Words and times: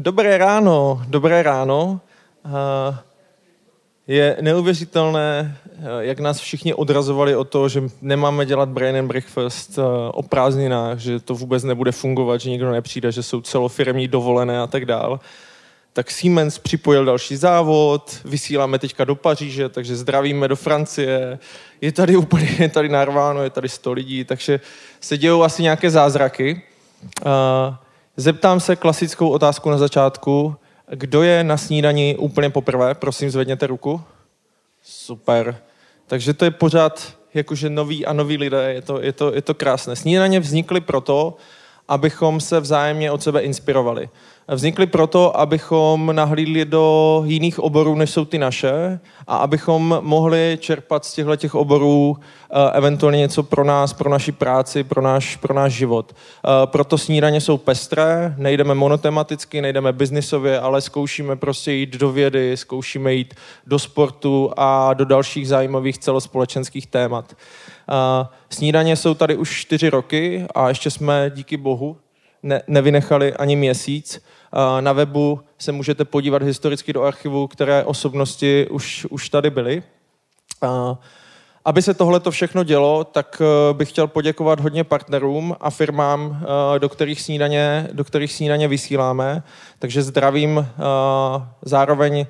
Dobré 0.00 0.38
ráno, 0.38 1.02
dobré 1.08 1.42
ráno. 1.42 2.00
Je 4.06 4.36
neuvěřitelné, 4.40 5.56
jak 5.98 6.20
nás 6.20 6.38
všichni 6.38 6.74
odrazovali 6.74 7.36
o 7.36 7.44
to, 7.44 7.68
že 7.68 7.82
nemáme 8.02 8.46
dělat 8.46 8.68
brain 8.68 8.96
and 8.96 9.08
breakfast 9.08 9.78
o 10.12 10.22
prázdninách, 10.22 10.98
že 10.98 11.20
to 11.20 11.34
vůbec 11.34 11.64
nebude 11.64 11.92
fungovat, 11.92 12.40
že 12.40 12.50
nikdo 12.50 12.72
nepřijde, 12.72 13.12
že 13.12 13.22
jsou 13.22 13.40
celofirmní 13.40 14.08
dovolené 14.08 14.60
a 14.60 14.66
tak 14.66 14.84
dál. 14.84 15.20
Tak 15.92 16.10
Siemens 16.10 16.58
připojil 16.58 17.04
další 17.04 17.36
závod, 17.36 18.20
vysíláme 18.24 18.78
teďka 18.78 19.04
do 19.04 19.14
Paříže, 19.14 19.68
takže 19.68 19.96
zdravíme 19.96 20.48
do 20.48 20.56
Francie. 20.56 21.38
Je 21.80 21.92
tady 21.92 22.16
úplně, 22.16 22.56
je 22.58 22.68
tady 22.68 22.88
narváno, 22.88 23.42
je 23.42 23.50
tady 23.50 23.68
100 23.68 23.92
lidí, 23.92 24.24
takže 24.24 24.60
se 25.00 25.18
dějou 25.18 25.42
asi 25.42 25.62
nějaké 25.62 25.90
zázraky. 25.90 26.62
Zeptám 28.20 28.60
se 28.60 28.76
klasickou 28.76 29.28
otázku 29.28 29.70
na 29.70 29.78
začátku. 29.78 30.56
Kdo 30.90 31.22
je 31.22 31.44
na 31.44 31.56
snídani 31.56 32.16
úplně 32.18 32.50
poprvé? 32.50 32.94
Prosím, 32.94 33.30
zvedněte 33.30 33.66
ruku. 33.66 34.00
Super. 34.82 35.56
Takže 36.06 36.34
to 36.34 36.44
je 36.44 36.50
pořád 36.50 37.16
jakože 37.34 37.70
noví 37.70 38.06
a 38.06 38.12
noví 38.12 38.36
lidé. 38.36 38.72
Je 38.72 38.82
to, 38.82 39.02
je 39.02 39.12
to, 39.12 39.34
je 39.34 39.42
to 39.42 39.54
krásné. 39.54 39.96
Snídaně 39.96 40.40
vznikly 40.40 40.80
proto, 40.80 41.36
abychom 41.88 42.40
se 42.40 42.60
vzájemně 42.60 43.10
od 43.10 43.22
sebe 43.22 43.40
inspirovali 43.40 44.08
vznikly 44.54 44.86
proto, 44.86 45.40
abychom 45.40 46.16
nahlídli 46.16 46.64
do 46.64 47.22
jiných 47.26 47.58
oborů, 47.58 47.94
než 47.94 48.10
jsou 48.10 48.24
ty 48.24 48.38
naše 48.38 49.00
a 49.26 49.36
abychom 49.36 49.98
mohli 50.00 50.58
čerpat 50.60 51.04
z 51.04 51.12
těchto 51.12 51.36
těch 51.36 51.54
oborů 51.54 52.10
uh, 52.10 52.16
eventuálně 52.72 53.18
něco 53.18 53.42
pro 53.42 53.64
nás, 53.64 53.92
pro 53.92 54.10
naši 54.10 54.32
práci, 54.32 54.84
pro 54.84 55.02
náš, 55.02 55.36
pro 55.36 55.54
náš 55.54 55.72
život. 55.72 56.12
Uh, 56.12 56.50
proto 56.66 56.98
snídaně 56.98 57.40
jsou 57.40 57.56
pestré, 57.56 58.34
nejdeme 58.38 58.74
monotematicky, 58.74 59.62
nejdeme 59.62 59.92
biznisově, 59.92 60.60
ale 60.60 60.80
zkoušíme 60.80 61.36
prostě 61.36 61.72
jít 61.72 61.96
do 61.96 62.12
vědy, 62.12 62.56
zkoušíme 62.56 63.14
jít 63.14 63.34
do 63.66 63.78
sportu 63.78 64.52
a 64.56 64.94
do 64.94 65.04
dalších 65.04 65.48
zajímavých 65.48 65.98
celospolečenských 65.98 66.86
témat. 66.86 67.36
Uh, 67.88 68.26
snídaně 68.50 68.96
jsou 68.96 69.14
tady 69.14 69.36
už 69.36 69.60
čtyři 69.60 69.90
roky 69.90 70.46
a 70.54 70.68
ještě 70.68 70.90
jsme 70.90 71.30
díky 71.34 71.56
bohu 71.56 71.96
ne, 72.42 72.62
nevynechali 72.66 73.34
ani 73.34 73.56
měsíc. 73.56 74.22
Na 74.80 74.92
webu 74.92 75.40
se 75.58 75.72
můžete 75.72 76.04
podívat 76.04 76.42
historicky 76.42 76.92
do 76.92 77.02
archivu, 77.02 77.46
které 77.46 77.84
osobnosti 77.84 78.66
už, 78.70 79.06
už 79.10 79.28
tady 79.28 79.50
byly. 79.50 79.82
Aby 81.68 81.82
se 81.82 81.94
tohle 81.94 82.20
to 82.20 82.30
všechno 82.30 82.64
dělo, 82.64 83.04
tak 83.04 83.42
e, 83.42 83.74
bych 83.74 83.88
chtěl 83.88 84.06
poděkovat 84.06 84.60
hodně 84.60 84.84
partnerům 84.84 85.56
a 85.60 85.70
firmám, 85.70 86.40
e, 86.76 86.78
do 86.78 86.88
kterých 86.88 87.22
snídaně, 87.22 87.88
do 87.92 88.04
kterých 88.04 88.32
snídaně 88.32 88.68
vysíláme. 88.68 89.42
Takže 89.78 90.02
zdravím 90.02 90.58
e, 90.58 90.64
zároveň 91.62 92.26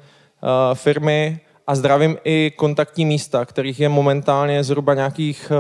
firmy 0.75 1.41
a 1.67 1.75
zdravím 1.75 2.19
i 2.25 2.53
kontaktní 2.57 3.05
místa, 3.05 3.45
kterých 3.45 3.81
je 3.81 3.89
momentálně 3.89 4.65
zhruba 4.65 4.95
nějakých 4.95 5.53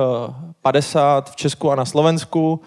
50 0.62 1.30
v 1.30 1.36
Česku 1.36 1.70
a 1.70 1.74
na 1.74 1.84
Slovensku. 1.84 2.60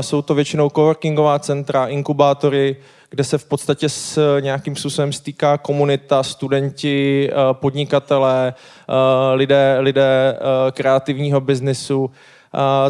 Jsou 0.00 0.22
to 0.22 0.34
většinou 0.34 0.70
coworkingová 0.70 1.38
centra, 1.38 1.86
inkubátory, 1.86 2.76
kde 3.10 3.24
se 3.24 3.38
v 3.38 3.44
podstatě 3.44 3.88
s 3.88 4.38
nějakým 4.40 4.76
způsobem 4.76 5.12
stýká 5.12 5.58
komunita, 5.58 6.22
studenti, 6.22 7.30
eh, 7.30 7.34
podnikatelé, 7.52 8.54
eh, 8.54 9.34
lidé, 9.34 9.76
lidé 9.80 10.38
eh, 10.38 10.70
kreativního 10.72 11.40
biznisu, 11.40 12.10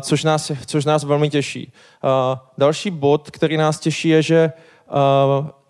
což 0.00 0.24
nás, 0.24 0.52
což 0.66 0.84
nás 0.84 1.04
velmi 1.04 1.30
těší. 1.30 1.72
Další 2.58 2.90
bod, 2.90 3.30
který 3.30 3.56
nás 3.56 3.80
těší, 3.80 4.08
je, 4.08 4.22
že 4.22 4.52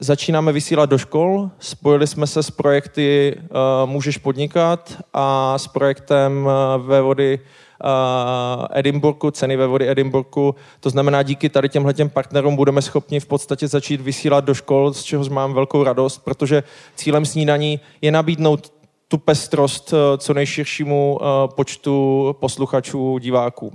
začínáme 0.01 0.53
vysílat 0.53 0.91
do 0.91 0.99
škol. 0.99 1.51
Spojili 1.59 2.07
jsme 2.07 2.27
se 2.27 2.43
s 2.43 2.51
projekty 2.51 3.41
Můžeš 3.85 4.19
podnikat 4.19 5.03
a 5.15 5.59
s 5.59 5.67
projektem 5.67 6.49
ve 6.79 7.01
vody 7.01 7.39
uh, 7.85 8.67
Edinburghu, 8.71 9.31
ceny 9.31 9.57
ve 9.57 9.67
vody 9.67 9.91
Edinburghu. 9.91 10.55
To 10.81 10.91
znamená, 10.91 11.23
díky 11.23 11.49
tady 11.49 11.69
těmhle 11.69 11.95
těm 11.95 12.11
partnerům 12.11 12.57
budeme 12.57 12.83
schopni 12.83 13.21
v 13.21 13.27
podstatě 13.27 13.69
začít 13.69 14.01
vysílat 14.01 14.45
do 14.45 14.55
škol, 14.55 14.93
z 14.93 15.03
čehož 15.03 15.29
mám 15.29 15.55
velkou 15.55 15.85
radost, 15.85 16.19
protože 16.19 16.63
cílem 16.95 17.27
snídaní 17.27 17.81
je 18.01 18.13
nabídnout 18.13 18.73
tu 19.09 19.19
pestrost 19.19 19.93
uh, 19.93 19.99
co 20.19 20.35
nejširšímu 20.35 21.19
uh, 21.21 21.55
počtu 21.55 22.37
posluchačů, 22.41 23.19
diváků. 23.19 23.73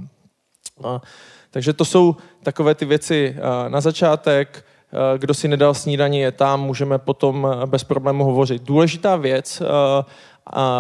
Takže 1.51 1.73
to 1.73 1.85
jsou 1.85 2.15
takové 2.43 2.75
ty 2.75 2.85
věci 2.85 3.35
na 3.67 3.81
začátek. 3.81 4.65
Kdo 5.17 5.33
si 5.33 5.47
nedal 5.47 5.73
snídaní, 5.73 6.19
je 6.19 6.31
tam, 6.31 6.61
můžeme 6.61 6.97
potom 6.97 7.47
bez 7.65 7.83
problému 7.83 8.23
hovořit. 8.23 8.61
Důležitá 8.63 9.15
věc, 9.15 9.61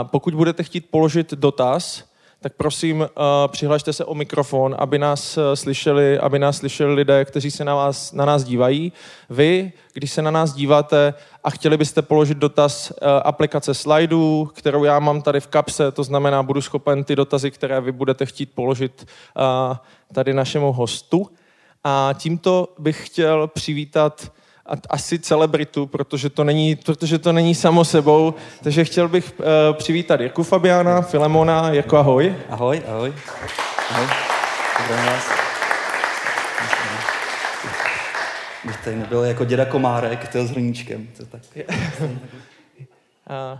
pokud 0.03 0.33
budete 0.33 0.63
chtít 0.63 0.89
položit 0.91 1.33
dotaz, 1.33 2.03
tak 2.41 2.53
prosím 2.53 2.99
uh, 2.99 3.07
přihlašte 3.47 3.93
se 3.93 4.05
o 4.05 4.13
mikrofon, 4.13 4.75
aby 4.79 4.99
nás 4.99 5.37
uh, 5.37 5.43
slyšeli, 5.53 6.19
aby 6.19 6.39
nás 6.39 6.57
slyšeli 6.57 6.93
lidé, 6.93 7.25
kteří 7.25 7.51
se 7.51 7.65
na, 7.65 7.75
vás, 7.75 8.13
na 8.13 8.25
nás 8.25 8.43
dívají. 8.43 8.93
Vy, 9.29 9.73
když 9.93 10.11
se 10.11 10.21
na 10.21 10.31
nás 10.31 10.53
díváte 10.53 11.13
a 11.43 11.49
chtěli 11.49 11.77
byste 11.77 12.01
položit 12.01 12.37
dotaz 12.37 12.91
uh, 12.91 13.07
aplikace 13.23 13.73
slajdů, 13.73 14.51
kterou 14.53 14.83
já 14.83 14.99
mám 14.99 15.21
tady 15.21 15.39
v 15.39 15.47
kapse, 15.47 15.91
to 15.91 16.03
znamená, 16.03 16.43
budu 16.43 16.61
schopen 16.61 17.03
ty 17.03 17.15
dotazy, 17.15 17.51
které 17.51 17.81
vy 17.81 17.91
budete 17.91 18.25
chtít 18.25 18.51
položit 18.55 19.07
uh, 19.37 19.77
tady 20.13 20.33
našemu 20.33 20.71
hostu. 20.71 21.29
A 21.83 22.09
tímto 22.17 22.67
bych 22.79 23.05
chtěl 23.05 23.47
přivítat 23.47 24.31
asi 24.89 25.19
celebritu, 25.19 25.87
protože 25.87 26.29
to 26.29 26.43
není, 26.43 26.75
protože 26.75 27.19
to 27.19 27.33
není 27.33 27.55
samo 27.55 27.85
sebou. 27.85 28.33
Takže 28.63 28.85
chtěl 28.85 29.07
bych 29.07 29.33
uh, 29.39 29.45
přivítat 29.73 30.19
Jirku 30.19 30.43
Fabiana, 30.43 31.01
Filemona, 31.01 31.69
jako 31.69 31.97
ahoj. 31.97 32.35
Ahoj, 32.49 32.81
ahoj. 32.87 33.13
Ahoj. 33.89 34.07
Zdravím 34.85 35.05
vás. 35.05 35.23
Bych 38.65 38.77
tady 38.83 38.95
nebyl 38.95 39.23
jako 39.23 39.45
děda 39.45 39.65
Komárek, 39.65 40.27
to 40.27 40.45
s 40.45 40.51
hrníčkem. 40.51 41.07
To 41.17 41.25
tak. 41.25 41.41
uh, 41.99 43.59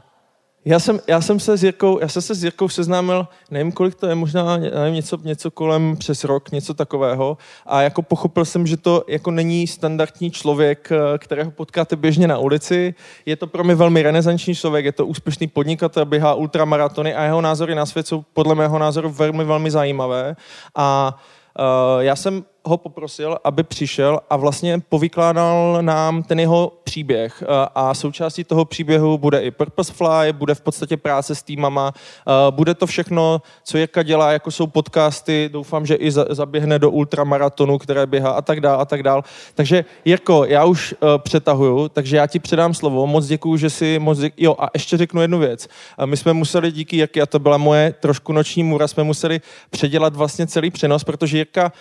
já 0.66 0.80
jsem, 0.80 1.00
já 1.08 1.22
jsem 1.22 1.40
se 1.40 1.58
s 1.58 1.64
Jirkou, 1.64 2.00
já 2.02 2.08
jsem 2.08 2.22
se 2.22 2.36
s 2.36 2.44
Jirkou 2.44 2.70
seznámil, 2.70 3.28
nevím, 3.52 3.72
kolik 3.72 3.96
to 3.96 4.08
je, 4.08 4.16
možná 4.16 4.58
nevím, 4.58 4.94
něco, 4.94 5.18
něco 5.24 5.52
kolem 5.52 5.98
přes 5.98 6.24
rok, 6.24 6.52
něco 6.52 6.74
takového. 6.74 7.38
A 7.66 7.82
jako 7.82 8.02
pochopil 8.02 8.46
jsem, 8.46 8.68
že 8.68 8.78
to 8.78 9.04
jako 9.08 9.32
není 9.32 9.68
standardní 9.68 10.32
člověk, 10.32 10.92
eh, 10.92 11.18
kterého 11.18 11.52
potkáte 11.52 11.96
běžně 11.96 12.28
na 12.28 12.38
ulici. 12.38 12.96
Je 13.26 13.36
to 13.36 13.48
pro 13.48 13.64
mě 13.64 13.76
velmi 13.76 14.02
renesanční 14.02 14.56
člověk, 14.56 14.86
je 14.86 14.92
to 14.92 15.06
úspěšný 15.06 15.48
podnikatel, 15.48 16.06
běhá 16.06 16.34
ultramaratony 16.34 17.16
a 17.16 17.24
jeho 17.24 17.42
názory 17.42 17.76
na 17.76 17.86
svět 17.86 18.08
jsou 18.08 18.26
podle 18.34 18.56
mého 18.56 18.80
názoru 18.80 19.10
velmi, 19.10 19.44
velmi 19.44 19.72
zajímavé. 19.72 20.36
A 20.76 21.18
uh, 21.60 22.02
já 22.02 22.16
jsem 22.16 22.44
ho 22.68 22.78
poprosil, 22.78 23.38
aby 23.44 23.64
přišel 23.64 24.20
a 24.30 24.36
vlastně 24.36 24.80
povykládal 24.90 25.78
nám 25.82 26.24
ten 26.24 26.40
jeho 26.40 26.72
příběh. 26.84 27.44
Eh, 27.44 27.68
a 27.76 27.94
součástí 27.94 28.44
toho 28.44 28.66
příběhu 28.66 29.18
bude 29.18 29.42
i 29.42 29.52
Purpose 29.52 29.94
Fly, 29.94 30.34
bude 30.34 30.56
v 30.56 30.62
podstatě 30.62 30.98
práce 30.98 31.36
s 31.36 31.44
týmama, 31.44 31.94
eh, 31.96 32.32
bude 32.52 32.74
to 32.74 32.86
všechno, 32.86 33.42
co 33.64 33.78
Jirka 33.78 34.04
dělá, 34.04 34.32
jako 34.32 34.52
jsou 34.52 34.68
podcasty, 34.68 35.50
doufám, 35.54 35.86
že 35.86 35.96
i 35.96 36.12
zaběhne 36.12 36.80
do 36.80 36.92
ultramaratonu, 36.92 37.78
které 37.78 38.06
běhá 38.06 38.32
a 38.32 38.42
tak 38.42 38.62
dál 38.62 38.82
a 38.82 38.86
tak 38.86 39.04
dál. 39.04 39.24
Takže 39.54 39.86
Jirko, 40.06 40.46
já 40.46 40.66
už 40.66 40.94
eh, 40.94 41.20
přetahuju, 41.20 41.90
takže 41.90 42.18
já 42.18 42.28
ti 42.28 42.40
předám 42.40 42.74
slovo, 42.74 43.08
moc 43.08 43.26
děkuju, 43.26 43.58
že 43.58 43.70
si 43.70 44.00
moc 44.00 44.20
děkuju. 44.20 44.46
Jo 44.46 44.56
a 44.60 44.70
ještě 44.74 44.98
řeknu 44.98 45.22
jednu 45.22 45.40
věc. 45.40 45.68
My 46.06 46.18
jsme 46.18 46.34
museli 46.34 46.72
díky 46.72 46.96
Jirky, 46.96 47.22
a 47.22 47.26
to 47.26 47.40
byla 47.40 47.58
moje 47.58 47.94
trošku 48.00 48.34
noční 48.34 48.64
můra, 48.64 48.88
jsme 48.88 49.04
museli 49.04 49.42
předělat 49.70 50.16
vlastně 50.16 50.48
celý 50.48 50.72
přenos, 50.72 51.04
protože 51.04 51.38
Jirka 51.38 51.72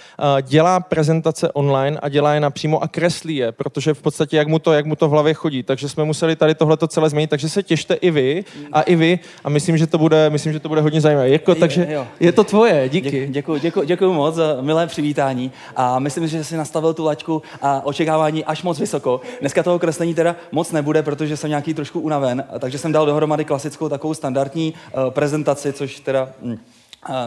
dělá 0.43 0.74
prezentace 0.81 1.53
online 1.53 1.99
a 2.03 2.09
dělá 2.09 2.35
je 2.35 2.41
napřímo 2.41 2.83
a 2.83 2.89
kreslí 2.89 3.37
je, 3.37 3.53
protože 3.53 3.95
v 3.95 4.03
podstatě 4.03 4.37
jak 4.37 4.49
mu 4.49 4.59
to, 4.59 4.73
jak 4.73 4.87
mu 4.87 4.97
to 4.97 5.09
v 5.09 5.11
hlavě 5.11 5.35
chodí. 5.35 5.63
Takže 5.63 5.89
jsme 5.89 6.05
museli 6.05 6.37
tady 6.37 6.55
tohleto 6.55 6.89
celé 6.89 7.11
změnit, 7.11 7.31
takže 7.31 7.49
se 7.49 7.63
těšte 7.63 7.95
i 7.95 8.11
vy 8.11 8.45
a 8.73 8.83
i 8.83 8.97
vy 8.97 9.19
a 9.45 9.49
myslím, 9.49 9.79
že 9.79 9.87
to 9.87 9.99
bude, 9.99 10.31
myslím, 10.31 10.53
že 10.53 10.61
to 10.61 10.69
bude 10.69 10.81
hodně 10.81 11.01
zajímavé. 11.01 11.29
Jirko, 11.29 11.55
takže 11.55 11.87
jo. 11.91 12.07
je 12.21 12.33
to 12.33 12.45
tvoje, 12.45 12.89
díky. 12.89 13.27
Děkuji, 13.31 13.61
děkuji, 13.61 13.87
děkuji 13.87 14.13
moc 14.13 14.35
za 14.35 14.57
milé 14.61 14.87
přivítání 14.87 15.53
a 15.77 15.99
myslím, 15.99 16.27
že 16.27 16.45
si 16.45 16.57
nastavil 16.57 16.95
tu 16.95 17.05
laťku 17.05 17.43
a 17.63 17.87
očekávání 17.87 18.45
až 18.45 18.63
moc 18.63 18.79
vysoko. 18.79 19.21
Dneska 19.41 19.63
toho 19.63 19.79
kreslení 19.79 20.15
teda 20.15 20.37
moc 20.53 20.73
nebude, 20.73 21.03
protože 21.03 21.37
jsem 21.37 21.51
nějaký 21.51 21.75
trošku 21.75 22.01
unaven, 22.01 22.45
takže 22.59 22.79
jsem 22.79 22.93
dal 22.93 23.07
dohromady 23.07 23.45
klasickou 23.45 23.89
takovou 23.89 24.15
standardní 24.15 24.75
uh, 24.75 25.11
prezentaci, 25.11 25.73
což 25.73 26.01
teda... 26.01 26.29
Hm, 26.43 26.59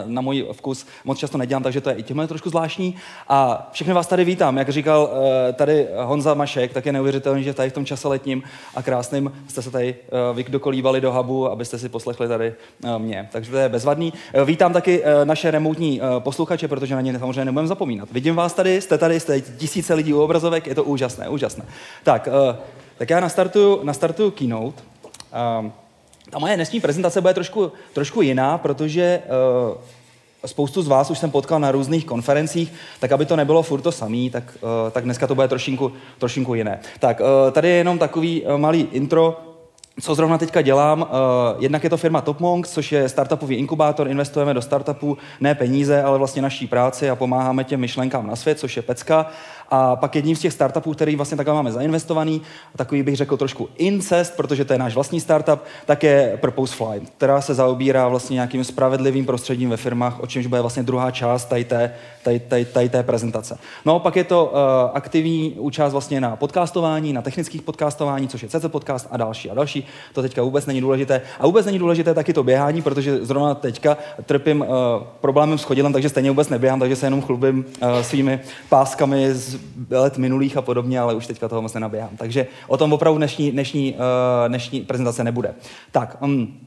na 0.05 0.21
můj 0.21 0.47
vkus 0.51 0.87
moc 1.05 1.17
často 1.17 1.37
nedělám, 1.37 1.63
takže 1.63 1.81
to 1.81 1.89
je 1.89 1.95
i 1.95 2.03
tímhle 2.03 2.27
trošku 2.27 2.49
zvláštní. 2.49 2.95
A 3.27 3.69
všechny 3.71 3.93
vás 3.93 4.07
tady 4.07 4.25
vítám. 4.25 4.57
Jak 4.57 4.69
říkal 4.69 5.09
eh, 5.49 5.53
tady 5.53 5.87
Honza 5.97 6.33
Mašek, 6.33 6.73
tak 6.73 6.85
je 6.85 6.91
neuvěřitelný, 6.91 7.43
že 7.43 7.53
tady 7.53 7.69
v 7.69 7.73
tom 7.73 7.85
čase 7.85 8.07
letním 8.07 8.43
a 8.75 8.81
krásným 8.81 9.31
jste 9.47 9.61
se 9.61 9.71
tady 9.71 9.95
eh, 10.01 10.33
vydokolívali 10.33 11.01
do 11.01 11.13
hubu, 11.13 11.51
abyste 11.51 11.79
si 11.79 11.89
poslechli 11.89 12.27
tady 12.27 12.53
eh, 12.83 12.99
mě. 12.99 13.29
Takže 13.31 13.51
to 13.51 13.57
je 13.57 13.69
bezvadný. 13.69 14.13
Vítám 14.45 14.73
taky 14.73 15.03
naše 15.23 15.51
remotní 15.51 16.01
posluchače, 16.19 16.67
protože 16.67 16.95
na 16.95 17.01
ně 17.01 17.19
samozřejmě 17.19 17.45
nebudeme 17.45 17.67
zapomínat. 17.67 18.11
Vidím 18.11 18.35
vás 18.35 18.53
tady, 18.53 18.81
jste 18.81 18.97
tady, 18.97 19.19
jste 19.19 19.41
tisíce 19.41 19.93
lidí 19.93 20.13
u 20.13 20.21
obrazovek, 20.21 20.67
je 20.67 20.75
to 20.75 20.83
úžasné, 20.83 21.29
úžasné. 21.29 21.65
Tak, 22.03 22.29
Tak 22.97 23.09
já 23.09 23.19
nastartuju, 23.19 23.79
nastartuju 23.83 24.31
keynote. 24.31 24.83
Ta 26.29 26.39
moje 26.39 26.55
dnešní 26.55 26.79
prezentace 26.79 27.21
bude 27.21 27.33
trošku, 27.33 27.71
trošku 27.93 28.21
jiná, 28.21 28.57
protože 28.57 29.21
uh, 29.71 29.77
spoustu 30.45 30.81
z 30.81 30.87
vás 30.87 31.11
už 31.11 31.19
jsem 31.19 31.31
potkal 31.31 31.59
na 31.59 31.71
různých 31.71 32.05
konferencích, 32.05 32.73
tak 32.99 33.11
aby 33.11 33.25
to 33.25 33.35
nebylo 33.35 33.63
furt 33.63 33.81
to 33.81 33.91
samý, 33.91 34.29
tak, 34.29 34.43
uh, 34.61 34.91
tak 34.91 35.03
dneska 35.03 35.27
to 35.27 35.35
bude 35.35 35.47
trošinku, 35.47 35.91
trošinku 36.17 36.55
jiné. 36.55 36.79
Tak 36.99 37.19
uh, 37.19 37.51
tady 37.51 37.69
je 37.69 37.75
jenom 37.75 37.97
takový 37.99 38.41
uh, 38.41 38.57
malý 38.57 38.87
intro 38.91 39.37
co 40.01 40.15
zrovna 40.15 40.37
teďka 40.37 40.61
dělám, 40.61 41.07
jednak 41.59 41.83
je 41.83 41.89
to 41.89 41.97
firma 41.97 42.21
TopMonks, 42.21 42.71
což 42.71 42.91
je 42.91 43.09
startupový 43.09 43.55
inkubátor, 43.55 44.07
investujeme 44.07 44.53
do 44.53 44.61
startupů 44.61 45.17
ne 45.39 45.55
peníze, 45.55 46.03
ale 46.03 46.17
vlastně 46.17 46.41
naší 46.41 46.67
práci 46.67 47.09
a 47.09 47.15
pomáháme 47.15 47.63
těm 47.63 47.79
myšlenkám 47.79 48.27
na 48.27 48.35
svět, 48.35 48.59
což 48.59 48.75
je 48.75 48.81
Pecka. 48.81 49.25
A 49.69 49.95
pak 49.95 50.15
jedním 50.15 50.35
z 50.35 50.39
těch 50.39 50.53
startupů, 50.53 50.93
který 50.93 51.15
vlastně 51.15 51.37
takhle 51.37 51.55
máme 51.55 51.71
zainvestovaný, 51.71 52.41
takový 52.75 53.03
bych 53.03 53.15
řekl 53.15 53.37
trošku 53.37 53.69
incest, 53.77 54.35
protože 54.35 54.65
to 54.65 54.73
je 54.73 54.79
náš 54.79 54.95
vlastní 54.95 55.21
startup, 55.21 55.59
tak 55.85 56.03
je 56.03 56.37
Purpose 56.41 56.75
Flight, 56.75 57.13
která 57.17 57.41
se 57.41 57.53
zaobírá 57.53 58.07
vlastně 58.07 58.33
nějakým 58.33 58.63
spravedlivým 58.63 59.25
prostředím 59.25 59.69
ve 59.69 59.77
firmách, 59.77 60.19
o 60.19 60.27
čemž 60.27 60.47
bude 60.47 60.61
vlastně 60.61 60.83
druhá 60.83 61.11
část 61.11 61.45
tady 61.45 61.63
té, 61.63 61.93
tady, 62.23 62.39
tady, 62.39 62.65
tady 62.65 62.89
té 62.89 63.03
prezentace. 63.03 63.57
No 63.85 63.99
pak 63.99 64.15
je 64.15 64.23
to 64.23 64.45
uh, 64.45 64.59
aktivní 64.93 65.55
účast 65.57 65.91
vlastně 65.91 66.21
na 66.21 66.35
podcastování, 66.35 67.13
na 67.13 67.21
technických 67.21 67.61
podcastování, 67.61 68.27
což 68.27 68.43
je 68.43 68.49
CC 68.49 68.65
Podcast 68.67 69.07
a 69.11 69.17
další 69.17 69.51
a 69.51 69.53
další. 69.53 69.87
To 70.13 70.21
teďka 70.21 70.41
vůbec 70.43 70.65
není 70.65 70.81
důležité. 70.81 71.21
A 71.39 71.45
vůbec 71.45 71.65
není 71.65 71.79
důležité 71.79 72.13
taky 72.13 72.33
to 72.33 72.43
běhání, 72.43 72.81
protože 72.81 73.25
zrovna 73.25 73.55
teďka 73.55 73.97
trpím 74.25 74.61
uh, 74.61 74.67
problémem 75.21 75.57
s 75.57 75.63
chodidlem, 75.63 75.93
takže 75.93 76.09
stejně 76.09 76.29
vůbec 76.29 76.49
neběhám, 76.49 76.79
takže 76.79 76.95
se 76.95 77.05
jenom 77.05 77.21
chlubím 77.21 77.65
uh, 77.81 78.01
svými 78.01 78.39
páskami 78.69 79.33
z 79.33 79.56
let 79.89 80.17
minulých 80.17 80.57
a 80.57 80.61
podobně, 80.61 80.99
ale 80.99 81.15
už 81.15 81.27
teďka 81.27 81.47
toho 81.47 81.61
moc 81.61 81.73
nenaběhám. 81.73 82.17
Takže 82.17 82.47
o 82.67 82.77
tom 82.77 82.93
opravdu 82.93 83.17
dnešní, 83.17 83.51
dnešní, 83.51 83.93
uh, 83.93 83.99
dnešní 84.47 84.81
prezentace 84.81 85.23
nebude. 85.23 85.55
Tak, 85.91 86.17
um, 86.21 86.57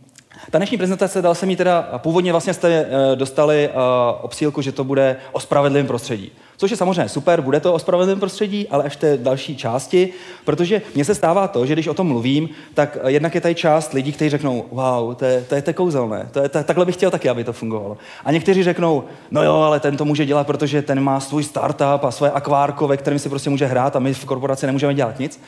ta 0.50 0.58
dnešní 0.58 0.78
prezentace, 0.78 1.22
dal 1.22 1.34
jsem 1.34 1.50
ji 1.50 1.56
teda, 1.56 1.82
původně 1.98 2.32
vlastně 2.32 2.54
jste 2.54 2.84
uh, 2.84 3.16
dostali 3.18 3.68
uh, 3.68 3.74
obsílku, 4.20 4.62
že 4.62 4.72
to 4.72 4.84
bude 4.84 5.16
o 5.32 5.40
spravedlivém 5.40 5.86
prostředí. 5.86 6.32
Což 6.56 6.70
je 6.70 6.76
samozřejmě 6.76 7.08
super, 7.08 7.40
bude 7.40 7.60
to 7.60 7.74
o 7.74 7.78
spravedlivém 7.78 8.20
prostředí, 8.20 8.68
ale 8.68 8.84
až 8.84 8.96
té 8.96 9.16
další 9.16 9.56
části, 9.56 10.12
protože 10.44 10.82
mně 10.94 11.04
se 11.04 11.14
stává 11.14 11.48
to, 11.48 11.66
že 11.66 11.72
když 11.72 11.88
o 11.88 11.94
tom 11.94 12.06
mluvím, 12.06 12.48
tak 12.74 12.98
jednak 13.06 13.34
je 13.34 13.40
tady 13.40 13.54
část 13.54 13.92
lidí, 13.92 14.12
kteří 14.12 14.30
řeknou, 14.30 14.64
wow, 14.72 15.14
to 15.14 15.24
je, 15.24 15.44
to 15.48 15.54
je, 15.54 15.62
to 15.62 15.74
kouzelné, 15.74 16.28
to 16.32 16.42
je, 16.42 16.48
to, 16.48 16.64
takhle 16.64 16.84
bych 16.84 16.94
chtěl 16.94 17.10
taky, 17.10 17.28
aby 17.28 17.44
to 17.44 17.52
fungovalo. 17.52 17.96
A 18.24 18.32
někteří 18.32 18.62
řeknou, 18.62 19.04
no 19.30 19.42
jo, 19.44 19.54
ale 19.54 19.80
ten 19.80 19.96
to 19.96 20.04
může 20.04 20.26
dělat, 20.26 20.46
protože 20.46 20.82
ten 20.82 21.00
má 21.00 21.20
svůj 21.20 21.44
startup 21.44 22.04
a 22.04 22.10
svoje 22.10 22.32
akvárko, 22.32 22.88
ve 22.88 22.96
kterém 22.96 23.18
si 23.18 23.28
prostě 23.28 23.50
může 23.50 23.66
hrát 23.66 23.96
a 23.96 23.98
my 23.98 24.14
v 24.14 24.24
korporaci 24.24 24.66
nemůžeme 24.66 24.94
dělat 24.94 25.18
nic. 25.18 25.40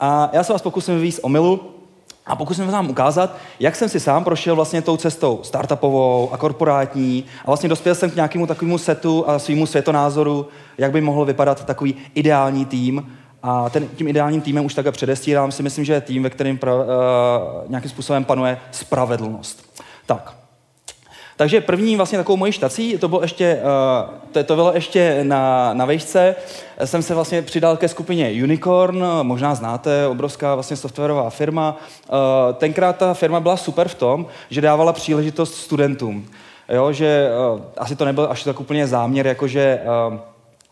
A 0.00 0.30
já 0.32 0.44
se 0.44 0.52
vás 0.52 0.62
pokusím 0.62 0.94
vyvíjet 0.94 1.20
omylu, 1.22 1.75
a 2.26 2.36
pokusím 2.36 2.66
vám 2.66 2.90
ukázat, 2.90 3.36
jak 3.60 3.76
jsem 3.76 3.88
si 3.88 4.00
sám 4.00 4.24
prošel 4.24 4.56
vlastně 4.56 4.82
tou 4.82 4.96
cestou 4.96 5.40
startupovou 5.42 6.32
a 6.32 6.36
korporátní 6.36 7.24
a 7.42 7.46
vlastně 7.46 7.68
dospěl 7.68 7.94
jsem 7.94 8.10
k 8.10 8.14
nějakému 8.14 8.46
takovému 8.46 8.78
setu 8.78 9.24
a 9.28 9.38
svýmu 9.38 9.66
světonázoru, 9.66 10.48
jak 10.78 10.92
by 10.92 11.00
mohl 11.00 11.24
vypadat 11.24 11.64
takový 11.64 11.94
ideální 12.14 12.64
tým. 12.64 13.12
A 13.42 13.70
ten, 13.70 13.88
tím 13.88 14.08
ideálním 14.08 14.40
týmem 14.40 14.64
už 14.64 14.74
takhle 14.74 14.92
předestírám 14.92 15.52
si 15.52 15.62
myslím, 15.62 15.84
že 15.84 15.92
je 15.92 16.00
tým, 16.00 16.22
ve 16.22 16.30
kterém 16.30 16.58
pra, 16.58 16.74
uh, 16.74 16.82
nějakým 17.68 17.90
způsobem 17.90 18.24
panuje 18.24 18.58
spravedlnost. 18.70 19.80
Tak, 20.06 20.36
takže 21.36 21.60
první 21.60 21.96
vlastně 21.96 22.18
takovou 22.18 22.36
mojí 22.36 22.52
štací, 22.52 22.98
to 22.98 23.08
bylo 23.08 23.22
ještě, 23.22 23.58
uh, 23.62 24.14
to, 24.32 24.44
to 24.44 24.54
bylo 24.54 24.72
ještě 24.74 25.20
na, 25.22 25.74
na 25.74 25.84
vejšce, 25.84 26.36
jsem 26.84 27.02
se 27.02 27.14
vlastně 27.14 27.42
přidal 27.42 27.76
ke 27.76 27.88
skupině 27.88 28.42
Unicorn, 28.42 29.04
možná 29.22 29.54
znáte, 29.54 30.06
obrovská 30.06 30.54
vlastně 30.54 30.76
softwarová 30.76 31.30
firma. 31.30 31.76
Uh, 32.08 32.16
tenkrát 32.54 32.96
ta 32.96 33.14
firma 33.14 33.40
byla 33.40 33.56
super 33.56 33.88
v 33.88 33.94
tom, 33.94 34.26
že 34.50 34.60
dávala 34.60 34.92
příležitost 34.92 35.54
studentům. 35.54 36.26
Jo, 36.68 36.92
že 36.92 37.30
uh, 37.54 37.60
asi 37.78 37.96
to 37.96 38.04
nebyl 38.04 38.26
až 38.30 38.44
tak 38.44 38.60
úplně 38.60 38.86
záměr, 38.86 39.26
jakože 39.26 39.80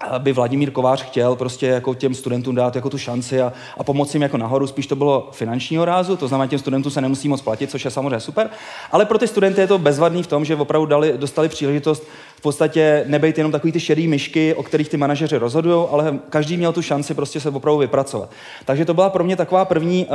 aby 0.00 0.32
Vladimír 0.32 0.70
Kovář 0.70 1.02
chtěl 1.02 1.37
prostě 1.37 1.67
jako 1.67 1.94
těm 1.94 2.14
studentům 2.14 2.55
dát 2.55 2.76
jako 2.76 2.91
tu 2.91 2.99
šanci 2.99 3.43
a, 3.43 3.52
a 3.79 3.85
pomoci 3.85 4.17
jim 4.17 4.23
jako 4.23 4.37
nahoru. 4.37 4.67
Spíš 4.67 4.87
to 4.87 4.96
bylo 4.96 5.29
finančního 5.32 5.85
rázu, 5.85 6.17
to 6.17 6.29
znamená, 6.29 6.46
těm 6.46 6.58
studentům 6.58 6.93
se 6.93 7.00
nemusí 7.00 7.29
moc 7.29 7.41
platit, 7.41 7.70
což 7.70 7.85
je 7.85 7.91
samozřejmě 7.91 8.20
super. 8.20 8.50
Ale 8.91 9.05
pro 9.05 9.19
ty 9.19 9.29
studenty 9.29 9.61
je 9.61 9.67
to 9.67 9.79
bezvadný 9.79 10.23
v 10.23 10.26
tom, 10.26 10.44
že 10.44 10.56
opravdu 10.56 10.87
dali, 10.87 11.19
dostali 11.19 11.49
příležitost 11.49 12.02
v 12.37 12.41
podstatě 12.41 13.05
nebejt 13.06 13.38
jenom 13.38 13.52
takový 13.52 13.73
ty 13.73 13.81
šedý 13.81 14.08
myšky, 14.08 14.55
o 14.55 14.62
kterých 14.62 14.88
ty 14.88 14.96
manažeři 14.96 15.37
rozhodují, 15.37 15.87
ale 15.91 16.19
každý 16.31 16.56
měl 16.56 16.73
tu 16.73 16.82
šanci 16.82 17.14
prostě 17.14 17.41
se 17.41 17.49
opravdu 17.49 17.79
vypracovat. 17.79 18.31
Takže 18.64 18.85
to 18.85 18.94
byla 18.94 19.11
pro 19.11 19.25
mě 19.25 19.37
taková 19.37 19.64
první 19.64 20.06
uh, 20.06 20.11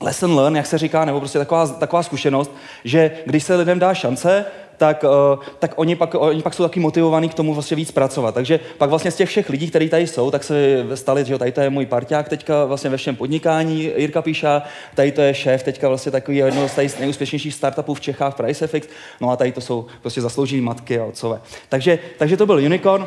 lesson 0.00 0.34
learn, 0.34 0.56
jak 0.56 0.66
se 0.66 0.78
říká, 0.78 1.04
nebo 1.04 1.18
prostě 1.20 1.38
taková, 1.38 1.66
taková 1.66 2.02
zkušenost, 2.02 2.50
že 2.84 3.10
když 3.26 3.44
se 3.44 3.54
lidem 3.54 3.78
dá 3.78 3.94
šance, 3.94 4.44
tak, 4.80 5.04
uh, 5.04 5.44
tak 5.58 5.72
oni, 5.76 5.96
pak, 5.96 6.14
oni 6.18 6.42
pak 6.42 6.54
jsou 6.54 6.62
taky 6.62 6.80
motivovaní 6.80 7.28
k 7.28 7.34
tomu 7.34 7.54
vlastně 7.54 7.76
víc 7.76 7.90
pracovat. 7.90 8.34
Takže 8.34 8.60
pak 8.78 8.90
vlastně 8.90 9.10
z 9.10 9.16
těch 9.16 9.28
všech 9.28 9.48
lidí, 9.50 9.70
kteří 9.70 9.88
tady 9.88 10.06
jsou, 10.06 10.30
tak 10.30 10.44
se 10.44 10.86
stali, 10.94 11.24
že 11.24 11.38
tady 11.38 11.52
to 11.52 11.60
je 11.60 11.70
můj 11.70 11.86
parťák 11.86 12.28
teďka 12.28 12.64
vlastně 12.64 12.90
ve 12.90 12.96
všem 12.96 13.16
podnikání, 13.16 13.92
Jirka 13.96 14.22
Píša, 14.22 14.62
tady 14.94 15.12
to 15.12 15.20
je 15.20 15.34
šéf 15.34 15.62
teďka 15.62 15.88
vlastně 15.88 16.12
takový 16.12 16.36
jedno 16.36 16.68
z 16.68 16.98
nejúspěšnějších 16.98 17.54
startupů 17.54 17.94
v 17.94 18.00
Čechách, 18.00 18.34
PriceFX, 18.34 18.88
no 19.20 19.30
a 19.30 19.36
tady 19.36 19.52
to 19.52 19.60
jsou 19.60 19.86
prostě 20.00 20.20
zasloužilí 20.20 20.62
matky 20.62 21.00
a 21.00 21.04
otcové. 21.04 21.40
Takže, 21.68 21.98
takže 22.18 22.36
to 22.36 22.46
byl 22.46 22.56
Unicorn 22.56 23.06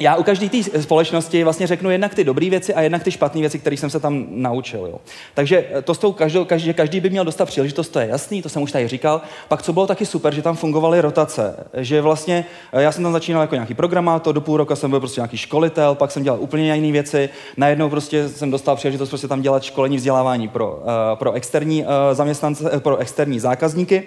já 0.00 0.16
u 0.16 0.22
každé 0.22 0.48
té 0.48 0.82
společnosti 0.82 1.44
vlastně 1.44 1.66
řeknu 1.66 1.90
jednak 1.90 2.14
ty 2.14 2.24
dobré 2.24 2.50
věci 2.50 2.74
a 2.74 2.80
jednak 2.80 3.02
ty 3.02 3.10
špatné 3.10 3.40
věci, 3.40 3.58
které 3.58 3.76
jsem 3.76 3.90
se 3.90 4.00
tam 4.00 4.26
naučil. 4.30 4.86
Jo. 4.86 5.00
Takže 5.34 5.64
eh, 5.70 5.82
to 5.82 5.94
s 5.94 5.98
tou 5.98 6.12
každou, 6.12 6.44
každý, 6.44 6.74
každý 6.74 7.00
by 7.00 7.10
měl 7.10 7.24
dostat 7.24 7.46
příležitost, 7.46 7.88
to 7.88 8.00
je 8.00 8.06
jasný, 8.06 8.42
to 8.42 8.48
jsem 8.48 8.62
už 8.62 8.72
tady 8.72 8.88
říkal. 8.88 9.20
Pak 9.48 9.62
co 9.62 9.72
bylo 9.72 9.86
taky 9.86 10.06
super, 10.06 10.34
že 10.34 10.42
tam 10.42 10.56
fungovaly 10.56 11.00
rotace, 11.00 11.66
že 11.74 12.00
vlastně 12.00 12.44
eh, 12.72 12.82
já 12.82 12.92
jsem 12.92 13.04
tam 13.04 13.12
začínal 13.12 13.42
jako 13.42 13.54
nějaký 13.54 13.74
programátor, 13.74 14.34
do 14.34 14.40
půl 14.40 14.56
roka 14.56 14.76
jsem 14.76 14.90
byl 14.90 15.00
prostě 15.00 15.20
nějaký 15.20 15.36
školitel, 15.36 15.94
pak 15.94 16.10
jsem 16.10 16.22
dělal 16.22 16.40
úplně 16.40 16.74
jiné 16.74 16.92
věci, 16.92 17.28
najednou 17.56 17.88
prostě 17.88 18.28
jsem 18.28 18.50
dostal 18.50 18.76
příležitost 18.76 19.08
prostě 19.08 19.28
tam 19.28 19.42
dělat 19.42 19.62
školení 19.62 19.96
vzdělávání 19.96 20.48
pro, 20.48 20.76
uh, 20.76 20.82
pro 21.14 21.32
externí 21.32 21.84
zaměstnance, 22.12 22.80
pro 22.80 22.96
externí 22.96 23.40
zákazníky. 23.40 24.04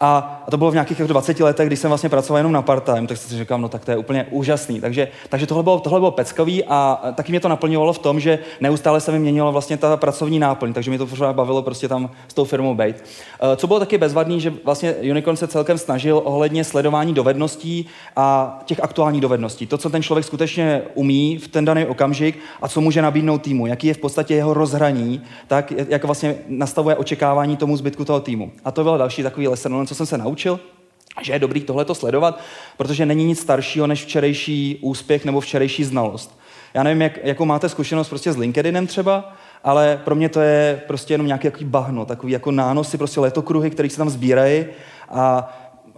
A, 0.00 0.42
a 0.46 0.50
to 0.50 0.56
bylo 0.56 0.70
v 0.70 0.74
nějakých 0.74 0.98
20 0.98 1.40
letech, 1.40 1.66
když 1.66 1.78
jsem 1.78 1.88
vlastně 1.88 2.08
pracoval 2.08 2.38
jenom 2.38 2.52
na 2.52 2.62
part-time, 2.62 3.06
tak 3.06 3.16
si 3.16 3.38
říkám, 3.38 3.62
no 3.62 3.68
tak 3.68 3.84
to 3.84 3.90
je 3.90 3.96
úplně 3.96 4.26
úžasný. 4.30 4.80
Takže, 4.80 5.08
takže 5.28 5.46
tohle, 5.46 5.62
bylo, 5.62 5.80
tohle 5.80 6.00
bylo 6.00 6.10
peckový 6.10 6.64
a 6.64 7.00
taky 7.14 7.32
mě 7.32 7.40
to 7.40 7.48
naplňovalo 7.48 7.92
v 7.92 7.98
tom, 7.98 8.20
že 8.20 8.38
neustále 8.60 9.00
se 9.00 9.12
mi 9.12 9.18
měnilo 9.18 9.52
vlastně 9.52 9.76
ta 9.76 9.96
pracovní 9.96 10.38
náplň, 10.38 10.72
takže 10.72 10.90
mi 10.90 10.98
to 10.98 11.06
pořád 11.06 11.32
bavilo 11.32 11.62
prostě 11.62 11.88
tam 11.88 12.10
s 12.28 12.34
tou 12.34 12.44
firmou 12.44 12.74
být. 12.74 12.96
Eh, 12.96 13.56
co 13.56 13.66
bylo 13.66 13.78
taky 13.78 13.98
bezvadný, 13.98 14.40
že 14.40 14.52
vlastně 14.64 14.94
Unicorn 14.94 15.36
se 15.36 15.48
celkem 15.48 15.78
snažil 15.78 16.20
ohledně 16.24 16.64
sledování 16.64 17.14
dovedností 17.14 17.86
a 18.16 18.58
těch 18.64 18.80
aktuálních 18.82 19.20
dovedností. 19.20 19.66
To, 19.66 19.78
co 19.78 19.90
ten 19.90 20.02
člověk 20.02 20.24
skutečně 20.26 20.82
umí 20.94 21.38
v 21.38 21.48
ten 21.48 21.64
daný 21.64 21.86
okamžik 21.86 22.38
a 22.62 22.68
co 22.68 22.80
může 22.80 23.02
nabídnout 23.02 23.42
týmu, 23.42 23.66
jaký 23.66 23.86
je 23.86 23.94
v 23.94 23.98
podstatě 23.98 24.34
jeho 24.34 24.54
rozhraní, 24.54 25.22
tak 25.46 25.72
jak 25.88 26.04
vlastně 26.04 26.34
nastavuje 26.48 26.96
očekávání 26.96 27.56
tomu 27.56 27.76
zbytku 27.76 28.04
toho 28.04 28.20
týmu. 28.20 28.52
A 28.64 28.70
to 28.70 28.82
byl 28.82 28.98
další 28.98 29.22
takový 29.22 29.48
lesson, 29.48 29.83
co 29.86 29.94
jsem 29.94 30.06
se 30.06 30.18
naučil, 30.18 30.60
že 31.22 31.32
je 31.32 31.38
dobrý 31.38 31.60
tohleto 31.60 31.94
sledovat, 31.94 32.40
protože 32.76 33.06
není 33.06 33.24
nic 33.24 33.40
staršího 33.40 33.86
než 33.86 34.04
včerejší 34.04 34.78
úspěch 34.82 35.24
nebo 35.24 35.40
včerejší 35.40 35.84
znalost. 35.84 36.38
Já 36.74 36.82
nevím, 36.82 37.02
jak, 37.02 37.18
jakou 37.22 37.44
máte 37.44 37.68
zkušenost 37.68 38.08
prostě 38.08 38.32
s 38.32 38.36
LinkedInem 38.36 38.86
třeba, 38.86 39.32
ale 39.64 40.00
pro 40.04 40.14
mě 40.14 40.28
to 40.28 40.40
je 40.40 40.82
prostě 40.86 41.14
jenom 41.14 41.26
nějaký 41.26 41.64
bahno, 41.64 42.04
takový 42.04 42.32
jako 42.32 42.50
nánosy, 42.50 42.98
prostě 42.98 43.20
letokruhy, 43.20 43.70
které 43.70 43.90
se 43.90 43.96
tam 43.96 44.10
sbírají 44.10 44.66
a 45.08 45.52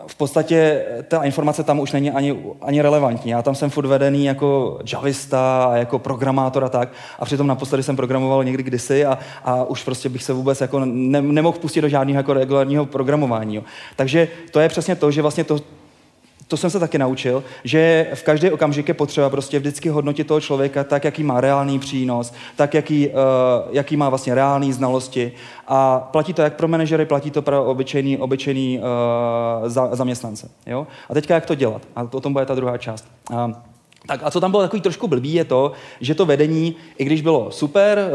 v 0.06 0.14
podstatě 0.14 0.84
ta 1.08 1.22
informace 1.22 1.62
tam 1.62 1.80
už 1.80 1.92
není 1.92 2.10
ani, 2.10 2.38
ani 2.62 2.82
relevantní. 2.82 3.30
Já 3.30 3.42
tam 3.42 3.54
jsem 3.54 3.70
furt 3.70 3.86
vedený 3.86 4.24
jako 4.24 4.78
javista 4.92 5.64
a 5.64 5.76
jako 5.76 5.98
programátor 5.98 6.64
a 6.64 6.68
tak. 6.68 6.88
A 7.18 7.24
přitom 7.24 7.46
naposledy 7.46 7.82
jsem 7.82 7.96
programoval 7.96 8.44
někdy 8.44 8.62
kdysi 8.62 9.04
a, 9.04 9.18
a 9.44 9.64
už 9.64 9.84
prostě 9.84 10.08
bych 10.08 10.22
se 10.22 10.32
vůbec 10.32 10.60
jako 10.60 10.84
ne, 10.84 11.22
nemohl 11.22 11.58
pustit 11.58 11.80
do 11.80 11.88
žádného 11.88 12.18
jako 12.18 12.34
regulárního 12.34 12.86
programování. 12.86 13.62
Takže 13.96 14.28
to 14.50 14.60
je 14.60 14.68
přesně 14.68 14.96
to, 14.96 15.10
že 15.10 15.22
vlastně 15.22 15.44
to, 15.44 15.58
to 16.48 16.56
jsem 16.56 16.70
se 16.70 16.80
taky 16.80 16.98
naučil, 16.98 17.44
že 17.64 18.10
v 18.14 18.22
každé 18.22 18.52
okamžik 18.52 18.88
je 18.88 18.94
potřeba 18.94 19.30
prostě 19.30 19.58
vždycky 19.58 19.88
hodnotit 19.88 20.26
toho 20.26 20.40
člověka 20.40 20.84
tak, 20.84 21.04
jaký 21.04 21.22
má 21.24 21.40
reálný 21.40 21.78
přínos, 21.78 22.32
tak, 22.56 22.74
jaký, 22.74 23.08
uh, 23.08 23.14
jaký 23.70 23.96
má 23.96 24.08
vlastně 24.08 24.34
reální 24.34 24.72
znalosti. 24.72 25.32
A 25.66 25.98
platí 25.98 26.32
to 26.32 26.42
jak 26.42 26.56
pro 26.56 26.68
manažery, 26.68 27.06
platí 27.06 27.30
to 27.30 27.42
pro 27.42 27.64
obyčejný, 27.64 28.18
obyčejný 28.18 28.78
uh, 28.78 29.68
za, 29.68 29.94
zaměstnance. 29.94 30.50
Jo? 30.66 30.86
A 31.10 31.14
teďka 31.14 31.34
jak 31.34 31.46
to 31.46 31.54
dělat? 31.54 31.82
A 31.96 32.08
o 32.12 32.20
tom 32.20 32.32
bude 32.32 32.46
ta 32.46 32.54
druhá 32.54 32.78
část. 32.78 33.08
Uh, 33.30 33.52
Tak 34.06 34.20
a 34.24 34.30
co 34.30 34.40
tam 34.40 34.50
bylo 34.50 34.62
takový 34.62 34.82
trošku 34.82 35.08
blbý, 35.08 35.34
je 35.34 35.44
to, 35.44 35.72
že 36.00 36.14
to 36.14 36.26
vedení, 36.26 36.76
i 36.98 37.04
když 37.04 37.22
bylo 37.22 37.50
super, 37.50 38.10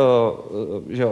uh, 0.64 0.82
že 0.90 1.06
uh, 1.06 1.12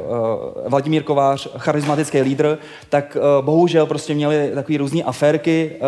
Vladimír 0.68 1.04
Kovář, 1.04 1.48
charismatický 1.58 2.22
lídr, 2.22 2.58
tak 2.90 3.18
uh, 3.20 3.46
bohužel 3.46 3.86
prostě 3.86 4.14
měli 4.14 4.52
takové 4.56 4.78
různé 4.78 5.04
aférky, 5.04 5.72
uh, 5.76 5.86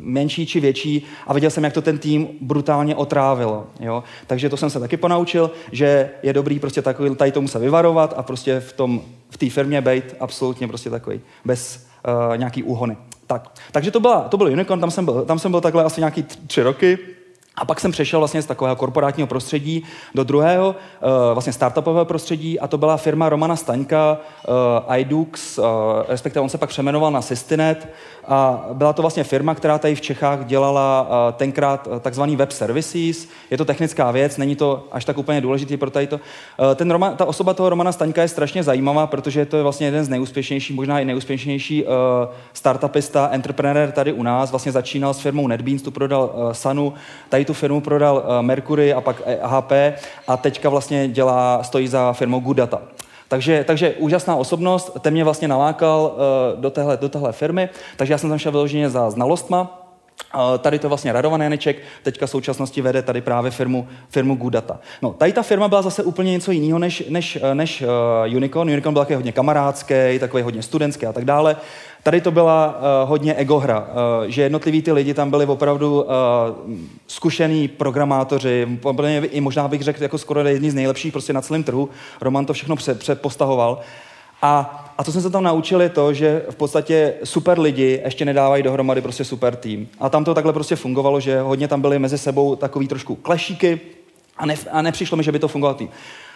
menší 0.00 0.46
či 0.46 0.60
větší, 0.60 1.06
a 1.26 1.34
viděl 1.34 1.50
jsem, 1.50 1.64
jak 1.64 1.72
to 1.72 1.82
ten 1.82 1.98
tým 1.98 2.28
brutálně 2.40 2.96
otrávilo. 2.96 3.66
Jo? 3.80 4.04
Takže 4.26 4.48
to 4.48 4.56
jsem 4.56 4.70
se 4.70 4.80
taky 4.80 4.96
ponaučil, 4.96 5.50
že 5.72 6.10
je 6.22 6.32
dobrý 6.32 6.58
prostě 6.58 6.82
takový, 6.82 7.16
tady 7.16 7.32
tomu 7.32 7.48
se 7.48 7.58
vyvarovat 7.58 8.14
a 8.16 8.22
prostě 8.22 8.60
v 8.60 8.72
tom 8.72 9.00
v 9.30 9.36
té 9.36 9.50
firmě 9.50 9.80
být 9.80 10.14
absolutně 10.20 10.68
prostě 10.68 10.90
takový, 10.90 11.20
bez 11.44 11.86
uh, 12.30 12.36
nějaký 12.36 12.62
úhony. 12.62 12.96
Tak. 13.26 13.50
Takže 13.72 13.90
to, 13.90 14.00
byla, 14.00 14.20
to 14.20 14.36
byl 14.36 14.46
Unicorn, 14.46 14.80
tam 14.80 14.90
jsem 14.90 15.04
byl, 15.04 15.24
tam 15.24 15.38
jsem 15.38 15.50
byl 15.50 15.60
takhle 15.60 15.84
asi 15.84 16.00
nějaký 16.00 16.22
tři 16.22 16.62
roky, 16.62 16.98
a 17.56 17.64
pak 17.64 17.80
jsem 17.80 17.92
přešel 17.92 18.20
vlastně 18.20 18.42
z 18.42 18.46
takového 18.46 18.76
korporátního 18.76 19.26
prostředí 19.26 19.84
do 20.14 20.24
druhého, 20.24 20.68
uh, 20.68 21.08
vlastně 21.32 21.52
startupového 21.52 22.04
prostředí 22.04 22.60
a 22.60 22.68
to 22.68 22.78
byla 22.78 22.96
firma 22.96 23.28
Romana 23.28 23.56
Staňka, 23.56 24.18
uh, 24.88 24.96
iDux, 24.96 25.58
uh, 25.58 25.64
respektive 26.08 26.42
on 26.42 26.48
se 26.48 26.58
pak 26.58 26.68
přemenoval 26.68 27.10
na 27.10 27.22
Systinet 27.22 27.88
a 28.28 28.64
byla 28.72 28.92
to 28.92 29.02
vlastně 29.02 29.24
firma, 29.24 29.54
která 29.54 29.78
tady 29.78 29.94
v 29.94 30.00
Čechách 30.00 30.44
dělala 30.44 31.08
tenkrát 31.36 31.88
takzvaný 32.00 32.36
web 32.36 32.52
services. 32.52 33.28
Je 33.50 33.58
to 33.58 33.64
technická 33.64 34.10
věc, 34.10 34.36
není 34.36 34.56
to 34.56 34.84
až 34.92 35.04
tak 35.04 35.18
úplně 35.18 35.40
důležitý 35.40 35.76
pro 35.76 35.90
tady 35.90 36.06
to. 36.06 36.20
Ten 36.74 36.90
Roman, 36.90 37.16
ta 37.16 37.24
osoba 37.24 37.54
toho 37.54 37.68
Romana 37.68 37.92
Staňka 37.92 38.22
je 38.22 38.28
strašně 38.28 38.62
zajímavá, 38.62 39.06
protože 39.06 39.46
to 39.46 39.56
je 39.56 39.62
vlastně 39.62 39.86
jeden 39.86 40.04
z 40.04 40.08
nejúspěšnějších, 40.08 40.76
možná 40.76 41.00
i 41.00 41.04
nejúspěšnější 41.04 41.84
startupista, 42.52 43.28
entrepreneur 43.32 43.90
tady 43.92 44.12
u 44.12 44.22
nás. 44.22 44.50
Vlastně 44.50 44.72
začínal 44.72 45.14
s 45.14 45.20
firmou 45.20 45.48
NetBeans, 45.48 45.82
tu 45.82 45.90
prodal 45.90 46.30
Sanu, 46.52 46.92
tady 47.28 47.44
tu 47.50 47.54
firmu 47.54 47.80
prodal 47.80 48.16
uh, 48.16 48.42
Mercury 48.46 48.94
a 48.94 49.00
pak 49.00 49.22
HP 49.42 49.72
a 50.28 50.36
teďka 50.36 50.68
vlastně 50.68 51.08
dělá, 51.08 51.62
stojí 51.62 51.88
za 51.88 52.12
firmou 52.12 52.40
Good 52.40 52.56
Data. 52.56 52.82
Takže, 53.28 53.64
takže 53.66 53.94
úžasná 53.98 54.36
osobnost, 54.36 54.96
ten 55.00 55.12
mě 55.12 55.24
vlastně 55.24 55.48
nalákal 55.48 56.14
uh, 56.14 56.60
do, 56.60 56.70
téhle, 56.70 56.96
do 56.96 57.08
téhle 57.08 57.32
firmy, 57.32 57.68
takže 57.96 58.14
já 58.14 58.18
jsem 58.18 58.30
tam 58.30 58.38
šel 58.38 58.52
vyloženě 58.52 58.90
za 58.90 59.10
znalostma, 59.10 59.89
Tady 60.58 60.78
to 60.78 60.88
vlastně 60.88 61.12
Radovan 61.12 61.40
Janeček, 61.40 61.76
teďka 62.02 62.26
v 62.26 62.30
současnosti 62.30 62.82
vede 62.82 63.02
tady 63.02 63.20
právě 63.20 63.50
firmu, 63.50 63.88
firmu 64.08 64.36
Gudata. 64.36 64.80
No, 65.02 65.12
tady 65.12 65.32
ta 65.32 65.42
firma 65.42 65.68
byla 65.68 65.82
zase 65.82 66.02
úplně 66.02 66.32
něco 66.32 66.52
jiného 66.52 66.78
než, 66.78 67.02
než, 67.08 67.38
než 67.54 67.82
uh, 67.82 68.36
Unicorn. 68.36 68.70
Unicorn 68.70 68.92
byl 68.92 69.02
takový 69.02 69.14
hodně 69.14 69.32
kamarádský, 69.32 70.18
takový 70.20 70.42
hodně 70.42 70.62
studentský 70.62 71.06
a 71.06 71.12
tak 71.12 71.24
dále. 71.24 71.56
Tady 72.02 72.20
to 72.20 72.30
byla 72.30 72.68
uh, 72.68 73.08
hodně 73.08 73.34
egohra, 73.34 73.78
uh, 73.80 74.28
že 74.28 74.42
jednotliví 74.42 74.82
ty 74.82 74.92
lidi 74.92 75.14
tam 75.14 75.30
byli 75.30 75.46
opravdu 75.46 76.02
uh, 76.02 76.08
zkušený 77.06 77.68
programátoři, 77.68 78.78
i 79.30 79.40
možná 79.40 79.68
bych 79.68 79.82
řekl 79.82 80.02
jako 80.02 80.18
skoro 80.18 80.40
jedni 80.40 80.70
z 80.70 80.74
nejlepších 80.74 81.12
prostě 81.12 81.32
na 81.32 81.40
celém 81.40 81.62
trhu. 81.62 81.88
Roman 82.20 82.46
to 82.46 82.52
všechno 82.52 82.76
přepostahoval. 82.76 83.80
A, 84.42 84.86
a 84.98 85.04
co 85.04 85.12
jsem 85.12 85.22
se 85.22 85.30
tam 85.30 85.44
naučil 85.44 85.80
je 85.80 85.88
to, 85.88 86.14
že 86.14 86.42
v 86.50 86.56
podstatě 86.56 87.14
super 87.24 87.60
lidi 87.60 88.00
ještě 88.04 88.24
nedávají 88.24 88.62
dohromady 88.62 89.00
prostě 89.00 89.24
super 89.24 89.56
tým. 89.56 89.88
A 90.00 90.08
tam 90.08 90.24
to 90.24 90.34
takhle 90.34 90.52
prostě 90.52 90.76
fungovalo, 90.76 91.20
že 91.20 91.40
hodně 91.40 91.68
tam 91.68 91.80
byli 91.80 91.98
mezi 91.98 92.18
sebou 92.18 92.56
takový 92.56 92.88
trošku 92.88 93.14
klešíky 93.14 93.80
a, 94.36 94.46
ne, 94.46 94.54
a 94.70 94.82
nepřišlo 94.82 95.16
mi, 95.16 95.22
že 95.22 95.32
by 95.32 95.38
to 95.38 95.48
fungovalo 95.48 95.78
tým. 95.78 95.88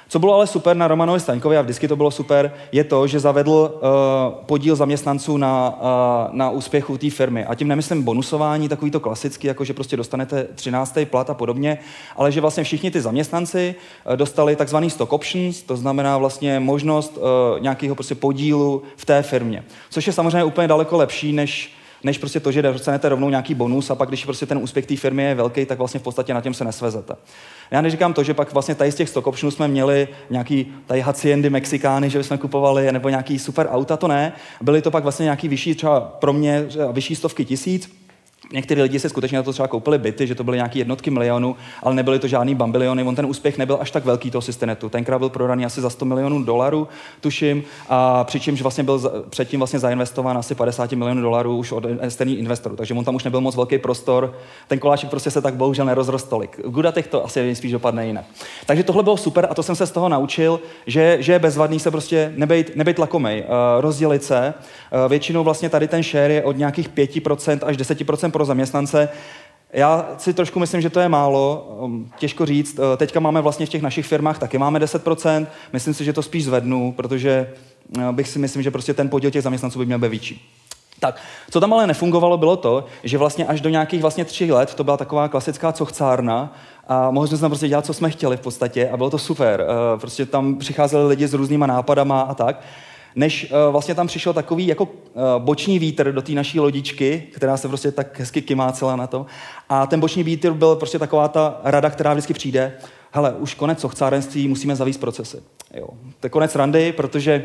Co 0.08 0.18
bylo 0.18 0.34
ale 0.34 0.46
super 0.46 0.76
na 0.76 0.88
Romanovi 0.88 1.20
Staňkovi, 1.20 1.56
a 1.56 1.62
vždycky 1.62 1.88
to 1.88 1.96
bylo 1.96 2.10
super, 2.10 2.52
je 2.72 2.84
to, 2.84 3.06
že 3.06 3.20
zavedl 3.20 3.50
uh, 3.74 4.44
podíl 4.46 4.76
zaměstnanců 4.76 5.36
na, 5.36 5.78
uh, 5.80 6.36
na 6.36 6.50
úspěchu 6.50 6.98
té 6.98 7.10
firmy. 7.10 7.44
A 7.44 7.54
tím 7.54 7.68
nemyslím 7.68 8.02
bonusování, 8.02 8.68
takový 8.68 8.90
to 8.90 9.00
klasický, 9.00 9.46
jako 9.46 9.64
že 9.64 9.74
prostě 9.74 9.96
dostanete 9.96 10.44
13. 10.54 10.98
plat 11.04 11.30
a 11.30 11.34
podobně, 11.34 11.78
ale 12.16 12.32
že 12.32 12.40
vlastně 12.40 12.64
všichni 12.64 12.90
ty 12.90 13.00
zaměstnanci 13.00 13.74
uh, 14.06 14.16
dostali 14.16 14.56
takzvaný 14.56 14.90
stock 14.90 15.12
options, 15.12 15.62
to 15.62 15.76
znamená 15.76 16.18
vlastně 16.18 16.60
možnost 16.60 17.16
uh, 17.16 17.60
nějakého 17.60 17.94
prostě 17.94 18.14
podílu 18.14 18.82
v 18.96 19.04
té 19.04 19.22
firmě. 19.22 19.64
Což 19.90 20.06
je 20.06 20.12
samozřejmě 20.12 20.44
úplně 20.44 20.68
daleko 20.68 20.96
lepší, 20.96 21.32
než 21.32 21.72
než 22.04 22.18
prostě 22.18 22.40
to, 22.40 22.52
že 22.52 22.62
dostanete 22.62 23.08
rovnou 23.08 23.30
nějaký 23.30 23.54
bonus 23.54 23.90
a 23.90 23.94
pak, 23.94 24.08
když 24.08 24.24
prostě 24.24 24.46
ten 24.46 24.58
úspěch 24.58 24.86
té 24.86 24.96
firmy 24.96 25.22
je 25.22 25.34
velký, 25.34 25.66
tak 25.66 25.78
vlastně 25.78 26.00
v 26.00 26.02
podstatě 26.02 26.34
na 26.34 26.40
těm 26.40 26.54
se 26.54 26.64
nesvezete. 26.64 27.14
Já 27.70 27.80
neříkám 27.80 28.12
to, 28.12 28.22
že 28.22 28.34
pak 28.34 28.52
vlastně 28.52 28.74
tady 28.74 28.92
z 28.92 28.94
těch 28.94 29.08
stock 29.08 29.26
optionů 29.26 29.50
jsme 29.50 29.68
měli 29.68 30.08
nějaký 30.30 30.74
tady 30.86 31.00
haciendy 31.00 31.50
Mexikány, 31.50 32.10
že 32.10 32.22
jsme 32.22 32.38
kupovali, 32.38 32.92
nebo 32.92 33.08
nějaký 33.08 33.38
super 33.38 33.68
auta, 33.70 33.96
to 33.96 34.08
ne. 34.08 34.32
Byly 34.62 34.82
to 34.82 34.90
pak 34.90 35.02
vlastně 35.02 35.24
nějaký 35.24 35.48
vyšší, 35.48 35.74
třeba 35.74 36.00
pro 36.00 36.32
mě 36.32 36.66
vyšší 36.92 37.14
stovky 37.14 37.44
tisíc, 37.44 38.03
Někteří 38.52 38.82
lidi 38.82 38.98
se 38.98 39.08
skutečně 39.08 39.38
na 39.38 39.42
to 39.42 39.52
třeba 39.52 39.68
koupili 39.68 39.98
byty, 39.98 40.26
že 40.26 40.34
to 40.34 40.44
byly 40.44 40.56
nějaké 40.56 40.78
jednotky 40.78 41.10
milionů, 41.10 41.56
ale 41.82 41.94
nebyly 41.94 42.18
to 42.18 42.28
žádný 42.28 42.54
bambiliony. 42.54 43.02
On 43.02 43.14
ten 43.14 43.26
úspěch 43.26 43.58
nebyl 43.58 43.78
až 43.80 43.90
tak 43.90 44.04
velký 44.04 44.30
toho 44.30 44.42
systému. 44.42 44.64
Tenkrát 44.90 45.18
byl 45.18 45.28
prodaný 45.28 45.64
asi 45.64 45.80
za 45.80 45.90
100 45.90 46.04
milionů 46.04 46.44
dolarů, 46.44 46.88
tuším, 47.20 47.62
a 47.88 48.24
přičemž 48.24 48.62
vlastně 48.62 48.84
byl 48.84 49.24
předtím 49.28 49.60
vlastně 49.60 49.78
zainvestován 49.78 50.38
asi 50.38 50.54
50 50.54 50.92
milionů 50.92 51.22
dolarů 51.22 51.56
už 51.56 51.72
od 51.72 51.84
externích 52.00 52.38
investorů. 52.38 52.76
Takže 52.76 52.94
on 52.94 53.04
tam 53.04 53.14
už 53.14 53.24
nebyl 53.24 53.40
moc 53.40 53.56
velký 53.56 53.78
prostor. 53.78 54.34
Ten 54.68 54.78
koláček 54.78 55.10
prostě 55.10 55.30
se 55.30 55.42
tak 55.42 55.54
bohužel 55.54 55.86
nerozrost 55.86 56.28
tolik. 56.28 56.58
V 56.64 56.70
Gudatech 56.70 57.06
to 57.06 57.24
asi 57.24 57.54
spíš 57.54 57.72
dopadne 57.72 58.06
jinak. 58.06 58.24
Takže 58.66 58.82
tohle 58.82 59.02
bylo 59.02 59.16
super 59.16 59.46
a 59.50 59.54
to 59.54 59.62
jsem 59.62 59.76
se 59.76 59.86
z 59.86 59.90
toho 59.90 60.08
naučil, 60.08 60.60
že, 60.86 61.16
že 61.20 61.32
je 61.32 61.38
bezvadný 61.38 61.80
se 61.80 61.90
prostě 61.90 62.32
nebejt, 62.36 62.76
nebejt 62.76 62.98
lakomej, 62.98 63.40
uh, 63.42 63.46
rozdělit 63.80 64.24
se. 64.24 64.54
Uh, 64.54 65.10
většinou 65.10 65.44
vlastně 65.44 65.68
tady 65.68 65.88
ten 65.88 66.02
share 66.02 66.34
je 66.34 66.42
od 66.42 66.56
nějakých 66.56 66.90
5% 66.90 67.58
až 67.62 67.76
10% 67.76 68.30
pro 68.34 68.44
zaměstnance. 68.44 69.08
Já 69.72 70.08
si 70.18 70.34
trošku 70.34 70.60
myslím, 70.60 70.80
že 70.80 70.90
to 70.90 71.00
je 71.00 71.08
málo, 71.08 71.66
um, 71.80 72.10
těžko 72.18 72.46
říct. 72.46 72.78
Uh, 72.78 72.84
teďka 72.96 73.20
máme 73.20 73.40
vlastně 73.40 73.66
v 73.66 73.68
těch 73.68 73.82
našich 73.82 74.06
firmách 74.06 74.38
taky 74.38 74.58
máme 74.58 74.78
10%, 74.78 75.46
myslím 75.72 75.94
si, 75.94 76.04
že 76.04 76.12
to 76.12 76.22
spíš 76.22 76.44
zvednu, 76.44 76.92
protože 76.92 77.52
uh, 77.96 78.12
bych 78.12 78.28
si 78.28 78.38
myslím, 78.38 78.62
že 78.62 78.70
prostě 78.70 78.94
ten 78.94 79.08
podíl 79.08 79.30
těch 79.30 79.42
zaměstnanců 79.42 79.78
by 79.78 79.86
měl 79.86 79.98
být 79.98 80.08
větší. 80.08 80.50
Tak, 81.00 81.20
co 81.50 81.60
tam 81.60 81.72
ale 81.72 81.86
nefungovalo, 81.86 82.38
bylo 82.38 82.56
to, 82.56 82.84
že 83.04 83.18
vlastně 83.18 83.46
až 83.46 83.60
do 83.60 83.70
nějakých 83.70 84.00
vlastně 84.00 84.24
tři 84.24 84.52
let 84.52 84.74
to 84.74 84.84
byla 84.84 84.96
taková 84.96 85.28
klasická 85.28 85.72
cochcárna 85.72 86.54
a 86.88 87.10
mohli 87.10 87.28
jsme 87.28 87.38
tam 87.38 87.50
prostě 87.50 87.68
dělat, 87.68 87.86
co 87.86 87.94
jsme 87.94 88.10
chtěli 88.10 88.36
v 88.36 88.40
podstatě 88.40 88.88
a 88.88 88.96
bylo 88.96 89.10
to 89.10 89.18
super. 89.18 89.66
Uh, 89.66 90.00
prostě 90.00 90.26
tam 90.26 90.56
přicházeli 90.56 91.06
lidi 91.06 91.28
s 91.28 91.34
různýma 91.34 91.66
nápadama 91.66 92.20
a 92.20 92.34
tak 92.34 92.62
než 93.16 93.44
uh, 93.50 93.72
vlastně 93.72 93.94
tam 93.94 94.06
přišel 94.06 94.32
takový 94.32 94.66
jako 94.66 94.84
uh, 94.84 94.90
boční 95.38 95.78
vítr 95.78 96.12
do 96.12 96.22
té 96.22 96.32
naší 96.32 96.60
lodičky, 96.60 97.22
která 97.34 97.56
se 97.56 97.68
prostě 97.68 97.92
tak 97.92 98.18
hezky 98.18 98.42
kymácela 98.42 98.96
na 98.96 99.06
to. 99.06 99.26
A 99.68 99.86
ten 99.86 100.00
boční 100.00 100.22
vítr 100.22 100.50
byl 100.50 100.76
prostě 100.76 100.98
taková 100.98 101.28
ta 101.28 101.60
rada, 101.64 101.90
která 101.90 102.12
vždycky 102.12 102.34
přijde. 102.34 102.72
Hele, 103.10 103.32
už 103.32 103.54
konec 103.54 103.80
sochcárenství, 103.80 104.48
musíme 104.48 104.76
zavíst 104.76 105.00
procesy. 105.00 105.36
Jo. 105.74 105.88
To 106.20 106.26
je 106.26 106.30
konec 106.30 106.54
randy, 106.54 106.92
protože 106.92 107.44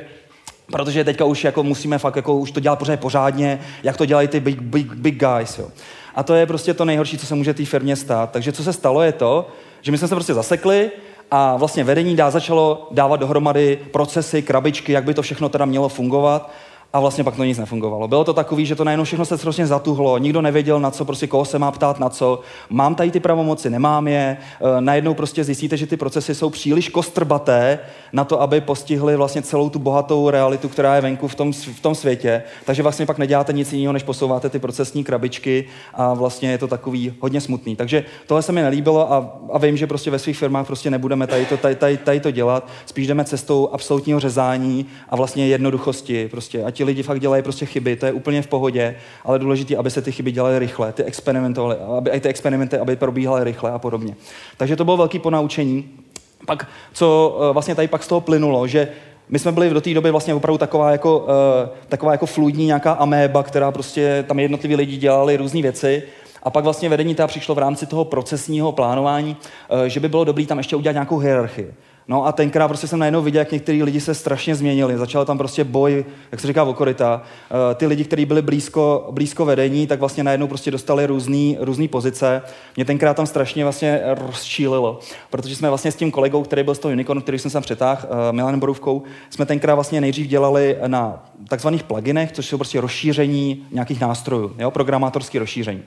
protože 0.71 1.03
teďka 1.03 1.25
už 1.25 1.43
jako 1.43 1.63
musíme 1.63 1.97
fakt 1.97 2.15
jako 2.15 2.35
už 2.35 2.51
to 2.51 2.59
dělat 2.59 2.79
pořádně 2.79 2.97
pořádně, 2.97 3.59
jak 3.83 3.97
to 3.97 4.05
dělají 4.05 4.27
ty 4.27 4.39
big, 4.39 4.61
big, 4.61 4.93
big 4.93 5.25
guys. 5.25 5.57
Jo. 5.57 5.67
A 6.15 6.23
to 6.23 6.33
je 6.33 6.45
prostě 6.45 6.73
to 6.73 6.85
nejhorší, 6.85 7.17
co 7.17 7.25
se 7.25 7.35
může 7.35 7.53
té 7.53 7.65
firmě 7.65 7.95
stát. 7.95 8.31
Takže 8.31 8.51
co 8.51 8.63
se 8.63 8.73
stalo 8.73 9.01
je 9.01 9.11
to, 9.11 9.49
že 9.81 9.91
my 9.91 9.97
jsme 9.97 10.07
se 10.07 10.15
prostě 10.15 10.33
zasekli, 10.33 10.91
a 11.31 11.57
vlastně 11.57 11.83
vedení 11.83 12.15
dá 12.15 12.31
začalo 12.31 12.87
dávat 12.91 13.17
dohromady 13.19 13.79
procesy, 13.91 14.41
krabičky, 14.41 14.91
jak 14.91 15.03
by 15.03 15.13
to 15.13 15.21
všechno 15.21 15.49
teda 15.49 15.65
mělo 15.65 15.89
fungovat 15.89 16.51
a 16.93 16.99
vlastně 16.99 17.23
pak 17.23 17.35
to 17.35 17.43
nic 17.43 17.57
nefungovalo. 17.57 18.07
Bylo 18.07 18.23
to 18.23 18.33
takový, 18.33 18.65
že 18.65 18.75
to 18.75 18.83
najednou 18.83 19.03
všechno 19.03 19.25
se 19.25 19.37
strašně 19.37 19.67
zatuhlo, 19.67 20.17
nikdo 20.17 20.41
nevěděl, 20.41 20.79
na 20.79 20.91
co, 20.91 21.05
prostě 21.05 21.27
koho 21.27 21.45
se 21.45 21.59
má 21.59 21.71
ptát, 21.71 21.99
na 21.99 22.09
co. 22.09 22.39
Mám 22.69 22.95
tady 22.95 23.11
ty 23.11 23.19
pravomoci, 23.19 23.69
nemám 23.69 24.07
je. 24.07 24.37
E, 24.77 24.81
najednou 24.81 25.13
prostě 25.13 25.43
zjistíte, 25.43 25.77
že 25.77 25.87
ty 25.87 25.97
procesy 25.97 26.35
jsou 26.35 26.49
příliš 26.49 26.89
kostrbaté 26.89 27.79
na 28.13 28.23
to, 28.23 28.41
aby 28.41 28.61
postihly 28.61 29.15
vlastně 29.15 29.41
celou 29.41 29.69
tu 29.69 29.79
bohatou 29.79 30.29
realitu, 30.29 30.69
která 30.69 30.95
je 30.95 31.01
venku 31.01 31.27
v 31.27 31.35
tom, 31.35 31.53
v 31.53 31.79
tom 31.79 31.95
světě. 31.95 32.43
Takže 32.65 32.83
vlastně 32.83 33.05
pak 33.05 33.17
neděláte 33.17 33.53
nic 33.53 33.73
jiného, 33.73 33.93
než 33.93 34.03
posouváte 34.03 34.49
ty 34.49 34.59
procesní 34.59 35.03
krabičky 35.03 35.65
a 35.93 36.13
vlastně 36.13 36.51
je 36.51 36.57
to 36.57 36.67
takový 36.67 37.13
hodně 37.19 37.41
smutný. 37.41 37.75
Takže 37.75 38.05
tohle 38.27 38.41
se 38.41 38.51
mi 38.51 38.61
nelíbilo 38.61 39.13
a, 39.13 39.39
a 39.51 39.57
vím, 39.57 39.77
že 39.77 39.87
prostě 39.87 40.11
ve 40.11 40.19
svých 40.19 40.37
firmách 40.37 40.67
prostě 40.67 40.91
nebudeme 40.91 41.27
tady 41.27 41.45
to, 41.45 41.57
tady, 41.57 41.75
tady, 41.75 41.97
tady 41.97 42.19
to 42.19 42.31
dělat. 42.31 42.67
Spíš 42.85 43.07
jdeme 43.07 43.25
cestou 43.25 43.69
absolutního 43.73 44.19
řezání 44.19 44.85
a 45.09 45.15
vlastně 45.15 45.47
jednoduchosti. 45.47 46.27
Prostě 46.27 46.63
ať 46.63 46.78
ti 46.79 46.83
lidi 46.83 47.03
fakt 47.03 47.19
dělají 47.19 47.43
prostě 47.43 47.65
chyby, 47.65 47.95
to 47.95 48.05
je 48.05 48.11
úplně 48.11 48.41
v 48.41 48.47
pohodě, 48.47 48.95
ale 49.23 49.39
důležité, 49.39 49.75
aby 49.75 49.91
se 49.91 50.01
ty 50.01 50.11
chyby 50.11 50.31
dělaly 50.31 50.59
rychle, 50.59 50.93
ty 50.93 51.03
experimentovaly, 51.03 51.75
aby 51.97 52.09
i 52.11 52.19
ty 52.19 52.29
experimenty, 52.29 52.77
aby 52.77 52.95
probíhaly 52.95 53.43
rychle 53.43 53.71
a 53.71 53.79
podobně. 53.79 54.15
Takže 54.57 54.75
to 54.75 54.85
bylo 54.85 54.97
velký 54.97 55.19
ponaučení. 55.19 55.89
Pak, 56.45 56.67
co 56.93 57.37
eh, 57.49 57.53
vlastně 57.53 57.75
tady 57.75 57.87
pak 57.87 58.03
z 58.03 58.07
toho 58.07 58.21
plynulo, 58.21 58.67
že 58.67 58.87
my 59.29 59.39
jsme 59.39 59.51
byli 59.51 59.69
do 59.69 59.81
té 59.81 59.93
doby 59.93 60.11
vlastně 60.11 60.33
opravdu 60.33 60.57
taková 60.57 60.91
jako, 60.91 61.19
uh, 61.19 61.25
taková 61.89 62.11
jako 62.11 62.25
fluidní 62.25 62.65
nějaká 62.65 62.91
améba, 62.91 63.43
která 63.43 63.71
prostě 63.71 64.25
tam 64.27 64.39
jednotliví 64.39 64.75
lidi 64.75 64.97
dělali 64.97 65.37
různé 65.37 65.61
věci. 65.61 66.03
A 66.43 66.49
pak 66.49 66.63
vlastně 66.63 66.89
vedení 66.89 67.15
ta 67.15 67.27
přišlo 67.27 67.55
v 67.55 67.57
rámci 67.57 67.85
toho 67.85 68.05
procesního 68.05 68.71
plánování, 68.71 69.37
uh, 69.37 69.83
že 69.83 69.99
by 69.99 70.09
bylo 70.09 70.23
dobré 70.23 70.45
tam 70.45 70.57
ještě 70.57 70.75
udělat 70.75 70.93
nějakou 70.93 71.17
hierarchii 71.17 71.73
No 72.09 72.25
a 72.25 72.31
tenkrát 72.31 72.67
prostě 72.67 72.87
jsem 72.87 72.99
najednou 72.99 73.21
viděl, 73.21 73.39
jak 73.39 73.51
některý 73.51 73.83
lidi 73.83 74.01
se 74.01 74.13
strašně 74.13 74.55
změnili. 74.55 74.97
Začal 74.97 75.25
tam 75.25 75.37
prostě 75.37 75.63
boj, 75.63 76.05
jak 76.31 76.41
se 76.41 76.47
říká, 76.47 76.63
okorita. 76.63 77.21
Uh, 77.51 77.75
ty 77.75 77.87
lidi, 77.87 78.03
kteří 78.03 78.25
byli 78.25 78.41
blízko, 78.41 79.07
blízko 79.11 79.45
vedení, 79.45 79.87
tak 79.87 79.99
vlastně 79.99 80.23
najednou 80.23 80.47
prostě 80.47 80.71
dostali 80.71 81.05
různé 81.59 81.87
pozice. 81.89 82.41
Mě 82.75 82.85
tenkrát 82.85 83.13
tam 83.13 83.25
strašně 83.25 83.63
vlastně 83.63 84.01
rozčílilo, 84.05 84.99
protože 85.29 85.55
jsme 85.55 85.69
vlastně 85.69 85.91
s 85.91 85.95
tím 85.95 86.11
kolegou, 86.11 86.43
který 86.43 86.63
byl 86.63 86.75
z 86.75 86.79
toho 86.79 86.91
Unicornu, 86.91 87.21
který 87.21 87.39
jsem 87.39 87.51
sem 87.51 87.61
přetáhl, 87.61 88.01
uh, 88.03 88.35
Milanem 88.35 88.59
Borůvkou, 88.59 89.03
jsme 89.29 89.45
tenkrát 89.45 89.75
vlastně 89.75 90.01
nejdřív 90.01 90.27
dělali 90.27 90.77
na 90.87 91.25
takzvaných 91.49 91.83
pluginech, 91.83 92.31
což 92.31 92.45
jsou 92.45 92.57
prostě 92.57 92.81
rozšíření 92.81 93.65
nějakých 93.71 94.01
nástrojů, 94.01 94.55
jo, 94.59 94.71
programátorské 94.71 95.39
rozšíření. 95.39 95.83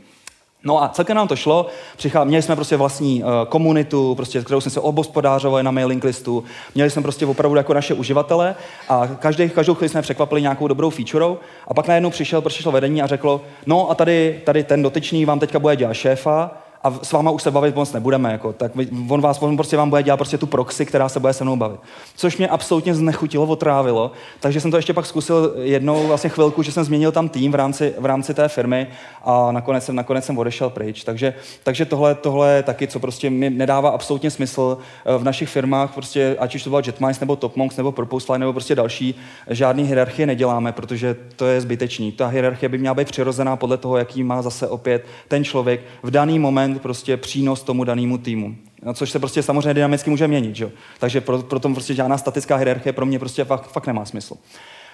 No 0.64 0.82
a 0.82 0.88
celkem 0.88 1.16
nám 1.16 1.28
to 1.28 1.36
šlo. 1.36 1.66
Přichá, 1.96 2.24
měli 2.24 2.42
jsme 2.42 2.56
prostě 2.56 2.76
vlastní 2.76 3.22
uh, 3.22 3.30
komunitu, 3.48 4.14
prostě, 4.14 4.42
kterou 4.42 4.60
jsme 4.60 4.70
se 4.70 4.80
obospodářovali 4.80 5.62
na 5.62 5.70
mailing 5.70 6.04
listu. 6.04 6.44
Měli 6.74 6.90
jsme 6.90 7.02
prostě 7.02 7.26
opravdu 7.26 7.56
jako 7.56 7.74
naše 7.74 7.94
uživatele 7.94 8.54
a 8.88 9.06
každý, 9.06 9.50
každou 9.50 9.74
chvíli 9.74 9.88
jsme 9.88 10.02
překvapili 10.02 10.42
nějakou 10.42 10.68
dobrou 10.68 10.90
featurou. 10.90 11.38
A 11.68 11.74
pak 11.74 11.88
najednou 11.88 12.10
přišel, 12.10 12.40
přišlo 12.40 12.72
vedení 12.72 13.02
a 13.02 13.06
řeklo, 13.06 13.40
no 13.66 13.90
a 13.90 13.94
tady, 13.94 14.40
tady 14.44 14.64
ten 14.64 14.82
dotyčný 14.82 15.24
vám 15.24 15.40
teďka 15.40 15.58
bude 15.58 15.76
dělat 15.76 15.94
šéfa 15.94 16.50
a 16.84 16.98
s 17.02 17.12
váma 17.12 17.30
už 17.30 17.42
se 17.42 17.50
bavit 17.50 17.74
moc 17.74 17.92
nebudeme, 17.92 18.32
jako, 18.32 18.52
tak 18.52 18.72
on, 19.08 19.20
vás, 19.20 19.42
on 19.42 19.56
prostě 19.56 19.76
vám 19.76 19.90
bude 19.90 20.02
dělat 20.02 20.16
prostě 20.16 20.38
tu 20.38 20.46
proxy, 20.46 20.86
která 20.86 21.08
se 21.08 21.20
bude 21.20 21.32
se 21.32 21.44
mnou 21.44 21.56
bavit. 21.56 21.80
Což 22.16 22.36
mě 22.36 22.48
absolutně 22.48 22.94
znechutilo, 22.94 23.46
otrávilo, 23.46 24.12
takže 24.40 24.60
jsem 24.60 24.70
to 24.70 24.76
ještě 24.76 24.92
pak 24.92 25.06
zkusil 25.06 25.54
jednou 25.62 26.06
vlastně 26.06 26.30
chvilku, 26.30 26.62
že 26.62 26.72
jsem 26.72 26.84
změnil 26.84 27.12
tam 27.12 27.28
tým 27.28 27.52
v 27.52 27.54
rámci, 27.54 27.94
v 27.98 28.06
rámci 28.06 28.34
té 28.34 28.48
firmy 28.48 28.86
a 29.24 29.52
nakonec 29.52 29.84
jsem, 29.84 29.96
nakonec 29.96 30.24
jsem 30.24 30.38
odešel 30.38 30.70
pryč. 30.70 31.04
Takže, 31.04 31.34
takže 31.62 31.84
tohle, 31.84 32.14
tohle 32.14 32.52
je 32.52 32.62
taky, 32.62 32.86
co 32.86 33.00
prostě 33.00 33.30
mi 33.30 33.50
nedává 33.50 33.90
absolutně 33.90 34.30
smysl 34.30 34.78
eh, 35.04 35.18
v 35.18 35.24
našich 35.24 35.48
firmách, 35.48 35.94
prostě, 35.94 36.36
ať 36.38 36.54
už 36.54 36.64
to 36.64 36.70
byla 36.70 36.82
Jetmines 36.86 37.20
nebo 37.20 37.36
Topmonks 37.36 37.76
nebo 37.76 37.92
Proposefly 37.92 38.38
nebo 38.38 38.52
prostě 38.52 38.74
další, 38.74 39.14
žádný 39.50 39.84
hierarchie 39.84 40.26
neděláme, 40.26 40.72
protože 40.72 41.16
to 41.36 41.46
je 41.46 41.60
zbytečný. 41.60 42.12
Ta 42.12 42.26
hierarchie 42.26 42.68
by 42.68 42.78
měla 42.78 42.94
být 42.94 43.08
přirozená 43.08 43.56
podle 43.56 43.76
toho, 43.76 43.96
jaký 43.96 44.22
má 44.24 44.42
zase 44.42 44.68
opět 44.68 45.06
ten 45.28 45.44
člověk 45.44 45.80
v 46.02 46.10
daný 46.10 46.38
moment 46.38 46.71
moment 46.72 46.82
prostě 46.82 47.16
přínos 47.16 47.62
tomu 47.62 47.84
danému 47.84 48.18
týmu. 48.18 48.54
No, 48.82 48.94
což 48.94 49.10
se 49.10 49.18
prostě 49.18 49.42
samozřejmě 49.42 49.74
dynamicky 49.74 50.10
může 50.10 50.28
měnit. 50.28 50.56
Že? 50.56 50.70
Takže 50.98 51.20
pro, 51.20 51.38
pro 51.38 51.60
tom 51.60 51.74
prostě 51.74 51.94
žádná 51.94 52.18
statická 52.18 52.56
hierarchie 52.56 52.92
pro 52.92 53.06
mě 53.06 53.18
prostě 53.18 53.44
fakt, 53.44 53.72
fakt 53.72 53.86
nemá 53.86 54.04
smysl. 54.04 54.36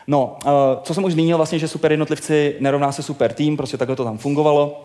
No, 0.06 0.38
uh, 0.44 0.50
co 0.82 0.94
jsem 0.94 1.04
už 1.04 1.12
zmínil, 1.12 1.36
vlastně, 1.36 1.58
že 1.58 1.68
super 1.68 1.92
jednotlivci 1.92 2.56
nerovná 2.60 2.92
se 2.92 3.02
super 3.02 3.32
tým, 3.32 3.56
prostě 3.56 3.76
takhle 3.76 3.96
to 3.96 4.04
tam 4.04 4.18
fungovalo. 4.18 4.84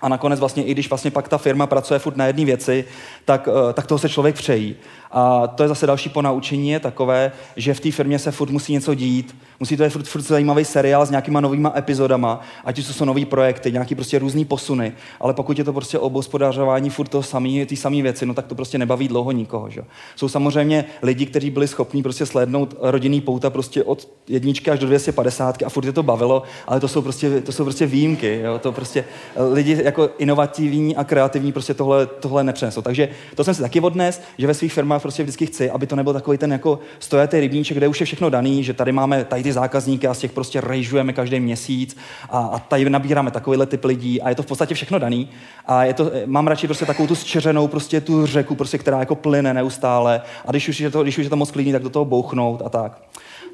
A 0.00 0.08
nakonec 0.08 0.40
vlastně, 0.40 0.64
i 0.64 0.72
když 0.72 0.88
vlastně 0.88 1.10
pak 1.10 1.28
ta 1.28 1.38
firma 1.38 1.66
pracuje 1.66 1.98
furt 1.98 2.16
na 2.16 2.26
jedné 2.26 2.44
věci, 2.44 2.84
tak, 3.24 3.46
uh, 3.46 3.72
tak 3.72 3.86
toho 3.86 3.98
se 3.98 4.08
člověk 4.08 4.34
přejí. 4.34 4.76
A 5.16 5.46
to 5.46 5.62
je 5.62 5.68
zase 5.68 5.86
další 5.86 6.08
ponaučení, 6.08 6.70
je 6.70 6.80
takové, 6.80 7.32
že 7.56 7.74
v 7.74 7.80
té 7.80 7.90
firmě 7.90 8.18
se 8.18 8.30
furt 8.30 8.50
musí 8.50 8.72
něco 8.72 8.94
dít, 8.94 9.36
musí 9.60 9.76
to 9.76 9.82
být 9.82 9.90
furt, 9.90 10.08
furt 10.08 10.22
zajímavý 10.22 10.64
seriál 10.64 11.06
s 11.06 11.10
nějakýma 11.10 11.40
novýma 11.40 11.72
epizodama, 11.76 12.40
ať 12.64 12.78
už 12.78 12.86
to 12.86 12.92
jsou 12.92 13.04
nový 13.04 13.24
projekty, 13.24 13.72
nějaký 13.72 13.94
prostě 13.94 14.18
různý 14.18 14.44
posuny, 14.44 14.92
ale 15.20 15.34
pokud 15.34 15.58
je 15.58 15.64
to 15.64 15.72
prostě 15.72 15.98
o 15.98 16.08
hospodařování 16.08 16.90
furt 16.90 17.08
to 17.08 17.22
samý, 17.22 17.66
ty 17.66 17.76
samé 17.76 18.02
věci, 18.02 18.26
no 18.26 18.34
tak 18.34 18.46
to 18.46 18.54
prostě 18.54 18.78
nebaví 18.78 19.08
dlouho 19.08 19.32
nikoho. 19.32 19.70
Že? 19.70 19.80
Jsou 20.16 20.28
samozřejmě 20.28 20.84
lidi, 21.02 21.26
kteří 21.26 21.50
byli 21.50 21.68
schopni 21.68 22.02
prostě 22.02 22.26
slednout 22.26 22.74
rodinný 22.80 23.20
pouta 23.20 23.50
prostě 23.50 23.84
od 23.84 24.08
jedničky 24.28 24.70
až 24.70 24.78
do 24.78 24.86
250 24.86 25.62
a 25.62 25.68
furt 25.68 25.84
je 25.84 25.92
to 25.92 26.02
bavilo, 26.02 26.42
ale 26.66 26.80
to 26.80 26.88
jsou 26.88 27.02
prostě, 27.02 27.40
to 27.40 27.52
jsou 27.52 27.64
prostě 27.64 27.86
výjimky. 27.86 28.40
Jo? 28.44 28.58
To 28.58 28.72
prostě 28.72 29.04
lidi 29.52 29.80
jako 29.84 30.10
inovativní 30.18 30.96
a 30.96 31.04
kreativní 31.04 31.52
prostě 31.52 31.74
tohle, 31.74 32.06
tohle 32.06 32.44
nepřenesou. 32.44 32.82
Takže 32.82 33.08
to 33.34 33.44
jsem 33.44 33.54
si 33.54 33.62
taky 33.62 33.80
odnes, 33.80 34.22
že 34.38 34.46
ve 34.46 34.54
svých 34.54 34.72
firmách 34.72 35.03
prostě 35.04 35.22
vždycky 35.22 35.46
chci, 35.46 35.70
aby 35.70 35.86
to 35.86 35.96
nebyl 35.96 36.12
takový 36.12 36.38
ten 36.38 36.52
jako 36.52 36.78
stojatý 36.98 37.40
rybníček, 37.40 37.76
kde 37.76 37.88
už 37.88 38.00
je 38.00 38.06
všechno 38.06 38.30
daný, 38.30 38.64
že 38.64 38.72
tady 38.72 38.92
máme 38.92 39.24
tady 39.24 39.42
ty 39.42 39.52
zákazníky 39.52 40.06
a 40.06 40.14
z 40.14 40.18
těch 40.18 40.32
prostě 40.32 40.60
rejžujeme 40.60 41.12
každý 41.12 41.40
měsíc 41.40 41.96
a, 42.30 42.38
a 42.38 42.58
tady 42.58 42.90
nabíráme 42.90 43.30
takovýhle 43.30 43.66
typ 43.66 43.84
lidí 43.84 44.22
a 44.22 44.28
je 44.28 44.34
to 44.34 44.42
v 44.42 44.46
podstatě 44.46 44.74
všechno 44.74 44.98
daný. 44.98 45.28
A 45.66 45.84
je 45.84 45.94
to, 45.94 46.10
mám 46.26 46.46
radši 46.46 46.66
prostě 46.66 46.86
takovou 46.86 47.08
tu 47.08 47.14
zčeřenou 47.14 47.68
prostě 47.68 48.00
tu 48.00 48.26
řeku, 48.26 48.54
prostě, 48.54 48.78
která 48.78 48.98
jako 48.98 49.14
plyne 49.14 49.54
neustále 49.54 50.22
a 50.46 50.50
když 50.50 50.68
už 50.68 50.80
je 50.80 50.90
to, 50.90 51.02
když 51.02 51.18
už 51.18 51.24
je 51.24 51.30
to 51.30 51.36
moc 51.36 51.50
klidný, 51.50 51.72
tak 51.72 51.82
do 51.82 51.90
toho 51.90 52.04
bouchnout 52.04 52.62
a 52.64 52.68
tak. 52.68 53.02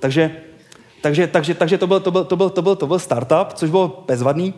Takže 0.00 0.30
takže, 1.02 1.26
takže, 1.26 1.54
takže 1.54 1.78
to, 1.78 1.86
byl, 1.86 2.00
to, 2.00 2.10
byl, 2.10 2.24
to, 2.24 2.36
byl, 2.36 2.50
to, 2.50 2.62
byl, 2.62 2.76
to 2.76 2.86
byl 2.86 2.98
startup, 2.98 3.52
což 3.54 3.70
bylo 3.70 4.04
bezvadný. 4.06 4.54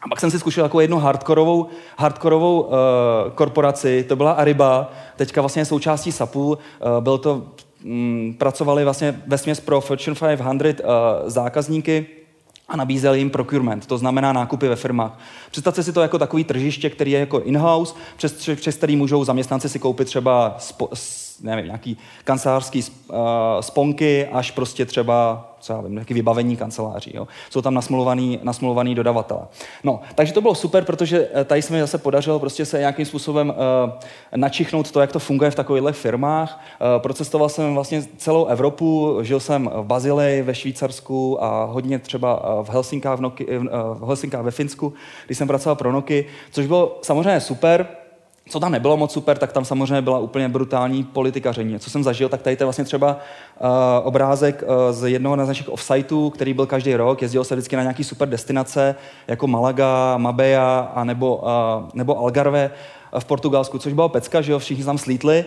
A 0.00 0.08
pak 0.08 0.20
jsem 0.20 0.30
si 0.30 0.38
zkušel 0.38 0.64
jako 0.64 0.80
jednu 0.80 0.98
hardkorovou, 0.98 1.66
hardkorovou 1.96 2.60
uh, 2.60 2.70
korporaci, 3.34 4.04
to 4.08 4.16
byla 4.16 4.32
Ariba, 4.32 4.92
teďka 5.16 5.40
vlastně 5.40 5.64
součástí 5.64 6.12
SAPu, 6.12 6.46
uh, 6.46 6.56
byl 7.00 7.18
to, 7.18 7.42
um, 7.84 8.34
pracovali 8.38 8.84
vlastně 8.84 9.22
ve 9.26 9.38
směs 9.38 9.60
pro 9.60 9.80
Fortune 9.80 10.16
500 10.36 10.80
uh, 10.80 10.86
zákazníky, 11.26 12.06
a 12.68 12.76
nabízeli 12.76 13.18
jim 13.18 13.30
procurement, 13.30 13.86
to 13.86 13.98
znamená 13.98 14.32
nákupy 14.32 14.68
ve 14.68 14.76
firmách. 14.76 15.18
Představte 15.50 15.82
si 15.82 15.92
to 15.92 16.00
jako 16.00 16.18
takový 16.18 16.44
tržiště, 16.44 16.90
který 16.90 17.10
je 17.10 17.20
jako 17.20 17.40
in-house, 17.40 17.94
přes, 18.16 18.50
přes 18.54 18.76
který 18.76 18.96
můžou 18.96 19.24
zaměstnanci 19.24 19.68
si 19.68 19.78
koupit 19.78 20.04
třeba 20.04 20.56
spo, 20.58 20.88
nevím, 21.42 21.64
nějaký 21.64 21.98
kancelářský 22.24 22.82
uh, 22.82 23.16
sponky, 23.60 24.26
až 24.26 24.50
prostě 24.50 24.86
třeba 24.86 25.47
co 25.60 25.72
já 25.72 25.80
vím, 25.80 25.92
nějaké 25.92 26.14
vybavení 26.14 26.56
kanceláří. 26.56 27.10
Jo. 27.14 27.28
Jsou 27.50 27.62
tam 27.62 27.74
nasmluvaný, 27.74 28.40
nasmluvaný 28.42 28.94
dodavatele. 28.94 29.40
No, 29.84 30.00
takže 30.14 30.32
to 30.32 30.40
bylo 30.40 30.54
super, 30.54 30.84
protože 30.84 31.28
eh, 31.34 31.44
tady 31.44 31.62
se 31.62 31.72
mi 31.72 31.80
zase 31.80 31.98
podařilo 31.98 32.38
prostě 32.38 32.64
se 32.64 32.78
nějakým 32.78 33.06
způsobem 33.06 33.48
uh, 33.48 33.54
načichnout 34.36 34.90
to, 34.90 35.00
jak 35.00 35.12
to 35.12 35.18
funguje 35.18 35.50
v 35.50 35.54
takovýchhle 35.54 35.92
firmách. 35.92 36.60
Uh, 36.80 37.02
procestoval 37.02 37.48
jsem 37.48 37.74
vlastně 37.74 38.02
celou 38.16 38.46
Evropu, 38.46 39.18
žil 39.22 39.40
jsem 39.40 39.70
v 39.74 39.84
Bazileji, 39.84 40.42
ve 40.42 40.54
Švýcarsku 40.54 41.44
a 41.44 41.64
hodně 41.64 41.98
třeba 41.98 42.42
v 42.62 42.70
Helsinkách, 42.70 43.18
v, 43.18 43.32
v 43.94 44.06
Helsinkách 44.06 44.42
ve 44.42 44.50
Finsku, 44.50 44.92
když 45.26 45.38
jsem 45.38 45.48
pracoval 45.48 45.76
pro 45.76 45.92
Noky, 45.92 46.26
což 46.50 46.66
bylo 46.66 46.98
samozřejmě 47.02 47.40
super, 47.40 47.88
co 48.48 48.60
tam 48.60 48.72
nebylo 48.72 48.96
moc 48.96 49.12
super, 49.12 49.38
tak 49.38 49.52
tam 49.52 49.64
samozřejmě 49.64 50.02
byla 50.02 50.18
úplně 50.18 50.48
brutální 50.48 51.04
politikaření. 51.04 51.78
Co 51.78 51.90
jsem 51.90 52.04
zažil, 52.04 52.28
tak 52.28 52.42
tady 52.42 52.56
to 52.56 52.62
je 52.62 52.66
vlastně 52.66 52.84
třeba 52.84 53.16
uh, 53.60 53.68
obrázek 54.02 54.62
uh, 54.62 54.92
z 54.92 55.10
jednoho 55.10 55.44
z 55.44 55.48
našich 55.48 55.68
offsiteů, 55.68 56.30
který 56.30 56.54
byl 56.54 56.66
každý 56.66 56.96
rok. 56.96 57.22
Jezdil 57.22 57.44
se 57.44 57.54
vždycky 57.54 57.76
na 57.76 57.82
nějaký 57.82 58.04
super 58.04 58.28
destinace, 58.28 58.94
jako 59.28 59.46
Malaga, 59.46 60.16
Mabea 60.16 60.90
a 60.94 61.04
nebo, 61.04 61.36
uh, 61.36 61.88
nebo 61.94 62.18
Algarve 62.18 62.70
v 63.18 63.24
Portugalsku, 63.24 63.78
což 63.78 63.92
byla 63.92 64.08
pecka, 64.08 64.40
že 64.40 64.52
jo, 64.52 64.58
všichni 64.58 64.84
tam 64.84 64.98
slítli. 64.98 65.44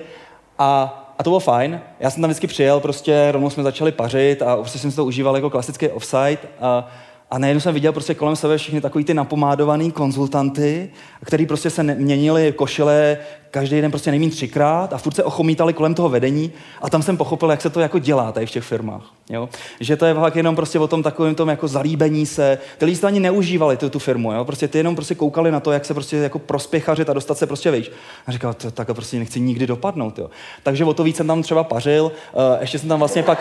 A 0.60 0.98
a 1.22 1.24
to 1.24 1.30
bylo 1.30 1.40
fajn. 1.40 1.82
Já 2.00 2.10
jsem 2.10 2.22
tam 2.22 2.30
vždycky 2.30 2.48
přijel, 2.48 2.80
prostě 2.80 3.32
rovnou 3.32 3.50
jsme 3.50 3.64
začali 3.64 3.92
pařit 3.92 4.42
a 4.42 4.56
prostě 4.56 4.80
jsem 4.80 4.92
si 4.92 4.96
to 4.96 5.06
užíval 5.06 5.36
jako 5.36 5.50
klasický 5.50 5.88
offsite. 5.88 6.48
A, 6.62 6.88
a 7.32 7.38
najednou 7.38 7.60
jsem 7.62 7.74
viděl 7.74 7.94
prostě 7.94 8.14
kolem 8.14 8.36
sebe 8.36 8.58
všichni 8.58 8.82
takový 8.82 9.04
ty 9.04 9.14
napomádovaný 9.14 9.92
konzultanty, 9.92 10.90
který 11.26 11.46
prostě 11.46 11.70
se 11.70 11.84
měnili 11.84 12.54
košile 12.56 13.18
každý 13.52 13.82
den 13.82 13.92
prostě 13.92 14.12
nejmín 14.12 14.30
třikrát 14.30 14.94
a 14.94 14.98
furt 14.98 15.16
se 15.16 15.24
ochomítali 15.24 15.74
kolem 15.74 15.94
toho 15.94 16.10
vedení 16.10 16.52
a 16.82 16.90
tam 16.90 17.02
jsem 17.02 17.18
pochopil, 17.18 17.52
jak 17.52 17.62
se 17.62 17.70
to 17.70 17.80
jako 17.80 18.00
dělá 18.00 18.32
tady 18.32 18.46
v 18.46 18.52
těch 18.52 18.64
firmách. 18.64 19.04
Jo? 19.30 19.50
Že 19.80 19.98
to 19.98 20.06
je 20.06 20.14
fakt 20.14 20.36
jenom 20.36 20.56
prostě 20.56 20.80
o 20.80 20.88
tom 20.88 21.04
takovém 21.04 21.36
tom 21.36 21.50
jako 21.50 21.68
zalíbení 21.68 22.26
se. 22.26 22.58
Ty 22.78 22.86
lidi 22.86 23.02
ani 23.02 23.20
neužívali 23.20 23.78
tu, 23.78 23.90
tu 23.90 24.00
firmu, 24.00 24.34
jo? 24.34 24.46
prostě 24.46 24.68
ty 24.68 24.78
jenom 24.78 24.96
prostě 24.96 25.16
koukali 25.16 25.52
na 25.52 25.60
to, 25.60 25.72
jak 25.72 25.86
se 25.86 25.94
prostě 25.94 26.18
jako 26.18 26.40
prospěchařit 26.40 27.10
a 27.10 27.14
dostat 27.14 27.38
se 27.38 27.48
prostě 27.48 27.72
vejš. 27.72 27.92
A 28.28 28.32
říkal, 28.32 28.54
tak 28.54 28.94
prostě 28.94 29.20
nechci 29.20 29.40
nikdy 29.40 29.68
dopadnout. 29.68 30.20
Jo? 30.20 30.30
Takže 30.64 30.86
o 30.86 30.94
to 30.94 31.04
víc 31.04 31.16
jsem 31.16 31.28
tam 31.28 31.42
třeba 31.42 31.64
pařil, 31.64 32.04
uh, 32.34 32.42
ještě 32.62 32.80
jsem 32.80 32.90
tam 32.90 33.00
vlastně 33.00 33.24
pak 33.24 33.40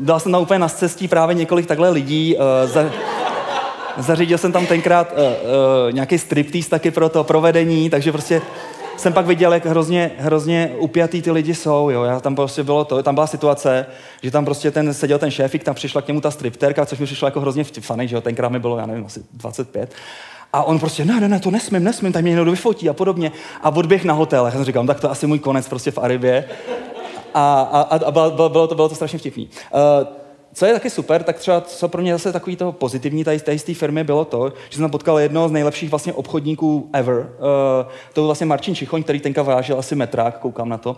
dal 0.00 0.20
jsem 0.20 0.32
tam 0.32 0.42
úplně 0.42 0.58
na 0.58 0.68
cestí 0.68 1.08
právě 1.08 1.34
několik 1.34 1.66
takhle 1.66 1.90
lidí. 1.90 2.36
Uh, 2.36 2.70
za, 2.70 2.90
zařídil 3.98 4.38
jsem 4.38 4.52
tam 4.52 4.66
tenkrát 4.66 5.12
uh, 5.12 5.18
uh, 5.18 5.92
nějaký 5.92 6.18
striptease 6.18 6.70
taky 6.70 6.90
pro 6.90 7.08
to 7.08 7.24
provedení, 7.24 7.90
takže 7.90 8.12
prostě 8.12 8.42
jsem 9.00 9.12
pak 9.12 9.26
viděl, 9.26 9.52
jak 9.52 9.66
hrozně, 9.66 10.10
hrozně 10.18 10.72
upjatý 10.78 11.22
ty 11.22 11.30
lidi 11.30 11.54
jsou. 11.54 11.90
Jo. 11.90 12.04
Já 12.04 12.20
tam 12.20 12.36
prostě 12.36 12.62
bylo 12.62 12.84
to, 12.84 13.02
tam 13.02 13.14
byla 13.14 13.26
situace, 13.26 13.86
že 14.22 14.30
tam 14.30 14.44
prostě 14.44 14.70
ten, 14.70 14.94
seděl 14.94 15.18
ten 15.18 15.30
šéfik, 15.30 15.64
tam 15.64 15.74
přišla 15.74 16.02
k 16.02 16.08
němu 16.08 16.20
ta 16.20 16.30
stripterka, 16.30 16.86
což 16.86 16.98
mi 16.98 17.06
přišlo 17.06 17.26
jako 17.26 17.40
hrozně 17.40 17.64
funny, 17.64 18.08
že 18.08 18.16
jo, 18.16 18.20
tenkrát 18.20 18.48
mi 18.48 18.58
bylo, 18.58 18.78
já 18.78 18.86
nevím, 18.86 19.06
asi 19.06 19.20
25. 19.32 19.94
A 20.52 20.62
on 20.62 20.78
prostě, 20.78 21.04
ne, 21.04 21.20
ne, 21.20 21.28
ne, 21.28 21.40
to 21.40 21.50
nesmím, 21.50 21.84
nesmím, 21.84 22.12
tady 22.12 22.22
mě 22.22 22.30
někdo 22.30 22.50
vyfotí 22.50 22.88
a 22.88 22.92
podobně. 22.92 23.32
A 23.62 23.70
odběh 23.70 24.04
na 24.04 24.14
hotel. 24.14 24.46
Já 24.46 24.52
jsem 24.52 24.64
říkal, 24.64 24.82
no, 24.82 24.86
tak 24.86 25.00
to 25.00 25.10
asi 25.10 25.26
můj 25.26 25.38
konec 25.38 25.68
prostě 25.68 25.90
v 25.90 25.98
Aribě 25.98 26.44
a, 27.34 27.60
a, 27.72 27.96
a 28.06 28.10
bylo, 28.10 28.48
bylo, 28.48 28.66
to, 28.66 28.74
bylo 28.74 28.88
to 28.88 28.94
strašně 28.94 29.18
vtipný. 29.18 29.48
Uh, 29.72 30.08
co 30.54 30.66
je 30.66 30.72
taky 30.72 30.90
super, 30.90 31.22
tak 31.22 31.38
třeba 31.38 31.60
co 31.60 31.88
pro 31.88 32.02
mě 32.02 32.12
zase 32.12 32.32
takový 32.32 32.56
toho 32.56 32.72
pozitivní 32.72 33.24
tady, 33.24 33.40
tady 33.40 33.58
z 33.58 33.64
té 33.64 33.74
firmy 33.74 34.04
bylo 34.04 34.24
to, 34.24 34.52
že 34.70 34.76
jsem 34.78 34.90
potkal 34.90 35.18
jednoho 35.18 35.48
z 35.48 35.52
nejlepších 35.52 35.90
vlastně 35.90 36.12
obchodníků 36.12 36.90
ever. 36.92 37.16
Uh, 37.18 37.92
to 38.12 38.20
byl 38.20 38.26
vlastně 38.26 38.46
Martin 38.46 38.74
Čichoň, 38.74 39.02
který 39.02 39.20
tenka 39.20 39.42
vážil 39.42 39.78
asi 39.78 39.94
metrák, 39.94 40.38
koukám 40.38 40.68
na 40.68 40.78
to. 40.78 40.96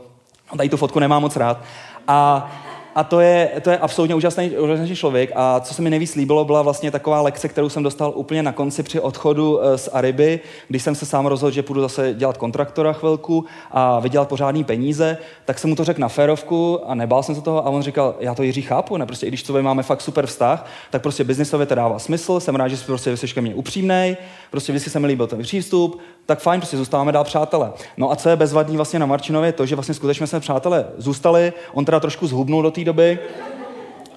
Tady 0.56 0.68
tu 0.68 0.76
fotku 0.76 0.98
nemám 0.98 1.22
moc 1.22 1.36
rád. 1.36 1.60
A 2.08 2.50
a 2.94 3.04
to 3.04 3.20
je, 3.20 3.50
to 3.62 3.70
je 3.70 3.78
absolutně 3.78 4.14
úžasný, 4.14 4.50
úžasný 4.50 4.96
člověk. 4.96 5.30
A 5.34 5.60
co 5.60 5.74
se 5.74 5.82
mi 5.82 5.90
nejvíc 5.90 6.14
líbilo, 6.14 6.44
byla 6.44 6.62
vlastně 6.62 6.90
taková 6.90 7.20
lekce, 7.20 7.48
kterou 7.48 7.68
jsem 7.68 7.82
dostal 7.82 8.12
úplně 8.14 8.42
na 8.42 8.52
konci 8.52 8.82
při 8.82 9.00
odchodu 9.00 9.60
eh, 9.62 9.78
z 9.78 9.88
Ariby, 9.92 10.40
když 10.68 10.82
jsem 10.82 10.94
se 10.94 11.06
sám 11.06 11.26
rozhodl, 11.26 11.54
že 11.54 11.62
půjdu 11.62 11.80
zase 11.80 12.14
dělat 12.14 12.36
kontraktora 12.36 12.92
chvilku 12.92 13.44
a 13.70 14.00
vydělat 14.00 14.28
pořádný 14.28 14.64
peníze, 14.64 15.18
tak 15.44 15.58
jsem 15.58 15.70
mu 15.70 15.76
to 15.76 15.84
řekl 15.84 16.00
na 16.00 16.08
férovku 16.08 16.80
a 16.86 16.94
nebál 16.94 17.22
jsem 17.22 17.34
se 17.34 17.40
toho 17.40 17.66
a 17.66 17.70
on 17.70 17.82
říkal, 17.82 18.14
já 18.20 18.34
to 18.34 18.42
Jiří 18.42 18.62
chápu, 18.62 18.96
ne, 18.96 19.06
prostě 19.06 19.26
i 19.26 19.28
když 19.28 19.42
to 19.42 19.62
máme 19.62 19.82
fakt 19.82 20.00
super 20.00 20.26
vztah, 20.26 20.66
tak 20.90 21.02
prostě 21.02 21.24
biznisově 21.24 21.66
to 21.66 21.74
dává 21.74 21.98
smysl, 21.98 22.40
jsem 22.40 22.56
rád, 22.56 22.68
že 22.68 22.76
jsi 22.76 22.84
prostě 22.84 23.16
jsi 23.16 23.28
ke 23.28 23.40
mně 23.40 23.54
upřímnej, 23.54 24.16
prostě 24.50 24.72
vždycky 24.72 24.90
se 24.90 25.00
mi 25.00 25.06
líbil 25.06 25.26
ten 25.26 25.42
přístup, 25.42 26.00
tak 26.26 26.38
fajn, 26.38 26.60
prostě 26.60 26.76
zůstáváme 26.76 27.12
dál 27.12 27.24
přátelé. 27.24 27.72
No 27.96 28.12
a 28.12 28.16
co 28.16 28.28
je 28.28 28.36
bezvadný 28.36 28.76
vlastně 28.76 28.98
na 28.98 29.06
Marčinově, 29.06 29.52
to, 29.52 29.66
že 29.66 29.74
vlastně 29.76 29.94
skutečně 29.94 30.26
jsme 30.26 30.40
přátelé 30.40 30.86
zůstali, 30.96 31.52
on 31.72 31.84
teda 31.84 32.00
trošku 32.00 32.26
zhubnul 32.26 32.62
do 32.62 32.70
té 32.70 32.84
doby, 32.84 33.18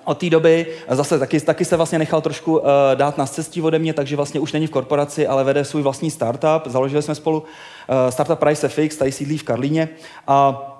od 0.05 0.17
té 0.17 0.29
doby 0.29 0.67
zase 0.89 1.19
taky, 1.19 1.41
taky 1.41 1.65
se 1.65 1.77
vlastně 1.77 1.99
nechal 1.99 2.21
trošku 2.21 2.57
uh, 2.57 2.65
dát 2.95 3.17
na 3.17 3.25
cestí 3.25 3.61
ode 3.61 3.79
mě, 3.79 3.93
takže 3.93 4.15
vlastně 4.15 4.39
už 4.39 4.53
není 4.53 4.67
v 4.67 4.71
korporaci, 4.71 5.27
ale 5.27 5.43
vede 5.43 5.65
svůj 5.65 5.81
vlastní 5.81 6.11
startup. 6.11 6.61
Založili 6.65 7.01
jsme 7.01 7.15
spolu 7.15 7.39
uh, 7.39 7.45
startup 8.09 8.39
Price 8.39 8.69
FX, 8.69 8.97
tady 8.97 9.11
sídlí 9.11 9.37
v 9.37 9.43
Karlíně. 9.43 9.89
A 10.27 10.71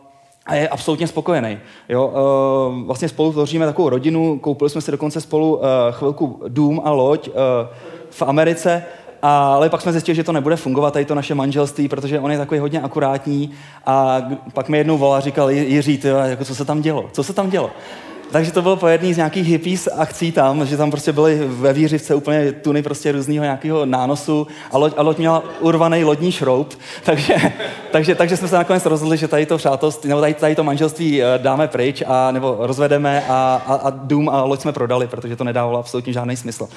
a 0.48 0.56
je 0.56 0.70
absolutně 0.70 1.08
spokojený. 1.08 1.60
Jo, 1.90 2.08
uh, 2.08 2.86
vlastně 2.86 3.10
spolu 3.10 3.32
tvoříme 3.32 3.66
takovou 3.66 3.90
rodinu, 3.90 4.40
koupili 4.40 4.70
jsme 4.70 4.82
si 4.82 4.92
dokonce 4.92 5.22
spolu 5.22 5.56
uh, 5.56 5.64
chvilku 5.92 6.42
dům 6.48 6.82
a 6.84 6.92
loď 6.92 7.28
uh, 7.28 7.34
v 8.10 8.22
Americe, 8.22 8.84
ale 9.26 9.70
pak 9.70 9.82
jsme 9.82 9.92
zjistili, 9.92 10.16
že 10.16 10.24
to 10.24 10.32
nebude 10.32 10.56
fungovat, 10.56 10.92
tady 10.92 11.06
to 11.06 11.16
naše 11.16 11.36
manželství, 11.36 11.88
protože 11.88 12.20
on 12.20 12.32
je 12.32 12.38
takový 12.38 12.60
hodně 12.60 12.82
akurátní 12.82 13.52
a 13.86 14.22
pak 14.54 14.70
mi 14.70 14.78
jednou 14.78 14.98
volá, 14.98 15.20
říkal, 15.20 15.52
Jiří, 15.52 15.98
ty, 15.98 16.08
jako 16.08 16.46
co 16.46 16.56
se 16.56 16.66
tam 16.66 16.82
dělo? 16.82 17.10
Co 17.12 17.24
se 17.24 17.34
tam 17.34 17.50
dělo? 17.50 17.72
Takže 18.32 18.52
to 18.52 18.62
bylo 18.62 18.76
po 18.76 18.88
jedné 18.88 19.14
z 19.14 19.18
nějakých 19.18 19.48
hippies 19.48 19.88
akcí 19.98 20.32
tam, 20.32 20.66
že 20.66 20.78
tam 20.78 20.92
prostě 20.92 21.12
byly 21.12 21.48
ve 21.48 21.74
výřivce 21.74 22.16
úplně 22.16 22.52
tuny 22.52 22.84
prostě 22.84 23.12
různého 23.12 23.44
nějakého 23.44 23.86
nánosu 23.86 24.48
a 24.72 24.78
loď, 24.78 24.94
a 24.98 25.02
loď 25.02 25.18
měla 25.18 25.44
urvaný 25.60 26.04
lodní 26.04 26.32
šroub, 26.32 26.74
takže, 27.04 27.36
takže, 27.92 28.16
takže 28.16 28.38
jsme 28.38 28.48
se 28.48 28.56
nakonec 28.56 28.86
rozhodli, 28.86 29.18
že 29.18 29.28
tady 29.28 29.46
to 29.46 29.58
přátelství, 29.58 30.10
nebo 30.10 30.22
tady, 30.22 30.34
tady 30.34 30.56
to 30.56 30.64
manželství 30.64 31.24
eh, 31.24 31.26
dáme 31.38 31.68
pryč 31.68 32.04
a 32.08 32.32
nebo 32.32 32.58
rozvedeme 32.60 33.24
a, 33.30 33.62
a, 33.68 33.74
a 33.74 33.90
dům 33.90 34.30
a 34.30 34.44
loď 34.44 34.62
jsme 34.62 34.72
prodali, 34.72 35.08
protože 35.08 35.36
to 35.36 35.44
nedávalo 35.44 35.80
absolutně 35.80 36.14
žádný 36.14 36.38
smysl. 36.38 36.68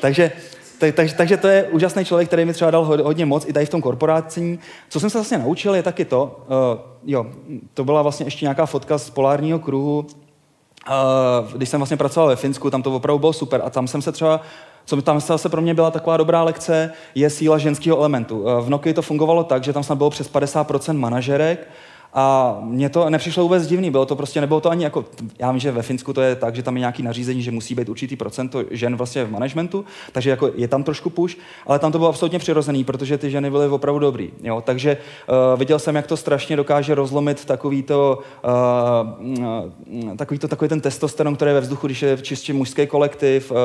Takže 0.00 0.32
tak, 0.78 0.94
tak, 0.94 1.12
takže 1.12 1.36
to 1.36 1.48
je 1.48 1.64
úžasný 1.64 2.04
člověk, 2.04 2.28
který 2.28 2.44
mi 2.44 2.52
třeba 2.52 2.70
dal 2.70 2.84
hodně 2.84 3.26
moc 3.26 3.48
i 3.48 3.52
tady 3.52 3.66
v 3.66 3.70
tom 3.70 3.82
korporaci. 3.82 4.58
Co 4.88 5.00
jsem 5.00 5.10
se 5.10 5.18
vlastně 5.18 5.38
naučil, 5.38 5.74
je 5.74 5.82
taky 5.82 6.04
to, 6.04 6.40
uh, 6.46 6.80
jo, 7.04 7.26
to 7.74 7.84
byla 7.84 8.02
vlastně 8.02 8.26
ještě 8.26 8.44
nějaká 8.44 8.66
fotka 8.66 8.98
z 8.98 9.10
polárního 9.10 9.58
kruhu, 9.58 9.98
uh, 9.98 11.52
když 11.56 11.68
jsem 11.68 11.80
vlastně 11.80 11.96
pracoval 11.96 12.28
ve 12.28 12.36
Finsku, 12.36 12.70
tam 12.70 12.82
to 12.82 12.94
opravdu 12.94 13.18
bylo 13.18 13.32
super 13.32 13.62
a 13.64 13.70
tam 13.70 13.88
jsem 13.88 14.02
se 14.02 14.12
třeba 14.12 14.40
co 14.88 15.02
tam 15.02 15.20
zase 15.20 15.48
pro 15.48 15.62
mě 15.62 15.74
byla 15.74 15.90
taková 15.90 16.16
dobrá 16.16 16.42
lekce, 16.42 16.92
je 17.14 17.30
síla 17.30 17.58
ženského 17.58 17.98
elementu. 17.98 18.40
Uh, 18.40 18.60
v 18.60 18.70
Nokia 18.70 18.94
to 18.94 19.02
fungovalo 19.02 19.44
tak, 19.44 19.64
že 19.64 19.72
tam 19.72 19.82
snad 19.82 19.96
bylo 19.96 20.10
přes 20.10 20.32
50% 20.32 20.98
manažerek 20.98 21.68
a 22.14 22.56
mně 22.62 22.88
to 22.88 23.10
nepřišlo 23.10 23.42
vůbec 23.42 23.66
divný, 23.66 23.90
bylo 23.90 24.06
to 24.06 24.16
prostě, 24.16 24.40
nebylo 24.40 24.60
to 24.60 24.70
ani 24.70 24.84
jako, 24.84 25.04
já 25.38 25.50
vím, 25.50 25.60
že 25.60 25.72
ve 25.72 25.82
Finsku 25.82 26.12
to 26.12 26.20
je 26.20 26.36
tak, 26.36 26.56
že 26.56 26.62
tam 26.62 26.76
je 26.76 26.80
nějaký 26.80 27.02
nařízení, 27.02 27.42
že 27.42 27.50
musí 27.50 27.74
být 27.74 27.88
určitý 27.88 28.16
procento 28.16 28.64
žen 28.70 28.96
vlastně 28.96 29.24
v 29.24 29.30
managementu, 29.30 29.84
takže 30.12 30.30
jako 30.30 30.50
je 30.54 30.68
tam 30.68 30.82
trošku 30.82 31.10
push, 31.10 31.36
ale 31.66 31.78
tam 31.78 31.92
to 31.92 31.98
bylo 31.98 32.08
absolutně 32.08 32.38
přirozený, 32.38 32.84
protože 32.84 33.18
ty 33.18 33.30
ženy 33.30 33.50
byly 33.50 33.68
opravdu 33.68 33.98
dobrý. 33.98 34.30
Jo? 34.42 34.62
Takže 34.66 34.96
uh, 35.28 35.58
viděl 35.58 35.78
jsem, 35.78 35.96
jak 35.96 36.06
to 36.06 36.16
strašně 36.16 36.56
dokáže 36.56 36.94
rozlomit 36.94 37.44
takový 37.44 37.82
to, 37.82 38.18
uh, 38.44 40.16
takový, 40.16 40.38
to, 40.38 40.48
takový 40.48 40.68
ten 40.68 40.80
testosteron, 40.80 41.36
který 41.36 41.48
je 41.48 41.54
ve 41.54 41.60
vzduchu, 41.60 41.86
když 41.86 42.02
je 42.02 42.18
čistě 42.22 42.52
mužský 42.52 42.86
kolektiv, 42.86 43.50
uh, 43.50 43.56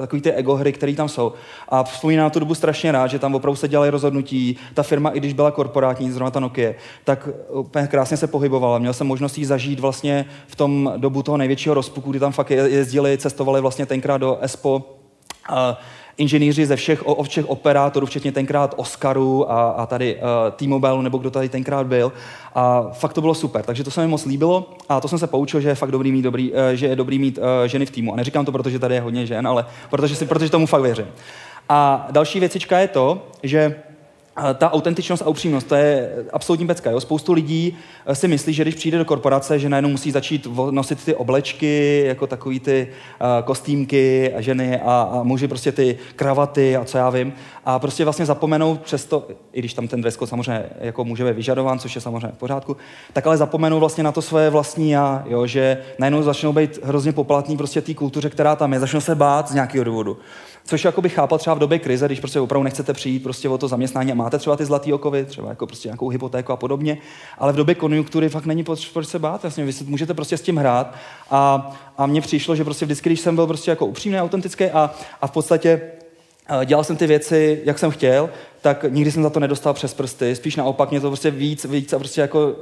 takový 0.00 0.22
ty 0.22 0.32
ego 0.32 0.54
hry, 0.54 0.72
které 0.72 0.94
tam 0.94 1.08
jsou. 1.08 1.32
A 1.68 1.82
vzpomínám 1.82 2.30
tu 2.30 2.40
dobu 2.40 2.54
strašně 2.54 2.92
rád, 2.92 3.06
že 3.06 3.18
tam 3.18 3.34
opravdu 3.34 3.56
se 3.56 3.68
dělaly 3.68 3.90
rozhodnutí. 3.90 4.56
Ta 4.74 4.82
firma, 4.82 5.10
i 5.10 5.18
když 5.18 5.32
byla 5.32 5.50
korporátní, 5.50 6.10
zrovna 6.10 6.30
ta 6.30 6.40
Nokia, 6.40 6.72
tak 7.04 7.28
úplně 7.50 7.85
krásně 7.86 8.16
se 8.16 8.26
pohybovala. 8.26 8.78
Měl 8.78 8.92
jsem 8.92 9.06
možnost 9.06 9.38
jí 9.38 9.44
zažít 9.44 9.80
vlastně 9.80 10.24
v 10.46 10.56
tom 10.56 10.92
dobu 10.96 11.22
toho 11.22 11.36
největšího 11.36 11.74
rozpuku, 11.74 12.10
kdy 12.10 12.20
tam 12.20 12.32
fakt 12.32 12.50
jezdili, 12.50 13.18
cestovali 13.18 13.60
vlastně 13.60 13.86
tenkrát 13.86 14.18
do 14.18 14.38
ESPO. 14.40 14.98
A 15.48 15.78
inženýři 16.18 16.66
ze 16.66 16.76
všech, 16.76 17.06
od 17.06 17.28
všech 17.28 17.48
operátorů, 17.48 18.06
včetně 18.06 18.32
tenkrát 18.32 18.74
Oscaru 18.76 19.52
a, 19.52 19.70
a 19.70 19.86
tady 19.86 20.16
uh, 20.16 20.20
T-Mobile, 20.56 21.02
nebo 21.02 21.18
kdo 21.18 21.30
tady 21.30 21.48
tenkrát 21.48 21.86
byl. 21.86 22.12
A 22.54 22.88
fakt 22.92 23.12
to 23.12 23.20
bylo 23.20 23.34
super, 23.34 23.64
takže 23.64 23.84
to 23.84 23.90
se 23.90 24.00
mi 24.00 24.06
moc 24.06 24.24
líbilo 24.24 24.70
a 24.88 25.00
to 25.00 25.08
jsem 25.08 25.18
se 25.18 25.26
poučil, 25.26 25.60
že 25.60 25.68
je 25.68 25.74
fakt 25.74 25.90
dobrý 25.90 26.12
mít, 26.12 26.22
dobrý, 26.22 26.52
uh, 26.52 26.58
že 26.74 26.86
je 26.86 26.96
dobrý 26.96 27.18
mít 27.18 27.38
uh, 27.38 27.44
ženy 27.66 27.86
v 27.86 27.90
týmu. 27.90 28.12
A 28.12 28.16
neříkám 28.16 28.44
to, 28.44 28.52
protože 28.52 28.78
tady 28.78 28.94
je 28.94 29.00
hodně 29.00 29.26
žen, 29.26 29.46
ale 29.46 29.66
protože, 29.90 30.16
si, 30.16 30.26
protože 30.26 30.50
tomu 30.50 30.66
fakt 30.66 30.82
věřím. 30.82 31.06
A 31.68 32.06
další 32.10 32.40
věcička 32.40 32.78
je 32.78 32.88
to, 32.88 33.26
že 33.42 33.74
ta 34.54 34.72
autentičnost 34.72 35.22
a 35.22 35.28
upřímnost, 35.28 35.66
to 35.66 35.74
je 35.74 36.12
absolutní 36.32 36.66
pecka. 36.66 36.90
Jo? 36.90 37.00
Spoustu 37.00 37.32
lidí 37.32 37.76
eh, 38.06 38.14
si 38.14 38.28
myslí, 38.28 38.52
že 38.52 38.62
když 38.62 38.74
přijde 38.74 38.98
do 38.98 39.04
korporace, 39.04 39.58
že 39.58 39.68
najednou 39.68 39.90
musí 39.90 40.10
začít 40.10 40.46
nosit 40.70 41.04
ty 41.04 41.14
oblečky, 41.14 42.04
jako 42.06 42.26
takový 42.26 42.60
ty 42.60 42.88
uh, 43.20 43.26
kostýmky 43.44 44.34
a 44.34 44.40
ženy 44.40 44.80
a, 44.80 45.08
a 45.12 45.22
muži 45.22 45.48
prostě 45.48 45.72
ty 45.72 45.98
kravaty 46.16 46.76
a 46.76 46.84
co 46.84 46.98
já 46.98 47.10
vím. 47.10 47.32
A 47.64 47.78
prostě 47.78 48.04
vlastně 48.04 48.26
zapomenou 48.26 48.76
přesto, 48.76 49.28
i 49.52 49.58
když 49.58 49.74
tam 49.74 49.88
ten 49.88 50.00
dress 50.00 50.16
code 50.16 50.28
samozřejmě 50.28 50.64
jako 50.80 51.04
může 51.04 51.24
být 51.24 51.36
vyžadován, 51.36 51.78
což 51.78 51.94
je 51.94 52.00
samozřejmě 52.00 52.28
v 52.28 52.38
pořádku, 52.38 52.76
tak 53.12 53.26
ale 53.26 53.36
zapomenou 53.36 53.78
vlastně 53.78 54.04
na 54.04 54.12
to 54.12 54.22
svoje 54.22 54.50
vlastní 54.50 54.90
já, 54.90 55.24
jo? 55.26 55.46
že 55.46 55.78
najednou 55.98 56.22
začnou 56.22 56.52
být 56.52 56.78
hrozně 56.84 57.12
poplatní 57.12 57.56
prostě 57.56 57.80
té 57.80 57.94
kultuře, 57.94 58.30
která 58.30 58.56
tam 58.56 58.72
je, 58.72 58.80
začnou 58.80 59.00
se 59.00 59.14
bát 59.14 59.48
z 59.48 59.54
nějakého 59.54 59.84
důvodu. 59.84 60.18
Což 60.66 60.84
jako 60.84 61.02
bych 61.02 61.14
chápal 61.14 61.38
třeba 61.38 61.54
v 61.54 61.58
době 61.58 61.78
krize, 61.78 62.06
když 62.06 62.20
prostě 62.20 62.40
opravdu 62.40 62.64
nechcete 62.64 62.92
přijít 62.92 63.22
prostě 63.22 63.48
o 63.48 63.58
to 63.58 63.68
zaměstnání 63.68 64.12
a 64.12 64.14
máte 64.14 64.38
třeba 64.38 64.56
ty 64.56 64.64
zlatý 64.64 64.92
okovy, 64.92 65.24
třeba 65.24 65.48
jako 65.48 65.66
prostě 65.66 65.88
nějakou 65.88 66.08
hypotéku 66.08 66.52
a 66.52 66.56
podobně, 66.56 66.98
ale 67.38 67.52
v 67.52 67.56
době 67.56 67.74
konjunktury 67.74 68.28
fakt 68.28 68.46
není 68.46 68.64
proč 68.64 69.06
se 69.06 69.18
bát, 69.18 69.44
jasně, 69.44 69.64
vy 69.64 69.72
můžete 69.84 70.14
prostě 70.14 70.36
s 70.36 70.42
tím 70.42 70.56
hrát 70.56 70.94
a, 71.30 71.72
a 71.98 72.06
mně 72.06 72.20
přišlo, 72.20 72.56
že 72.56 72.64
prostě 72.64 72.84
vždycky, 72.84 73.08
když 73.08 73.20
jsem 73.20 73.34
byl 73.34 73.46
prostě 73.46 73.70
jako 73.70 73.86
upřímný, 73.86 74.20
autentický 74.20 74.64
a, 74.64 74.90
a 75.20 75.26
v 75.26 75.30
podstatě 75.30 75.80
eh, 76.48 76.66
dělal 76.66 76.84
jsem 76.84 76.96
ty 76.96 77.06
věci, 77.06 77.62
jak 77.64 77.78
jsem 77.78 77.90
chtěl, 77.90 78.30
tak 78.60 78.84
nikdy 78.88 79.12
jsem 79.12 79.22
za 79.22 79.30
to 79.30 79.40
nedostal 79.40 79.74
přes 79.74 79.94
prsty. 79.94 80.36
Spíš 80.36 80.56
naopak 80.56 80.90
mě 80.90 81.00
to 81.00 81.08
prostě 81.08 81.30
víc, 81.30 81.64
víc 81.64 81.92
a 81.92 81.98
prostě 81.98 82.20
jako 82.20 82.48
uh, 82.48 82.54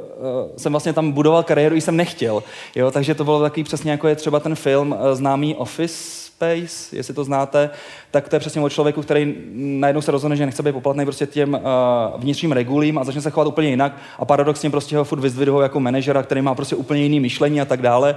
jsem 0.57 0.73
vlastně 0.73 0.93
tam 0.93 1.13
budoval 1.13 1.43
kariéru, 1.43 1.77
i 1.77 1.81
jsem 1.81 1.97
nechtěl. 1.97 2.43
Jo? 2.75 2.91
Takže 2.91 3.15
to 3.15 3.25
bylo 3.25 3.43
takový 3.43 3.65
přesně 3.65 3.91
jako 3.91 4.09
je 4.09 4.17
třeba 4.17 4.41
ten 4.41 4.55
film 4.55 4.93
uh, 4.93 5.15
známý 5.15 5.55
Office, 5.55 6.24
Space, 6.45 6.97
jestli 6.97 7.15
to 7.15 7.25
znáte, 7.25 7.71
tak 8.11 8.29
to 8.29 8.37
je 8.37 8.41
přesně 8.41 8.61
o 8.61 8.69
člověku, 8.69 9.03
který 9.03 9.35
najednou 9.55 10.03
se 10.03 10.11
rozhodne, 10.11 10.37
že 10.37 10.47
nechce 10.47 10.63
být 10.63 10.73
poplatný 10.73 11.05
prostě 11.05 11.27
těm 11.27 11.55
uh, 11.55 12.21
vnitřním 12.21 12.53
regulím 12.53 12.99
a 12.99 13.05
začne 13.05 13.21
se 13.21 13.31
chovat 13.31 13.47
úplně 13.47 13.69
jinak 13.69 13.97
a 14.19 14.25
paradoxně 14.25 14.71
prostě 14.71 14.97
ho 14.97 15.05
furt 15.05 15.21
vyzdvihují 15.21 15.63
jako 15.63 15.81
manažera, 15.81 16.23
který 16.23 16.43
má 16.43 16.55
prostě 16.55 16.77
úplně 16.77 17.03
jiný 17.03 17.21
myšlení 17.21 17.61
a 17.61 17.65
tak 17.65 17.83
dále. 17.83 18.17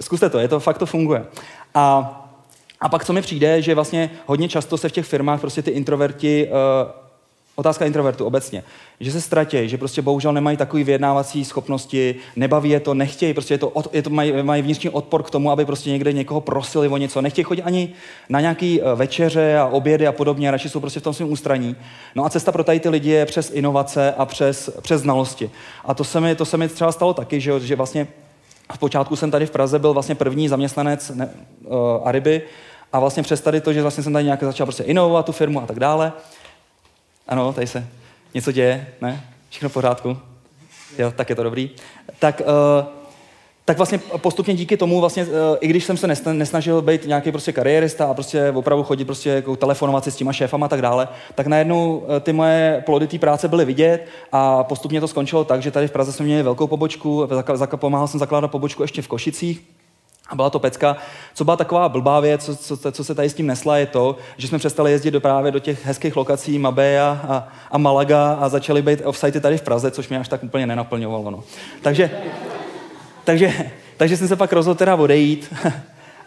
Zkuste 0.00 0.30
to, 0.30 0.38
je 0.38 0.48
to, 0.48 0.60
fakt 0.60 0.78
to 0.78 0.86
funguje. 0.86 1.24
A, 1.74 2.14
a 2.80 2.88
pak 2.88 3.04
co 3.04 3.12
mi 3.12 3.22
přijde, 3.22 3.62
že 3.62 3.74
vlastně 3.74 4.10
hodně 4.26 4.48
často 4.48 4.78
se 4.78 4.88
v 4.88 4.92
těch 4.92 5.06
firmách 5.06 5.40
prostě 5.40 5.62
ty 5.62 5.70
introverti 5.70 6.48
uh, 6.48 7.07
Otázka 7.58 7.84
introvertu 7.84 8.24
obecně. 8.24 8.64
Že 9.00 9.12
se 9.12 9.20
ztratí, 9.20 9.68
že 9.68 9.78
prostě 9.78 10.02
bohužel 10.02 10.32
nemají 10.32 10.56
takové 10.56 10.84
vyjednávací 10.84 11.44
schopnosti, 11.44 12.14
nebaví 12.36 12.70
je 12.70 12.80
to, 12.80 12.94
nechtějí, 12.94 13.34
prostě 13.34 13.54
je 13.54 13.58
to, 13.58 13.72
je 13.92 14.02
to 14.02 14.10
mají, 14.10 14.42
mají 14.42 14.62
vnitřní 14.62 14.90
odpor 14.90 15.22
k 15.22 15.30
tomu, 15.30 15.50
aby 15.50 15.64
prostě 15.64 15.90
někde 15.90 16.12
někoho 16.12 16.40
prosili 16.40 16.88
o 16.88 16.96
něco. 16.96 17.22
Nechtějí 17.22 17.44
chodit 17.44 17.62
ani 17.62 17.92
na 18.28 18.40
nějaký 18.40 18.82
eh, 18.82 18.94
večeře 18.94 19.58
a 19.58 19.66
obědy 19.66 20.06
a 20.06 20.12
podobně, 20.12 20.50
radši 20.50 20.68
jsou 20.68 20.80
prostě 20.80 21.00
v 21.00 21.02
tom 21.02 21.14
svém 21.14 21.32
ústraní. 21.32 21.76
No 22.14 22.24
a 22.24 22.30
cesta 22.30 22.52
pro 22.52 22.64
tady 22.64 22.80
ty 22.80 22.88
lidi 22.88 23.10
je 23.10 23.26
přes 23.26 23.50
inovace 23.50 24.14
a 24.18 24.26
přes, 24.26 24.70
přes 24.80 25.02
znalosti. 25.02 25.50
A 25.84 25.94
to 25.94 26.04
se 26.04 26.20
mi, 26.20 26.34
to 26.34 26.44
se 26.44 26.56
mi 26.56 26.68
třeba 26.68 26.92
stalo 26.92 27.14
taky, 27.14 27.40
že, 27.40 27.60
že 27.60 27.76
vlastně 27.76 28.06
v 28.74 28.78
počátku 28.78 29.16
jsem 29.16 29.30
tady 29.30 29.46
v 29.46 29.50
Praze 29.50 29.78
byl 29.78 29.92
vlastně 29.92 30.14
první 30.14 30.48
zaměstnanec 30.48 31.10
ne, 31.14 31.28
uh, 31.64 31.76
Ariby 32.04 32.42
a 32.92 33.00
vlastně 33.00 33.22
přes 33.22 33.40
tady 33.40 33.60
to, 33.60 33.72
že 33.72 33.82
vlastně 33.82 34.04
jsem 34.04 34.12
tady 34.12 34.24
nějak 34.24 34.42
začal 34.42 34.66
prostě 34.66 34.82
inovovat 34.82 35.26
tu 35.26 35.32
firmu 35.32 35.62
a 35.62 35.66
tak 35.66 35.80
dále, 35.80 36.12
ano, 37.28 37.52
tady 37.52 37.66
se 37.66 37.86
něco 38.34 38.52
děje, 38.52 38.86
ne? 39.00 39.24
Všechno 39.50 39.68
v 39.68 39.72
pořádku? 39.72 40.16
Jo, 40.98 41.12
tak 41.16 41.30
je 41.30 41.36
to 41.36 41.42
dobrý. 41.42 41.70
Tak, 42.18 42.42
uh, 42.80 42.86
tak 43.64 43.76
vlastně 43.76 43.98
postupně 43.98 44.54
díky 44.54 44.76
tomu, 44.76 45.00
vlastně, 45.00 45.24
uh, 45.24 45.30
i 45.60 45.68
když 45.68 45.84
jsem 45.84 45.96
se 45.96 46.06
nesnažil 46.32 46.82
být 46.82 47.06
nějaký 47.06 47.32
prostě 47.32 47.52
kariérista 47.52 48.06
a 48.06 48.14
prostě 48.14 48.50
opravdu 48.50 48.84
chodit 48.84 49.04
prostě 49.04 49.30
jako 49.30 49.56
telefonovat 49.56 50.04
si 50.04 50.10
s 50.10 50.16
těma 50.16 50.32
šéfama 50.32 50.66
a 50.66 50.68
tak 50.68 50.82
dále, 50.82 51.08
tak 51.34 51.46
najednou 51.46 51.96
uh, 51.96 52.20
ty 52.20 52.32
moje 52.32 52.82
plody 52.86 53.06
té 53.06 53.18
práce 53.18 53.48
byly 53.48 53.64
vidět 53.64 54.06
a 54.32 54.64
postupně 54.64 55.00
to 55.00 55.08
skončilo 55.08 55.44
tak, 55.44 55.62
že 55.62 55.70
tady 55.70 55.88
v 55.88 55.92
Praze 55.92 56.12
jsme 56.12 56.24
měli 56.24 56.42
velkou 56.42 56.66
pobočku, 56.66 57.28
pomáhal 57.76 58.08
jsem 58.08 58.20
zakládat 58.20 58.48
pobočku 58.48 58.82
ještě 58.82 59.02
v 59.02 59.08
Košicích, 59.08 59.62
a 60.28 60.34
byla 60.34 60.50
to 60.50 60.58
pecka. 60.58 60.96
Co 61.34 61.44
byla 61.44 61.56
taková 61.56 61.88
blbá 61.88 62.20
věc, 62.20 62.44
co, 62.60 62.76
co, 62.76 62.92
co 62.92 63.04
se 63.04 63.14
tady 63.14 63.28
s 63.28 63.34
tím 63.34 63.46
nesla, 63.46 63.76
je 63.76 63.86
to, 63.86 64.16
že 64.36 64.48
jsme 64.48 64.58
přestali 64.58 64.92
jezdit 64.92 65.10
do 65.10 65.20
právě 65.20 65.52
do 65.52 65.58
těch 65.58 65.86
hezkých 65.86 66.16
lokací 66.16 66.58
Mabea 66.58 67.20
a, 67.28 67.48
a 67.70 67.78
Malaga 67.78 68.32
a 68.40 68.48
začali 68.48 68.82
být 68.82 69.02
offsite 69.04 69.40
tady 69.40 69.58
v 69.58 69.62
Praze, 69.62 69.90
což 69.90 70.08
mě 70.08 70.18
až 70.18 70.28
tak 70.28 70.42
úplně 70.42 70.66
nenaplňovalo. 70.66 71.30
No. 71.30 71.44
Takže, 71.82 72.10
takže 73.24 73.70
takže 73.98 74.16
jsem 74.16 74.28
se 74.28 74.36
pak 74.36 74.52
rozhodl 74.52 74.78
teda 74.78 74.94
odejít 74.94 75.54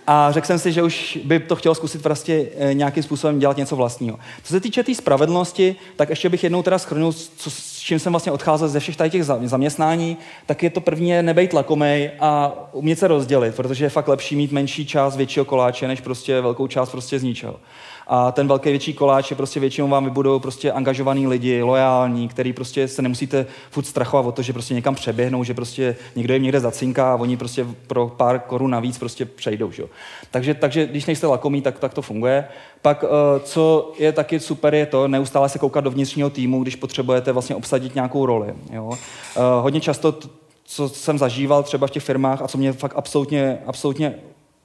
a 0.07 0.31
řekl 0.31 0.47
jsem 0.47 0.59
si, 0.59 0.71
že 0.71 0.83
už 0.83 1.19
by 1.23 1.39
to 1.39 1.55
chtěl 1.55 1.75
zkusit 1.75 2.03
prostě 2.03 2.49
eh, 2.57 2.73
nějakým 2.73 3.03
způsobem 3.03 3.39
dělat 3.39 3.57
něco 3.57 3.75
vlastního. 3.75 4.19
Co 4.43 4.53
se 4.53 4.59
týče 4.59 4.83
té 4.83 4.85
tý 4.85 4.95
spravedlnosti, 4.95 5.75
tak 5.95 6.09
ještě 6.09 6.29
bych 6.29 6.43
jednou 6.43 6.63
teda 6.63 6.79
schrnul, 6.79 7.13
co, 7.13 7.51
s 7.81 7.83
čím 7.83 7.99
jsem 7.99 8.13
vlastně 8.13 8.31
odcházel 8.31 8.67
ze 8.67 8.79
všech 8.79 8.97
tady 8.97 9.09
těch 9.09 9.25
zaměstnání, 9.25 10.17
tak 10.45 10.63
je 10.63 10.69
to 10.69 10.81
první 10.81 11.21
nebejt 11.21 11.53
lakomej 11.53 12.11
a 12.19 12.53
umět 12.71 12.99
se 12.99 13.07
rozdělit, 13.07 13.55
protože 13.55 13.85
je 13.85 13.89
fakt 13.89 14.07
lepší 14.07 14.35
mít 14.35 14.51
menší 14.51 14.85
část 14.85 15.15
většího 15.15 15.45
koláče, 15.45 15.87
než 15.87 16.01
prostě 16.01 16.41
velkou 16.41 16.67
část 16.67 16.89
prostě 16.89 17.19
z 17.19 17.23
ničeho. 17.23 17.59
A 18.07 18.31
ten 18.31 18.47
velký 18.47 18.69
větší 18.69 18.93
koláč 18.93 19.31
je 19.31 19.37
prostě 19.37 19.59
většinou 19.59 19.87
vám 19.87 20.05
vybudou 20.05 20.39
prostě 20.39 20.71
angažovaný 20.71 21.27
lidi, 21.27 21.61
lojální, 21.61 22.27
který 22.27 22.53
prostě 22.53 22.87
se 22.87 23.01
nemusíte 23.01 23.45
furt 23.69 23.83
strachovat 23.83 24.25
o 24.25 24.31
to, 24.31 24.41
že 24.41 24.53
prostě 24.53 24.73
někam 24.73 24.95
přeběhnou, 24.95 25.43
že 25.43 25.53
prostě 25.53 25.95
někdo 26.15 26.33
jim 26.33 26.43
někde 26.43 26.59
zacinká 26.59 27.13
a 27.13 27.15
oni 27.15 27.37
prostě 27.37 27.65
pro 27.87 28.07
pár 28.07 28.39
korun 28.39 28.71
navíc 28.71 28.97
prostě 28.97 29.25
přejdou. 29.25 29.71
Že? 29.71 29.83
Takže, 30.31 30.53
takže 30.53 30.87
když 30.87 31.05
nejste 31.05 31.27
lakomí, 31.27 31.61
tak, 31.61 31.79
tak 31.79 31.93
to 31.93 32.01
funguje. 32.01 32.47
Pak, 32.81 33.03
eh, 33.03 33.39
co 33.39 33.91
je 33.99 34.11
taky 34.11 34.39
super, 34.39 34.73
je 34.75 34.85
to 34.85 35.07
neustále 35.07 35.49
se 35.49 35.59
koukat 35.59 35.83
do 35.83 35.91
vnitřního 35.91 36.29
týmu, 36.29 36.61
když 36.61 36.75
potřebujete 36.75 37.31
vlastně 37.31 37.55
obsadit 37.55 37.95
nějakou 37.95 38.25
roli. 38.25 38.53
Jo? 38.71 38.91
Eh, 38.93 39.39
hodně 39.61 39.81
často, 39.81 40.15
co 40.63 40.89
jsem 40.89 41.17
zažíval 41.17 41.63
třeba 41.63 41.87
v 41.87 41.91
těch 41.91 42.03
firmách 42.03 42.41
a 42.41 42.47
co 42.47 42.57
mě 42.57 42.73
fakt 42.73 42.93
absolutně, 42.95 43.59
absolutně 43.65 44.15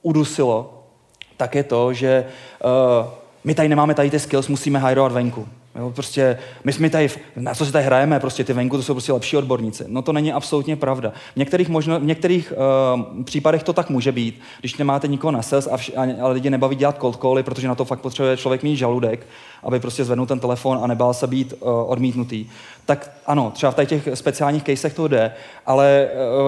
udusilo, 0.01 0.83
tak 1.37 1.55
je 1.55 1.63
to, 1.63 1.93
že 1.93 2.25
uh, 2.63 3.07
my 3.47 3.55
tady 3.55 3.69
nemáme 3.69 3.93
tady 3.93 4.09
ty 4.09 4.19
skills, 4.19 4.47
musíme 4.47 4.79
hajrovat 4.79 5.11
venku. 5.11 5.47
Jo, 5.75 5.91
prostě 5.95 6.37
my 6.63 6.73
jsme 6.73 6.89
tady, 6.89 7.09
na 7.35 7.55
co 7.55 7.65
si 7.65 7.71
tady 7.71 7.85
hrajeme, 7.85 8.19
prostě 8.19 8.43
ty 8.43 8.53
venku, 8.53 8.77
to 8.77 8.83
jsou 8.83 8.93
prostě 8.93 9.13
lepší 9.13 9.37
odborníci. 9.37 9.83
No 9.87 10.01
to 10.01 10.13
není 10.13 10.33
absolutně 10.33 10.75
pravda. 10.75 11.13
V 11.33 11.35
některých, 11.35 11.69
možno, 11.69 11.99
v 11.99 12.03
některých 12.03 12.53
uh, 13.17 13.23
případech 13.23 13.63
to 13.63 13.73
tak 13.73 13.89
může 13.89 14.11
být, 14.11 14.41
když 14.59 14.77
nemáte 14.77 15.07
nikoho 15.07 15.31
na 15.31 15.41
sales 15.41 15.67
a, 15.67 15.77
vš- 15.77 16.15
a, 16.21 16.27
lidi 16.27 16.49
nebaví 16.49 16.75
dělat 16.75 16.97
cold 17.01 17.21
cally, 17.21 17.43
protože 17.43 17.67
na 17.67 17.75
to 17.75 17.85
fakt 17.85 17.99
potřebuje 17.99 18.37
člověk 18.37 18.63
mít 18.63 18.75
žaludek, 18.75 19.27
aby 19.63 19.79
prostě 19.79 20.05
zvednul 20.05 20.27
ten 20.27 20.39
telefon 20.39 20.79
a 20.81 20.87
nebál 20.87 21.13
se 21.13 21.27
být 21.27 21.53
uh, 21.59 21.91
odmítnutý. 21.91 22.45
Tak 22.85 23.11
ano, 23.25 23.51
třeba 23.55 23.71
v 23.71 23.85
těch 23.85 24.07
speciálních 24.13 24.63
casech 24.63 24.93
to 24.93 25.07
jde, 25.07 25.33
ale 25.65 26.07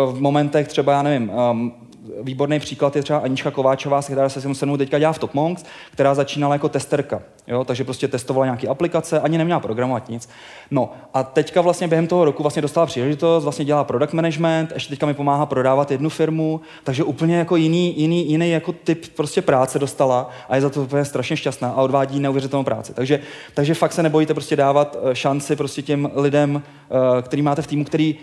uh, 0.09 0.15
v 0.17 0.21
momentech 0.21 0.67
třeba, 0.67 0.93
já 0.93 1.01
nevím, 1.01 1.31
um, 1.51 1.73
výborný 2.21 2.59
příklad 2.59 2.95
je 2.95 3.03
třeba 3.03 3.19
Anička 3.19 3.51
Kováčová, 3.51 4.01
která 4.01 4.29
se 4.29 4.65
mnou 4.65 4.77
teďka 4.77 4.99
dělá 4.99 5.13
v 5.13 5.19
Top 5.19 5.33
Monks, 5.33 5.65
která 5.91 6.15
začínala 6.15 6.55
jako 6.55 6.69
testerka. 6.69 7.21
Jo? 7.47 7.63
Takže 7.63 7.83
prostě 7.83 8.07
testovala 8.07 8.45
nějaké 8.45 8.67
aplikace, 8.67 9.19
ani 9.19 9.37
neměla 9.37 9.59
programovat 9.59 10.09
nic. 10.09 10.29
No 10.71 10.93
a 11.13 11.23
teďka 11.23 11.61
vlastně 11.61 11.87
během 11.87 12.07
toho 12.07 12.25
roku 12.25 12.43
vlastně 12.43 12.61
dostala 12.61 12.85
příležitost, 12.85 13.43
vlastně 13.43 13.65
dělá 13.65 13.83
product 13.83 14.13
management, 14.13 14.71
ještě 14.73 14.89
teďka 14.89 15.05
mi 15.05 15.13
pomáhá 15.13 15.45
prodávat 15.45 15.91
jednu 15.91 16.09
firmu, 16.09 16.61
takže 16.83 17.03
úplně 17.03 17.37
jako 17.37 17.55
jiný, 17.55 17.99
jiný, 17.99 18.29
jiný 18.31 18.51
jako 18.51 18.71
typ 18.71 19.05
prostě 19.15 19.41
práce 19.41 19.79
dostala 19.79 20.29
a 20.49 20.55
je 20.55 20.61
za 20.61 20.69
to 20.69 20.81
úplně 20.81 21.05
strašně 21.05 21.37
šťastná 21.37 21.69
a 21.69 21.81
odvádí 21.81 22.19
neuvěřitelnou 22.19 22.63
práci. 22.63 22.93
Takže, 22.93 23.19
takže 23.53 23.73
fakt 23.73 23.93
se 23.93 24.03
nebojíte 24.03 24.33
prostě 24.33 24.55
dávat 24.55 24.97
eh, 25.01 25.15
šanci 25.15 25.55
prostě 25.55 25.81
těm 25.81 26.11
lidem, 26.15 26.61
eh, 26.63 27.21
který 27.21 27.41
máte 27.41 27.61
v 27.61 27.67
týmu, 27.67 27.85
který 27.85 28.15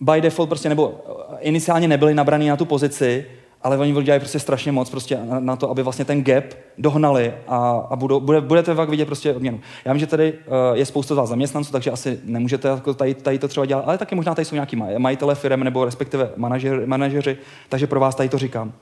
by 0.00 0.20
default 0.20 0.48
prostě, 0.48 0.68
nebo 0.68 1.00
iniciálně 1.40 1.88
nebyli 1.88 2.14
nabraný 2.14 2.48
na 2.48 2.56
tu 2.56 2.64
pozici, 2.64 3.24
ale 3.62 3.78
oni 3.78 4.02
dělají 4.02 4.20
prostě 4.20 4.38
strašně 4.38 4.72
moc 4.72 4.90
prostě 4.90 5.18
na, 5.24 5.40
na 5.40 5.56
to, 5.56 5.70
aby 5.70 5.82
vlastně 5.82 6.04
ten 6.04 6.24
gap 6.24 6.44
dohnali 6.78 7.34
a, 7.48 7.86
a 7.90 7.96
budou, 7.96 8.20
bude, 8.20 8.40
budete 8.40 8.74
fakt 8.74 8.88
vidět 8.88 9.04
prostě 9.04 9.34
odměnu. 9.34 9.60
Já 9.84 9.92
vím, 9.92 10.00
že 10.00 10.06
tady 10.06 10.32
uh, 10.32 10.38
je 10.72 10.86
spousta 10.86 11.14
z 11.14 11.16
vás 11.16 11.28
zaměstnanců, 11.28 11.72
takže 11.72 11.90
asi 11.90 12.20
nemůžete 12.24 12.68
jako 12.68 12.94
tady, 12.94 13.14
tady 13.14 13.38
to 13.38 13.48
třeba 13.48 13.66
dělat, 13.66 13.84
ale 13.86 13.98
taky 13.98 14.14
možná 14.14 14.34
tady 14.34 14.44
jsou 14.44 14.54
nějaký 14.54 14.76
majitele 14.98 15.34
firm 15.34 15.60
nebo 15.60 15.84
respektive 15.84 16.30
manažer, 16.36 16.82
manažeři, 16.86 17.38
takže 17.68 17.86
pro 17.86 18.00
vás 18.00 18.14
tady 18.14 18.28
to 18.28 18.38
říkám. 18.38 18.72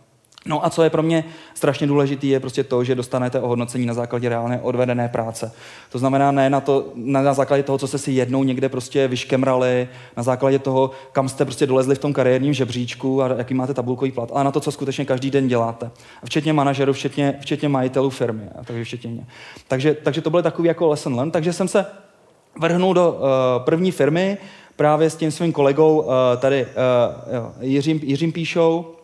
No 0.47 0.67
a 0.67 0.71
co 0.71 0.83
je 0.83 0.91
pro 0.91 1.03
mě 1.03 1.25
strašně 1.55 1.87
důležité, 1.87 2.27
je 2.27 2.41
prostě 2.41 2.65
to, 2.65 2.85
že 2.85 2.95
dostanete 2.95 3.41
ohodnocení 3.41 3.87
na 3.87 3.95
základě 3.95 4.29
reálné 4.29 4.61
odvedené 4.63 5.09
práce. 5.09 5.53
To 5.93 5.99
znamená 5.99 6.33
ne 6.33 6.51
na, 6.51 6.61
to, 6.61 6.85
na 6.95 7.35
základě 7.35 7.63
toho, 7.63 7.79
co 7.79 7.87
jste 7.87 7.99
si 7.99 8.13
jednou 8.13 8.45
někde 8.45 8.69
prostě 8.69 9.09
vyškemrali, 9.09 9.89
na 10.17 10.23
základě 10.23 10.59
toho, 10.59 10.91
kam 11.13 11.29
jste 11.29 11.45
prostě 11.45 11.67
dolezli 11.67 11.95
v 11.95 11.99
tom 11.99 12.13
kariérním 12.13 12.55
žebříčku 12.55 13.23
a 13.23 13.29
jaký 13.29 13.55
máte 13.55 13.75
tabulkový 13.75 14.13
plat, 14.13 14.31
ale 14.35 14.45
na 14.45 14.53
to, 14.53 14.61
co 14.61 14.73
skutečně 14.73 15.05
každý 15.05 15.31
den 15.31 15.49
děláte. 15.49 15.91
Včetně 16.25 16.53
manažerů, 16.53 16.93
včetně, 16.93 17.39
včetně 17.41 17.69
majitelů 17.69 18.11
firmy. 18.11 18.49
Takže, 18.65 18.85
včetně 18.85 19.11
mě. 19.11 19.27
Takže, 19.69 19.95
takže 19.95 20.21
to 20.21 20.31
bylo 20.31 20.43
takový 20.43 20.69
jako 20.69 20.89
lesson 20.89 21.15
learned. 21.15 21.33
Takže 21.33 21.53
jsem 21.53 21.69
se 21.69 21.87
vrhnul 22.61 22.95
do 22.95 23.13
uh, 23.13 23.19
první 23.65 23.91
firmy, 23.91 24.39
právě 24.77 25.11
s 25.11 25.17
tím 25.17 25.31
svým 25.31 25.53
kolegou 25.53 26.01
uh, 26.01 26.13
tady 26.39 26.67
uh, 26.67 26.71
Jiřím, 27.61 28.01
Jiřím 28.03 28.33
Píšou, 28.33 28.96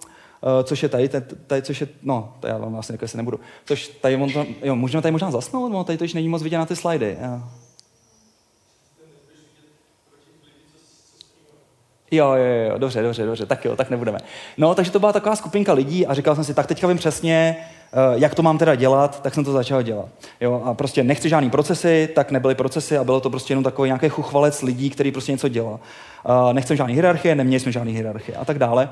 což 0.65 0.83
je 0.83 0.89
tady, 0.89 1.09
tady, 1.47 1.63
což 1.63 1.81
je, 1.81 1.89
no, 2.03 2.35
to 2.41 2.47
já 2.47 2.59
vám 2.59 2.73
vlastně 2.73 2.99
se 3.07 3.17
nebudu, 3.17 3.41
což 3.65 3.89
tady, 3.89 4.17
on 4.17 4.33
to, 4.33 4.47
jo, 4.63 4.77
můžeme 4.77 5.03
tady 5.03 5.13
možná 5.13 5.31
zasnout, 5.31 5.73
no, 5.73 5.85
tady 5.85 5.99
to 5.99 6.05
již 6.05 6.15
není 6.15 6.29
moc 6.29 6.43
vidět 6.43 6.59
na 6.59 6.67
ty 6.67 6.77
slajdy. 6.77 7.17
Jo. 7.21 7.43
Jo, 12.15 12.33
jo, 12.33 12.71
jo, 12.71 12.79
dobře, 12.79 13.03
dobře, 13.03 13.27
dobře, 13.27 13.47
tak 13.47 13.65
jo, 13.65 13.77
tak 13.77 13.91
nebudeme. 13.91 14.19
No, 14.59 14.75
takže 14.75 14.91
to 14.91 14.99
byla 14.99 15.13
taková 15.13 15.37
skupinka 15.37 15.73
lidí 15.73 16.07
a 16.07 16.15
říkal 16.15 16.35
jsem 16.35 16.45
si, 16.45 16.55
tak 16.55 16.67
teďka 16.67 16.87
vím 16.87 16.97
přesně, 16.97 17.57
eh, 17.59 17.97
jak 18.15 18.35
to 18.35 18.43
mám 18.43 18.59
teda 18.59 18.75
dělat, 18.75 19.23
tak 19.23 19.35
jsem 19.35 19.45
to 19.45 19.53
začal 19.53 19.83
dělat. 19.83 20.09
Jo, 20.41 20.63
a 20.65 20.75
prostě 20.75 21.05
nechci 21.05 21.29
žádný 21.29 21.51
procesy, 21.51 22.09
tak 22.15 22.31
nebyly 22.31 22.55
procesy 22.55 22.99
a 22.99 23.05
bylo 23.05 23.21
to 23.21 23.31
prostě 23.31 23.53
jenom 23.53 23.65
takový 23.65 23.89
nějaký 23.89 24.09
chuchvalec 24.09 24.63
lidí, 24.63 24.91
který 24.91 25.13
prostě 25.13 25.33
něco 25.33 25.49
dělal. 25.49 25.81
Nechcem 26.53 26.77
žádný 26.77 26.95
hierarchie, 26.95 27.35
neměli 27.35 27.61
jsme 27.61 27.73
žádný 27.73 27.93
hierarchie 27.93 28.37
a 28.37 28.45
tak 28.45 28.59
dále. 28.59 28.91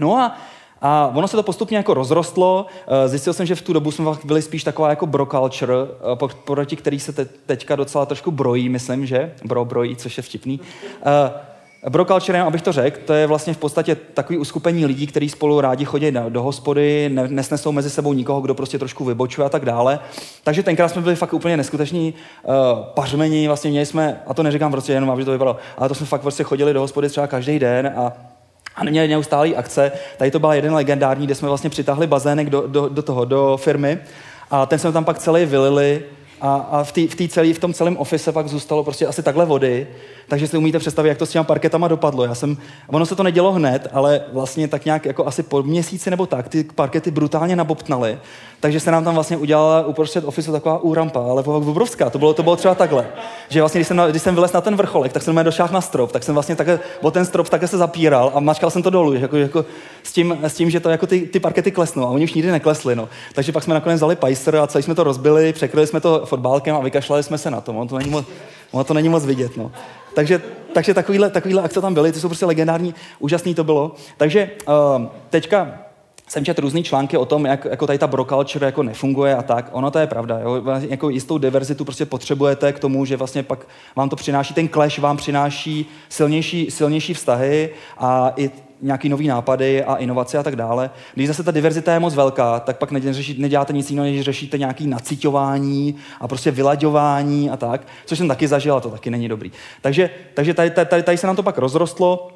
No 0.00 0.16
a 0.16 0.38
a 0.82 1.12
ono 1.14 1.28
se 1.28 1.36
to 1.36 1.42
postupně 1.42 1.76
jako 1.76 1.94
rozrostlo. 1.94 2.66
Eh, 2.86 3.08
zjistil 3.08 3.32
jsem, 3.32 3.46
že 3.46 3.54
v 3.54 3.62
tu 3.62 3.72
dobu 3.72 3.90
jsme 3.90 4.10
byli 4.24 4.42
spíš 4.42 4.64
taková 4.64 4.90
jako 4.90 5.06
bro 5.06 5.26
culture, 5.26 5.74
eh, 6.12 6.28
proti 6.44 6.76
který 6.76 7.00
se 7.00 7.12
te, 7.12 7.24
teďka 7.24 7.76
docela 7.76 8.06
trošku 8.06 8.30
brojí, 8.30 8.68
myslím, 8.68 9.06
že? 9.06 9.32
Bro 9.44 9.64
brojí, 9.64 9.96
což 9.96 10.16
je 10.16 10.22
vtipný. 10.22 10.60
Eh, 11.06 11.90
bro 11.90 12.04
culture, 12.04 12.40
abych 12.40 12.62
to 12.62 12.72
řekl, 12.72 13.00
to 13.04 13.12
je 13.12 13.26
vlastně 13.26 13.54
v 13.54 13.58
podstatě 13.58 13.94
takový 13.94 14.38
uskupení 14.38 14.86
lidí, 14.86 15.06
kteří 15.06 15.28
spolu 15.28 15.60
rádi 15.60 15.84
chodí 15.84 16.12
do 16.28 16.42
hospody, 16.42 17.10
ne, 17.12 17.28
nesnesou 17.28 17.72
mezi 17.72 17.90
sebou 17.90 18.12
nikoho, 18.12 18.40
kdo 18.40 18.54
prostě 18.54 18.78
trošku 18.78 19.04
vybočuje 19.04 19.46
a 19.46 19.48
tak 19.48 19.64
dále. 19.64 19.98
Takže 20.44 20.62
tenkrát 20.62 20.88
jsme 20.88 21.02
byli 21.02 21.16
fakt 21.16 21.34
úplně 21.34 21.56
neskuteční 21.56 22.14
uh, 22.42 22.54
pařmení, 22.94 23.46
vlastně 23.46 23.70
měli 23.70 23.86
jsme, 23.86 24.22
a 24.26 24.34
to 24.34 24.42
neříkám 24.42 24.70
prostě 24.72 24.92
jenom, 24.92 25.10
aby 25.10 25.24
to 25.24 25.32
vypadalo, 25.32 25.56
ale 25.78 25.88
to 25.88 25.94
jsme 25.94 26.06
fakt 26.06 26.20
prostě 26.20 26.42
chodili 26.42 26.72
do 26.72 26.80
hospody 26.80 27.08
třeba 27.08 27.26
každý 27.26 27.58
den 27.58 27.94
a 27.96 28.12
a 28.76 28.84
neměli 28.84 29.08
neustálý 29.08 29.56
akce. 29.56 29.92
Tady 30.16 30.30
to 30.30 30.38
byla 30.38 30.54
jeden 30.54 30.74
legendární, 30.74 31.26
kde 31.26 31.34
jsme 31.34 31.48
vlastně 31.48 31.70
přitáhli 31.70 32.06
bazének 32.06 32.50
do, 32.50 32.66
do, 32.66 32.88
do 32.88 33.02
toho, 33.02 33.24
do 33.24 33.56
firmy. 33.56 33.98
A 34.50 34.66
ten 34.66 34.78
jsme 34.78 34.92
tam 34.92 35.04
pak 35.04 35.18
celý 35.18 35.46
vylili. 35.46 36.02
A, 36.40 36.54
a 36.54 36.84
v, 36.84 36.92
tý, 36.92 37.06
v, 37.06 37.14
tý 37.14 37.28
celý, 37.28 37.52
v 37.52 37.58
tom 37.58 37.72
celém 37.72 37.96
office 37.96 38.32
pak 38.32 38.48
zůstalo 38.48 38.84
prostě 38.84 39.06
asi 39.06 39.22
takhle 39.22 39.44
vody 39.44 39.86
takže 40.32 40.48
si 40.48 40.56
umíte 40.56 40.78
představit, 40.78 41.08
jak 41.08 41.18
to 41.18 41.26
s 41.26 41.30
těma 41.30 41.44
parketama 41.44 41.88
dopadlo. 41.88 42.24
Já 42.24 42.34
jsem, 42.34 42.56
ono 42.86 43.06
se 43.06 43.16
to 43.16 43.22
nedělo 43.22 43.52
hned, 43.52 43.88
ale 43.92 44.20
vlastně 44.32 44.68
tak 44.68 44.84
nějak 44.84 45.04
jako 45.04 45.26
asi 45.26 45.42
po 45.42 45.62
měsíci 45.62 46.10
nebo 46.10 46.26
tak, 46.26 46.48
ty 46.48 46.64
parkety 46.64 47.10
brutálně 47.10 47.56
nabobtnaly, 47.56 48.18
takže 48.60 48.80
se 48.80 48.90
nám 48.90 49.04
tam 49.04 49.14
vlastně 49.14 49.36
udělala 49.36 49.86
uprostřed 49.86 50.24
ofisu 50.24 50.52
taková 50.52 50.78
úrampa, 50.78 51.20
ale 51.20 51.42
obrovská. 51.42 52.10
To 52.10 52.18
bylo, 52.18 52.34
to 52.34 52.42
bylo 52.42 52.56
třeba 52.56 52.74
takhle. 52.74 53.06
Že 53.48 53.60
vlastně, 53.60 53.78
když 53.78 53.88
jsem, 53.88 54.02
když 54.10 54.22
jsem 54.22 54.34
vylez 54.34 54.52
na 54.52 54.60
ten 54.60 54.76
vrcholek, 54.76 55.12
tak 55.12 55.22
jsem 55.22 55.44
došel 55.44 55.68
na 55.72 55.80
strop, 55.80 56.12
tak 56.12 56.22
jsem 56.22 56.34
vlastně 56.34 56.56
takhle, 56.56 56.80
o 57.00 57.10
ten 57.10 57.24
strop 57.24 57.48
také 57.48 57.68
se 57.68 57.78
zapíral 57.78 58.32
a 58.34 58.40
mačkal 58.40 58.70
jsem 58.70 58.82
to 58.82 58.90
dolů, 58.90 59.12
jako, 59.12 59.36
jako 59.36 59.64
s, 60.02 60.12
tím, 60.12 60.38
s 60.42 60.54
tím, 60.54 60.70
že 60.70 60.80
to 60.80 60.90
jako 60.90 61.06
ty, 61.06 61.20
ty 61.20 61.40
parkety 61.40 61.70
klesnou 61.70 62.04
a 62.04 62.10
oni 62.10 62.24
už 62.24 62.34
nikdy 62.34 62.50
neklesly. 62.50 62.96
No. 62.96 63.08
Takže 63.34 63.52
pak 63.52 63.62
jsme 63.62 63.74
nakonec 63.74 63.96
vzali 63.96 64.16
pajser 64.16 64.56
a 64.56 64.66
celý 64.66 64.82
jsme 64.82 64.94
to 64.94 65.04
rozbili, 65.04 65.52
překryli 65.52 65.86
jsme 65.86 66.00
to 66.00 66.22
fotbálkem 66.26 66.76
a 66.76 66.80
vykašlali 66.80 67.22
jsme 67.22 67.38
se 67.38 67.50
na 67.50 67.60
to. 67.60 67.72
No, 67.72 67.86
to 67.86 67.98
není 67.98 68.10
moc, 68.10 68.26
ono 68.72 68.84
to 68.84 68.94
není 68.94 69.08
moc 69.08 69.24
vidět. 69.24 69.56
No. 69.56 69.72
Takže, 70.14 70.42
takže 70.72 70.94
takovýhle, 70.94 71.30
takovýhle 71.30 71.62
akce 71.62 71.80
tam 71.80 71.94
byly, 71.94 72.12
ty 72.12 72.20
jsou 72.20 72.28
prostě 72.28 72.46
legendární, 72.46 72.94
úžasný 73.18 73.54
to 73.54 73.64
bylo. 73.64 73.94
Takže 74.16 74.50
uh, 74.68 75.06
teďka 75.30 75.78
jsem 76.28 76.44
četl 76.44 76.62
různé 76.62 76.82
články 76.82 77.16
o 77.16 77.24
tom, 77.24 77.46
jak 77.46 77.64
jako 77.64 77.86
tady 77.86 77.98
ta 77.98 78.06
broculture 78.06 78.66
jako 78.66 78.82
nefunguje 78.82 79.36
a 79.36 79.42
tak. 79.42 79.68
Ono 79.72 79.90
to 79.90 79.98
je 79.98 80.06
pravda. 80.06 80.38
Jo? 80.38 80.62
Jako 80.88 81.10
jistou 81.10 81.38
diverzitu 81.38 81.84
prostě 81.84 82.06
potřebujete 82.06 82.72
k 82.72 82.78
tomu, 82.78 83.04
že 83.04 83.16
vlastně 83.16 83.42
pak 83.42 83.66
vám 83.96 84.08
to 84.08 84.16
přináší, 84.16 84.54
ten 84.54 84.68
clash 84.68 84.98
vám 84.98 85.16
přináší 85.16 85.86
silnější, 86.08 86.70
silnější 86.70 87.14
vztahy 87.14 87.70
a 87.98 88.32
i 88.36 88.50
nějaký 88.82 89.08
nový 89.08 89.28
nápady 89.28 89.84
a 89.84 89.96
inovace 89.96 90.38
a 90.38 90.42
tak 90.42 90.56
dále. 90.56 90.90
Když 91.14 91.28
zase 91.28 91.42
ta 91.42 91.50
diverzita 91.50 91.92
je 91.92 92.00
moc 92.00 92.14
velká, 92.14 92.60
tak 92.60 92.78
pak 92.78 92.90
neřeší, 92.90 93.40
neděláte 93.40 93.72
nic 93.72 93.90
jiného, 93.90 94.06
než 94.06 94.20
řešíte 94.20 94.58
nějaký 94.58 94.86
naciťování 94.86 95.94
a 96.20 96.28
prostě 96.28 96.50
vylaďování 96.50 97.50
a 97.50 97.56
tak, 97.56 97.86
což 98.06 98.18
jsem 98.18 98.28
taky 98.28 98.48
zažil 98.48 98.74
a 98.74 98.80
to 98.80 98.90
taky 98.90 99.10
není 99.10 99.28
dobrý. 99.28 99.52
Takže, 99.80 100.10
takže 100.34 100.54
tady, 100.54 100.70
tady, 100.70 101.02
tady 101.02 101.16
se 101.16 101.26
nám 101.26 101.36
to 101.36 101.42
pak 101.42 101.58
rozrostlo, 101.58 102.28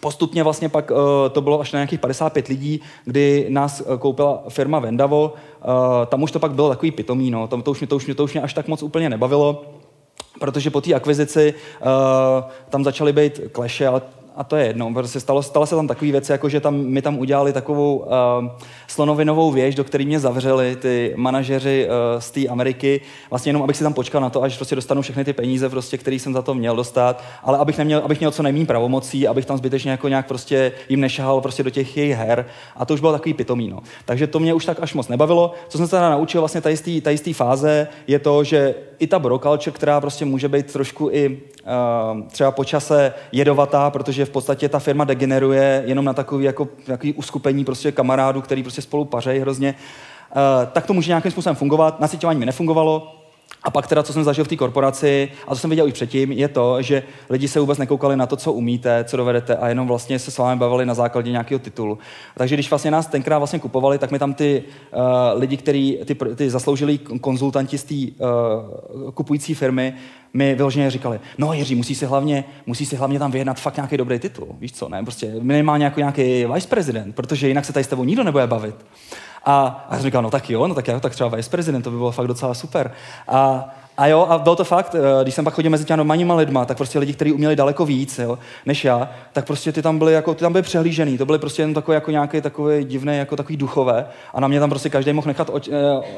Postupně 0.00 0.42
vlastně 0.42 0.68
pak 0.68 0.90
uh, 0.90 0.96
to 1.32 1.40
bylo 1.40 1.60
až 1.60 1.72
na 1.72 1.76
nějakých 1.76 2.00
55 2.00 2.48
lidí, 2.48 2.80
kdy 3.04 3.46
nás 3.48 3.80
uh, 3.80 3.96
koupila 3.96 4.44
firma 4.48 4.78
Vendavo. 4.78 5.34
Uh, 5.64 6.06
tam 6.06 6.22
už 6.22 6.30
to 6.32 6.38
pak 6.38 6.52
bylo 6.52 6.68
takový 6.68 6.90
pitomý, 6.90 7.30
no. 7.30 7.48
Tam 7.48 7.62
to 7.62 7.70
už, 7.70 7.80
mě, 7.80 7.86
to, 7.86 7.96
už 7.96 8.06
mě, 8.06 8.14
to 8.14 8.24
už 8.24 8.32
mě 8.32 8.42
až 8.42 8.54
tak 8.54 8.68
moc 8.68 8.82
úplně 8.82 9.10
nebavilo, 9.10 9.64
protože 10.40 10.70
po 10.70 10.80
té 10.80 10.94
akvizici 10.94 11.54
uh, 11.80 11.88
tam 12.68 12.84
začaly 12.84 13.12
být 13.12 13.40
kleše, 13.52 13.86
ale 13.86 14.02
a 14.40 14.44
to 14.44 14.56
je 14.56 14.66
jedno. 14.66 14.94
Prostě 14.94 15.20
stalo, 15.20 15.42
stalo 15.42 15.66
se 15.66 15.74
tam 15.74 15.88
takové 15.88 16.10
věci, 16.10 16.32
jako 16.32 16.48
že 16.48 16.60
tam, 16.60 16.76
mi 16.76 17.02
tam 17.02 17.18
udělali 17.18 17.52
takovou 17.52 17.96
uh, 17.96 18.06
slonovinovou 18.88 19.50
věž, 19.50 19.74
do 19.74 19.84
které 19.84 20.04
mě 20.04 20.20
zavřeli 20.20 20.76
ty 20.76 21.12
manažeři 21.16 21.88
uh, 21.88 22.20
z 22.20 22.30
té 22.30 22.46
Ameriky, 22.46 23.00
vlastně 23.30 23.50
jenom 23.50 23.62
abych 23.62 23.76
si 23.76 23.84
tam 23.84 23.94
počkal 23.94 24.20
na 24.20 24.30
to, 24.30 24.42
až 24.42 24.56
prostě 24.56 24.74
dostanu 24.74 25.02
všechny 25.02 25.24
ty 25.24 25.32
peníze, 25.32 25.68
prostě, 25.68 25.98
které 25.98 26.16
jsem 26.16 26.32
za 26.32 26.42
to 26.42 26.54
měl 26.54 26.76
dostat, 26.76 27.24
ale 27.42 27.58
abych, 27.58 27.78
neměl, 27.78 28.00
abych 28.04 28.20
měl 28.20 28.30
co 28.30 28.42
nejméně 28.42 28.66
pravomocí, 28.66 29.28
abych 29.28 29.46
tam 29.46 29.58
zbytečně 29.58 29.90
jako 29.90 30.08
nějak 30.08 30.26
prostě 30.26 30.72
jim 30.88 31.00
nešahal 31.00 31.40
prostě 31.40 31.62
do 31.62 31.70
těch 31.70 31.96
jejich 31.96 32.16
her. 32.16 32.46
A 32.76 32.84
to 32.84 32.94
už 32.94 33.00
bylo 33.00 33.12
takový 33.12 33.34
pitomý. 33.34 33.68
No. 33.68 33.78
Takže 34.04 34.26
to 34.26 34.38
mě 34.38 34.54
už 34.54 34.64
tak 34.64 34.78
až 34.80 34.94
moc 34.94 35.08
nebavilo. 35.08 35.52
Co 35.68 35.78
jsem 35.78 35.86
se 35.86 35.90
teda 35.90 36.10
naučil 36.10 36.40
vlastně 36.40 36.60
tady 36.60 37.18
z 37.18 37.20
té 37.20 37.34
fáze, 37.34 37.88
je 38.06 38.18
to, 38.18 38.44
že 38.44 38.74
i 39.00 39.06
ta 39.06 39.18
brokalče, 39.18 39.70
která 39.70 40.00
prostě 40.00 40.24
může 40.24 40.48
být 40.48 40.72
trošku 40.72 41.08
i 41.12 41.28
uh, 41.28 42.28
třeba 42.28 42.50
po 42.50 42.64
čase 42.64 43.14
jedovatá, 43.32 43.90
protože 43.90 44.24
v 44.24 44.30
podstatě 44.30 44.68
ta 44.68 44.78
firma 44.78 45.04
degeneruje 45.04 45.82
jenom 45.86 46.04
na 46.04 46.12
takový, 46.12 46.44
jako, 46.44 46.68
takový 46.86 47.12
uskupení 47.12 47.64
prostě 47.64 47.92
kamarádů, 47.92 48.40
který 48.40 48.62
prostě 48.62 48.82
spolu 48.82 49.04
pařejí 49.04 49.40
hrozně, 49.40 49.74
uh, 49.74 50.72
tak 50.72 50.86
to 50.86 50.92
může 50.92 51.10
nějakým 51.10 51.30
způsobem 51.30 51.56
fungovat. 51.56 52.00
Nasyťování 52.00 52.38
mi 52.38 52.46
nefungovalo, 52.46 53.19
a 53.62 53.70
pak 53.70 53.86
teda, 53.86 54.02
co 54.02 54.12
jsem 54.12 54.24
zažil 54.24 54.44
v 54.44 54.48
té 54.48 54.56
korporaci, 54.56 55.28
a 55.46 55.50
to 55.50 55.56
jsem 55.56 55.70
viděl 55.70 55.86
už 55.86 55.92
předtím, 55.92 56.32
je 56.32 56.48
to, 56.48 56.82
že 56.82 57.02
lidi 57.30 57.48
se 57.48 57.60
vůbec 57.60 57.78
nekoukali 57.78 58.16
na 58.16 58.26
to, 58.26 58.36
co 58.36 58.52
umíte, 58.52 59.04
co 59.04 59.16
dovedete 59.16 59.56
a 59.56 59.68
jenom 59.68 59.88
vlastně 59.88 60.18
se 60.18 60.30
s 60.30 60.38
vámi 60.38 60.58
bavili 60.58 60.86
na 60.86 60.94
základě 60.94 61.30
nějakého 61.30 61.58
titulu. 61.58 61.98
Takže 62.36 62.56
když 62.56 62.70
vlastně 62.70 62.90
nás 62.90 63.06
tenkrát 63.06 63.38
vlastně 63.38 63.58
kupovali, 63.58 63.98
tak 63.98 64.10
mi 64.10 64.18
tam 64.18 64.34
ty 64.34 64.62
uh, 64.92 65.00
lidi, 65.40 65.56
který, 65.56 65.98
ty, 66.04 66.14
ty 66.14 66.50
zasloužilí 66.50 66.98
konzultanti 66.98 67.78
z 67.78 67.84
té 67.84 67.94
uh, 67.94 69.10
kupující 69.10 69.54
firmy, 69.54 69.94
mi 70.34 70.54
vyloženě 70.54 70.90
říkali, 70.90 71.20
no 71.38 71.52
Jiří, 71.52 71.74
musí 71.74 71.94
si 71.94 72.06
hlavně, 72.06 72.44
musí 72.66 72.86
si 72.86 72.96
hlavně 72.96 73.18
tam 73.18 73.30
vyjednat 73.30 73.60
fakt 73.60 73.76
nějaký 73.76 73.96
dobrý 73.96 74.18
titul, 74.18 74.48
víš 74.58 74.72
co, 74.72 74.88
ne, 74.88 75.02
prostě 75.02 75.34
minimálně 75.40 75.84
jako 75.84 76.00
nějaký 76.00 76.44
vice 76.44 76.68
prezident, 76.68 77.14
protože 77.14 77.48
jinak 77.48 77.64
se 77.64 77.72
tady 77.72 77.84
s 77.84 77.88
tebou 77.88 78.04
nikdo 78.04 78.24
nebude 78.24 78.46
bavit. 78.46 78.74
A, 79.44 79.86
a 79.88 79.94
jsem 79.94 80.02
říkal, 80.02 80.22
no 80.22 80.30
tak 80.30 80.50
jo, 80.50 80.68
no 80.68 80.74
tak, 80.74 80.88
já, 80.88 81.00
tak 81.00 81.12
třeba 81.12 81.28
vice 81.28 81.50
prezident, 81.50 81.82
to 81.82 81.90
by 81.90 81.96
bylo 81.96 82.12
fakt 82.12 82.26
docela 82.26 82.54
super. 82.54 82.92
A, 83.28 83.68
a 83.96 84.06
jo, 84.06 84.26
a 84.28 84.38
bylo 84.38 84.56
to 84.56 84.64
fakt, 84.64 84.94
eh, 84.94 85.22
když 85.22 85.34
jsem 85.34 85.44
pak 85.44 85.54
chodil 85.54 85.70
mezi 85.70 85.84
těmi 85.84 85.96
normálníma 85.96 86.34
lidma, 86.34 86.64
tak 86.64 86.76
prostě 86.76 86.98
lidi, 86.98 87.12
kteří 87.12 87.32
uměli 87.32 87.56
daleko 87.56 87.86
víc, 87.86 88.18
jo, 88.18 88.38
než 88.66 88.84
já, 88.84 89.08
tak 89.32 89.46
prostě 89.46 89.72
ty 89.72 89.82
tam 89.82 89.98
byli 89.98 90.12
jako, 90.12 90.34
ty 90.34 90.40
tam 90.40 90.52
byli 90.52 90.62
přehlížený, 90.62 91.18
to 91.18 91.26
byly 91.26 91.38
prostě 91.38 91.62
jen 91.62 91.74
takové 91.74 91.94
jako 91.94 92.10
nějaké 92.10 92.40
takové 92.40 92.84
divné, 92.84 93.16
jako 93.16 93.36
takový 93.36 93.56
duchové 93.56 94.06
a 94.34 94.40
na 94.40 94.48
mě 94.48 94.60
tam 94.60 94.70
prostě 94.70 94.90
každý 94.90 95.12
mohl 95.12 95.28
nechat, 95.28 95.50
oči, 95.52 95.70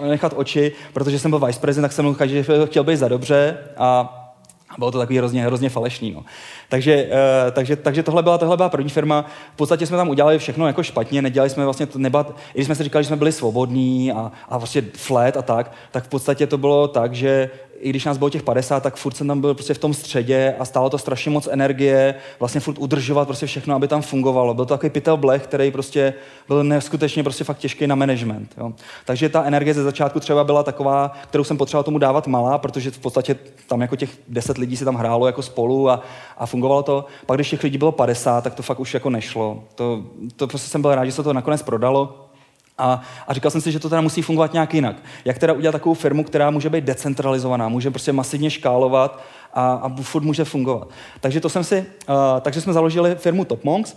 eh, 0.02 0.08
nechat 0.08 0.32
oči, 0.36 0.72
protože 0.92 1.18
jsem 1.18 1.30
byl 1.30 1.40
vice 1.46 1.60
prezident, 1.60 1.82
tak 1.82 1.92
jsem 1.92 2.04
mohl 2.04 2.16
každý 2.16 2.44
chtěl 2.64 2.84
být 2.84 2.96
za 2.96 3.08
dobře 3.08 3.58
a 3.76 4.18
a 4.72 4.74
bylo 4.78 4.90
to 4.90 4.98
takový 4.98 5.18
hrozně, 5.18 5.44
hrozně 5.44 5.68
falešný. 5.68 6.12
No. 6.12 6.24
Takže, 6.68 7.04
uh, 7.04 7.50
takže, 7.52 7.76
takže 7.76 8.02
tohle, 8.02 8.22
byla, 8.22 8.38
tohle 8.38 8.56
byla 8.56 8.68
první 8.68 8.90
firma. 8.90 9.24
V 9.54 9.56
podstatě 9.56 9.86
jsme 9.86 9.96
tam 9.96 10.08
udělali 10.08 10.38
všechno 10.38 10.66
jako 10.66 10.82
špatně, 10.82 11.22
nedělali 11.22 11.50
jsme 11.50 11.64
vlastně 11.64 11.86
to 11.86 11.98
nebat, 11.98 12.36
i 12.54 12.54
když 12.54 12.66
jsme 12.66 12.74
si 12.74 12.84
říkali, 12.84 13.04
že 13.04 13.08
jsme 13.08 13.16
byli 13.16 13.32
svobodní 13.32 14.12
a, 14.12 14.32
a 14.48 14.58
vlastně 14.58 14.82
flat 14.96 15.36
a 15.36 15.42
tak, 15.42 15.72
tak 15.90 16.04
v 16.04 16.08
podstatě 16.08 16.46
to 16.46 16.58
bylo 16.58 16.88
tak, 16.88 17.14
že 17.14 17.50
i 17.82 17.90
když 17.90 18.04
nás 18.04 18.18
bylo 18.18 18.30
těch 18.30 18.42
50, 18.42 18.82
tak 18.82 18.96
furt 18.96 19.16
jsem 19.16 19.28
tam 19.28 19.40
byl 19.40 19.54
prostě 19.54 19.74
v 19.74 19.78
tom 19.78 19.94
středě 19.94 20.54
a 20.58 20.64
stálo 20.64 20.90
to 20.90 20.98
strašně 20.98 21.30
moc 21.30 21.48
energie, 21.50 22.14
vlastně 22.38 22.60
furt 22.60 22.78
udržovat 22.78 23.24
prostě 23.28 23.46
všechno, 23.46 23.74
aby 23.74 23.88
tam 23.88 24.02
fungovalo. 24.02 24.54
Byl 24.54 24.64
to 24.64 24.74
takový 24.74 24.90
pytel 24.90 25.16
blech, 25.16 25.42
který 25.42 25.70
prostě 25.70 26.14
byl 26.48 26.64
neskutečně 26.64 27.22
prostě 27.22 27.44
fakt 27.44 27.58
těžký 27.58 27.86
na 27.86 27.94
management. 27.94 28.54
Jo. 28.58 28.72
Takže 29.04 29.28
ta 29.28 29.44
energie 29.44 29.74
ze 29.74 29.82
začátku 29.82 30.20
třeba 30.20 30.44
byla 30.44 30.62
taková, 30.62 31.12
kterou 31.28 31.44
jsem 31.44 31.56
potřeboval 31.58 31.84
tomu 31.84 31.98
dávat 31.98 32.26
malá, 32.26 32.58
protože 32.58 32.90
v 32.90 32.98
podstatě 32.98 33.36
tam 33.66 33.80
jako 33.80 33.96
těch 33.96 34.10
10 34.28 34.58
lidí 34.58 34.76
si 34.76 34.84
tam 34.84 34.94
hrálo 34.94 35.26
jako 35.26 35.42
spolu 35.42 35.90
a, 35.90 36.02
a 36.38 36.46
fungovalo 36.46 36.82
to. 36.82 37.04
Pak 37.26 37.36
když 37.36 37.50
těch 37.50 37.62
lidí 37.62 37.78
bylo 37.78 37.92
50, 37.92 38.44
tak 38.44 38.54
to 38.54 38.62
fakt 38.62 38.80
už 38.80 38.94
jako 38.94 39.10
nešlo. 39.10 39.64
To, 39.74 40.02
to 40.36 40.46
prostě 40.46 40.68
jsem 40.68 40.82
byl 40.82 40.94
rád, 40.94 41.04
že 41.04 41.12
se 41.12 41.22
to 41.22 41.32
nakonec 41.32 41.62
prodalo. 41.62 42.28
A, 42.82 43.00
a 43.28 43.34
říkal 43.34 43.50
jsem 43.50 43.60
si, 43.60 43.72
že 43.72 43.78
to 43.78 43.88
teda 43.88 44.00
musí 44.00 44.22
fungovat 44.22 44.52
nějak 44.52 44.74
jinak. 44.74 44.96
Jak 45.24 45.38
teda 45.38 45.52
udělat 45.52 45.72
takovou 45.72 45.94
firmu, 45.94 46.24
která 46.24 46.50
může 46.50 46.70
být 46.70 46.84
decentralizovaná, 46.84 47.68
může 47.68 47.90
prostě 47.90 48.12
masivně 48.12 48.50
škálovat 48.50 49.22
a, 49.54 49.72
a 49.72 49.88
furt 50.02 50.22
může 50.22 50.44
fungovat. 50.44 50.88
Takže 51.20 51.40
to 51.40 51.48
jsem 51.48 51.64
si, 51.64 51.78
uh, 51.78 52.14
takže 52.40 52.60
jsme 52.60 52.72
založili 52.72 53.14
firmu 53.14 53.44
Top 53.44 53.64
Monks, 53.64 53.96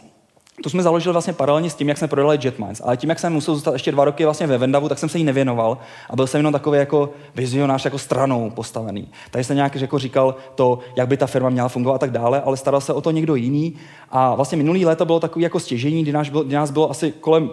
to 0.63 0.69
jsme 0.69 0.83
založili 0.83 1.13
vlastně 1.13 1.33
paralelně 1.33 1.69
s 1.69 1.75
tím, 1.75 1.89
jak 1.89 1.97
jsme 1.97 2.07
prodali 2.07 2.39
Jetmines. 2.43 2.81
Ale 2.85 2.97
tím, 2.97 3.09
jak 3.09 3.19
jsem 3.19 3.33
musel 3.33 3.55
zůstat 3.55 3.73
ještě 3.73 3.91
dva 3.91 4.05
roky 4.05 4.23
vlastně 4.25 4.47
ve 4.47 4.57
Vendavu, 4.57 4.89
tak 4.89 4.99
jsem 4.99 5.09
se 5.09 5.17
jí 5.17 5.23
nevěnoval 5.23 5.77
a 6.09 6.15
byl 6.15 6.27
jsem 6.27 6.39
jenom 6.39 6.53
takový 6.53 6.77
jako 6.79 7.09
vizionář, 7.35 7.85
jako 7.85 7.97
stranou 7.97 8.49
postavený. 8.49 9.07
Takže 9.31 9.43
jsem 9.43 9.55
nějak 9.55 9.75
jako 9.75 9.99
říkal 9.99 10.35
to, 10.55 10.79
jak 10.95 11.07
by 11.07 11.17
ta 11.17 11.27
firma 11.27 11.49
měla 11.49 11.69
fungovat 11.69 11.95
a 11.95 11.97
tak 11.97 12.11
dále, 12.11 12.41
ale 12.41 12.57
staral 12.57 12.81
se 12.81 12.93
o 12.93 13.01
to 13.01 13.11
někdo 13.11 13.35
jiný. 13.35 13.75
A 14.11 14.35
vlastně 14.35 14.57
minulý 14.57 14.85
léto 14.85 15.05
bylo 15.05 15.19
takový 15.19 15.43
jako 15.43 15.59
stěžení, 15.59 16.03
kdy 16.03 16.11
nás 16.11 16.29
bylo, 16.29 16.43
kdy 16.43 16.55
nás 16.55 16.71
bylo 16.71 16.91
asi 16.91 17.11
kolem 17.11 17.49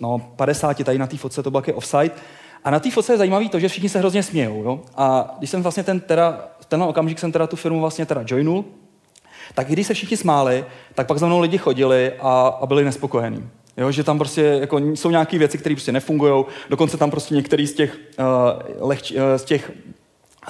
no, 0.00 0.18
50, 0.36 0.84
tady 0.84 0.98
na 0.98 1.06
té 1.06 1.16
fotce 1.16 1.42
to 1.42 1.50
byl 1.50 1.58
jaký 1.58 1.72
offside. 1.72 2.10
A 2.64 2.70
na 2.70 2.80
té 2.80 2.90
fotce 2.90 3.12
je 3.12 3.18
zajímavý 3.18 3.48
to, 3.48 3.60
že 3.60 3.68
všichni 3.68 3.88
se 3.88 3.98
hrozně 3.98 4.22
smějou. 4.22 4.62
Jo? 4.62 4.80
A 4.96 5.34
když 5.38 5.50
jsem 5.50 5.62
vlastně 5.62 5.82
ten, 5.82 6.00
teda, 6.00 6.48
ten 6.68 6.82
okamžik 6.82 7.18
jsem 7.18 7.32
teda 7.32 7.46
tu 7.46 7.56
firmu 7.56 7.80
vlastně 7.80 8.06
teda 8.06 8.24
joinul, 8.26 8.64
tak 9.54 9.68
když 9.68 9.86
se 9.86 9.94
všichni 9.94 10.16
smáli, 10.16 10.64
tak 10.94 11.06
pak 11.06 11.18
za 11.18 11.26
mnou 11.26 11.40
lidi 11.40 11.58
chodili 11.58 12.12
a, 12.20 12.58
a 12.60 12.66
byli 12.66 12.84
nespokojení. 12.84 13.48
Jo, 13.76 13.90
že 13.90 14.04
tam 14.04 14.18
prostě 14.18 14.42
jako, 14.42 14.78
jsou 14.78 15.10
nějaké 15.10 15.38
věci, 15.38 15.58
které 15.58 15.74
prostě 15.74 15.92
nefungují, 15.92 16.44
dokonce 16.70 16.96
tam 16.96 17.10
prostě 17.10 17.34
některý 17.34 17.66
z 17.66 17.74
těch, 17.74 17.98
uh, 18.18 18.88
lehč, 18.88 19.10
uh, 19.12 19.18
z 19.36 19.44
těch 19.44 19.72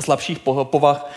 slabších 0.00 0.38
povah 0.62 1.10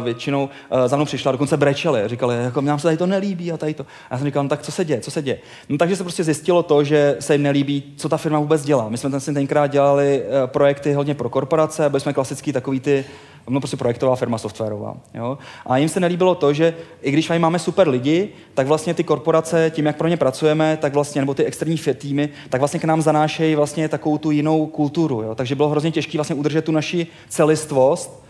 většinou 0.00 0.44
uh, 0.44 0.78
za 0.86 0.96
mnou 0.96 1.04
přišla, 1.04 1.32
dokonce 1.32 1.56
brečeli, 1.56 2.02
říkali, 2.06 2.36
jako 2.36 2.60
nám 2.60 2.78
se 2.78 2.82
tady 2.82 2.96
to 2.96 3.06
nelíbí 3.06 3.52
a 3.52 3.56
tady 3.56 3.74
to. 3.74 3.82
A 3.82 3.86
já 4.10 4.18
jsem 4.18 4.26
říkal, 4.26 4.42
no, 4.42 4.48
tak 4.48 4.62
co 4.62 4.72
se 4.72 4.84
děje, 4.84 5.00
co 5.00 5.10
se 5.10 5.22
děje? 5.22 5.38
No 5.68 5.78
takže 5.78 5.96
se 5.96 6.04
prostě 6.04 6.24
zjistilo 6.24 6.62
to, 6.62 6.84
že 6.84 7.16
se 7.20 7.34
jim 7.34 7.42
nelíbí, 7.42 7.94
co 7.96 8.08
ta 8.08 8.16
firma 8.16 8.38
vůbec 8.38 8.64
dělá. 8.64 8.88
My 8.88 8.98
jsme 8.98 9.10
ten, 9.10 9.34
tenkrát 9.34 9.66
dělali 9.66 10.22
uh, 10.22 10.50
projekty 10.50 10.92
hodně 10.92 11.14
pro 11.14 11.28
korporace, 11.28 11.90
byli 11.90 12.00
jsme 12.00 12.12
klasický 12.12 12.52
takový 12.52 12.80
ty 12.80 13.04
no 13.48 13.60
prostě 13.60 13.76
projektová 13.76 14.16
firma 14.16 14.38
softwarová. 14.38 14.96
Jo? 15.14 15.38
A 15.66 15.76
jim 15.76 15.88
se 15.88 16.00
nelíbilo 16.00 16.34
to, 16.34 16.52
že 16.52 16.74
i 17.02 17.10
když 17.10 17.28
máme 17.38 17.58
super 17.58 17.88
lidi, 17.88 18.28
tak 18.54 18.66
vlastně 18.66 18.94
ty 18.94 19.04
korporace, 19.04 19.70
tím, 19.74 19.86
jak 19.86 19.96
pro 19.96 20.08
ně 20.08 20.16
pracujeme, 20.16 20.78
tak 20.80 20.94
vlastně, 20.94 21.22
nebo 21.22 21.34
ty 21.34 21.44
externí 21.44 21.76
týmy, 21.94 22.28
tak 22.48 22.60
vlastně 22.60 22.80
k 22.80 22.84
nám 22.84 23.02
zanášejí 23.02 23.54
vlastně 23.54 23.88
takovou 23.88 24.18
tu 24.18 24.30
jinou 24.30 24.66
kulturu. 24.66 25.22
Jo? 25.22 25.34
Takže 25.34 25.54
bylo 25.54 25.68
hrozně 25.68 25.90
těžké 25.90 26.18
vlastně 26.18 26.36
udržet 26.36 26.64
tu 26.64 26.72
naši 26.72 27.06
celistvost 27.28 28.23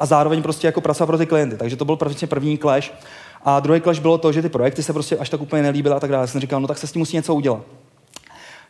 a 0.00 0.06
zároveň 0.06 0.42
prostě 0.42 0.66
jako 0.66 0.80
pracovat 0.80 1.06
pro 1.06 1.18
ty 1.18 1.26
klienty. 1.26 1.56
Takže 1.56 1.76
to 1.76 1.84
byl 1.84 1.96
prostě 1.96 2.26
první 2.26 2.58
clash. 2.58 2.92
A 3.44 3.60
druhý 3.60 3.80
clash 3.80 4.00
bylo 4.00 4.18
to, 4.18 4.32
že 4.32 4.42
ty 4.42 4.48
projekty 4.48 4.82
se 4.82 4.92
prostě 4.92 5.16
až 5.16 5.30
tak 5.30 5.40
úplně 5.40 5.62
nelíbily 5.62 5.94
a 5.94 6.00
tak 6.00 6.10
dále. 6.10 6.22
Já 6.22 6.26
jsem 6.26 6.40
říkal, 6.40 6.60
no 6.60 6.68
tak 6.68 6.78
se 6.78 6.86
s 6.86 6.92
tím 6.92 7.00
musí 7.00 7.16
něco 7.16 7.34
udělat. 7.34 7.60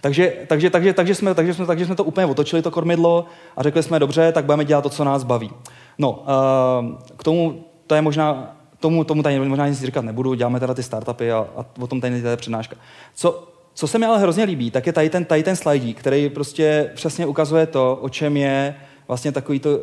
Takže, 0.01 0.33
takže, 0.47 0.71
takže, 0.71 0.93
takže, 0.93 1.15
jsme, 1.15 1.35
takže, 1.35 1.55
jsme, 1.55 1.67
takže 1.67 1.87
jsme 1.87 1.95
to 1.95 2.05
úplně 2.05 2.27
otočili, 2.27 2.63
to 2.63 2.71
kormidlo, 2.71 3.25
a 3.57 3.63
řekli 3.63 3.83
jsme, 3.83 3.99
dobře, 3.99 4.33
tak 4.33 4.45
budeme 4.45 4.65
dělat 4.65 4.83
to, 4.83 4.89
co 4.89 5.05
nás 5.05 5.25
baví. 5.25 5.51
No, 5.99 6.11
uh, 6.13 7.17
k 7.17 7.25
tomu, 7.25 7.65
to 7.87 7.95
je 7.95 8.03
možná, 8.03 8.57
tomu, 8.81 9.05
tomu 9.05 9.23
tady 9.23 9.39
možná 9.39 9.69
nic 9.69 9.83
říkat 9.83 10.05
nebudu, 10.05 10.35
děláme 10.35 10.61
teda 10.61 10.75
ty 10.75 10.83
startupy 10.83 11.33
a, 11.33 11.47
a 11.57 11.65
o 11.81 11.87
tom 11.87 12.01
tady 12.01 12.19
je 12.19 12.37
přednáška. 12.37 12.77
Co, 13.15 13.49
co 13.75 13.87
se 13.87 13.99
mi 13.99 14.07
ale 14.07 14.19
hrozně 14.19 14.45
líbí, 14.45 14.71
tak 14.71 14.87
je 14.87 14.93
tady 14.93 15.11
ten, 15.11 15.25
tady 15.25 15.43
ten 15.43 15.57
slidík, 15.57 15.99
který 15.99 16.29
prostě 16.29 16.91
přesně 16.95 17.27
ukazuje 17.27 17.67
to, 17.67 17.99
o 18.01 18.09
čem 18.09 18.37
je 18.37 18.77
vlastně 19.09 19.33
takový 19.33 19.61
to, 19.61 19.71
uh, 19.71 19.77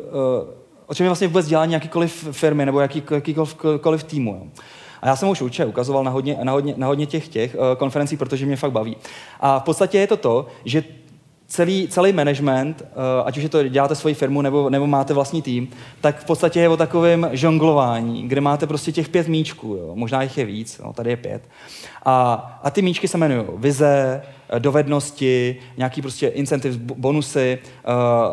o 0.86 0.94
čem 0.94 1.04
je 1.04 1.08
vlastně 1.08 1.28
vůbec 1.28 1.46
dělání 1.46 1.72
jakýkoliv 1.72 2.28
firmy 2.32 2.66
nebo 2.66 2.80
jaký, 2.80 3.02
jakýkoliv 3.10 4.04
týmu. 4.04 4.34
Jo. 4.34 4.64
A 5.02 5.06
já 5.06 5.16
jsem 5.16 5.28
už 5.28 5.40
určitě 5.40 5.64
ukazoval 5.64 6.04
na 6.04 6.10
hodně, 6.10 6.38
na 6.42 6.52
hodně, 6.52 6.74
na 6.76 6.86
hodně 6.86 7.06
těch, 7.06 7.28
těch 7.28 7.54
uh, 7.54 7.60
konferencí, 7.78 8.16
protože 8.16 8.46
mě 8.46 8.56
fakt 8.56 8.72
baví. 8.72 8.96
A 9.40 9.58
v 9.58 9.62
podstatě 9.62 9.98
je 9.98 10.06
to 10.06 10.16
to, 10.16 10.46
že 10.64 10.84
celý, 11.46 11.88
celý 11.88 12.12
management, 12.12 12.82
uh, 12.82 13.26
ať 13.26 13.36
už 13.36 13.42
je 13.42 13.48
to 13.48 13.68
děláte 13.68 13.94
svoji 13.94 14.14
firmu 14.14 14.42
nebo, 14.42 14.70
nebo 14.70 14.86
máte 14.86 15.14
vlastní 15.14 15.42
tým, 15.42 15.68
tak 16.00 16.20
v 16.20 16.24
podstatě 16.24 16.60
je 16.60 16.68
o 16.68 16.76
takovém 16.76 17.30
žonglování, 17.32 18.28
kde 18.28 18.40
máte 18.40 18.66
prostě 18.66 18.92
těch 18.92 19.08
pět 19.08 19.28
míčků, 19.28 19.66
jo. 19.66 19.92
možná 19.94 20.22
jich 20.22 20.38
je 20.38 20.44
víc, 20.44 20.80
no, 20.84 20.92
tady 20.92 21.10
je 21.10 21.16
pět. 21.16 21.42
A, 22.04 22.34
a 22.62 22.70
ty 22.70 22.82
míčky 22.82 23.08
se 23.08 23.16
jmenují 23.16 23.44
vize, 23.56 24.22
dovednosti, 24.58 25.56
nějaký 25.76 26.02
prostě 26.02 26.28
incentive, 26.28 26.76
bonusy, 26.78 27.58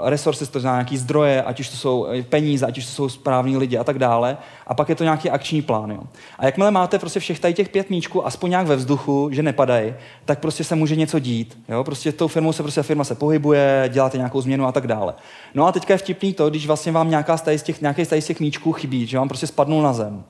uh, 0.02 0.10
resources, 0.10 0.50
to 0.50 0.60
znamená 0.60 0.82
nějaký 0.82 0.98
zdroje, 0.98 1.44
ať 1.44 1.60
už 1.60 1.70
to 1.70 1.78
jsou 1.78 2.08
eh, 2.08 2.24
peníze, 2.24 2.66
ať 2.66 2.78
už 2.78 2.86
to 2.86 2.92
jsou 2.92 3.10
správní 3.10 3.58
lidi 3.58 3.78
a 3.78 3.84
tak 3.84 4.00
dále. 4.00 4.38
A 4.68 4.74
pak 4.74 4.90
je 4.90 4.96
to 4.96 5.04
nějaký 5.04 5.30
akční 5.30 5.62
plán. 5.62 5.92
Jo. 5.92 6.00
A 6.40 6.46
jakmile 6.46 6.72
máte 6.72 7.00
prostě 7.00 7.20
všech 7.20 7.40
tady 7.40 7.54
těch 7.54 7.70
pět 7.70 7.90
míčků 7.90 8.26
aspoň 8.26 8.50
nějak 8.50 8.68
ve 8.68 8.76
vzduchu, 8.76 9.30
že 9.32 9.44
nepadají, 9.44 9.94
tak 10.26 10.40
prostě 10.40 10.64
se 10.64 10.76
může 10.76 10.96
něco 10.96 11.20
dít. 11.20 11.58
Jo. 11.70 11.84
Prostě 11.84 12.12
tou 12.12 12.28
firmou 12.28 12.54
se 12.54 12.64
prostě 12.64 12.84
firma 12.84 13.04
se 13.04 13.16
pohybuje, 13.16 13.90
děláte 13.94 14.18
nějakou 14.18 14.42
změnu 14.42 14.66
a 14.66 14.72
tak 14.72 14.88
dále. 14.88 15.14
No 15.54 15.68
a 15.68 15.72
teďka 15.72 15.94
je 15.94 15.98
vtipný 15.98 16.34
to, 16.34 16.50
když 16.50 16.68
vlastně 16.68 16.92
vám 16.92 17.10
nějaká 17.10 17.38
z 17.38 17.64
těch, 17.64 17.82
nějaký 17.82 18.06
z 18.06 18.26
těch 18.26 18.40
míčků 18.40 18.72
chybí, 18.72 19.08
že 19.08 19.18
vám 19.18 19.28
prostě 19.28 19.48
spadnul 19.48 19.82
na 19.82 19.94
zem. 19.94 20.24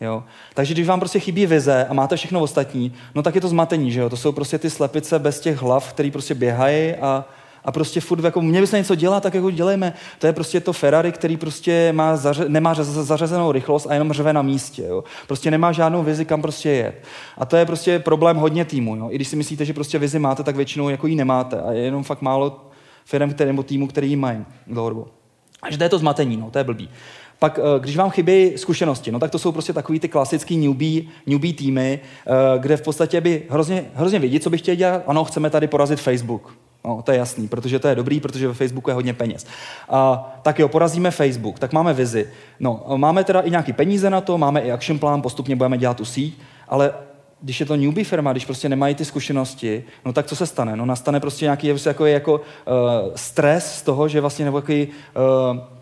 Jo? 0.00 0.24
Takže 0.54 0.74
když 0.74 0.86
vám 0.86 1.00
prostě 1.00 1.18
chybí 1.18 1.46
vize 1.46 1.86
a 1.86 1.94
máte 1.94 2.16
všechno 2.16 2.40
ostatní, 2.40 2.92
no 3.14 3.22
tak 3.22 3.34
je 3.34 3.40
to 3.40 3.48
zmatení, 3.48 3.92
že 3.92 4.00
jo? 4.00 4.10
To 4.10 4.16
jsou 4.16 4.32
prostě 4.32 4.58
ty 4.58 4.70
slepice 4.70 5.18
bez 5.18 5.40
těch 5.40 5.62
hlav, 5.62 5.92
které 5.92 6.10
prostě 6.10 6.34
běhají 6.34 6.94
a, 6.94 7.24
a 7.64 7.72
prostě 7.72 8.00
furt 8.00 8.24
jako 8.24 8.40
měli 8.42 8.62
bychom 8.62 8.76
něco 8.76 8.94
dělat, 8.94 9.22
tak 9.22 9.34
jako 9.34 9.50
dělejme. 9.50 9.92
To 10.18 10.26
je 10.26 10.32
prostě 10.32 10.60
to 10.60 10.72
Ferrari, 10.72 11.12
který 11.12 11.36
prostě 11.36 11.92
má 11.92 12.16
zaře, 12.16 12.44
nemá 12.48 12.74
zařazenou 12.84 13.52
rychlost 13.52 13.86
a 13.86 13.94
jenom 13.94 14.12
řve 14.12 14.32
na 14.32 14.42
místě. 14.42 14.82
Jo. 14.82 15.04
Prostě 15.26 15.50
nemá 15.50 15.72
žádnou 15.72 16.02
vizi, 16.02 16.24
kam 16.24 16.42
prostě 16.42 16.70
jet. 16.70 17.02
A 17.38 17.44
to 17.44 17.56
je 17.56 17.66
prostě 17.66 17.98
problém 17.98 18.36
hodně 18.36 18.64
týmu. 18.64 18.96
Jo. 18.96 19.08
I 19.10 19.14
když 19.14 19.28
si 19.28 19.36
myslíte, 19.36 19.64
že 19.64 19.72
prostě 19.72 19.98
vizi 19.98 20.18
máte, 20.18 20.42
tak 20.42 20.56
většinou 20.56 20.88
jako 20.88 21.06
ji 21.06 21.16
nemáte. 21.16 21.60
A 21.60 21.72
je 21.72 21.82
jenom 21.82 22.02
fakt 22.02 22.22
málo 22.22 22.70
firm, 23.04 23.30
který, 23.30 23.48
nebo 23.48 23.62
týmu, 23.62 23.86
který 23.86 24.10
ji 24.10 24.16
mají 24.16 24.44
dlouhodobou. 24.66 25.06
že 25.70 25.78
to 25.78 25.84
je 25.84 25.88
to 25.88 25.98
zmatení, 25.98 26.36
no, 26.36 26.50
to 26.50 26.58
je 26.58 26.64
blbý. 26.64 26.90
Pak, 27.44 27.58
eh, 27.58 27.80
když 27.80 27.96
vám 27.96 28.10
chybí 28.10 28.52
zkušenosti, 28.56 29.12
no 29.12 29.18
tak 29.18 29.30
to 29.30 29.38
jsou 29.38 29.52
prostě 29.52 29.72
takový 29.72 30.00
ty 30.00 30.08
klasický 30.08 30.56
newbie, 30.56 31.02
newbie 31.26 31.54
týmy, 31.54 32.00
eh, 32.00 32.58
kde 32.58 32.76
v 32.76 32.82
podstatě 32.82 33.20
by 33.20 33.42
hrozně, 33.50 33.84
hrozně 33.94 34.18
vědět, 34.18 34.42
co 34.42 34.50
by 34.50 34.58
chtěli 34.58 34.76
dělat. 34.76 35.02
Ano, 35.06 35.24
chceme 35.24 35.50
tady 35.50 35.66
porazit 35.66 36.00
Facebook. 36.00 36.54
No, 36.84 37.02
to 37.02 37.12
je 37.12 37.18
jasný, 37.18 37.48
protože 37.48 37.78
to 37.78 37.88
je 37.88 37.94
dobrý, 37.94 38.20
protože 38.20 38.48
ve 38.48 38.54
Facebooku 38.54 38.90
je 38.90 38.94
hodně 38.94 39.14
peněz. 39.14 39.46
A, 39.88 40.32
tak 40.42 40.58
jo, 40.58 40.68
porazíme 40.68 41.10
Facebook, 41.10 41.58
tak 41.58 41.72
máme 41.72 41.94
vizi. 41.94 42.28
No, 42.60 42.84
máme 42.96 43.24
teda 43.24 43.40
i 43.40 43.50
nějaký 43.50 43.72
peníze 43.72 44.10
na 44.10 44.20
to, 44.20 44.38
máme 44.38 44.60
i 44.60 44.70
action 44.70 44.98
plán, 44.98 45.22
postupně 45.22 45.56
budeme 45.56 45.78
dělat 45.78 45.96
tu 45.96 46.04
síť, 46.04 46.38
ale 46.68 46.92
když 47.40 47.60
je 47.60 47.66
to 47.66 47.76
newbie 47.76 48.04
firma, 48.04 48.32
když 48.32 48.44
prostě 48.44 48.68
nemají 48.68 48.94
ty 48.94 49.04
zkušenosti, 49.04 49.84
no 50.04 50.12
tak 50.12 50.26
co 50.26 50.36
se 50.36 50.46
stane? 50.46 50.76
No 50.76 50.86
nastane 50.86 51.20
prostě 51.20 51.44
nějaký 51.44 51.72
jako, 51.86 52.06
jako 52.06 52.34
uh, 52.34 52.42
stres 53.14 53.78
z 53.78 53.82
toho, 53.82 54.08
že 54.08 54.20
vlastně 54.20 54.44
nebo 54.44 54.58
jaký 54.58 54.88
uh, 54.88 55.73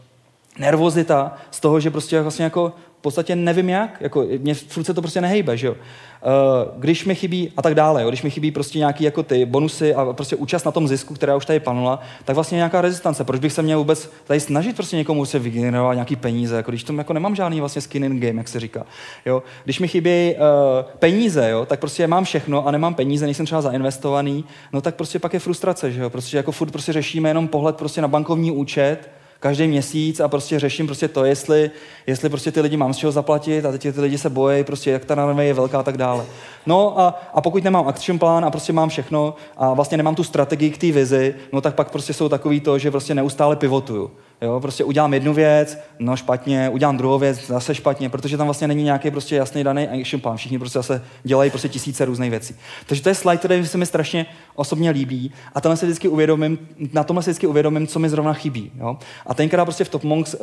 nervozita 0.58 1.34
z 1.50 1.60
toho, 1.60 1.80
že 1.80 1.90
prostě 1.90 2.20
vlastně 2.20 2.44
jako 2.44 2.72
v 2.98 3.02
podstatě 3.02 3.36
nevím 3.36 3.68
jak, 3.68 4.00
jako 4.00 4.26
mě 4.38 4.54
furt 4.54 4.84
se 4.84 4.94
to 4.94 5.02
prostě 5.02 5.20
nehejbe, 5.20 5.56
že 5.56 5.66
jo. 5.66 5.72
Uh, 5.72 6.80
když 6.80 7.04
mi 7.04 7.14
chybí 7.14 7.52
a 7.56 7.62
tak 7.62 7.74
dále, 7.74 8.02
jo, 8.02 8.08
když 8.08 8.22
mi 8.22 8.30
chybí 8.30 8.50
prostě 8.50 8.78
nějaký 8.78 9.04
jako 9.04 9.22
ty 9.22 9.44
bonusy 9.44 9.94
a 9.94 10.12
prostě 10.12 10.36
účast 10.36 10.64
na 10.64 10.72
tom 10.72 10.88
zisku, 10.88 11.14
která 11.14 11.36
už 11.36 11.46
tady 11.46 11.60
panula, 11.60 12.00
tak 12.24 12.34
vlastně 12.34 12.56
nějaká 12.56 12.80
rezistance. 12.80 13.24
Proč 13.24 13.40
bych 13.40 13.52
se 13.52 13.62
měl 13.62 13.78
vůbec 13.78 14.10
tady 14.24 14.40
snažit 14.40 14.76
prostě 14.76 14.96
někomu 14.96 15.24
se 15.24 15.38
vygenerovat 15.38 15.94
nějaký 15.94 16.16
peníze, 16.16 16.56
jako 16.56 16.70
když 16.70 16.84
tam 16.84 16.98
jako 16.98 17.12
nemám 17.12 17.36
žádný 17.36 17.60
vlastně 17.60 17.82
skin 17.82 18.04
in 18.04 18.20
game, 18.20 18.38
jak 18.38 18.48
se 18.48 18.60
říká. 18.60 18.86
Jo. 19.26 19.42
Když 19.64 19.80
mi 19.80 19.88
chybí 19.88 20.34
uh, 20.34 20.90
peníze, 20.98 21.50
jo, 21.50 21.66
tak 21.66 21.80
prostě 21.80 22.06
mám 22.06 22.24
všechno 22.24 22.66
a 22.66 22.70
nemám 22.70 22.94
peníze, 22.94 23.24
nejsem 23.24 23.46
třeba 23.46 23.60
zainvestovaný, 23.60 24.44
no 24.72 24.80
tak 24.80 24.94
prostě 24.94 25.18
pak 25.18 25.34
je 25.34 25.40
frustrace, 25.40 25.92
že 25.92 26.02
jo. 26.02 26.10
Prostě 26.10 26.36
jako 26.36 26.52
furt 26.52 26.70
prostě 26.70 26.92
řešíme 26.92 27.30
jenom 27.30 27.48
pohled 27.48 27.76
prostě 27.76 28.02
na 28.02 28.08
bankovní 28.08 28.50
účet, 28.50 29.10
každý 29.42 29.68
měsíc 29.68 30.20
a 30.20 30.28
prostě 30.28 30.58
řeším 30.58 30.86
prostě 30.86 31.08
to, 31.08 31.24
jestli, 31.24 31.70
jestli 32.06 32.28
prostě 32.28 32.52
ty 32.52 32.60
lidi 32.60 32.76
mám 32.76 32.94
z 32.94 32.96
čeho 32.96 33.12
zaplatit 33.12 33.64
a 33.64 33.72
teď 33.72 33.82
ty 33.94 34.00
lidi 34.00 34.18
se 34.18 34.30
bojí, 34.30 34.64
prostě 34.64 34.90
jak 34.90 35.04
ta 35.04 35.14
narve 35.14 35.44
je 35.44 35.54
velká 35.54 35.80
a 35.80 35.82
tak 35.82 35.96
dále. 35.96 36.24
No 36.66 37.00
a, 37.00 37.20
a 37.34 37.40
pokud 37.40 37.64
nemám 37.64 37.88
action 37.88 38.18
plán 38.18 38.44
a 38.44 38.50
prostě 38.50 38.72
mám 38.72 38.88
všechno 38.88 39.34
a 39.56 39.74
vlastně 39.74 39.96
nemám 39.96 40.14
tu 40.14 40.24
strategii 40.24 40.70
k 40.70 40.78
té 40.78 40.92
vizi, 40.92 41.34
no 41.52 41.60
tak 41.60 41.74
pak 41.74 41.90
prostě 41.90 42.12
jsou 42.12 42.28
takový 42.28 42.60
to, 42.60 42.78
že 42.78 42.90
prostě 42.90 43.14
neustále 43.14 43.56
pivotuju. 43.56 44.10
Jo, 44.42 44.60
prostě 44.60 44.84
udělám 44.84 45.14
jednu 45.14 45.34
věc, 45.34 45.78
no 45.98 46.16
špatně, 46.16 46.68
udělám 46.68 46.96
druhou 46.96 47.18
věc, 47.18 47.46
zase 47.46 47.74
špatně, 47.74 48.08
protože 48.08 48.36
tam 48.36 48.46
vlastně 48.46 48.68
není 48.68 48.82
nějaký 48.82 49.10
prostě 49.10 49.36
jasný 49.36 49.64
daný 49.64 49.88
action 49.88 50.20
plan. 50.20 50.36
Všichni 50.36 50.58
prostě 50.58 50.78
zase 50.78 51.02
dělají 51.22 51.50
prostě 51.50 51.68
tisíce 51.68 52.04
různých 52.04 52.30
věcí. 52.30 52.54
Takže 52.86 53.02
to 53.02 53.08
je 53.08 53.14
slide, 53.14 53.36
který 53.36 53.66
se 53.66 53.78
mi 53.78 53.86
strašně 53.86 54.26
osobně 54.54 54.90
líbí 54.90 55.32
a 55.54 55.60
tam 55.60 55.76
si 55.76 55.86
vždycky 55.86 56.08
uvědomím, 56.08 56.58
na 56.92 57.04
tomhle 57.04 57.22
si 57.22 57.30
vždycky 57.30 57.46
uvědomím, 57.46 57.86
co 57.86 57.98
mi 57.98 58.08
zrovna 58.08 58.32
chybí. 58.32 58.72
Jo? 58.78 58.96
A 59.26 59.34
tenkrát 59.34 59.64
prostě 59.64 59.84
v 59.84 59.88
Top 59.88 60.04
Monks 60.04 60.34
uh, 60.34 60.40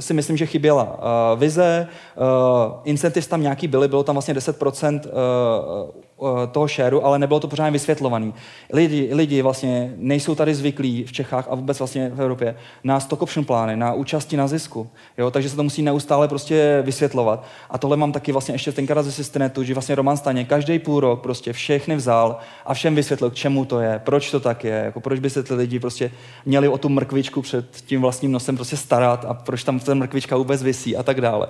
si 0.00 0.14
myslím, 0.14 0.36
že 0.36 0.46
chyběla 0.46 0.84
uh, 0.84 1.40
vize, 1.40 1.88
uh, 2.16 2.72
incentives 2.84 3.26
tam 3.26 3.42
nějaký 3.42 3.68
byly, 3.68 3.88
bylo 3.88 4.02
tam 4.04 4.14
vlastně 4.14 4.34
10% 4.34 5.00
uh, 5.04 6.03
toho 6.52 6.68
shareu, 6.68 7.00
ale 7.00 7.18
nebylo 7.18 7.40
to 7.40 7.48
pořádně 7.48 7.70
vysvětlovaný. 7.70 8.34
Lidi, 8.72 9.08
lidi 9.12 9.42
vlastně 9.42 9.94
nejsou 9.96 10.34
tady 10.34 10.54
zvyklí 10.54 11.04
v 11.04 11.12
Čechách 11.12 11.46
a 11.50 11.54
vůbec 11.54 11.78
vlastně 11.78 12.10
v 12.14 12.20
Evropě 12.20 12.56
na 12.84 13.00
stock 13.00 13.22
option 13.22 13.44
plány, 13.44 13.76
na 13.76 13.92
účasti 13.92 14.36
na 14.36 14.48
zisku. 14.48 14.90
Jo? 15.18 15.30
Takže 15.30 15.48
se 15.48 15.56
to 15.56 15.62
musí 15.62 15.82
neustále 15.82 16.28
prostě 16.28 16.82
vysvětlovat. 16.84 17.44
A 17.70 17.78
tohle 17.78 17.96
mám 17.96 18.12
taky 18.12 18.32
vlastně 18.32 18.54
ještě 18.54 18.72
tenkrát 18.72 19.02
ze 19.02 19.12
Systenetu, 19.12 19.62
že 19.62 19.74
vlastně 19.74 19.94
Roman 19.94 20.16
Staně 20.16 20.44
každý 20.44 20.78
půl 20.78 21.00
rok 21.00 21.22
prostě 21.22 21.52
všechny 21.52 21.96
vzal 21.96 22.38
a 22.66 22.74
všem 22.74 22.94
vysvětlil, 22.94 23.30
k 23.30 23.34
čemu 23.34 23.64
to 23.64 23.80
je, 23.80 24.00
proč 24.04 24.30
to 24.30 24.40
tak 24.40 24.64
je, 24.64 24.82
jako 24.84 25.00
proč 25.00 25.20
by 25.20 25.30
se 25.30 25.42
ty 25.42 25.54
lidi 25.54 25.80
prostě 25.80 26.10
měli 26.46 26.68
o 26.68 26.78
tu 26.78 26.88
mrkvičku 26.88 27.42
před 27.42 27.70
tím 27.86 28.00
vlastním 28.00 28.32
nosem 28.32 28.56
prostě 28.56 28.76
starat 28.76 29.24
a 29.28 29.34
proč 29.34 29.64
tam 29.64 29.80
ta 29.80 29.94
mrkvička 29.94 30.36
vůbec 30.36 30.62
visí 30.62 30.96
a 30.96 31.02
tak 31.02 31.20
dále. 31.20 31.46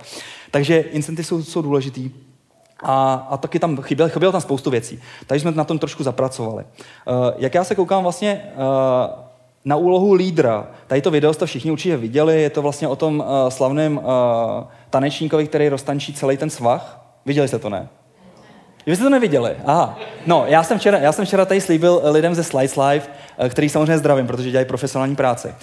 Takže 0.50 0.78
incentivy 0.78 1.24
jsou, 1.24 1.44
jsou 1.44 1.62
důležitý. 1.62 2.10
A, 2.82 3.26
a 3.30 3.36
taky 3.36 3.58
tam 3.58 3.76
chyběl, 3.82 4.08
chybělo 4.08 4.32
tam 4.32 4.40
spoustu 4.40 4.70
věcí. 4.70 5.02
Takže 5.26 5.42
jsme 5.42 5.50
na 5.50 5.64
tom 5.64 5.78
trošku 5.78 6.02
zapracovali. 6.02 6.64
Uh, 6.64 7.14
jak 7.36 7.54
já 7.54 7.64
se 7.64 7.74
koukám 7.74 8.02
vlastně 8.02 8.42
uh, 8.56 9.24
na 9.64 9.76
úlohu 9.76 10.12
lídra, 10.12 10.66
tady 10.86 11.02
to 11.02 11.10
video 11.10 11.32
jste 11.32 11.46
všichni 11.46 11.70
určitě 11.70 11.96
viděli, 11.96 12.42
je 12.42 12.50
to 12.50 12.62
vlastně 12.62 12.88
o 12.88 12.96
tom 12.96 13.20
uh, 13.20 13.48
slavném 13.48 13.96
uh, 13.98 14.04
tanečníkovi, 14.90 15.46
který 15.46 15.68
roztančí 15.68 16.14
celý 16.14 16.36
ten 16.36 16.50
svah. 16.50 17.00
Viděli 17.26 17.48
jste 17.48 17.58
to, 17.58 17.70
ne? 17.70 17.88
Vy 18.86 18.96
jste 18.96 19.04
to 19.04 19.10
neviděli? 19.10 19.56
Aha. 19.66 19.98
No, 20.26 20.44
já 20.46 20.62
jsem 20.62 20.78
včera, 20.78 20.98
já 20.98 21.12
jsem 21.12 21.24
včera 21.24 21.44
tady 21.44 21.60
slíbil 21.60 22.00
lidem 22.04 22.34
ze 22.34 22.44
Slides 22.44 22.76
Live, 22.76 23.06
který 23.48 23.68
samozřejmě 23.68 23.98
zdravím, 23.98 24.26
protože 24.26 24.50
dělají 24.50 24.66
profesionální 24.66 25.16
práci. 25.16 25.48
Uh, 25.48 25.54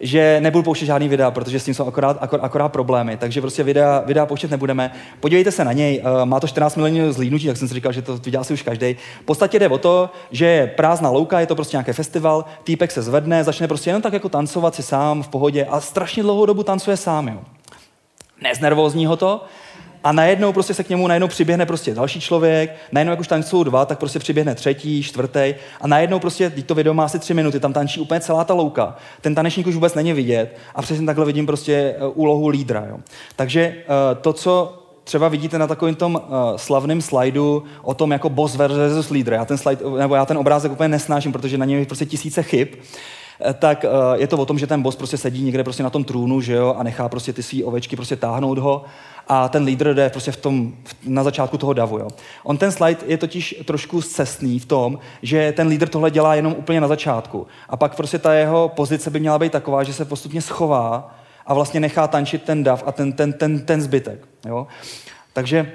že 0.00 0.40
nebudu 0.40 0.62
pouštět 0.62 0.86
žádný 0.86 1.08
videa, 1.08 1.30
protože 1.30 1.60
s 1.60 1.64
tím 1.64 1.74
jsou 1.74 1.86
akorát, 1.86 2.16
akor, 2.20 2.40
akorát 2.42 2.68
problémy, 2.68 3.16
takže 3.16 3.40
prostě 3.40 3.62
videa, 3.62 4.02
videa 4.06 4.26
pouštět 4.26 4.50
nebudeme. 4.50 4.92
Podívejte 5.20 5.50
se 5.50 5.64
na 5.64 5.72
něj, 5.72 6.02
uh, 6.04 6.24
má 6.24 6.40
to 6.40 6.48
14 6.48 6.76
milionů 6.76 7.12
zlídnutí, 7.12 7.46
tak 7.46 7.56
jsem 7.56 7.68
si 7.68 7.74
říkal, 7.74 7.92
že 7.92 8.02
to 8.02 8.16
viděl 8.16 8.44
si 8.44 8.52
už 8.52 8.62
každý. 8.62 8.96
V 9.20 9.24
podstatě 9.24 9.58
jde 9.58 9.68
o 9.68 9.78
to, 9.78 10.10
že 10.30 10.46
je 10.46 10.66
prázdná 10.66 11.10
louka, 11.10 11.40
je 11.40 11.46
to 11.46 11.54
prostě 11.54 11.76
nějaký 11.76 11.92
festival, 11.92 12.44
týpek 12.64 12.90
se 12.90 13.02
zvedne, 13.02 13.44
začne 13.44 13.68
prostě 13.68 13.90
jenom 13.90 14.02
tak 14.02 14.12
jako 14.12 14.28
tancovat 14.28 14.74
si 14.74 14.82
sám 14.82 15.22
v 15.22 15.28
pohodě 15.28 15.64
a 15.64 15.80
strašně 15.80 16.22
dlouhou 16.22 16.46
dobu 16.46 16.62
tancuje 16.62 16.96
sám. 16.96 17.28
Jo. 17.28 17.38
Neznervózní 18.42 19.06
ho 19.06 19.16
to, 19.16 19.44
a 20.04 20.12
najednou 20.12 20.52
prostě 20.52 20.74
se 20.74 20.84
k 20.84 20.88
němu 20.88 21.08
najednou 21.08 21.28
přiběhne 21.28 21.66
prostě 21.66 21.94
další 21.94 22.20
člověk, 22.20 22.76
najednou 22.92 23.10
jak 23.10 23.20
už 23.20 23.28
tancují 23.28 23.64
dva, 23.64 23.84
tak 23.84 23.98
prostě 23.98 24.18
přiběhne 24.18 24.54
třetí, 24.54 25.02
čtvrtý 25.02 25.54
a 25.80 25.86
najednou 25.86 26.18
prostě, 26.18 26.50
teď 26.50 26.66
to 26.66 26.74
video 26.74 26.94
má 26.94 27.04
asi 27.04 27.18
tři 27.18 27.34
minuty, 27.34 27.60
tam 27.60 27.72
tančí 27.72 28.00
úplně 28.00 28.20
celá 28.20 28.44
ta 28.44 28.54
louka. 28.54 28.96
Ten 29.20 29.34
tanečník 29.34 29.66
už 29.66 29.74
vůbec 29.74 29.94
není 29.94 30.12
vidět 30.12 30.56
a 30.74 30.82
přesně 30.82 31.06
takhle 31.06 31.24
vidím 31.24 31.46
prostě 31.46 31.94
eh, 31.98 32.06
úlohu 32.06 32.48
lídra. 32.48 32.84
Jo. 32.88 32.98
Takže 33.36 33.60
eh, 33.60 33.84
to, 34.20 34.32
co 34.32 34.80
třeba 35.04 35.28
vidíte 35.28 35.58
na 35.58 35.66
takovém 35.66 35.94
tom 35.94 36.14
uh, 36.14 36.20
slavném 36.56 37.02
slajdu 37.02 37.64
o 37.82 37.94
tom 37.94 38.12
jako 38.12 38.28
boss 38.28 38.56
versus 38.56 39.10
leader. 39.10 39.32
Já 39.32 39.44
ten 39.44 39.58
slide, 39.58 39.84
nebo 39.98 40.14
já 40.14 40.26
ten 40.26 40.38
obrázek 40.38 40.72
úplně 40.72 40.88
nesnáším, 40.88 41.32
protože 41.32 41.58
na 41.58 41.64
něm 41.64 41.78
je 41.78 41.86
prostě 41.86 42.06
tisíce 42.06 42.42
chyb. 42.42 42.68
Tak 43.58 43.84
je 44.14 44.26
to 44.26 44.36
o 44.36 44.46
tom, 44.46 44.58
že 44.58 44.66
ten 44.66 44.82
boss 44.82 44.96
prostě 44.96 45.16
sedí 45.16 45.42
někde 45.44 45.64
prostě 45.64 45.82
na 45.82 45.90
tom 45.90 46.04
trůnu, 46.04 46.40
že 46.40 46.52
jo, 46.54 46.74
a 46.78 46.82
nechá 46.82 47.08
prostě 47.08 47.32
ty 47.32 47.42
své 47.42 47.64
ovečky 47.64 47.96
prostě 47.96 48.16
táhnout 48.16 48.58
ho 48.58 48.84
a 49.28 49.48
ten 49.48 49.64
lídr 49.64 49.94
jde 49.94 50.10
prostě 50.10 50.32
v 50.32 50.36
tom, 50.36 50.72
na 51.06 51.24
začátku 51.24 51.58
toho 51.58 51.72
davu. 51.72 51.98
Jo. 51.98 52.08
On 52.42 52.58
ten 52.58 52.72
slide 52.72 53.00
je 53.06 53.18
totiž 53.18 53.54
trošku 53.64 54.02
cestný 54.02 54.58
v 54.58 54.66
tom, 54.66 54.98
že 55.22 55.52
ten 55.52 55.68
lídr 55.68 55.88
tohle 55.88 56.10
dělá 56.10 56.34
jenom 56.34 56.54
úplně 56.58 56.80
na 56.80 56.88
začátku. 56.88 57.46
A 57.68 57.76
pak 57.76 57.96
prostě 57.96 58.18
ta 58.18 58.34
jeho 58.34 58.68
pozice 58.68 59.10
by 59.10 59.20
měla 59.20 59.38
být 59.38 59.52
taková, 59.52 59.82
že 59.82 59.92
se 59.92 60.04
postupně 60.04 60.42
schová 60.42 61.14
a 61.46 61.54
vlastně 61.54 61.80
nechá 61.80 62.06
tančit 62.06 62.42
ten 62.42 62.64
dav 62.64 62.82
a 62.86 62.92
ten, 62.92 63.12
ten, 63.12 63.32
ten, 63.32 63.60
ten 63.60 63.82
zbytek. 63.82 64.28
Jo. 64.46 64.66
Takže 65.32 65.72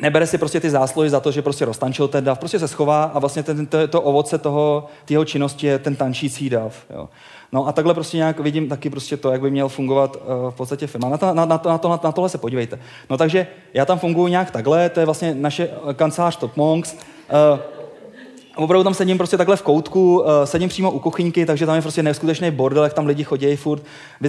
nebere 0.00 0.26
si 0.26 0.38
prostě 0.38 0.60
ty 0.60 0.70
zásluhy 0.70 1.10
za 1.10 1.20
to, 1.20 1.32
že 1.32 1.42
prostě 1.42 1.64
roztančil 1.64 2.08
ten 2.08 2.24
dav, 2.24 2.38
prostě 2.38 2.58
se 2.58 2.68
schová 2.68 3.04
a 3.04 3.18
vlastně 3.18 3.42
ten, 3.42 3.66
to, 3.66 3.88
to 3.88 4.02
ovoce 4.02 4.38
toho, 4.38 4.86
jeho 5.10 5.24
činnosti 5.24 5.66
je 5.66 5.78
ten 5.78 5.96
tančící 5.96 6.50
dav. 6.50 6.84
Jo. 6.90 7.08
No 7.54 7.68
a 7.68 7.72
takhle 7.72 7.94
prostě 7.94 8.16
nějak 8.16 8.40
vidím 8.40 8.68
taky 8.68 8.90
prostě 8.90 9.16
to, 9.16 9.32
jak 9.32 9.40
by 9.40 9.50
měl 9.50 9.68
fungovat 9.68 10.16
uh, 10.16 10.50
v 10.50 10.54
podstatě 10.54 10.86
firma. 10.86 11.08
Na, 11.08 11.18
to, 11.18 11.34
na, 11.34 11.44
na, 11.44 11.58
to, 11.58 11.68
na, 11.68 11.78
to, 11.78 11.88
na, 12.04 12.12
tohle 12.12 12.28
se 12.28 12.38
podívejte. 12.38 12.78
No 13.10 13.16
takže 13.16 13.46
já 13.74 13.84
tam 13.84 13.98
funguji 13.98 14.30
nějak 14.30 14.50
takhle, 14.50 14.88
to 14.88 15.00
je 15.00 15.06
vlastně 15.06 15.34
naše 15.34 15.68
eh, 15.90 15.94
kancelář 15.94 16.36
Top 16.36 16.56
Monks. 16.56 16.94
Uh, 16.94 17.60
opravdu 18.56 18.84
tam 18.84 18.94
sedím 18.94 19.18
prostě 19.18 19.36
takhle 19.36 19.56
v 19.56 19.62
koutku, 19.62 20.20
uh, 20.20 20.26
sedím 20.44 20.68
přímo 20.68 20.90
u 20.90 20.98
kuchyňky, 20.98 21.46
takže 21.46 21.66
tam 21.66 21.74
je 21.74 21.82
prostě 21.82 22.02
neskutečný 22.02 22.50
bordel, 22.50 22.84
jak 22.84 22.92
tam 22.92 23.06
lidi 23.06 23.24
chodí 23.24 23.56
furt. 23.56 23.82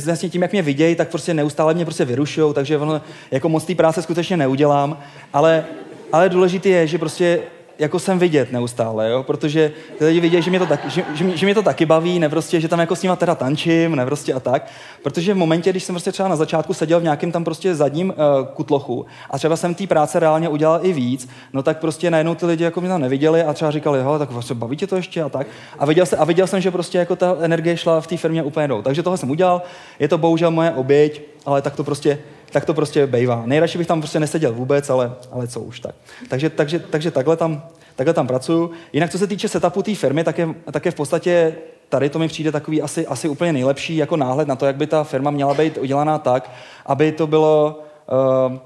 Vlastně 0.05 0.29
tím, 0.29 0.41
jak 0.41 0.51
mě 0.51 0.61
vidějí, 0.61 0.95
tak 0.95 1.09
prostě 1.09 1.33
neustále 1.33 1.73
mě 1.73 1.85
prostě 1.85 2.05
vyrušují, 2.05 2.53
takže 2.53 2.77
ono, 2.77 3.01
jako 3.31 3.49
moc 3.49 3.65
té 3.65 3.75
práce 3.75 4.01
skutečně 4.01 4.37
neudělám, 4.37 4.97
ale, 5.33 5.65
ale 6.11 6.29
důležité 6.29 6.69
je, 6.69 6.87
že 6.87 6.97
prostě 6.97 7.41
jako 7.79 7.99
jsem 7.99 8.19
vidět 8.19 8.51
neustále, 8.51 9.09
jo? 9.09 9.23
protože 9.23 9.71
ty 9.97 10.05
lidi 10.05 10.19
vidějí, 10.19 10.43
že 10.43 10.49
mě, 10.49 10.59
to 10.59 10.65
taky, 10.65 10.89
že, 10.89 11.05
že, 11.13 11.37
že 11.37 11.45
mě 11.45 11.55
to 11.55 11.63
taky 11.63 11.85
baví, 11.85 12.19
ne 12.19 12.29
prostě, 12.29 12.61
že 12.61 12.67
tam 12.67 12.79
jako 12.79 12.95
s 12.95 13.03
nima 13.03 13.15
teda 13.15 13.35
tančím, 13.35 13.95
ne 13.95 14.05
prostě 14.05 14.33
a 14.33 14.39
tak. 14.39 14.67
Protože 15.03 15.33
v 15.33 15.37
momentě, 15.37 15.69
když 15.69 15.83
jsem 15.83 15.95
prostě 15.95 16.11
třeba 16.11 16.29
na 16.29 16.35
začátku 16.35 16.73
seděl 16.73 16.99
v 16.99 17.03
nějakém 17.03 17.31
tam 17.31 17.43
prostě 17.43 17.75
zadním 17.75 18.09
uh, 18.09 18.47
kutlochu 18.53 19.05
a 19.29 19.37
třeba 19.37 19.55
jsem 19.55 19.75
té 19.75 19.87
práce 19.87 20.19
reálně 20.19 20.49
udělal 20.49 20.79
i 20.83 20.93
víc, 20.93 21.29
no 21.53 21.63
tak 21.63 21.79
prostě 21.79 22.11
najednou 22.11 22.35
ty 22.35 22.45
lidi 22.45 22.63
jako 22.63 22.81
mě 22.81 22.89
tam 22.89 23.01
neviděli 23.01 23.43
a 23.43 23.53
třeba 23.53 23.71
říkali, 23.71 23.99
jo, 23.99 24.19
tak 24.19 24.31
vlastně 24.31 24.55
baví 24.55 24.77
tě 24.77 24.87
to 24.87 24.95
ještě 24.95 25.21
a 25.21 25.29
tak. 25.29 25.47
A 25.79 25.85
viděl, 25.85 26.05
jsem, 26.05 26.21
a 26.21 26.25
viděl 26.25 26.47
jsem, 26.47 26.61
že 26.61 26.71
prostě 26.71 26.97
jako 26.97 27.15
ta 27.15 27.37
energie 27.41 27.77
šla 27.77 28.01
v 28.01 28.07
té 28.07 28.17
firmě 28.17 28.43
úplně 28.43 28.67
dolů. 28.67 28.81
Takže 28.81 29.03
tohle 29.03 29.17
jsem 29.17 29.29
udělal, 29.29 29.61
je 29.99 30.07
to 30.07 30.17
bohužel 30.17 30.51
moje 30.51 30.71
oběť, 30.71 31.21
ale 31.45 31.61
tak 31.61 31.75
to 31.75 31.83
prostě 31.83 32.19
tak 32.51 32.65
to 32.65 32.73
prostě 32.73 33.07
bejvá. 33.07 33.43
Nejradši 33.45 33.77
bych 33.77 33.87
tam 33.87 34.01
prostě 34.01 34.19
neseděl 34.19 34.53
vůbec, 34.53 34.89
ale, 34.89 35.13
ale 35.31 35.47
co 35.47 35.59
už 35.59 35.79
tak. 35.79 35.95
Takže, 36.29 36.49
takže, 36.49 36.79
takže 36.79 37.11
takhle, 37.11 37.37
tam, 37.37 37.63
takhle 37.95 38.13
tam 38.13 38.27
pracuju. 38.27 38.71
Jinak, 38.93 39.11
co 39.11 39.17
se 39.17 39.27
týče 39.27 39.47
setupu 39.47 39.81
té 39.81 39.95
firmy, 39.95 40.23
tak 40.23 40.37
je, 40.37 40.47
tak 40.71 40.85
je 40.85 40.91
v 40.91 40.95
podstatě 40.95 41.55
tady 41.89 42.09
to 42.09 42.19
mi 42.19 42.27
přijde 42.27 42.51
takový 42.51 42.81
asi, 42.81 43.07
asi 43.07 43.29
úplně 43.29 43.53
nejlepší 43.53 43.97
jako 43.97 44.17
náhled 44.17 44.47
na 44.47 44.55
to, 44.55 44.65
jak 44.65 44.75
by 44.75 44.87
ta 44.87 45.03
firma 45.03 45.31
měla 45.31 45.53
být 45.53 45.77
udělaná 45.77 46.17
tak, 46.17 46.51
aby 46.85 47.11
to 47.11 47.27
bylo 47.27 47.79
uh, 48.51 48.57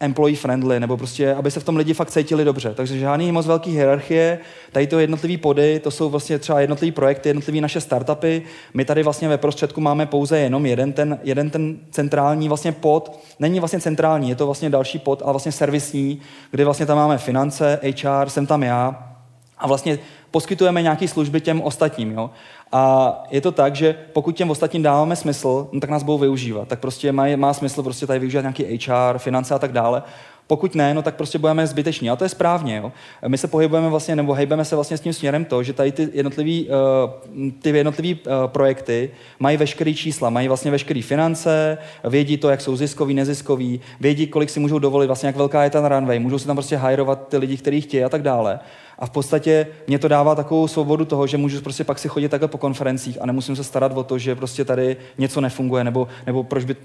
employee 0.00 0.36
friendly, 0.36 0.80
nebo 0.80 0.96
prostě, 0.96 1.34
aby 1.34 1.50
se 1.50 1.60
v 1.60 1.64
tom 1.64 1.76
lidi 1.76 1.94
fakt 1.94 2.10
cítili 2.10 2.44
dobře. 2.44 2.74
Takže 2.74 2.98
žádný 2.98 3.32
moc 3.32 3.46
velký 3.46 3.70
hierarchie, 3.70 4.38
tady 4.72 4.86
to 4.86 4.98
jednotlivý 4.98 5.36
pody, 5.36 5.80
to 5.80 5.90
jsou 5.90 6.10
vlastně 6.10 6.38
třeba 6.38 6.60
jednotlivý 6.60 6.92
projekty, 6.92 7.28
jednotlivý 7.28 7.60
naše 7.60 7.80
startupy. 7.80 8.42
My 8.74 8.84
tady 8.84 9.02
vlastně 9.02 9.28
ve 9.28 9.38
prostředku 9.38 9.80
máme 9.80 10.06
pouze 10.06 10.38
jenom 10.38 10.66
jeden 10.66 10.92
ten, 10.92 11.18
jeden 11.22 11.50
ten 11.50 11.78
centrální 11.90 12.48
vlastně 12.48 12.72
pod, 12.72 13.20
není 13.38 13.58
vlastně 13.60 13.80
centrální, 13.80 14.28
je 14.28 14.36
to 14.36 14.46
vlastně 14.46 14.70
další 14.70 14.98
pod, 14.98 15.22
ale 15.22 15.32
vlastně 15.32 15.52
servisní, 15.52 16.20
kde 16.50 16.64
vlastně 16.64 16.86
tam 16.86 16.96
máme 16.96 17.18
finance, 17.18 17.80
HR, 17.82 18.28
jsem 18.28 18.46
tam 18.46 18.62
já, 18.62 19.10
a 19.58 19.66
vlastně 19.66 19.98
poskytujeme 20.30 20.82
nějaké 20.82 21.08
služby 21.08 21.40
těm 21.40 21.62
ostatním. 21.62 22.12
Jo? 22.12 22.30
A 22.72 23.24
je 23.30 23.40
to 23.40 23.52
tak, 23.52 23.76
že 23.76 23.94
pokud 24.12 24.36
těm 24.36 24.50
ostatním 24.50 24.82
dáváme 24.82 25.16
smysl, 25.16 25.68
no, 25.72 25.80
tak 25.80 25.90
nás 25.90 26.02
budou 26.02 26.18
využívat. 26.18 26.68
Tak 26.68 26.80
prostě 26.80 27.12
má, 27.12 27.24
má 27.36 27.54
smysl 27.54 27.82
prostě 27.82 28.06
tady 28.06 28.18
využívat 28.18 28.42
nějaký 28.42 28.64
HR, 28.86 29.18
finance 29.18 29.54
a 29.54 29.58
tak 29.58 29.72
dále. 29.72 30.02
Pokud 30.50 30.74
ne, 30.74 30.94
no 30.94 31.02
tak 31.02 31.14
prostě 31.14 31.38
budeme 31.38 31.66
zbyteční. 31.66 32.10
A 32.10 32.16
to 32.16 32.24
je 32.24 32.28
správně. 32.28 32.76
Jo? 32.76 32.92
My 33.28 33.38
se 33.38 33.48
pohybujeme 33.48 33.88
vlastně, 33.88 34.16
nebo 34.16 34.32
hejbeme 34.32 34.64
se 34.64 34.74
vlastně 34.74 34.96
s 34.96 35.00
tím 35.00 35.12
směrem 35.12 35.44
to, 35.44 35.62
že 35.62 35.72
tady 35.72 35.92
ty 35.92 36.08
jednotlivý, 36.12 36.68
uh, 36.68 37.50
ty 37.62 37.70
jednotlivý 37.70 38.14
uh, 38.14 38.20
projekty 38.46 39.10
mají 39.38 39.56
veškeré 39.56 39.94
čísla, 39.94 40.30
mají 40.30 40.48
vlastně 40.48 40.70
veškeré 40.70 41.02
finance, 41.02 41.78
vědí 42.04 42.36
to, 42.36 42.48
jak 42.50 42.60
jsou 42.60 42.76
ziskový, 42.76 43.14
neziskový, 43.14 43.80
vědí, 44.00 44.26
kolik 44.26 44.50
si 44.50 44.60
můžou 44.60 44.78
dovolit, 44.78 45.06
vlastně 45.06 45.26
jak 45.26 45.36
velká 45.36 45.64
je 45.64 45.70
ten 45.70 45.84
runway, 45.84 46.18
můžou 46.18 46.38
si 46.38 46.46
tam 46.46 46.56
prostě 46.56 46.76
hajrovat 46.76 47.28
ty 47.28 47.36
lidi, 47.36 47.56
kteří 47.56 47.80
chtějí 47.80 48.04
a 48.04 48.08
tak 48.08 48.22
dále. 48.22 48.60
A 49.00 49.06
v 49.06 49.10
podstatě 49.10 49.66
mě 49.86 49.98
to 49.98 50.08
dává 50.08 50.34
takovou 50.34 50.68
svobodu 50.68 51.04
toho, 51.04 51.26
že 51.26 51.36
můžu 51.36 51.60
prostě 51.60 51.84
pak 51.84 51.98
si 51.98 52.08
chodit 52.08 52.28
takhle 52.28 52.48
po 52.48 52.58
konferencích 52.58 53.22
a 53.22 53.26
nemusím 53.26 53.56
se 53.56 53.64
starat 53.64 53.92
o 53.94 54.04
to, 54.04 54.18
že 54.18 54.34
prostě 54.34 54.64
tady 54.64 54.96
něco 55.18 55.40
nefunguje, 55.40 55.84
nebo, 55.84 56.08
nebo 56.26 56.42
proč 56.44 56.64
by, 56.64 56.76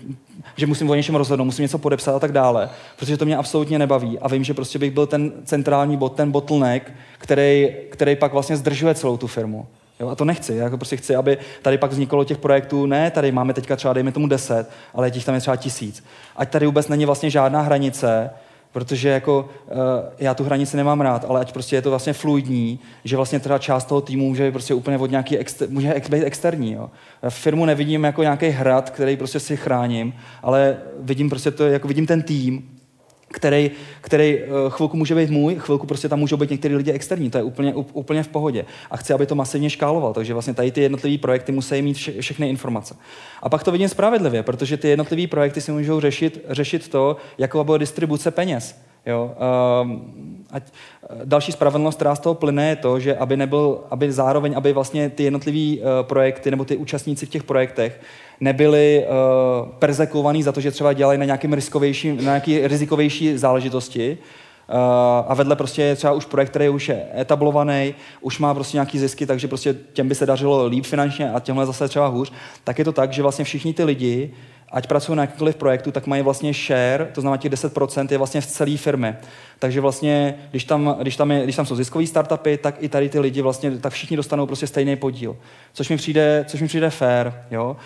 že 0.56 0.68
musím 0.68 0.90
o 0.90 0.96
něčem 0.96 1.16
rozhodnout, 1.16 1.46
musím 1.46 1.64
něco 1.64 1.78
podepsat 1.78 2.16
a 2.16 2.20
tak 2.20 2.32
dále. 2.32 2.70
Protože 3.00 3.18
to 3.18 3.26
mě 3.26 3.38
absolutně 3.38 3.80
nebaví 3.80 4.20
a 4.20 4.28
vím, 4.28 4.44
že 4.44 4.54
prostě 4.54 4.80
bych 4.80 4.92
byl 4.92 5.08
ten 5.08 5.32
centrální 5.46 5.98
bod, 5.98 6.16
ten 6.16 6.32
bottleneck, 6.32 6.92
který, 7.18 7.70
který 7.90 8.16
pak 8.16 8.34
vlastně 8.34 8.58
zdržuje 8.58 8.96
celou 8.96 9.18
tu 9.18 9.28
firmu. 9.28 9.68
Jo, 10.00 10.10
a 10.10 10.16
to 10.16 10.26
nechci. 10.26 10.56
Já 10.56 10.64
jako 10.64 10.78
prostě 10.78 10.98
chci, 10.98 11.16
aby 11.16 11.38
tady 11.62 11.78
pak 11.78 11.92
vzniklo 11.92 12.24
těch 12.24 12.38
projektů, 12.38 12.86
ne, 12.86 13.12
tady 13.12 13.32
máme 13.32 13.54
teďka 13.54 13.76
třeba, 13.76 13.94
dejme 13.94 14.12
tomu 14.12 14.28
deset, 14.28 14.70
ale 14.94 15.12
těch 15.12 15.26
tam 15.26 15.36
je 15.36 15.42
třeba 15.42 15.56
tisíc. 15.56 16.04
Ať 16.36 16.50
tady 16.50 16.66
vůbec 16.66 16.88
není 16.88 17.06
vlastně 17.06 17.30
žádná 17.30 17.62
hranice, 17.62 18.30
Protože 18.76 19.10
jako 19.10 19.50
uh, 19.72 19.78
já 20.20 20.34
tu 20.34 20.44
hranici 20.44 20.78
nemám 20.78 21.02
rád, 21.02 21.26
ale 21.28 21.42
ať 21.42 21.54
prostě 21.54 21.76
je 21.76 21.82
to 21.82 21.90
vlastně 21.90 22.14
fluidní, 22.14 22.80
že 23.04 23.16
vlastně 23.16 23.40
teda 23.40 23.58
část 23.58 23.86
toho 23.86 24.02
týmu 24.02 24.28
může 24.28 24.46
být 24.46 24.52
prostě 24.52 24.74
úplně 24.74 24.98
od 24.98 25.12
nějaký 25.12 25.38
exter, 25.38 25.70
může 25.70 26.02
být 26.10 26.24
externí. 26.24 26.74
Jo. 26.74 26.90
Firmu 27.30 27.66
nevidím 27.66 28.04
jako 28.04 28.22
nějaký 28.22 28.48
hrad, 28.48 28.90
který 28.90 29.18
prostě 29.18 29.40
si 29.40 29.58
chráním, 29.58 30.14
ale 30.44 30.78
vidím 31.00 31.30
prostě 31.30 31.52
to, 31.52 31.68
jako 31.68 31.88
vidím 31.88 32.08
ten 32.08 32.22
tým 32.22 32.75
který, 33.36 33.72
který 34.02 34.40
eh, 34.40 34.48
chvilku 34.70 34.98
může 34.98 35.16
být 35.16 35.30
můj, 35.30 35.56
chvilku 35.56 35.88
prostě 35.88 36.10
tam 36.10 36.20
můžou 36.20 36.38
být 36.38 36.50
některý 36.50 36.76
lidi 36.76 36.92
externí, 36.92 37.30
to 37.30 37.38
je 37.38 37.44
úplně, 37.44 37.74
úplně 37.74 38.24
v 38.24 38.28
pohodě. 38.28 38.66
A 38.92 38.98
chci, 38.98 39.14
aby 39.14 39.26
to 39.26 39.36
masivně 39.36 39.70
škáloval, 39.70 40.14
takže 40.14 40.34
vlastně 40.34 40.54
tady 40.54 40.72
ty 40.72 40.82
jednotlivé 40.82 41.18
projekty 41.18 41.52
musí 41.52 41.82
mít 41.82 41.94
vše, 41.94 42.22
všechny 42.22 42.50
informace. 42.50 42.96
A 43.42 43.50
pak 43.50 43.64
to 43.64 43.72
vidím 43.72 43.90
spravedlivě, 43.90 44.44
protože 44.44 44.78
ty 44.78 44.88
jednotlivé 44.88 45.28
projekty 45.28 45.62
si 45.62 45.72
můžou 45.72 46.00
řešit, 46.00 46.46
řešit 46.50 46.88
to, 46.88 47.18
jaká 47.38 47.64
bude 47.64 47.80
distribuce 47.80 48.32
peněz. 48.32 48.80
Jo? 49.06 49.36
Um, 49.84 50.46
ať, 50.52 50.64
další 51.26 51.52
spravedlnost, 51.52 51.96
která 51.96 52.16
z 52.16 52.20
toho 52.20 52.36
plyne, 52.36 52.70
je 52.70 52.76
to, 52.76 53.00
že 53.00 53.18
aby 53.18 53.38
nebyl, 53.38 53.80
aby 53.92 54.12
zároveň, 54.12 54.54
aby 54.58 54.74
vlastně 54.74 55.10
ty 55.10 55.24
jednotlivé 55.24 55.82
uh, 55.82 55.88
projekty 56.02 56.52
nebo 56.52 56.66
ty 56.66 56.78
účastníci 56.78 57.26
v 57.26 57.30
těch 57.30 57.44
projektech 57.44 58.02
nebyli 58.40 59.06
uh, 59.06 59.70
perzekovaní 59.70 60.44
za 60.44 60.52
to, 60.52 60.62
že 60.62 60.72
třeba 60.72 60.94
dělají 60.94 61.20
na 61.20 61.26
nějakým 61.26 61.54
riskovější, 61.54 62.12
na 62.12 62.22
nějaký 62.22 62.68
rizikovější 62.68 63.38
záležitosti, 63.38 64.18
Uh, 64.70 64.76
a 65.28 65.34
vedle 65.34 65.56
prostě 65.56 65.82
je 65.82 65.96
třeba 65.96 66.14
už 66.14 66.26
projekt, 66.26 66.50
který 66.50 66.70
už 66.70 66.90
je 66.90 67.06
etablovaný, 67.18 67.96
už 68.22 68.40
má 68.40 68.54
prostě 68.54 68.78
nějaký 68.78 69.00
zisky, 69.00 69.26
takže 69.26 69.48
prostě 69.48 69.76
těm 69.94 70.08
by 70.08 70.16
se 70.16 70.26
dařilo 70.26 70.66
líp 70.66 70.86
finančně 70.86 71.32
a 71.32 71.40
těmhle 71.40 71.66
zase 71.66 71.88
třeba 71.88 72.08
hůř, 72.08 72.32
tak 72.64 72.80
je 72.80 72.86
to 72.86 72.92
tak, 72.92 73.14
že 73.14 73.22
vlastně 73.22 73.46
všichni 73.46 73.74
ty 73.74 73.84
lidi 73.84 74.34
ať 74.72 74.88
pracují 74.88 75.16
na 75.16 75.24
jakýkoliv 75.24 75.56
projektu, 75.56 75.92
tak 75.92 76.08
mají 76.08 76.22
vlastně 76.22 76.54
share, 76.54 77.08
to 77.14 77.22
znamená 77.22 77.38
těch 77.38 77.52
10% 77.52 78.08
je 78.12 78.18
vlastně 78.18 78.42
v 78.42 78.46
celé 78.46 78.78
firmy. 78.78 79.16
Takže 79.60 79.82
vlastně, 79.82 80.36
když 80.52 80.64
tam, 80.64 80.96
když 81.02 81.16
tam, 81.16 81.32
je, 81.32 81.44
když 81.44 81.56
tam 81.56 81.66
jsou 81.66 81.76
ziskové 81.76 82.08
startupy, 82.08 82.58
tak 82.58 82.76
i 82.80 82.90
tady 82.90 83.10
ty 83.10 83.20
lidi 83.20 83.42
vlastně, 83.42 83.72
tak 83.72 83.94
všichni 83.94 84.18
dostanou 84.18 84.46
prostě 84.46 84.68
stejný 84.68 84.96
podíl. 84.96 85.38
Což 85.74 85.90
mi 85.90 85.98
přijde, 85.98 86.46
což 86.48 86.62
mi 86.62 86.68
přijde 86.68 86.90
fair. 86.90 87.34
Jo? 87.52 87.78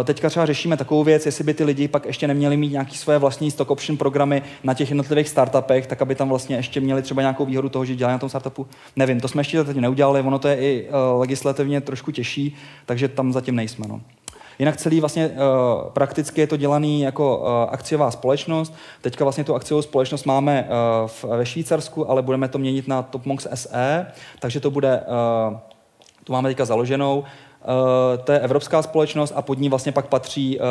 Eh, 0.00 0.04
teďka 0.04 0.28
třeba 0.28 0.46
řešíme 0.46 0.76
takovou 0.76 1.04
věc, 1.04 1.26
jestli 1.26 1.44
by 1.44 1.54
ty 1.54 1.64
lidi 1.64 1.88
pak 1.88 2.06
ještě 2.06 2.28
neměli 2.28 2.56
mít 2.56 2.72
nějaký 2.72 2.96
své 2.96 3.18
vlastní 3.18 3.50
stock 3.50 3.70
option 3.70 3.96
programy 3.96 4.42
na 4.64 4.74
těch 4.74 4.90
jednotlivých 4.90 5.28
startupech, 5.28 5.86
tak 5.86 6.02
aby 6.02 6.14
tam 6.14 6.28
vlastně 6.28 6.56
ještě 6.56 6.80
měli 6.80 7.02
třeba 7.02 7.22
nějakou 7.22 7.46
výhodu 7.46 7.68
toho, 7.68 7.84
že 7.84 7.94
dělají 7.94 8.14
na 8.14 8.18
tom 8.18 8.28
startupu. 8.28 8.66
Nevím, 8.96 9.20
to 9.20 9.28
jsme 9.28 9.40
ještě 9.40 9.64
teď 9.64 9.76
neudělali, 9.76 10.20
ono 10.20 10.38
to 10.38 10.48
je 10.48 10.56
i 10.56 10.88
uh, 10.88 11.20
legislativně 11.20 11.80
trošku 11.80 12.10
těžší, 12.10 12.56
takže 12.86 13.08
tam 13.08 13.32
zatím 13.32 13.56
nejsme. 13.56 13.88
No. 13.88 14.00
Jinak 14.58 14.76
celý 14.76 15.00
vlastně 15.00 15.28
uh, 15.28 15.34
prakticky 15.92 16.40
je 16.40 16.46
to 16.46 16.56
dělaný 16.56 17.00
jako 17.00 17.38
uh, 17.38 17.46
akciová 17.74 18.10
společnost. 18.10 18.74
Teďka 19.00 19.24
vlastně 19.24 19.44
tu 19.44 19.54
akciovou 19.54 19.82
společnost 19.82 20.24
máme 20.24 20.68
uh, 20.68 21.08
v, 21.08 21.24
ve 21.24 21.46
Švýcarsku, 21.46 22.10
ale 22.10 22.22
budeme 22.22 22.48
to 22.48 22.58
měnit 22.58 22.88
na 22.88 23.02
Topmonks 23.02 23.46
SE, 23.54 24.06
takže 24.38 24.60
to 24.60 24.70
bude, 24.70 25.00
uh, 25.00 25.58
tu 26.24 26.32
máme 26.32 26.48
teďka 26.48 26.64
založenou, 26.64 27.24
Uh, 27.66 28.24
to 28.24 28.32
je 28.32 28.38
evropská 28.38 28.82
společnost 28.82 29.32
a 29.36 29.42
pod 29.42 29.58
ní 29.58 29.68
vlastně 29.68 29.92
pak 29.92 30.06
patří 30.06 30.58
uh, 30.58 30.64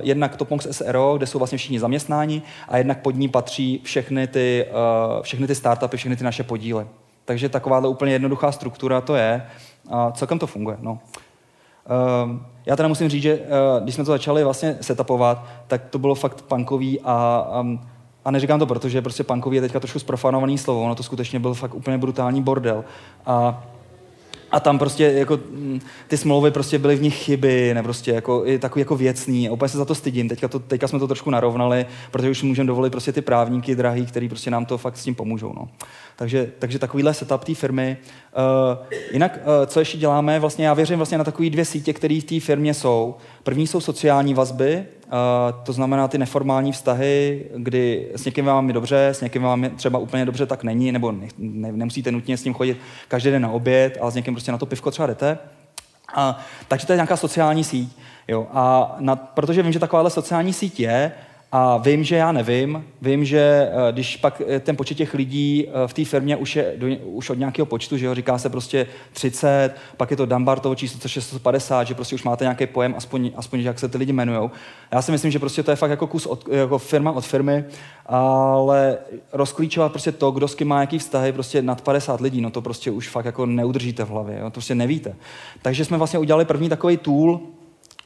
jednak 0.00 0.36
Topmonks 0.36 0.66
SRO, 0.70 1.14
kde 1.16 1.26
jsou 1.26 1.38
vlastně 1.38 1.58
všichni 1.58 1.80
zaměstnáni 1.80 2.42
a 2.68 2.78
jednak 2.78 3.02
pod 3.02 3.14
ní 3.14 3.28
patří 3.28 3.80
všechny 3.84 4.26
ty, 4.26 4.66
uh, 4.70 5.22
všechny 5.22 5.46
ty 5.46 5.54
startupy, 5.54 5.96
všechny 5.96 6.16
ty 6.16 6.24
naše 6.24 6.42
podíly. 6.42 6.86
Takže 7.24 7.48
takováhle 7.48 7.88
úplně 7.88 8.12
jednoduchá 8.12 8.52
struktura 8.52 9.00
to 9.00 9.14
je. 9.14 9.46
A 9.90 10.12
celkem 10.12 10.38
to 10.38 10.46
funguje. 10.46 10.76
No. 10.80 10.98
Uh, 12.24 12.36
já 12.66 12.76
teda 12.76 12.88
musím 12.88 13.08
říct, 13.08 13.22
že 13.22 13.38
uh, 13.38 13.82
když 13.82 13.94
jsme 13.94 14.04
to 14.04 14.10
začali 14.10 14.44
vlastně 14.44 14.78
setupovat, 14.80 15.44
tak 15.66 15.82
to 15.90 15.98
bylo 15.98 16.14
fakt 16.14 16.42
punkový 16.42 17.00
a, 17.04 17.46
um, 17.60 17.80
a 18.24 18.30
neříkám 18.30 18.58
to, 18.58 18.66
protože 18.66 19.02
prostě 19.02 19.24
punkový 19.24 19.56
je 19.56 19.60
teďka 19.60 19.80
trošku 19.80 19.98
zprofanovaný 19.98 20.58
slovo, 20.58 20.82
ono 20.82 20.94
to 20.94 21.02
skutečně 21.02 21.40
byl 21.40 21.54
fakt 21.54 21.74
úplně 21.74 21.98
brutální 21.98 22.42
bordel. 22.42 22.84
A 23.26 23.64
a 24.54 24.60
tam 24.60 24.78
prostě 24.78 25.04
jako 25.04 25.40
mm, 25.50 25.80
ty 26.08 26.16
smlouvy 26.16 26.50
prostě 26.50 26.78
byly 26.78 26.96
v 26.96 27.02
nich 27.02 27.14
chyby, 27.14 27.74
ne 27.74 27.82
prostě 27.82 28.10
jako, 28.10 28.42
i 28.46 28.58
takový 28.58 28.80
jako 28.80 28.96
věcný. 28.96 29.48
A 29.48 29.52
úplně 29.52 29.68
se 29.68 29.78
za 29.78 29.84
to 29.84 29.94
stydím. 29.94 30.28
Teďka, 30.28 30.48
to, 30.48 30.58
teďka 30.58 30.88
jsme 30.88 30.98
to 30.98 31.06
trošku 31.06 31.30
narovnali, 31.30 31.86
protože 32.10 32.30
už 32.30 32.42
můžeme 32.42 32.66
dovolit 32.66 32.90
prostě 32.90 33.12
ty 33.12 33.22
právníky 33.22 33.74
drahý, 33.74 34.06
který 34.06 34.28
prostě 34.28 34.50
nám 34.50 34.66
to 34.66 34.78
fakt 34.78 34.96
s 34.96 35.04
tím 35.04 35.14
pomůžou. 35.14 35.52
No. 35.56 35.68
Takže, 36.16 36.52
takže 36.58 36.78
takovýhle 36.78 37.14
setup 37.14 37.44
té 37.44 37.54
firmy. 37.54 37.96
Uh, 38.36 38.98
jinak, 39.12 39.38
uh, 39.42 39.66
co 39.66 39.78
ještě 39.80 39.98
děláme, 39.98 40.40
vlastně 40.40 40.66
já 40.66 40.74
věřím 40.74 40.96
vlastně 40.96 41.18
na 41.18 41.24
takové 41.24 41.50
dvě 41.50 41.64
sítě, 41.64 41.92
které 41.92 42.20
v 42.20 42.24
té 42.24 42.40
firmě 42.40 42.74
jsou. 42.74 43.14
První 43.44 43.66
jsou 43.66 43.80
sociální 43.80 44.34
vazby, 44.34 44.84
uh, 45.06 45.12
to 45.64 45.72
znamená 45.72 46.08
ty 46.08 46.18
neformální 46.18 46.72
vztahy, 46.72 47.44
kdy 47.56 48.08
s 48.14 48.24
někým 48.24 48.44
vám 48.44 48.68
je 48.68 48.72
dobře, 48.72 49.08
s 49.08 49.20
někým 49.20 49.42
vám 49.42 49.64
je 49.64 49.70
třeba 49.70 49.98
úplně 49.98 50.24
dobře, 50.24 50.46
tak 50.46 50.64
není, 50.64 50.92
nebo 50.92 51.12
ne, 51.12 51.28
ne, 51.38 51.72
nemusíte 51.72 52.12
nutně 52.12 52.36
s 52.36 52.44
ním 52.44 52.54
chodit 52.54 52.78
každý 53.08 53.30
den 53.30 53.42
na 53.42 53.50
oběd, 53.50 53.98
ale 54.00 54.12
s 54.12 54.14
někým 54.14 54.34
prostě 54.34 54.52
na 54.52 54.58
to 54.58 54.66
pivko 54.66 54.90
třeba 54.90 55.06
jdete. 55.06 55.38
Uh, 56.16 56.34
takže 56.68 56.86
to 56.86 56.92
je 56.92 56.96
nějaká 56.96 57.16
sociální 57.16 57.64
síť. 57.64 57.96
Jo, 58.28 58.46
a 58.52 58.96
na, 58.98 59.16
protože 59.16 59.62
vím, 59.62 59.72
že 59.72 59.78
takováhle 59.78 60.10
sociální 60.10 60.52
síť 60.52 60.80
je, 60.80 61.12
a 61.56 61.76
vím, 61.76 62.04
že 62.04 62.16
já 62.16 62.32
nevím, 62.32 62.84
vím, 63.02 63.24
že 63.24 63.70
eh, 63.88 63.92
když 63.92 64.16
pak 64.16 64.42
eh, 64.46 64.60
ten 64.60 64.76
počet 64.76 64.94
těch 64.94 65.14
lidí 65.14 65.66
eh, 65.68 65.88
v 65.88 65.94
té 65.94 66.04
firmě 66.04 66.36
už 66.36 66.56
je 66.56 66.74
do, 66.76 66.86
už 67.04 67.30
od 67.30 67.38
nějakého 67.38 67.66
počtu, 67.66 67.96
že 67.96 68.06
jo, 68.06 68.14
říká 68.14 68.38
se 68.38 68.48
prostě 68.48 68.86
30, 69.12 69.70
pak 69.96 70.10
je 70.10 70.16
to 70.16 70.26
Dumbartovo 70.26 70.74
číslo, 70.74 71.00
což 71.00 71.16
je 71.16 71.22
150, 71.22 71.84
že 71.84 71.94
prostě 71.94 72.14
už 72.14 72.22
máte 72.22 72.44
nějaký 72.44 72.66
pojem, 72.66 72.94
aspoň, 72.96 73.30
aspoň 73.36 73.60
jak 73.60 73.78
se 73.78 73.88
ty 73.88 73.98
lidi 73.98 74.12
jmenují. 74.12 74.50
Já 74.92 75.02
si 75.02 75.12
myslím, 75.12 75.30
že 75.30 75.38
prostě 75.38 75.62
to 75.62 75.70
je 75.70 75.76
fakt 75.76 75.90
jako 75.90 76.06
kus 76.06 76.26
od, 76.26 76.48
jako 76.48 76.78
firma 76.78 77.12
od 77.12 77.26
firmy, 77.26 77.64
ale 78.06 78.98
rozklíčovat 79.32 79.92
prostě 79.92 80.12
to, 80.12 80.30
kdo 80.30 80.48
s 80.48 80.54
kým 80.54 80.68
má 80.68 80.80
jaký 80.80 80.98
vztahy, 80.98 81.32
prostě 81.32 81.62
nad 81.62 81.80
50 81.80 82.20
lidí, 82.20 82.40
no 82.40 82.50
to 82.50 82.62
prostě 82.62 82.90
už 82.90 83.08
fakt 83.08 83.24
jako 83.24 83.46
neudržíte 83.46 84.04
v 84.04 84.08
hlavě, 84.08 84.38
jo, 84.38 84.44
to 84.44 84.50
prostě 84.50 84.74
nevíte. 84.74 85.16
Takže 85.62 85.84
jsme 85.84 85.98
vlastně 85.98 86.18
udělali 86.18 86.44
první 86.44 86.68
takový 86.68 86.96
tool, 86.96 87.40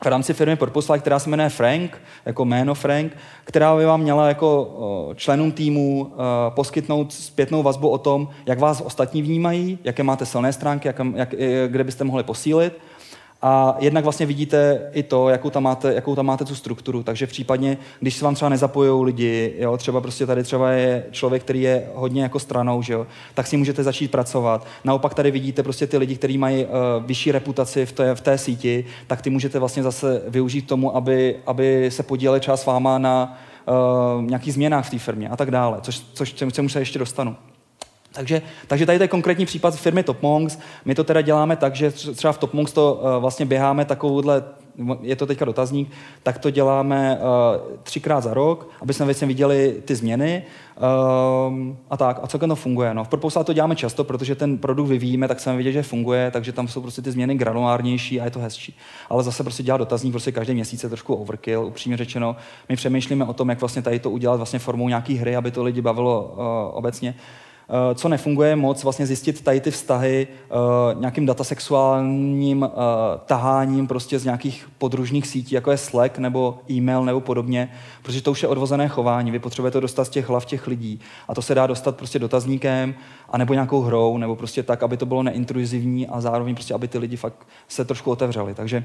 v 0.05 0.07
rámci 0.07 0.35
firmy 0.35 0.57
Purpose 0.57 0.99
která 0.99 1.19
se 1.19 1.31
jmenuje 1.31 1.49
Frank, 1.49 2.03
jako 2.27 2.45
jméno 2.45 2.75
Frank, 2.75 3.17
která 3.45 3.77
by 3.77 3.85
vám 3.85 4.01
měla 4.01 4.29
jako 4.29 5.13
členům 5.17 5.53
týmu 5.53 6.13
poskytnout 6.49 7.13
zpětnou 7.13 7.63
vazbu 7.63 7.89
o 7.89 7.99
tom, 7.99 8.29
jak 8.47 8.59
vás 8.59 8.81
ostatní 8.81 9.23
vnímají, 9.23 9.79
jaké 9.85 10.03
máte 10.03 10.27
silné 10.27 10.53
stránky, 10.53 10.89
jak, 10.89 11.01
jak, 11.15 11.35
kde 11.69 11.85
byste 11.85 12.05
mohli 12.05 12.23
posílit. 12.23 12.79
A 13.43 13.77
jednak 13.79 14.05
vlastně 14.05 14.27
vidíte 14.27 14.91
i 14.93 15.03
to, 15.03 15.29
jakou 15.29 15.51
tam 15.51 15.63
máte, 15.63 15.95
jakou 15.95 16.15
tam 16.15 16.27
máte 16.27 16.45
tu 16.45 16.55
strukturu. 16.55 17.03
Takže 17.03 17.27
v 17.27 17.31
případně, 17.31 17.79
když 18.01 18.15
se 18.15 18.25
vám 18.25 18.35
třeba 18.35 18.49
nezapojují 18.49 19.05
lidi, 19.05 19.55
jo, 19.59 19.77
třeba 19.77 20.01
prostě 20.01 20.27
tady 20.27 20.43
třeba 20.43 20.71
je 20.71 21.05
člověk, 21.11 21.43
který 21.43 21.63
je 21.63 21.87
hodně 21.95 22.23
jako 22.23 22.39
stranou, 22.39 22.83
že 22.83 22.93
jo, 22.93 23.07
tak 23.35 23.47
si 23.47 23.57
můžete 23.57 23.83
začít 23.83 24.11
pracovat. 24.11 24.67
Naopak 24.85 25.15
tady 25.15 25.31
vidíte 25.31 25.63
prostě 25.63 25.87
ty 25.87 25.99
lidi, 25.99 26.17
kteří 26.17 26.39
mají 26.39 26.65
uh, 26.65 26.71
vyšší 27.07 27.33
reputaci 27.33 27.87
v 27.87 27.93
té, 27.93 28.15
v 28.15 28.21
té 28.21 28.39
síti, 28.39 28.85
tak 29.07 29.23
ty 29.23 29.31
můžete 29.31 29.59
vlastně 29.59 29.83
zase 29.83 30.23
využít 30.29 30.67
tomu, 30.67 30.97
aby, 30.97 31.37
aby 31.47 31.91
se 31.91 32.03
podíleli 32.03 32.41
třeba 32.41 32.57
s 32.57 32.67
váma 32.67 32.99
na 32.99 33.39
uh, 34.17 34.25
nějakých 34.25 34.55
změnách 34.55 34.87
v 34.87 34.91
té 34.91 34.99
firmě 34.99 35.29
a 35.29 35.37
tak 35.37 35.51
dále, 35.51 35.79
což, 35.81 36.03
což 36.15 36.35
čemu 36.53 36.69
se 36.69 36.79
ještě 36.79 36.99
dostanu. 36.99 37.37
Takže, 38.19 38.43
takže 38.67 38.87
tady 38.87 38.99
to 38.99 39.05
je 39.05 39.09
konkrétní 39.09 39.47
případ 39.47 39.77
firmy 39.77 40.03
TopMonks. 40.03 40.59
My 40.85 40.95
to 40.95 41.05
teda 41.05 41.21
děláme 41.21 41.57
tak, 41.57 41.75
že 41.75 41.91
třeba 41.91 42.33
v 42.33 42.39
TopMonks 42.39 42.73
to 42.73 42.95
uh, 42.95 43.23
vlastně 43.23 43.47
běháme 43.47 43.85
takovouhle, 43.85 44.45
je 45.01 45.17
to 45.17 45.27
teďka 45.27 45.45
dotazník, 45.45 45.91
tak 46.23 46.39
to 46.39 46.51
děláme 46.51 47.19
uh, 47.19 47.77
třikrát 47.83 48.21
za 48.21 48.35
rok, 48.35 48.71
aby 48.83 48.95
jsme 48.95 49.07
vlastně 49.07 49.27
viděli 49.27 49.83
ty 49.85 49.95
změny 49.95 50.43
um, 51.49 51.79
a 51.91 51.97
tak. 51.97 52.21
A 52.23 52.27
co 52.27 52.39
to 52.39 52.57
funguje? 52.57 52.95
No, 52.95 53.05
v 53.05 53.09
Proposal 53.09 53.45
to 53.45 53.53
děláme 53.53 53.77
často, 53.77 54.05
protože 54.05 54.35
ten 54.35 54.59
produkt 54.59 54.89
vyvíjíme, 54.89 55.29
tak 55.29 55.39
chceme 55.39 55.57
vidět, 55.57 55.73
že 55.73 55.83
funguje, 55.83 56.31
takže 56.31 56.53
tam 56.53 56.69
jsou 56.69 56.81
prostě 56.81 57.03
ty 57.03 57.11
změny 57.11 57.35
granulárnější 57.35 58.21
a 58.21 58.25
je 58.25 58.31
to 58.31 58.41
hezčí. 58.41 58.77
Ale 59.11 59.23
zase 59.23 59.43
prostě 59.43 59.63
dělat 59.63 59.79
dotazník 59.79 60.13
prostě 60.13 60.33
každý 60.33 60.55
měsíc 60.55 60.83
je 60.83 60.89
trošku 60.89 61.15
overkill, 61.15 61.65
upřímně 61.65 61.97
řečeno. 61.97 62.37
My 62.69 62.77
přemýšlíme 62.77 63.25
o 63.25 63.33
tom, 63.33 63.49
jak 63.49 63.61
vlastně 63.61 63.83
tady 63.83 63.99
to 63.99 64.11
udělat 64.11 64.37
vlastně 64.37 64.59
formou 64.59 64.89
nějaký 64.89 65.17
hry, 65.17 65.37
aby 65.37 65.51
to 65.51 65.63
lidi 65.63 65.81
bavilo 65.81 66.35
uh, 66.37 66.79
obecně. 66.79 67.15
Eh, 67.19 67.48
co 67.95 68.09
nefunguje 68.09 68.57
moc, 68.57 68.85
vlastně 68.85 69.07
zjistit 69.07 69.45
tady 69.45 69.61
ty 69.61 69.71
vztahy 69.71 70.27
uh, 70.51 71.01
nějakým 71.01 71.27
datasexuálním 71.27 72.63
uh, 72.63 72.69
taháním 73.27 73.87
prostě 73.87 74.19
z 74.19 74.25
nějakých 74.25 74.69
podružných 74.79 75.27
sítí, 75.27 75.55
jako 75.55 75.71
je 75.71 75.77
Slack 75.77 76.19
nebo 76.19 76.59
e-mail 76.71 77.05
nebo 77.05 77.21
podobně, 77.21 77.73
protože 78.03 78.23
to 78.23 78.31
už 78.31 78.43
je 78.43 78.49
odvozené 78.49 78.89
chování. 78.89 79.31
Vy 79.31 79.39
potřebujete 79.39 79.73
to 79.73 79.81
dostat 79.81 80.05
z 80.05 80.09
těch 80.09 80.29
hlav 80.29 80.45
těch 80.45 80.67
lidí. 80.67 81.01
A 81.29 81.35
to 81.35 81.43
se 81.43 81.55
dá 81.55 81.67
dostat 81.67 81.97
prostě 81.97 82.19
dotazníkem, 82.19 82.95
a 83.31 83.39
nebo 83.39 83.55
nějakou 83.55 83.81
hrou, 83.81 84.19
nebo 84.19 84.37
prostě 84.37 84.63
tak, 84.63 84.83
aby 84.83 84.97
to 84.97 85.07
bylo 85.07 85.23
neintruzivní 85.23 86.07
a 86.07 86.21
zároveň 86.21 86.55
prostě, 86.55 86.75
aby 86.75 86.89
ty 86.89 86.99
lidi 86.99 87.17
fakt 87.17 87.47
se 87.69 87.85
trošku 87.85 88.11
otevřeli. 88.11 88.55
Takže 88.55 88.85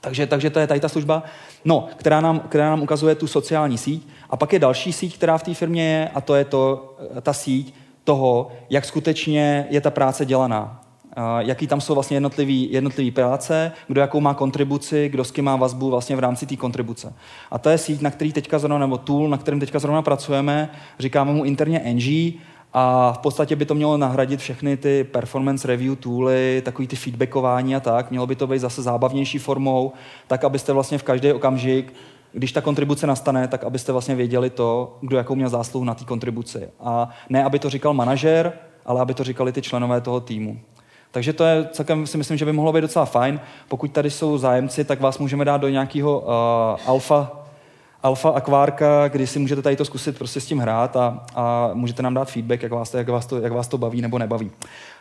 takže, 0.00 0.26
takže 0.26 0.50
to 0.50 0.58
je 0.58 0.66
tady 0.66 0.80
ta 0.80 0.88
služba, 0.88 1.22
no, 1.64 1.88
která, 1.96 2.20
nám, 2.20 2.40
která 2.40 2.70
nám 2.70 2.82
ukazuje 2.82 3.14
tu 3.14 3.26
sociální 3.26 3.78
síť. 3.78 4.08
A 4.30 4.36
pak 4.36 4.52
je 4.52 4.58
další 4.58 4.92
síť, 4.92 5.14
která 5.14 5.38
v 5.38 5.42
té 5.42 5.54
firmě 5.54 5.84
je, 5.84 6.08
a 6.14 6.20
to 6.20 6.34
je 6.34 6.44
to, 6.44 6.94
ta 7.22 7.32
síť, 7.32 7.74
toho, 8.04 8.48
jak 8.70 8.84
skutečně 8.84 9.66
je 9.70 9.80
ta 9.80 9.90
práce 9.90 10.24
dělaná. 10.24 10.80
Jaký 11.38 11.66
tam 11.66 11.80
jsou 11.80 11.94
vlastně 11.94 12.16
jednotlivý, 12.16 12.72
jednotlivý 12.72 13.10
práce, 13.10 13.72
kdo 13.88 14.00
jakou 14.00 14.20
má 14.20 14.34
kontribuci, 14.34 15.08
kdo 15.08 15.24
s 15.24 15.30
kým 15.30 15.44
má 15.44 15.56
vazbu 15.56 15.90
vlastně 15.90 16.16
v 16.16 16.18
rámci 16.18 16.46
té 16.46 16.56
kontribuce. 16.56 17.12
A 17.50 17.58
to 17.58 17.68
je 17.70 17.78
síť, 17.78 18.00
na 18.00 18.10
který 18.10 18.32
teďka 18.32 18.58
zrovna, 18.58 18.78
nebo 18.78 18.98
tool, 18.98 19.28
na 19.28 19.38
kterém 19.38 19.60
teďka 19.60 19.78
zrovna 19.78 20.02
pracujeme, 20.02 20.70
říkáme 20.98 21.32
mu 21.32 21.44
interně 21.44 21.82
NG, 21.94 22.34
a 22.72 23.12
v 23.12 23.18
podstatě 23.18 23.56
by 23.56 23.64
to 23.64 23.74
mělo 23.74 23.96
nahradit 23.96 24.40
všechny 24.40 24.76
ty 24.76 25.04
performance 25.04 25.68
review 25.68 25.96
tooly, 25.96 26.62
takový 26.64 26.88
ty 26.88 26.96
feedbackování 26.96 27.76
a 27.76 27.80
tak. 27.80 28.10
Mělo 28.10 28.26
by 28.26 28.36
to 28.36 28.46
být 28.46 28.58
zase 28.58 28.82
zábavnější 28.82 29.38
formou, 29.38 29.92
tak 30.26 30.44
abyste 30.44 30.72
vlastně 30.72 30.98
v 30.98 31.02
každý 31.02 31.32
okamžik 31.32 31.92
když 32.32 32.52
ta 32.52 32.60
kontribuce 32.60 33.06
nastane, 33.06 33.48
tak 33.48 33.64
abyste 33.64 33.92
vlastně 33.92 34.14
věděli 34.14 34.50
to, 34.50 34.98
kdo 35.00 35.16
jakou 35.16 35.34
měl 35.34 35.48
zásluhu 35.48 35.84
na 35.84 35.94
té 35.94 36.04
kontribuci. 36.04 36.68
A 36.80 37.08
ne, 37.28 37.44
aby 37.44 37.58
to 37.58 37.70
říkal 37.70 37.94
manažer, 37.94 38.52
ale 38.86 39.00
aby 39.00 39.14
to 39.14 39.24
říkali 39.24 39.52
ty 39.52 39.62
členové 39.62 40.00
toho 40.00 40.20
týmu. 40.20 40.60
Takže 41.10 41.32
to 41.32 41.44
je 41.44 41.68
celkem 41.72 42.06
si 42.06 42.18
myslím, 42.18 42.36
že 42.36 42.44
by 42.44 42.52
mohlo 42.52 42.72
být 42.72 42.80
docela 42.80 43.04
fajn. 43.04 43.40
Pokud 43.68 43.92
tady 43.92 44.10
jsou 44.10 44.38
zájemci, 44.38 44.84
tak 44.84 45.00
vás 45.00 45.18
můžeme 45.18 45.44
dát 45.44 45.56
do 45.56 45.68
nějakého 45.68 46.20
uh, 46.20 46.90
alfa, 46.90 47.32
alfa 48.02 48.30
akvárka, 48.30 49.08
kdy 49.08 49.26
si 49.26 49.38
můžete 49.38 49.62
tady 49.62 49.76
to 49.76 49.84
zkusit 49.84 50.18
prostě 50.18 50.40
s 50.40 50.46
tím 50.46 50.58
hrát 50.58 50.96
a, 50.96 51.26
a 51.34 51.70
můžete 51.74 52.02
nám 52.02 52.14
dát 52.14 52.30
feedback, 52.30 52.62
jak 52.62 52.72
vás, 52.72 52.90
to, 52.90 52.98
jak, 52.98 53.08
vás 53.08 53.26
to, 53.26 53.38
jak 53.38 53.52
vás 53.52 53.68
to 53.68 53.78
baví 53.78 54.00
nebo 54.00 54.18
nebaví. 54.18 54.50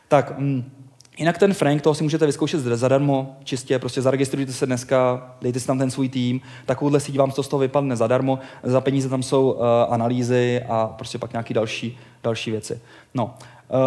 Tak, 0.07 0.37
mm, 0.37 0.71
Jinak 1.19 1.37
ten 1.37 1.53
Frank, 1.53 1.81
toho 1.81 1.93
si 1.93 2.03
můžete 2.03 2.25
vyzkoušet 2.25 2.59
zadarmo, 2.59 3.35
čistě, 3.43 3.79
prostě 3.79 4.01
zaregistrujte 4.01 4.53
se 4.53 4.65
dneska, 4.65 5.31
dejte 5.41 5.59
si 5.59 5.67
tam 5.67 5.77
ten 5.77 5.91
svůj 5.91 6.09
tým, 6.09 6.41
takovouhle 6.65 6.99
síť 6.99 7.17
vám 7.17 7.31
to 7.31 7.43
z 7.43 7.47
toho 7.47 7.59
vypadne 7.59 7.95
zadarmo, 7.95 8.39
za 8.63 8.81
peníze 8.81 9.09
tam 9.09 9.23
jsou 9.23 9.51
uh, 9.51 9.63
analýzy 9.89 10.61
a 10.69 10.87
prostě 10.87 11.17
pak 11.17 11.33
nějaké 11.33 11.53
další, 11.53 11.97
další 12.23 12.51
věci. 12.51 12.81
No, 13.13 13.25
uh, 13.69 13.79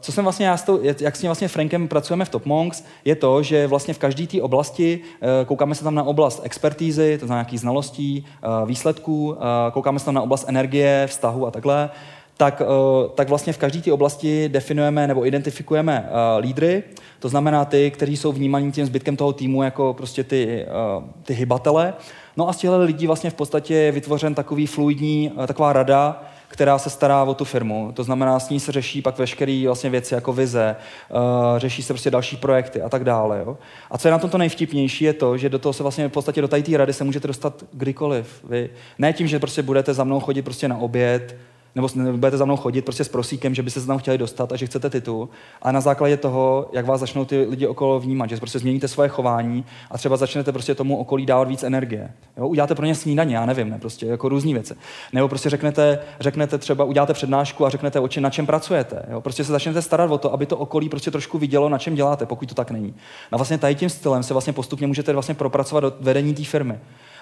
co 0.00 0.12
jsem 0.12 0.24
vlastně 0.24 0.46
já 0.46 0.56
s 0.56 0.62
tou, 0.62 0.80
jak 1.00 1.16
s 1.16 1.20
tím 1.20 1.28
vlastně 1.28 1.48
Frankem 1.48 1.88
pracujeme 1.88 2.24
v 2.24 2.28
TopMonks, 2.28 2.84
je 3.04 3.16
to, 3.16 3.42
že 3.42 3.66
vlastně 3.66 3.94
v 3.94 3.98
každé 3.98 4.26
té 4.26 4.42
oblasti 4.42 5.00
uh, 5.00 5.28
koukáme 5.46 5.74
se 5.74 5.84
tam 5.84 5.94
na 5.94 6.02
oblast 6.02 6.40
expertízy, 6.44 7.18
to 7.18 7.26
znamená 7.26 7.42
nějakých 7.42 7.60
znalostí, 7.60 8.26
uh, 8.60 8.68
výsledků, 8.68 9.36
koukáme 9.72 9.98
se 9.98 10.04
tam 10.04 10.14
na 10.14 10.22
oblast 10.22 10.44
energie, 10.48 11.06
vztahu 11.06 11.46
a 11.46 11.50
takhle 11.50 11.90
tak, 12.38 12.62
eh, 12.64 13.08
tak 13.14 13.28
vlastně 13.28 13.52
v 13.52 13.58
každé 13.58 13.80
té 13.80 13.92
oblasti 13.92 14.48
definujeme 14.48 15.06
nebo 15.06 15.26
identifikujeme 15.26 16.08
uh, 16.10 16.42
lídry, 16.44 16.82
to 17.18 17.28
znamená 17.28 17.64
ty, 17.64 17.90
kteří 17.90 18.16
jsou 18.16 18.32
vnímaní 18.32 18.72
tím 18.72 18.86
zbytkem 18.86 19.16
toho 19.16 19.32
týmu 19.32 19.62
jako 19.62 19.94
prostě 19.94 20.24
ty, 20.24 20.66
uh, 20.98 21.04
ty 21.22 21.34
hybatele. 21.34 21.94
No 22.36 22.48
a 22.48 22.52
z 22.52 22.56
těchto 22.56 22.80
lidí 22.80 23.06
vlastně 23.06 23.30
v 23.30 23.34
podstatě 23.34 23.74
je 23.74 23.92
vytvořen 23.92 24.34
takový 24.34 24.66
fluidní, 24.66 25.32
uh, 25.34 25.46
taková 25.46 25.72
rada, 25.72 26.24
která 26.48 26.78
se 26.78 26.90
stará 26.90 27.22
o 27.22 27.34
tu 27.34 27.44
firmu. 27.44 27.92
To 27.94 28.04
znamená, 28.04 28.40
s 28.40 28.50
ní 28.50 28.60
se 28.60 28.72
řeší 28.72 29.02
pak 29.02 29.18
veškeré 29.18 29.62
vlastně 29.66 29.90
věci 29.90 30.14
jako 30.14 30.32
vize, 30.32 30.76
uh, 31.10 31.58
řeší 31.58 31.82
se 31.82 31.92
prostě 31.92 32.10
další 32.10 32.36
projekty 32.36 32.82
a 32.82 32.88
tak 32.88 33.04
dále. 33.04 33.42
Jo? 33.46 33.58
A 33.90 33.98
co 33.98 34.08
je 34.08 34.12
na 34.12 34.18
tomto 34.18 34.38
nejvtipnější, 34.38 35.04
je 35.04 35.12
to, 35.12 35.36
že 35.38 35.48
do 35.48 35.58
toho 35.58 35.72
se 35.72 35.82
vlastně 35.82 36.08
v 36.08 36.12
podstatě 36.12 36.40
do 36.40 36.48
té 36.48 36.62
rady 36.76 36.92
se 36.92 37.04
můžete 37.04 37.26
dostat 37.26 37.64
kdykoliv. 37.72 38.44
Vy. 38.48 38.70
Ne 38.98 39.12
tím, 39.12 39.26
že 39.26 39.38
prostě 39.38 39.62
budete 39.62 39.94
za 39.94 40.04
mnou 40.04 40.20
chodit 40.20 40.42
prostě 40.42 40.68
na 40.68 40.78
oběd, 40.78 41.36
nebo 41.74 41.88
budete 42.16 42.36
za 42.36 42.44
mnou 42.44 42.56
chodit 42.56 42.82
prostě 42.82 43.04
s 43.04 43.08
prosíkem, 43.08 43.54
že 43.54 43.62
byste 43.62 43.80
se 43.80 43.86
tam 43.86 43.98
chtěli 43.98 44.18
dostat 44.18 44.52
a 44.52 44.56
že 44.56 44.66
chcete 44.66 44.90
titul. 44.90 45.28
A 45.62 45.72
na 45.72 45.80
základě 45.80 46.16
toho, 46.16 46.70
jak 46.72 46.86
vás 46.86 47.00
začnou 47.00 47.24
ty 47.24 47.46
lidi 47.50 47.66
okolo 47.66 48.00
vnímat, 48.00 48.30
že 48.30 48.36
prostě 48.36 48.58
změníte 48.58 48.88
svoje 48.88 49.08
chování 49.08 49.64
a 49.90 49.98
třeba 49.98 50.16
začnete 50.16 50.52
prostě 50.52 50.74
tomu 50.74 50.96
okolí 50.96 51.26
dávat 51.26 51.48
víc 51.48 51.62
energie. 51.62 52.12
Jo? 52.36 52.48
Uděláte 52.48 52.74
pro 52.74 52.86
ně 52.86 52.94
snídaně, 52.94 53.36
já 53.36 53.46
nevím, 53.46 53.70
ne, 53.70 53.78
prostě 53.78 54.06
jako 54.06 54.28
různé 54.28 54.52
věci. 54.52 54.74
Nebo 55.12 55.28
prostě 55.28 55.50
řeknete, 55.50 55.98
řeknete 56.20 56.58
třeba, 56.58 56.84
uděláte 56.84 57.12
přednášku 57.12 57.66
a 57.66 57.70
řeknete, 57.70 58.00
oči, 58.00 58.20
na 58.20 58.30
čem 58.30 58.46
pracujete. 58.46 59.02
Jo? 59.10 59.20
Prostě 59.20 59.44
se 59.44 59.52
začnete 59.52 59.82
starat 59.82 60.10
o 60.10 60.18
to, 60.18 60.32
aby 60.32 60.46
to 60.46 60.56
okolí 60.56 60.88
prostě 60.88 61.10
trošku 61.10 61.38
vidělo, 61.38 61.68
na 61.68 61.78
čem 61.78 61.94
děláte, 61.94 62.26
pokud 62.26 62.48
to 62.48 62.54
tak 62.54 62.70
není. 62.70 62.94
A 63.32 63.36
vlastně 63.36 63.58
tady 63.58 63.74
tím 63.74 63.90
stylem 63.90 64.22
se 64.22 64.34
vlastně 64.34 64.52
postupně 64.52 64.86
můžete 64.86 65.12
vlastně 65.12 65.34
propracovat 65.34 65.80
do 65.80 65.92
vedení 66.00 66.34
té 66.34 66.44
firmy. 66.44 66.78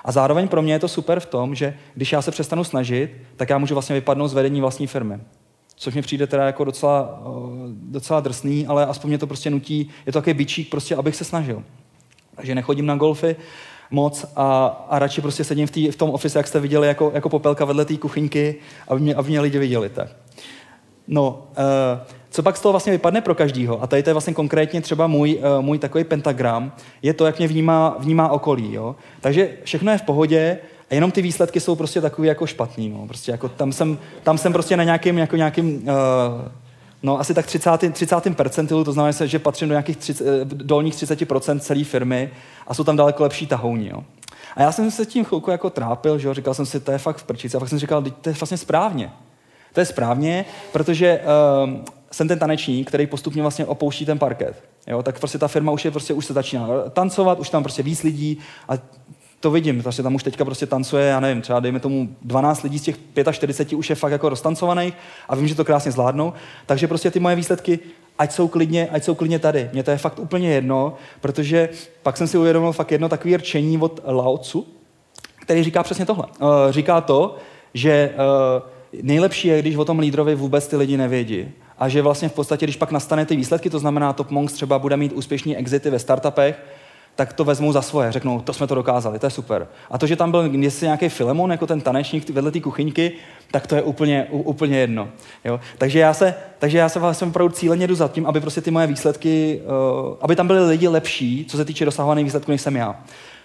A 0.07 0.13
zároveň 0.13 0.49
pro 0.49 0.63
mě 0.63 0.73
je 0.73 0.79
to 0.79 0.89
super 0.89 1.21
v 1.21 1.27
tom, 1.27 1.55
že 1.55 1.75
když 1.95 2.13
já 2.13 2.23
se 2.23 2.31
přestanu 2.31 2.65
snažit, 2.65 3.11
tak 3.37 3.51
já 3.51 3.59
můžu 3.59 3.75
vlastně 3.75 3.95
vypadnout 3.95 4.29
z 4.29 4.35
vedení 4.35 4.61
vlastní 4.61 4.87
firmy. 4.87 5.19
Což 5.77 5.95
mi 5.95 6.03
přijde 6.03 6.27
teda 6.27 6.47
jako 6.47 6.65
docela, 6.65 7.23
docela 7.71 8.21
drsný, 8.21 8.67
ale 8.67 8.87
aspoň 8.87 9.09
mě 9.09 9.19
to 9.19 9.27
prostě 9.27 9.51
nutí, 9.51 9.91
je 10.07 10.13
to 10.13 10.19
takový 10.19 10.35
bičík, 10.35 10.71
prostě, 10.71 10.97
abych 10.97 11.17
se 11.17 11.25
snažil. 11.25 11.63
Takže 12.37 12.55
nechodím 12.55 12.87
na 12.87 12.97
golfy 12.97 13.37
moc 13.91 14.27
a, 14.37 14.67
a 14.89 14.99
radši 14.99 15.21
prostě 15.21 15.45
sedím 15.45 15.67
v, 15.67 15.71
tý, 15.71 15.91
v 15.91 15.97
tom 15.97 16.11
office, 16.11 16.39
jak 16.39 16.47
jste 16.47 16.61
viděli, 16.61 16.89
jako, 16.89 17.11
jako 17.15 17.29
popelka 17.29 17.65
vedle 17.65 17.85
té 17.85 17.97
kuchyňky, 17.97 18.55
aby 18.89 19.01
mě, 19.01 19.15
aby 19.15 19.29
mě 19.29 19.41
lidi 19.41 19.59
viděli. 19.59 19.89
Tak. 19.89 20.09
No, 21.09 21.43
uh, 21.51 22.17
co 22.37 22.43
pak 22.43 22.57
z 22.57 22.61
toho 22.61 22.73
vlastně 22.73 22.93
vypadne 22.93 23.21
pro 23.21 23.35
každýho, 23.35 23.83
a 23.83 23.87
tady 23.87 24.03
to 24.03 24.11
je 24.11 24.15
vlastně 24.15 24.35
konkrétně 24.35 24.81
třeba 24.81 25.07
můj, 25.07 25.39
uh, 25.39 25.65
můj 25.65 25.79
takový 25.79 26.05
pentagram, 26.05 26.73
je 27.03 27.15
to, 27.15 27.27
jak 27.27 27.39
mě 27.39 27.49
vnímá, 27.49 27.97
vnímá 27.99 28.29
okolí. 28.29 28.73
Jo? 28.73 28.97
Takže 29.21 29.51
všechno 29.65 29.93
je 29.93 29.99
v 29.99 30.03
pohodě, 30.03 30.59
a 30.91 30.95
jenom 30.95 31.11
ty 31.11 31.23
výsledky 31.23 31.61
jsou 31.61 31.75
prostě 31.75 32.01
takový 32.01 32.29
jako 32.29 32.47
špatný. 32.47 32.89
No. 32.89 33.07
Prostě 33.07 33.33
jako 33.33 33.49
tam, 33.49 33.73
jsem, 33.73 33.99
tam 34.23 34.39
jsem 34.39 34.53
prostě 34.53 34.77
na 34.77 34.85
nějakým, 34.85 35.19
jako 35.19 35.37
nějakým 35.37 35.77
uh, 35.77 35.89
no 37.03 37.21
asi 37.21 37.35
tak 37.35 37.47
30, 37.47 37.71
30 37.93 38.37
percentilu, 38.37 38.85
to 38.85 38.93
znamená, 38.93 39.27
že 39.27 39.39
patřím 39.39 39.69
do 39.69 39.73
nějakých 39.73 39.97
30, 39.97 40.49
dolních 40.49 40.95
30% 40.95 41.59
celé 41.59 41.85
firmy 41.85 42.31
a 42.67 42.75
jsou 42.75 42.85
tam 42.85 42.97
daleko 42.97 43.23
lepší 43.23 43.47
tahouni. 43.47 43.89
Jo. 43.89 44.05
A 44.57 44.63
já 44.63 44.73
jsem 44.73 44.91
se 44.91 45.07
tím 45.07 45.25
chvilku 45.25 45.51
jako 45.51 45.71
trápil, 45.71 46.19
že 46.19 46.29
jo? 46.29 46.35
říkal 46.35 46.55
jsem 46.55 46.67
si, 46.67 46.81
to 46.81 46.93
je 46.93 46.99
fakt 46.99 47.17
v 47.17 47.25
prčici. 47.25 47.57
A 47.57 47.61
pak 47.61 47.69
jsem 47.69 47.79
říkal, 47.79 48.03
to 48.03 48.29
je 48.29 48.35
vlastně 48.41 48.59
správně. 48.59 49.13
To 49.73 49.81
je 49.81 49.87
správně, 49.87 50.45
protože 50.73 51.21
uh, 51.65 51.96
jsem 52.11 52.29
ten 52.29 52.39
tanečník, 52.39 52.89
který 52.89 53.07
postupně 53.07 53.43
vlastně 53.43 53.67
opouští 53.67 54.07
ten 54.07 54.19
parket. 54.19 54.65
Jo, 54.87 55.03
tak 55.03 55.19
prostě 55.19 55.39
ta 55.39 55.49
firma 55.49 55.73
už 55.73 55.85
je 55.85 55.91
prostě, 55.91 56.15
už 56.15 56.27
se 56.27 56.33
začíná 56.33 56.69
tancovat, 56.91 57.41
už 57.41 57.51
tam 57.51 57.63
prostě 57.63 57.83
víc 57.83 58.03
lidí 58.03 58.39
a 58.69 58.73
to 59.41 59.51
vidím, 59.51 59.83
prostě 59.83 60.03
tam 60.03 60.15
už 60.15 60.23
teďka 60.23 60.45
prostě 60.45 60.67
tancuje, 60.67 61.07
já 61.07 61.21
nevím, 61.21 61.43
třeba 61.43 61.61
dejme 61.61 61.81
tomu 61.81 62.09
12 62.23 62.63
lidí 62.63 62.79
z 62.79 62.83
těch 62.83 62.97
45 63.33 63.77
už 63.77 63.91
je 63.91 63.97
fakt 63.97 64.13
jako 64.13 64.29
roztancovaných 64.29 64.95
a 65.29 65.37
vím, 65.37 65.49
že 65.49 65.55
to 65.55 65.65
krásně 65.65 65.93
zvládnou. 65.93 66.33
Takže 66.67 66.89
prostě 66.89 67.11
ty 67.11 67.21
moje 67.21 67.37
výsledky, 67.37 67.79
ať 68.19 68.33
jsou 68.33 68.49
klidně, 68.49 68.89
ať 68.93 69.05
jsou 69.05 69.15
klidně 69.15 69.39
tady. 69.39 69.71
Mně 69.73 69.83
to 69.83 69.91
je 69.91 69.99
fakt 69.99 70.19
úplně 70.19 70.51
jedno, 70.51 70.95
protože 71.21 71.69
pak 72.03 72.17
jsem 72.17 72.27
si 72.27 72.39
uvědomil 72.39 72.73
fakt 72.73 72.93
jedno 72.93 73.09
takové 73.09 73.37
rčení 73.37 73.79
od 73.79 74.01
Lao 74.05 74.39
Tzu, 74.39 74.67
který 75.43 75.63
říká 75.63 75.83
přesně 75.83 76.07
tohle. 76.07 76.25
Uh, 76.27 76.49
říká 76.71 77.01
to, 77.01 77.37
že 77.75 78.11
uh, 78.15 79.03
nejlepší 79.03 79.49
je, 79.49 79.63
když 79.63 79.77
o 79.77 79.85
tom 79.85 79.99
lídrovi 79.99 80.35
vůbec 80.35 80.67
ty 80.67 80.77
lidi 80.77 80.97
nevědí. 80.97 81.49
A 81.79 81.89
že 81.89 82.03
vlastně 82.03 82.29
v 82.29 82.33
podstatě, 82.33 82.67
když 82.67 82.77
pak 82.77 82.91
nastane 82.91 83.27
ty 83.27 83.37
výsledky, 83.37 83.71
to 83.71 83.79
znamená 83.79 84.13
Top 84.13 84.31
Monks 84.31 84.53
třeba 84.53 84.79
bude 84.79 84.97
mít 84.97 85.13
úspěšný 85.13 85.57
exity 85.57 85.91
ve 85.91 85.99
startupech, 85.99 86.63
tak 87.17 87.33
to 87.33 87.45
vezmou 87.45 87.73
za 87.73 87.83
svoje, 87.83 88.13
řeknou, 88.13 88.41
to 88.41 88.53
jsme 88.53 88.67
to 88.67 88.75
dokázali, 88.75 89.19
to 89.19 89.27
je 89.27 89.31
super. 89.31 89.67
A 89.91 89.99
to, 89.99 90.07
že 90.07 90.17
tam 90.17 90.31
byl 90.31 90.51
jestli 90.55 90.87
nějaký 90.87 91.09
Filemon, 91.09 91.51
jako 91.51 91.67
ten 91.67 91.81
tanečník 91.81 92.31
vedle 92.31 92.51
té 92.51 92.61
kuchyňky, 92.61 93.13
tak 93.51 93.67
to 93.67 93.77
je 93.77 93.83
úplně, 93.83 94.27
úplně 94.31 94.79
jedno. 94.79 95.09
Jo? 95.45 95.61
Takže 95.79 95.99
já 95.99 96.15
se, 96.15 96.35
takže 96.59 96.79
já 96.79 96.89
se 96.89 96.99
vlastně 96.99 97.27
opravdu 97.27 97.55
cíleně 97.55 97.87
jdu 97.87 97.95
za 97.95 98.09
tím, 98.09 98.27
aby 98.27 98.41
prostě 98.41 98.61
ty 98.61 98.71
moje 98.71 98.87
výsledky, 98.87 99.61
uh, 100.09 100.17
aby 100.21 100.37
tam 100.37 100.47
byly 100.47 100.69
lidi 100.69 100.89
lepší, 100.89 101.45
co 101.49 101.57
se 101.57 101.65
týče 101.65 101.85
dosahovaných 101.85 102.25
výsledků, 102.25 102.51
než 102.51 102.61
jsem 102.61 102.77
já. 102.77 103.01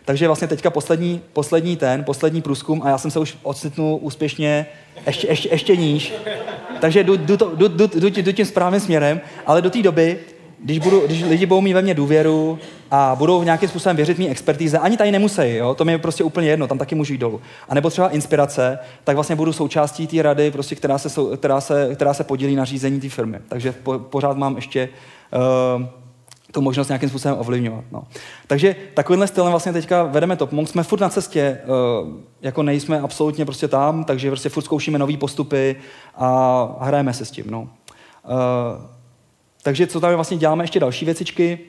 Takže 0.05 0.27
vlastně 0.27 0.47
teďka 0.47 0.69
poslední, 0.69 1.21
poslední 1.33 1.77
ten, 1.77 2.03
poslední 2.03 2.41
průzkum 2.41 2.81
a 2.83 2.89
já 2.89 2.97
jsem 2.97 3.11
se 3.11 3.19
už 3.19 3.37
ocitnul 3.43 3.99
úspěšně 4.01 4.65
ještě, 5.07 5.27
ještě, 5.27 5.49
ještě 5.49 5.75
níž. 5.75 6.13
Takže 6.81 7.03
jdu, 7.03 7.15
jdu, 7.15 7.35
jdu, 7.35 7.67
jdu, 7.67 7.87
jdu, 7.87 8.07
jdu 8.07 8.31
tím 8.31 8.45
správným 8.45 8.81
směrem, 8.81 9.21
ale 9.45 9.61
do 9.61 9.69
té 9.69 9.81
doby 9.81 10.19
když, 10.63 10.79
budu, 10.79 11.05
když 11.05 11.23
lidi 11.23 11.45
budou 11.45 11.61
mít 11.61 11.73
ve 11.73 11.81
mně 11.81 11.93
důvěru 11.93 12.59
a 12.91 13.15
budou 13.15 13.43
nějakým 13.43 13.69
způsobem 13.69 13.95
věřit 13.95 14.17
mý 14.17 14.29
expertíze, 14.29 14.77
ani 14.77 14.97
tady 14.97 15.11
nemusí, 15.11 15.55
jo? 15.55 15.75
to 15.75 15.85
mi 15.85 15.91
je 15.91 15.97
prostě 15.97 16.23
úplně 16.23 16.49
jedno, 16.49 16.67
tam 16.67 16.77
taky 16.77 16.95
můžu 16.95 17.13
jít 17.13 17.19
dolů. 17.19 17.41
A 17.69 17.75
nebo 17.75 17.89
třeba 17.89 18.09
inspirace, 18.09 18.79
tak 19.03 19.15
vlastně 19.15 19.35
budu 19.35 19.53
součástí 19.53 20.07
té 20.07 20.21
rady, 20.21 20.51
prostě, 20.51 20.75
která, 20.75 20.97
se, 20.97 21.09
která, 21.37 21.61
se, 21.61 21.95
která 21.95 22.13
se 22.13 22.23
podílí 22.23 22.55
na 22.55 22.65
řízení 22.65 22.99
té 22.99 23.09
firmy. 23.09 23.37
Takže 23.47 23.71
po, 23.71 23.99
pořád 23.99 24.37
mám 24.37 24.55
ještě 24.55 24.89
uh, 25.77 25.85
tu 26.51 26.61
možnost 26.61 26.87
nějakým 26.87 27.09
způsobem 27.09 27.37
ovlivňovat. 27.39 27.83
No. 27.91 28.03
Takže 28.47 28.75
takovýmhle 28.93 29.27
stylem 29.27 29.51
vlastně 29.51 29.73
teďka 29.73 30.03
vedeme 30.03 30.35
Top 30.35 30.51
Monk. 30.51 30.69
Jsme 30.69 30.83
furt 30.83 30.99
na 30.99 31.09
cestě, 31.09 31.59
uh, 32.03 32.09
jako 32.41 32.63
nejsme 32.63 32.99
absolutně 32.99 33.45
prostě 33.45 33.67
tam, 33.67 34.03
takže 34.03 34.29
prostě 34.29 34.49
furt 34.49 34.63
zkoušíme 34.63 34.99
nové 34.99 35.17
postupy 35.17 35.75
a 36.15 36.67
hrajeme 36.79 37.13
se 37.13 37.25
s 37.25 37.31
tím. 37.31 37.45
No. 37.49 37.61
Uh, 37.61 37.67
takže 39.63 39.87
co 39.87 39.99
tam 39.99 40.15
vlastně 40.15 40.37
děláme, 40.37 40.63
ještě 40.63 40.79
další 40.79 41.05
věcičky, 41.05 41.59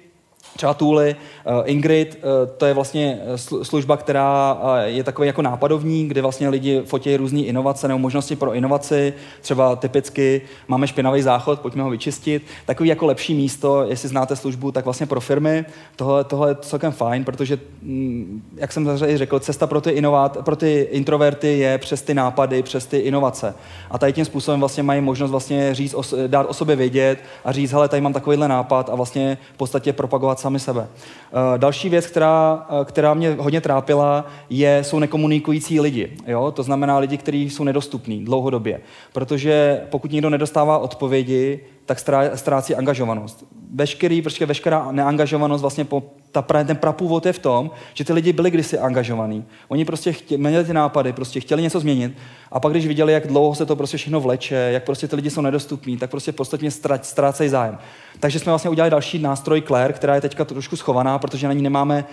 třeba 0.57 0.75
Tooly, 0.75 1.17
eh, 1.47 1.63
Ingrid, 1.65 2.19
eh, 2.19 2.47
to 2.57 2.67
je 2.67 2.75
vlastně 2.75 3.21
eh, 3.35 3.39
služba, 3.65 3.97
která 3.97 4.59
je 4.85 5.05
takový 5.05 5.27
jako 5.27 5.43
nápadovní, 5.43 6.09
kde 6.09 6.23
vlastně 6.23 6.49
lidi 6.49 6.83
fotí 6.85 7.17
různé 7.17 7.41
inovace 7.41 7.89
nebo 7.89 7.99
možnosti 7.99 8.37
pro 8.37 8.53
inovaci, 8.53 9.15
třeba 9.41 9.77
typicky 9.77 10.43
máme 10.69 10.87
špinavý 10.87 11.23
záchod, 11.23 11.61
pojďme 11.61 11.83
ho 11.83 11.91
vyčistit, 11.91 12.43
takový 12.67 12.89
jako 12.89 13.07
lepší 13.07 13.35
místo, 13.35 13.85
jestli 13.89 14.09
znáte 14.09 14.37
službu, 14.37 14.73
tak 14.73 14.85
vlastně 14.85 15.07
pro 15.07 15.21
firmy, 15.21 15.65
tohle, 15.97 16.25
tohle 16.25 16.51
je 16.51 16.57
celkem 16.61 16.93
fajn, 16.93 17.25
protože, 17.25 17.59
mm, 17.83 18.43
jak 18.57 18.73
jsem 18.73 18.99
řekl, 18.99 19.39
cesta 19.39 19.67
pro 19.67 19.81
ty, 19.81 19.91
inovat, 19.91 20.39
pro 20.45 20.57
ty 20.57 20.89
introverty 20.91 21.59
je 21.59 21.79
přes 21.79 22.03
ty 22.03 22.15
nápady, 22.15 22.63
přes 22.63 22.87
ty 22.87 22.99
inovace. 22.99 23.55
A 23.91 23.99
tady 23.99 24.13
tím 24.13 24.25
způsobem 24.25 24.61
vlastně 24.61 24.83
mají 24.83 25.01
možnost 25.01 25.31
vlastně 25.31 25.75
říct, 25.75 25.95
dát 26.27 26.47
o 26.49 26.55
sobě 26.55 26.77
vědět 26.77 27.19
a 27.45 27.53
říct, 27.53 27.73
hele, 27.73 27.89
tady 27.89 28.01
mám 28.01 28.13
takovýhle 28.13 28.49
nápad. 28.49 28.91
A 28.91 28.95
vlastně 28.95 29.39
v 29.55 29.57
podstatě 29.57 29.93
propagovat 29.93 30.32
sami 30.39 30.61
sebe. 30.61 30.89
Eh, 30.89 31.59
další 31.59 31.89
věc, 31.89 32.07
která, 32.07 32.67
eh, 32.71 32.85
která 32.85 33.15
mě 33.15 33.37
hodně 33.39 33.61
trápila, 33.61 34.27
je, 34.51 34.85
jsou 34.85 34.99
nekomunikující 34.99 35.81
lidi. 35.81 36.13
Jo? 36.27 36.53
To 36.57 36.63
znamená 36.63 36.99
lidi, 36.99 37.19
kteří 37.19 37.51
jsou 37.51 37.65
nedostupní 37.65 38.25
dlouhodobě. 38.25 38.81
Protože 39.13 39.81
pokud 39.91 40.13
někdo 40.13 40.31
nedostává 40.31 40.79
odpovědi, 40.79 41.61
tak 41.87 41.99
ztrácí 42.35 42.75
angažovanost. 42.75 43.45
Veškerý, 43.75 44.23
prostě 44.23 44.47
veškerá 44.47 44.93
neangažovanost, 44.93 45.61
vlastně 45.61 45.85
po, 45.85 46.03
ta, 46.33 46.43
ten 46.43 46.77
prapůvod 46.77 47.27
je 47.27 47.33
v 47.33 47.39
tom, 47.39 47.71
že 47.95 48.05
ty 48.05 48.13
lidi 48.13 48.33
byli 48.33 48.51
kdysi 48.51 48.79
angažovaní. 48.79 49.45
Oni 49.69 49.85
prostě 49.85 50.13
chtěli, 50.13 50.43
měli 50.43 50.65
ty 50.65 50.73
nápady, 50.73 51.13
prostě 51.13 51.41
chtěli 51.41 51.63
něco 51.63 51.81
změnit 51.81 52.17
a 52.53 52.61
pak, 52.61 52.73
když 52.73 52.87
viděli, 52.87 53.13
jak 53.13 53.27
dlouho 53.27 53.55
se 53.55 53.67
to 53.67 53.77
prostě 53.77 53.97
všechno 53.97 54.21
vleče, 54.21 54.55
jak 54.55 54.85
prostě 54.85 55.09
ty 55.09 55.17
lidi 55.17 55.31
jsou 55.31 55.41
nedostupní, 55.41 55.97
tak 55.97 56.11
prostě 56.11 56.33
podstatně 56.33 56.71
ztrácejí 57.03 57.51
zájem. 57.51 57.79
Takže 58.21 58.39
jsme 58.39 58.53
vlastně 58.53 58.71
udělali 58.71 58.91
další 58.91 59.19
nástroj 59.19 59.63
Claire, 59.63 59.93
která 59.93 60.15
je 60.15 60.21
teďka 60.21 60.45
trošku 60.45 60.77
schovaná, 60.77 61.19
protože 61.19 61.47
na 61.47 61.53
ní 61.53 61.63
nemáme 61.63 62.05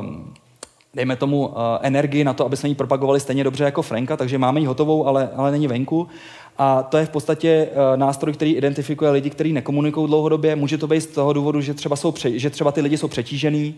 uh, 0.00 0.06
dejme 0.94 1.16
tomu, 1.16 1.46
uh, 1.46 1.54
energii 1.82 2.24
na 2.24 2.32
to, 2.32 2.44
aby 2.44 2.56
jsme 2.56 2.68
ji 2.68 2.74
propagovali 2.74 3.20
stejně 3.20 3.44
dobře 3.44 3.64
jako 3.64 3.82
Franka, 3.82 4.16
takže 4.16 4.38
máme 4.38 4.60
ji 4.60 4.66
hotovou, 4.66 5.06
ale, 5.06 5.30
ale 5.36 5.50
není 5.50 5.66
venku. 5.66 6.08
A 6.58 6.82
to 6.82 6.96
je 6.96 7.06
v 7.06 7.10
podstatě 7.10 7.68
uh, 7.70 7.96
nástroj, 7.96 8.32
který 8.32 8.54
identifikuje 8.54 9.10
lidi, 9.10 9.30
kteří 9.30 9.52
nekomunikují 9.52 10.06
dlouhodobě. 10.06 10.56
Může 10.56 10.78
to 10.78 10.86
být 10.86 11.00
z 11.00 11.06
toho 11.06 11.32
důvodu, 11.32 11.60
že 11.60 11.74
třeba, 11.74 11.96
jsou 11.96 12.12
pře- 12.12 12.38
že 12.38 12.50
třeba 12.50 12.72
ty 12.72 12.80
lidi 12.80 12.98
jsou 12.98 13.08
přetížený, 13.08 13.74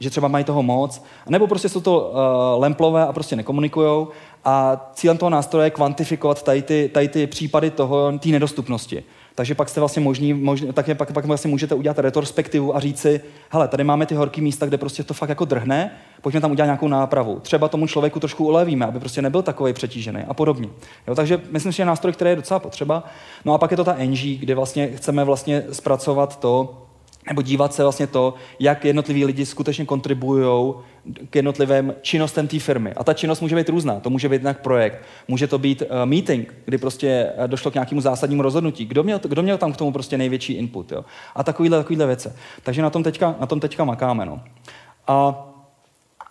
že 0.00 0.10
třeba 0.10 0.28
mají 0.28 0.44
toho 0.44 0.62
moc, 0.62 1.02
nebo 1.28 1.46
prostě 1.46 1.68
jsou 1.68 1.80
to 1.80 2.00
uh, 2.00 2.62
lemplové 2.62 3.06
a 3.06 3.12
prostě 3.12 3.36
nekomunikují. 3.36 4.06
A 4.44 4.86
cílem 4.94 5.18
toho 5.18 5.30
nástroje 5.30 5.66
je 5.66 5.70
kvantifikovat 5.70 6.42
tady 6.42 6.62
ty, 6.62 6.90
tady 6.94 7.08
ty 7.08 7.26
případy 7.26 7.70
toho, 7.70 8.18
té 8.18 8.28
nedostupnosti. 8.28 9.04
Takže 9.38 9.54
pak 9.54 9.68
jste 9.68 9.80
vlastně 9.80 10.02
možný, 10.02 10.34
možný 10.34 10.72
tak 10.72 10.88
je, 10.88 10.94
pak, 10.94 11.12
pak 11.12 11.24
vlastně 11.24 11.50
můžete 11.50 11.74
udělat 11.74 11.98
retrospektivu 11.98 12.76
a 12.76 12.80
říct 12.80 13.00
si, 13.00 13.20
hele, 13.50 13.68
tady 13.68 13.84
máme 13.84 14.06
ty 14.06 14.14
horké 14.14 14.40
místa, 14.40 14.66
kde 14.66 14.78
prostě 14.78 15.02
to 15.02 15.14
fakt 15.14 15.28
jako 15.28 15.44
drhne, 15.44 15.90
pojďme 16.22 16.40
tam 16.40 16.50
udělat 16.50 16.66
nějakou 16.66 16.88
nápravu. 16.88 17.40
Třeba 17.40 17.68
tomu 17.68 17.86
člověku 17.86 18.20
trošku 18.20 18.46
ulevíme, 18.46 18.86
aby 18.86 19.00
prostě 19.00 19.22
nebyl 19.22 19.42
takový 19.42 19.72
přetížený 19.72 20.20
a 20.28 20.34
podobně. 20.34 20.68
Jo, 21.08 21.14
takže 21.14 21.40
myslím, 21.50 21.72
že 21.72 21.82
je 21.82 21.86
nástroj, 21.86 22.12
který 22.12 22.30
je 22.30 22.36
docela 22.36 22.60
potřeba. 22.60 23.04
No 23.44 23.54
a 23.54 23.58
pak 23.58 23.70
je 23.70 23.76
to 23.76 23.84
ta 23.84 23.96
NG, 24.04 24.18
kde 24.18 24.54
vlastně 24.54 24.88
chceme 24.88 25.24
vlastně 25.24 25.64
zpracovat 25.72 26.40
to, 26.40 26.82
nebo 27.28 27.42
dívat 27.42 27.74
se 27.74 27.82
vlastně 27.82 28.06
to, 28.06 28.34
jak 28.58 28.84
jednotliví 28.84 29.24
lidi 29.24 29.46
skutečně 29.46 29.84
kontribují 29.84 30.74
k 31.30 31.36
jednotlivým 31.36 31.94
činnostem 32.02 32.48
té 32.48 32.58
firmy. 32.58 32.92
A 32.96 33.04
ta 33.04 33.14
činnost 33.14 33.40
může 33.40 33.56
být 33.56 33.68
různá. 33.68 34.00
To 34.00 34.10
může 34.10 34.28
být 34.28 34.42
nějak 34.42 34.62
projekt, 34.62 35.02
může 35.28 35.46
to 35.46 35.58
být 35.58 35.82
uh, 35.82 35.88
meeting, 36.04 36.54
kdy 36.64 36.78
prostě 36.78 37.32
uh, 37.38 37.48
došlo 37.48 37.70
k 37.70 37.74
nějakému 37.74 38.00
zásadnímu 38.00 38.42
rozhodnutí. 38.42 38.84
Kdo 38.84 39.02
měl, 39.02 39.20
kdo 39.22 39.42
měl 39.42 39.58
tam 39.58 39.72
k 39.72 39.76
tomu 39.76 39.92
prostě 39.92 40.18
největší 40.18 40.52
input. 40.52 40.92
Jo? 40.92 41.04
A 41.34 41.44
takovýhle, 41.44 41.78
takovýhle 41.78 42.06
věci. 42.06 42.32
Takže 42.62 42.82
na 42.82 42.90
tom 42.90 43.02
teďka, 43.02 43.34
na 43.40 43.46
tom 43.46 43.60
teďka 43.60 43.84
makáme. 43.84 44.26
No. 44.26 44.40
A 45.06 45.44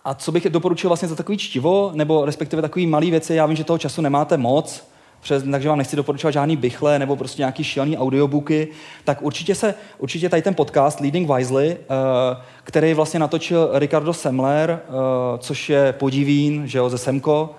a 0.04 0.14
co 0.14 0.32
bych 0.32 0.50
doporučil 0.50 0.90
vlastně 0.90 1.08
za 1.08 1.14
takový 1.14 1.38
čtivo, 1.38 1.90
nebo 1.94 2.24
respektive 2.24 2.62
takový 2.62 2.86
malý 2.86 3.10
věci, 3.10 3.34
já 3.34 3.46
vím, 3.46 3.56
že 3.56 3.64
toho 3.64 3.78
času 3.78 4.02
nemáte 4.02 4.36
moc, 4.36 4.88
přes, 5.20 5.42
takže 5.50 5.68
vám 5.68 5.78
nechci 5.78 5.96
doporučovat 5.96 6.32
žádný 6.32 6.56
bychle 6.56 6.98
nebo 6.98 7.16
prostě 7.16 7.42
nějaký 7.42 7.64
šílený 7.64 7.98
audiobooky, 7.98 8.68
tak 9.04 9.22
určitě 9.22 9.54
se, 9.54 9.74
určitě 9.98 10.28
tady 10.28 10.42
ten 10.42 10.54
podcast 10.54 11.00
Leading 11.00 11.30
Wisely, 11.30 11.76
uh, 11.76 12.42
který 12.62 12.94
vlastně 12.94 13.20
natočil 13.20 13.70
Ricardo 13.72 14.12
Semler, 14.12 14.80
uh, 14.88 14.94
což 15.38 15.68
je 15.68 15.92
podivín, 15.92 16.62
že 16.66 16.78
jo, 16.78 16.90
ze 16.90 16.98
Semko, 16.98 17.50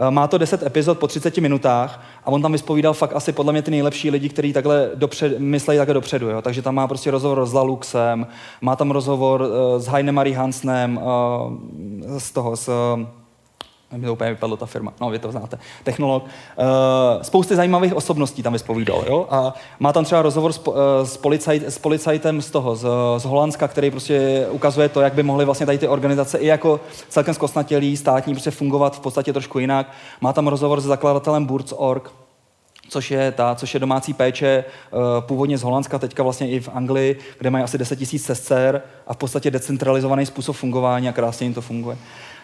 uh, 0.00 0.10
má 0.10 0.28
to 0.28 0.38
10 0.38 0.62
epizod 0.62 0.98
po 0.98 1.06
30 1.06 1.38
minutách 1.38 2.04
a 2.24 2.26
on 2.26 2.42
tam 2.42 2.52
vyspovídal 2.52 2.94
fakt 2.94 3.12
asi 3.16 3.32
podle 3.32 3.52
mě 3.52 3.62
ty 3.62 3.70
nejlepší 3.70 4.10
lidi, 4.10 4.28
kteří 4.28 4.52
takhle 4.52 4.90
dopřed, 4.94 5.38
myslejí 5.38 5.78
takhle 5.78 5.94
dopředu. 5.94 6.28
Jo? 6.28 6.42
Takže 6.42 6.62
tam 6.62 6.74
má 6.74 6.86
prostě 6.86 7.10
rozhovor 7.10 7.46
s 7.46 7.52
Laluxem, 7.52 8.26
má 8.60 8.76
tam 8.76 8.90
rozhovor 8.90 9.40
uh, 9.40 9.82
s 9.82 9.86
Heinemary 9.86 10.32
Hansnem, 10.32 10.96
uh, 10.96 12.18
z 12.18 12.30
toho, 12.30 12.56
s, 12.56 12.68
uh, 12.68 13.17
mi 13.96 14.06
to 14.06 14.12
úplně 14.12 14.30
vypadlo 14.30 14.56
ta 14.56 14.66
firma, 14.66 14.92
no 15.00 15.10
vy 15.10 15.18
to 15.18 15.32
znáte, 15.32 15.58
technolog. 15.84 16.24
Uh, 16.24 17.22
spousty 17.22 17.56
zajímavých 17.56 17.94
osobností 17.94 18.42
tam 18.42 18.52
vyspovídal, 18.52 19.04
jo? 19.06 19.26
A 19.30 19.54
má 19.80 19.92
tam 19.92 20.04
třeba 20.04 20.22
rozhovor 20.22 20.52
s, 20.52 20.66
uh, 20.66 20.74
s, 21.04 21.16
policajt, 21.16 21.62
s 21.66 21.78
policajtem 21.78 22.42
z 22.42 22.50
toho, 22.50 22.76
z, 22.76 22.86
z 23.18 23.24
Holandska, 23.24 23.68
který 23.68 23.90
prostě 23.90 24.46
ukazuje 24.50 24.88
to, 24.88 25.00
jak 25.00 25.14
by 25.14 25.22
mohly 25.22 25.44
vlastně 25.44 25.66
tady 25.66 25.78
ty 25.78 25.88
organizace 25.88 26.38
i 26.38 26.46
jako 26.46 26.80
celkem 27.08 27.34
zkosnatělý, 27.34 27.96
státní, 27.96 28.34
prostě 28.34 28.50
fungovat 28.50 28.96
v 28.96 29.00
podstatě 29.00 29.32
trošku 29.32 29.58
jinak. 29.58 29.92
Má 30.20 30.32
tam 30.32 30.48
rozhovor 30.48 30.80
s 30.80 30.84
zakladatelem 30.84 31.46
Burz.org, 31.46 32.12
což 32.88 33.10
je 33.10 33.32
ta, 33.32 33.54
což 33.54 33.74
je 33.74 33.80
domácí 33.80 34.14
péče 34.14 34.64
uh, 34.90 35.00
původně 35.20 35.58
z 35.58 35.62
Holandska, 35.62 35.98
teďka 35.98 36.22
vlastně 36.22 36.50
i 36.50 36.60
v 36.60 36.68
Anglii, 36.74 37.18
kde 37.38 37.50
mají 37.50 37.64
asi 37.64 37.78
10 37.78 37.96
tisíc 37.96 38.24
sester 38.24 38.82
a 39.06 39.14
v 39.14 39.16
podstatě 39.16 39.50
decentralizovaný 39.50 40.26
způsob 40.26 40.56
fungování 40.56 41.08
a 41.08 41.12
krásně 41.12 41.46
jim 41.46 41.54
to 41.54 41.60
funguje. 41.60 41.98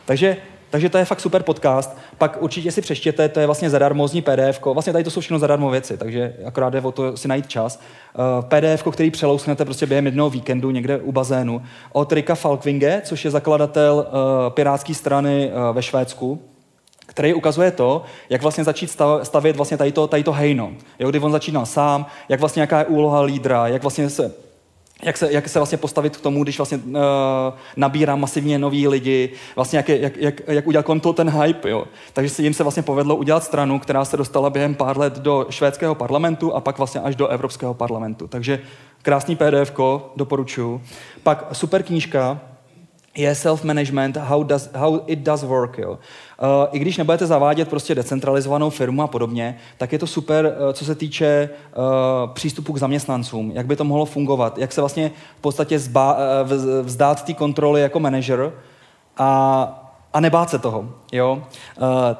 Takže 0.05 0.37
takže 0.75 0.89
to 0.89 0.99
je 0.99 1.05
fakt 1.05 1.21
super 1.21 1.43
podcast. 1.43 1.99
Pak 2.19 2.43
určitě 2.43 2.73
si 2.73 2.81
přeštěte, 2.81 3.29
to 3.29 3.41
je 3.41 3.47
vlastně 3.47 3.71
zadarmozní 3.71 4.23
PDF. 4.23 4.61
Vlastně 4.65 4.93
tady 4.93 5.05
to 5.05 5.11
jsou 5.11 5.21
všechno 5.21 5.39
zadarmo 5.39 5.71
věci, 5.71 5.97
takže 5.97 6.35
akorát 6.47 6.71
jde 6.71 6.81
o 6.81 6.93
to 6.93 7.17
si 7.17 7.29
najít 7.29 7.47
čas. 7.47 7.81
Uh, 8.19 8.25
eh, 8.25 8.77
PDF, 8.77 8.83
který 8.93 9.11
přelousknete 9.11 9.65
prostě 9.65 9.87
během 9.87 10.07
jednoho 10.07 10.31
víkendu 10.31 10.71
někde 10.71 10.99
u 10.99 11.13
bazénu. 11.13 11.63
Od 11.93 12.13
Rika 12.13 12.35
Falkvinge, 12.35 13.03
což 13.05 13.25
je 13.25 13.31
zakladatel 13.31 13.95
uh, 13.97 14.51
pirátské 14.51 14.95
strany 14.95 15.51
uh, 15.53 15.77
ve 15.77 15.83
Švédsku, 15.83 16.43
který 17.07 17.35
ukazuje 17.35 17.71
to, 17.71 18.03
jak 18.31 18.43
vlastně 18.43 18.65
začít 18.65 19.01
stavět 19.23 19.57
vlastně 19.57 19.77
tady 19.77 19.93
to, 19.93 20.07
tady 20.07 20.25
to 20.25 20.33
hejno. 20.33 20.73
Jo, 20.99 21.11
kdy 21.11 21.21
on 21.21 21.33
začínal 21.33 21.67
sám, 21.67 22.07
jak 22.29 22.41
vlastně 22.41 22.61
jaká 22.61 22.79
je 22.79 22.85
úloha 22.85 23.21
lídra, 23.21 23.69
jak 23.69 23.83
vlastně 23.83 24.11
se 24.11 24.44
jak 25.05 25.17
se, 25.17 25.33
jak 25.33 25.49
se 25.49 25.59
vlastně 25.59 25.79
postavit 25.79 26.17
k 26.17 26.21
tomu, 26.21 26.43
když 26.43 26.59
vlastně 26.59 26.79
uh, 26.79 26.95
nabírá 27.77 28.17
masivně 28.17 28.59
nový 28.59 28.89
lidi, 28.89 29.33
vlastně 29.57 29.77
jak, 29.77 29.89
jak, 29.89 30.17
jak, 30.17 30.41
jak 30.47 30.67
udělat 30.67 30.87
kolem 30.87 31.01
toho 31.01 31.13
ten 31.13 31.31
hype. 31.31 31.71
Jo. 31.71 31.85
Takže 32.13 32.31
se 32.31 32.43
jim 32.43 32.55
se 32.55 32.63
vlastně 32.63 32.83
povedlo 32.83 33.17
udělat 33.17 33.45
stranu, 33.45 33.79
která 33.79 34.05
se 34.05 34.17
dostala 34.17 34.51
během 34.51 34.75
pár 34.75 34.99
let 34.99 35.19
do 35.19 35.47
švédského 35.51 35.95
parlamentu 35.95 36.55
a 36.55 36.61
pak 36.61 36.79
vlastně 36.79 37.01
až 37.01 37.17
do 37.17 37.29
Evropského 37.29 37.75
parlamentu. 37.75 38.27
Takže 38.29 38.61
krásný 39.03 39.37
PDF, 39.37 39.73
doporučuji. 40.17 40.83
Pak 41.23 41.47
super 41.53 41.83
knížka, 41.83 42.41
je 43.17 43.35
self-management, 43.35 44.17
how, 44.17 44.43
does, 44.43 44.71
how 44.75 45.01
it 45.07 45.19
does 45.19 45.43
work. 45.43 45.79
Jo. 45.79 45.99
Uh, 46.43 46.49
I 46.73 46.79
když 46.79 46.97
nebudete 46.97 47.27
zavádět 47.27 47.69
prostě 47.69 47.95
decentralizovanou 47.95 48.71
firmu 48.71 49.03
a 49.03 49.07
podobně, 49.07 49.59
tak 49.79 49.93
je 49.93 49.99
to 49.99 50.07
super, 50.07 50.57
uh, 50.67 50.73
co 50.73 50.85
se 50.85 50.95
týče 50.95 51.49
uh, 51.77 52.33
přístupu 52.33 52.73
k 52.73 52.79
zaměstnancům, 52.79 53.53
jak 53.55 53.67
by 53.67 53.77
to 53.77 53.85
mohlo 53.85 54.05
fungovat, 54.05 54.59
jak 54.59 54.73
se 54.73 54.81
vlastně 54.81 55.11
v 55.39 55.41
podstatě 55.41 55.79
zba, 55.79 56.17
uh, 56.17 56.51
vzdát 56.83 57.25
té 57.25 57.35
kontroly 57.35 57.81
jako 57.81 58.01
manager 58.01 58.53
a 59.19 59.81
a 60.15 60.21
nebát 60.21 60.51
se 60.51 60.59
toho. 60.59 60.95
Jo? 61.13 61.33
Uh, 61.33 61.43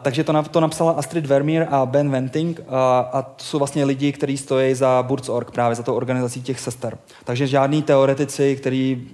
takže 0.03 0.25
to, 0.25 0.33
na, 0.33 0.43
to 0.43 0.61
napsala 0.61 0.93
Astrid 0.93 1.27
Vermeer 1.27 1.69
a 1.71 1.87
Ben 1.87 2.11
Venting 2.11 2.61
a, 2.69 2.99
a 2.99 3.23
to 3.23 3.45
jsou 3.45 3.59
vlastně 3.59 3.85
lidi, 3.85 4.13
kteří 4.13 4.37
stojí 4.37 4.75
za 4.75 5.03
Burz.org, 5.03 5.51
právě 5.51 5.75
za 5.75 5.83
to 5.83 5.95
organizací 5.95 6.43
těch 6.43 6.61
sester. 6.61 6.99
Takže 7.25 7.47
žádní 7.47 7.83
teoretici, 7.83 8.57
který 8.57 9.09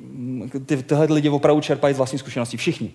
ty, 0.66 0.82
tyhle 0.82 1.07
lidi 1.11 1.28
opravdu 1.28 1.61
čerpají 1.61 1.94
z 1.94 1.96
vlastní 1.96 2.18
zkušeností. 2.18 2.57
Všichni. 2.57 2.90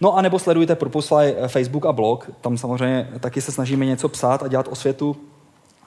No 0.00 0.16
a 0.16 0.22
nebo 0.22 0.38
sledujte 0.38 0.74
Purposefly 0.74 1.34
eh, 1.36 1.48
Facebook 1.48 1.86
a 1.86 1.92
blog, 1.92 2.30
tam 2.40 2.58
samozřejmě 2.58 3.08
taky 3.20 3.40
se 3.40 3.52
snažíme 3.52 3.86
něco 3.86 4.08
psát 4.08 4.42
a 4.42 4.48
dělat 4.48 4.68
osvětu. 4.70 5.16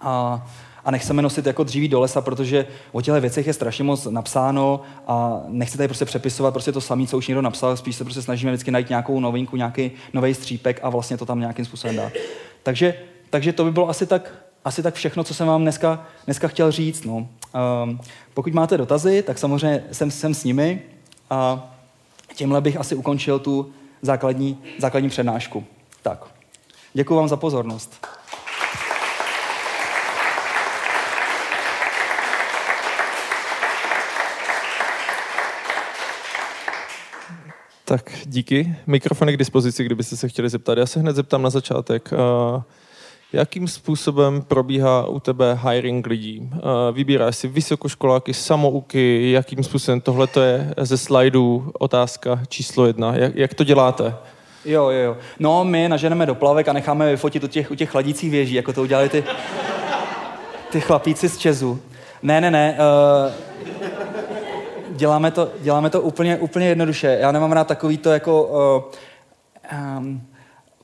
A 0.02 0.46
a 0.88 0.92
nechceme 0.92 1.22
nosit 1.22 1.46
jako 1.46 1.64
dříví 1.64 1.88
do 1.88 2.00
lesa, 2.00 2.22
protože 2.22 2.68
o 2.92 3.02
těchto 3.02 3.22
věcech 3.22 3.48
je 3.48 3.54
strašně 3.54 3.84
moc 3.84 4.06
napsáno 4.06 4.82
a 5.08 5.42
nechci 5.48 5.78
tady 5.78 5.88
prostě 5.88 6.06
přepisovat 6.06 6.54
prostě 6.54 6.72
to 6.72 6.82
samé, 6.82 7.08
co 7.08 7.18
už 7.18 7.28
někdo 7.28 7.42
napsal, 7.42 7.78
spíš 7.78 7.96
se 7.96 8.04
prostě 8.04 8.22
snažíme 8.22 8.52
vždycky 8.52 8.72
najít 8.72 8.90
nějakou 8.90 9.20
novinku, 9.20 9.58
nějaký 9.58 9.92
nový 10.14 10.34
střípek 10.34 10.80
a 10.84 10.90
vlastně 10.90 11.18
to 11.18 11.26
tam 11.26 11.40
nějakým 11.40 11.66
způsobem 11.66 11.96
dát. 11.96 12.14
Takže, 12.64 12.94
takže 13.30 13.54
to 13.54 13.64
by 13.64 13.72
bylo 13.72 13.90
asi 13.90 14.06
tak, 14.06 14.34
asi 14.66 14.84
tak 14.84 14.94
všechno, 14.94 15.24
co 15.24 15.34
jsem 15.34 15.48
vám 15.48 15.62
dneska, 15.62 16.06
dneska 16.26 16.48
chtěl 16.48 16.72
říct. 16.72 17.06
No. 17.06 17.16
Um, 17.16 18.00
pokud 18.34 18.54
máte 18.54 18.78
dotazy, 18.78 19.22
tak 19.22 19.38
samozřejmě 19.38 19.84
jsem, 19.92 20.12
jsem 20.12 20.34
s 20.34 20.44
nimi 20.44 20.82
a 21.30 21.72
tímhle 22.36 22.62
bych 22.62 22.78
asi 22.78 22.96
ukončil 22.96 23.40
tu 23.40 23.72
základní, 24.02 24.64
základní 24.80 25.10
přednášku. 25.10 25.66
Tak, 26.02 26.26
děkuji 26.94 27.16
vám 27.16 27.28
za 27.28 27.38
pozornost. 27.38 28.08
Tak 37.86 38.12
díky. 38.26 38.76
Mikrofon 38.88 39.30
je 39.30 39.34
k 39.34 39.38
dispozici, 39.38 39.84
kdybyste 39.84 40.18
se 40.18 40.30
chtěli 40.30 40.50
zeptat. 40.50 40.78
Já 40.78 40.86
se 40.86 41.00
hned 41.00 41.16
zeptám 41.16 41.42
na 41.42 41.50
začátek. 41.50 42.10
Jakým 43.34 43.68
způsobem 43.68 44.42
probíhá 44.42 45.06
u 45.06 45.20
tebe 45.20 45.60
hiring 45.70 46.08
lidí? 46.08 46.40
Uh, 46.40 46.60
vybíráš 46.92 47.36
si 47.36 47.48
vysokoškoláky, 47.48 48.34
samouky, 48.34 49.32
jakým 49.32 49.64
způsobem 49.64 50.02
tohle 50.02 50.28
je 50.44 50.74
ze 50.78 50.98
slajdů 50.98 51.72
otázka 51.80 52.40
číslo 52.48 52.86
jedna. 52.86 53.16
Jak, 53.16 53.36
jak 53.36 53.54
to 53.54 53.64
děláte? 53.64 54.16
Jo, 54.66 54.90
jo, 54.90 55.00
jo. 55.00 55.18
No, 55.40 55.66
my 55.66 55.90
naženeme 55.90 56.26
do 56.26 56.36
plavek 56.36 56.68
a 56.68 56.74
necháme 56.74 57.12
vyfotit 57.12 57.44
u 57.44 57.48
těch, 57.48 57.72
u 57.72 57.76
těch 57.76 57.90
chladících 57.90 58.32
věží, 58.32 58.54
jako 58.54 58.74
to 58.74 58.82
udělali 58.82 59.10
ty, 59.10 59.24
ty 60.72 60.82
chlapíci 60.82 61.30
z 61.30 61.38
Česu. 61.38 61.80
Ne, 62.24 62.42
ne, 62.42 62.52
ne. 62.52 62.78
Uh, 62.80 63.32
děláme 64.98 65.32
to, 65.32 65.52
děláme 65.62 65.90
to 65.90 66.02
úplně, 66.02 66.38
úplně 66.38 66.68
jednoduše. 66.68 67.18
Já 67.22 67.32
nemám 67.32 67.52
rád 67.52 67.68
takový 67.68 67.98
to 67.98 68.12
jako... 68.12 68.44
Uh, 68.44 69.98
um, 69.98 70.22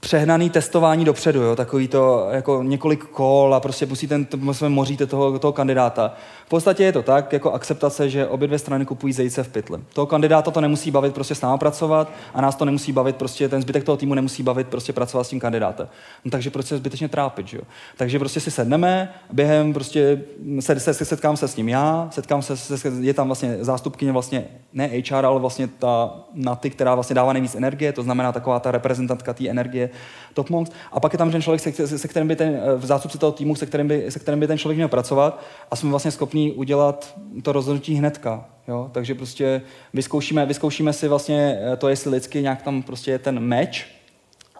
přehnaný 0.03 0.49
testování 0.49 1.05
dopředu, 1.05 1.41
jo? 1.41 1.55
takový 1.55 1.87
to 1.87 2.27
jako 2.31 2.63
několik 2.63 3.03
kol 3.03 3.55
a 3.55 3.59
prostě 3.59 3.85
musíte, 3.85 4.25
moříte 4.67 5.05
toho, 5.05 5.39
toho 5.39 5.53
kandidáta. 5.53 6.13
Podstatě 6.53 6.83
je 6.83 6.91
to 6.91 7.01
tak, 7.01 7.33
jako 7.33 7.51
akceptace, 7.51 8.09
že 8.09 8.27
obě 8.27 8.47
dvě 8.47 8.59
strany 8.59 8.85
kupují 8.85 9.13
zajíce 9.13 9.43
v 9.43 9.47
pytli. 9.47 9.79
Toho 9.93 10.05
kandidáta 10.05 10.51
to 10.51 10.61
nemusí 10.61 10.91
bavit 10.91 11.13
prostě 11.13 11.35
s 11.35 11.41
náma 11.41 11.57
pracovat 11.57 12.11
a 12.33 12.41
nás 12.41 12.55
to 12.55 12.65
nemusí 12.65 12.91
bavit, 12.91 13.15
prostě 13.15 13.49
ten 13.49 13.61
zbytek 13.61 13.83
toho 13.83 13.97
týmu 13.97 14.13
nemusí 14.13 14.43
bavit 14.43 14.67
prostě 14.67 14.93
pracovat 14.93 15.23
s 15.23 15.29
tím 15.29 15.39
kandidátem. 15.39 15.87
No, 16.25 16.31
takže 16.31 16.49
prostě 16.49 16.77
zbytečně 16.77 17.07
trápit, 17.07 17.47
že 17.47 17.57
jo. 17.57 17.63
Takže 17.97 18.19
prostě 18.19 18.39
si 18.39 18.51
sedneme, 18.51 19.13
během 19.31 19.73
prostě 19.73 20.21
se, 20.59 20.79
se, 20.79 20.93
se 20.93 21.05
setkám 21.05 21.37
se 21.37 21.47
s 21.47 21.55
ním 21.55 21.69
já, 21.69 22.07
setkám 22.11 22.41
se, 22.41 22.57
se, 22.57 22.91
je 22.99 23.13
tam 23.13 23.27
vlastně 23.27 23.57
zástupkyně 23.61 24.11
vlastně 24.11 24.45
ne 24.73 24.89
HR, 25.09 25.25
ale 25.25 25.39
vlastně 25.39 25.67
ta 25.67 26.13
na 26.33 26.55
ty, 26.55 26.69
která 26.69 26.95
vlastně 26.95 27.13
dává 27.13 27.33
nejvíc 27.33 27.55
energie, 27.55 27.93
to 27.93 28.03
znamená 28.03 28.31
taková 28.31 28.59
ta 28.59 28.71
reprezentantka 28.71 29.33
té 29.33 29.49
energie 29.49 29.89
Top 30.33 30.49
Monks. 30.49 30.71
A 30.91 30.99
pak 30.99 31.13
je 31.13 31.17
tam 31.17 31.31
ten 31.31 31.41
člověk, 31.41 31.61
se, 31.61 31.99
se 31.99 32.07
kterým 32.07 32.27
by 32.27 32.35
ten 32.35 32.61
v 32.77 32.85
zástupci 32.85 33.17
toho 33.17 33.31
týmu, 33.31 33.55
se 33.55 33.65
kterým, 33.65 33.87
by, 33.87 34.05
se 34.09 34.19
kterým 34.19 34.39
by 34.39 34.47
ten 34.47 34.57
člověk 34.57 34.77
měl 34.77 34.87
pracovat 34.87 35.43
a 35.71 35.75
jsme 35.75 35.89
vlastně 35.89 36.11
schopni 36.11 36.42
udělat 36.51 37.15
to 37.41 37.51
rozhodnutí 37.51 37.95
hnedka. 37.95 38.45
Jo? 38.67 38.89
Takže 38.91 39.15
prostě 39.15 39.61
vyzkoušíme, 39.93 40.45
vyzkoušíme 40.45 40.93
si 40.93 41.07
vlastně 41.07 41.59
to, 41.77 41.89
jestli 41.89 42.11
lidsky 42.11 42.41
nějak 42.41 42.61
tam 42.61 42.83
prostě 42.83 43.11
je 43.11 43.19
ten 43.19 43.39
meč. 43.39 43.87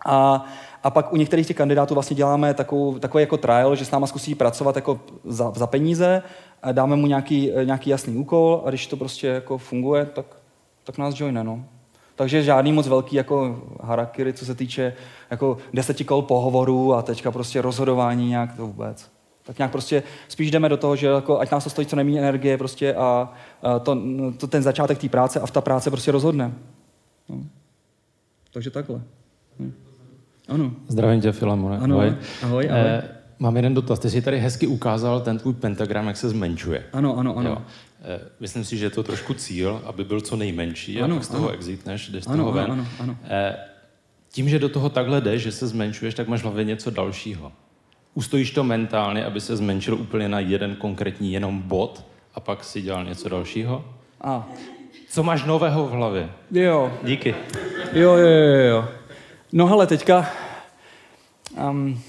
A, 0.05 0.45
a 0.83 0.89
pak 0.89 1.13
u 1.13 1.17
některých 1.17 1.47
těch 1.47 1.57
kandidátů 1.57 1.93
vlastně 1.93 2.15
děláme 2.15 2.53
takovou, 2.53 2.99
takový 2.99 3.21
jako 3.21 3.37
trial, 3.37 3.75
že 3.75 3.85
s 3.85 3.91
náma 3.91 4.07
zkusí 4.07 4.35
pracovat 4.35 4.75
jako 4.75 4.99
za, 5.23 5.51
za 5.55 5.67
peníze, 5.67 6.23
a 6.63 6.71
dáme 6.71 6.95
mu 6.95 7.07
nějaký, 7.07 7.51
nějaký 7.63 7.89
jasný 7.89 8.17
úkol 8.17 8.61
a 8.65 8.69
když 8.69 8.87
to 8.87 8.97
prostě 8.97 9.27
jako 9.27 9.57
funguje, 9.57 10.05
tak, 10.05 10.25
tak 10.83 10.97
nás 10.97 11.19
joine. 11.19 11.43
No. 11.43 11.65
Takže 12.15 12.43
žádný 12.43 12.71
moc 12.71 12.87
velký 12.87 13.15
jako 13.15 13.61
harakiri, 13.81 14.33
co 14.33 14.45
se 14.45 14.55
týče 14.55 14.93
jako 15.31 15.57
deseti 15.73 16.03
kol 16.03 16.21
pohovorů 16.21 16.93
a 16.93 17.01
teďka 17.01 17.31
prostě 17.31 17.61
rozhodování 17.61 18.29
nějak 18.29 18.55
to 18.55 18.67
vůbec. 18.67 19.12
Tak 19.43 19.57
nějak 19.57 19.71
prostě 19.71 20.03
spíš 20.27 20.51
jdeme 20.51 20.69
do 20.69 20.77
toho, 20.77 20.95
že 20.95 21.07
jako, 21.07 21.39
ať 21.39 21.51
nás 21.51 21.63
to 21.63 21.69
stojí 21.69 21.87
co 21.87 21.95
nejméně 21.95 22.19
energie 22.19 22.57
prostě 22.57 22.95
a, 22.95 23.33
a 23.63 23.79
to, 23.79 23.97
to, 24.37 24.47
ten 24.47 24.63
začátek 24.63 24.97
té 24.97 25.09
práce 25.09 25.39
a 25.39 25.45
v 25.45 25.51
ta 25.51 25.61
práce 25.61 25.89
prostě 25.89 26.11
rozhodne. 26.11 26.53
No. 27.29 27.43
Takže 28.53 28.71
takhle. 28.71 29.01
No. 29.59 29.71
Ano. 30.47 30.71
Zdravím 30.87 31.21
tě, 31.21 31.31
Filamone. 31.31 31.77
Ano, 31.77 31.95
ahoj. 31.95 32.15
ahoj, 32.43 32.69
ahoj. 32.69 32.81
Eh, 32.85 33.03
mám 33.39 33.55
jeden 33.55 33.73
dotaz. 33.73 33.99
Ty 33.99 34.09
jsi 34.09 34.21
tady 34.21 34.39
hezky 34.39 34.67
ukázal 34.67 35.21
ten 35.21 35.37
tvůj 35.37 35.53
pentagram, 35.53 36.07
jak 36.07 36.17
se 36.17 36.29
zmenšuje. 36.29 36.83
Ano, 36.93 37.17
ano, 37.17 37.37
ano. 37.37 37.49
Jo. 37.49 37.57
Eh, 38.01 38.19
myslím 38.39 38.63
si, 38.63 38.77
že 38.77 38.85
je 38.85 38.89
to 38.89 39.03
trošku 39.03 39.33
cíl, 39.33 39.81
aby 39.85 40.03
byl 40.03 40.21
co 40.21 40.35
nejmenší 40.35 41.01
ano, 41.01 41.15
a 41.15 41.17
pak 41.17 41.25
z 41.25 41.27
toho 41.27 41.47
ano. 41.47 41.53
exitneš, 41.53 42.09
jdeš 42.09 42.23
z 42.23 42.27
ano, 42.27 42.37
toho 42.37 42.51
ven. 42.51 42.71
Ano, 42.71 42.87
ano. 42.99 43.17
Eh, 43.23 43.55
tím, 44.31 44.49
že 44.49 44.59
do 44.59 44.69
toho 44.69 44.89
takhle 44.89 45.21
jdeš, 45.21 45.41
že 45.41 45.51
se 45.51 45.67
zmenšuješ, 45.67 46.15
tak 46.15 46.27
máš 46.27 46.39
v 46.39 46.43
hlavě 46.43 46.63
něco 46.63 46.89
dalšího. 46.89 47.51
Ustojíš 48.13 48.51
to 48.51 48.63
mentálně, 48.63 49.25
aby 49.25 49.41
se 49.41 49.55
zmenšil 49.55 49.95
úplně 49.95 50.29
na 50.29 50.39
jeden 50.39 50.75
konkrétní 50.75 51.33
jenom 51.33 51.61
bod 51.61 52.05
a 52.35 52.39
pak 52.39 52.63
si 52.63 52.81
dělal 52.81 53.05
něco 53.05 53.29
dalšího? 53.29 53.85
A. 54.21 54.47
Co 55.09 55.23
máš 55.23 55.43
nového 55.43 55.87
v 55.87 55.91
hlavě? 55.91 56.29
Jo. 56.51 56.91
Díky. 57.03 57.35
Jo, 57.93 58.13
jo, 58.13 58.27
jo, 58.27 58.59
jo. 58.69 58.85
No 59.51 59.67
hele, 59.67 59.87
teďka... 59.87 60.29
Um, 61.69 62.01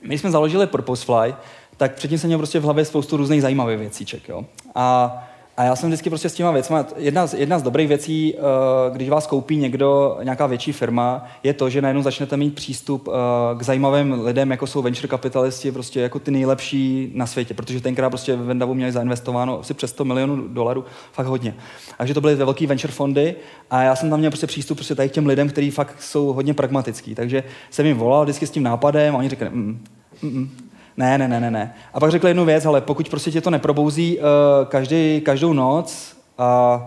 my 0.00 0.18
jsme 0.18 0.30
založili 0.30 0.66
Purposefly, 0.66 1.34
tak 1.76 1.94
předtím 1.94 2.18
jsem 2.18 2.28
měl 2.28 2.38
prostě 2.38 2.60
v 2.60 2.62
hlavě 2.62 2.84
spoustu 2.84 3.16
různých 3.16 3.42
zajímavých 3.42 3.78
věcíček, 3.78 4.28
jo. 4.28 4.44
A, 4.74 5.18
a 5.56 5.64
já 5.64 5.76
jsem 5.76 5.88
vždycky 5.88 6.10
prostě 6.10 6.28
s 6.28 6.34
těma 6.34 6.50
věcmi, 6.50 6.76
jedna, 6.96 7.26
z, 7.26 7.34
jedna 7.34 7.58
z 7.58 7.62
dobrých 7.62 7.88
věcí, 7.88 8.34
uh, 8.34 8.96
když 8.96 9.08
vás 9.08 9.26
koupí 9.26 9.56
někdo, 9.56 10.18
nějaká 10.22 10.46
větší 10.46 10.72
firma, 10.72 11.24
je 11.42 11.52
to, 11.52 11.70
že 11.70 11.82
najednou 11.82 12.02
začnete 12.02 12.36
mít 12.36 12.54
přístup 12.54 13.08
uh, 13.08 13.14
k 13.58 13.62
zajímavým 13.62 14.24
lidem, 14.24 14.50
jako 14.50 14.66
jsou 14.66 14.82
venture 14.82 15.08
kapitalisti, 15.08 15.72
prostě 15.72 16.00
jako 16.00 16.18
ty 16.18 16.30
nejlepší 16.30 17.12
na 17.14 17.26
světě, 17.26 17.54
protože 17.54 17.80
tenkrát 17.80 18.10
prostě 18.10 18.36
v 18.36 18.44
Vendavu 18.44 18.74
měli 18.74 18.92
zainvestováno 18.92 19.60
asi 19.60 19.74
přes 19.74 19.90
100 19.90 20.04
milionů 20.04 20.48
dolarů, 20.48 20.84
fakt 21.12 21.26
hodně. 21.26 21.54
Takže 21.98 22.14
to 22.14 22.20
byly 22.20 22.34
velký 22.34 22.66
venture 22.66 22.92
fondy 22.92 23.34
a 23.70 23.82
já 23.82 23.96
jsem 23.96 24.10
tam 24.10 24.18
měl 24.18 24.30
prostě 24.30 24.46
přístup 24.46 24.78
prostě 24.78 24.94
tady 24.94 25.08
k 25.08 25.12
těm 25.12 25.26
lidem, 25.26 25.48
kteří 25.48 25.70
fakt 25.70 26.02
jsou 26.02 26.32
hodně 26.32 26.54
pragmatický. 26.54 27.14
Takže 27.14 27.42
jsem 27.70 27.86
jim 27.86 27.96
volal 27.96 28.24
vždycky 28.24 28.46
s 28.46 28.50
tím 28.50 28.62
nápadem 28.62 29.14
a 29.14 29.18
oni 29.18 29.28
řekli, 29.28 29.48
mm, 29.50 29.84
mm, 30.22 30.30
mm, 30.30 30.50
ne, 30.96 31.18
ne, 31.18 31.28
ne, 31.28 31.40
ne, 31.40 31.50
ne. 31.50 31.74
A 31.94 32.00
pak 32.00 32.10
řekl 32.10 32.28
jednu 32.28 32.44
věc, 32.44 32.66
ale 32.66 32.80
pokud 32.80 33.08
prostě 33.08 33.30
tě 33.30 33.40
to 33.40 33.50
neprobouzí 33.50 34.18
uh, 34.18 34.24
každý, 34.68 35.20
každou 35.20 35.52
noc 35.52 36.16
a, 36.38 36.80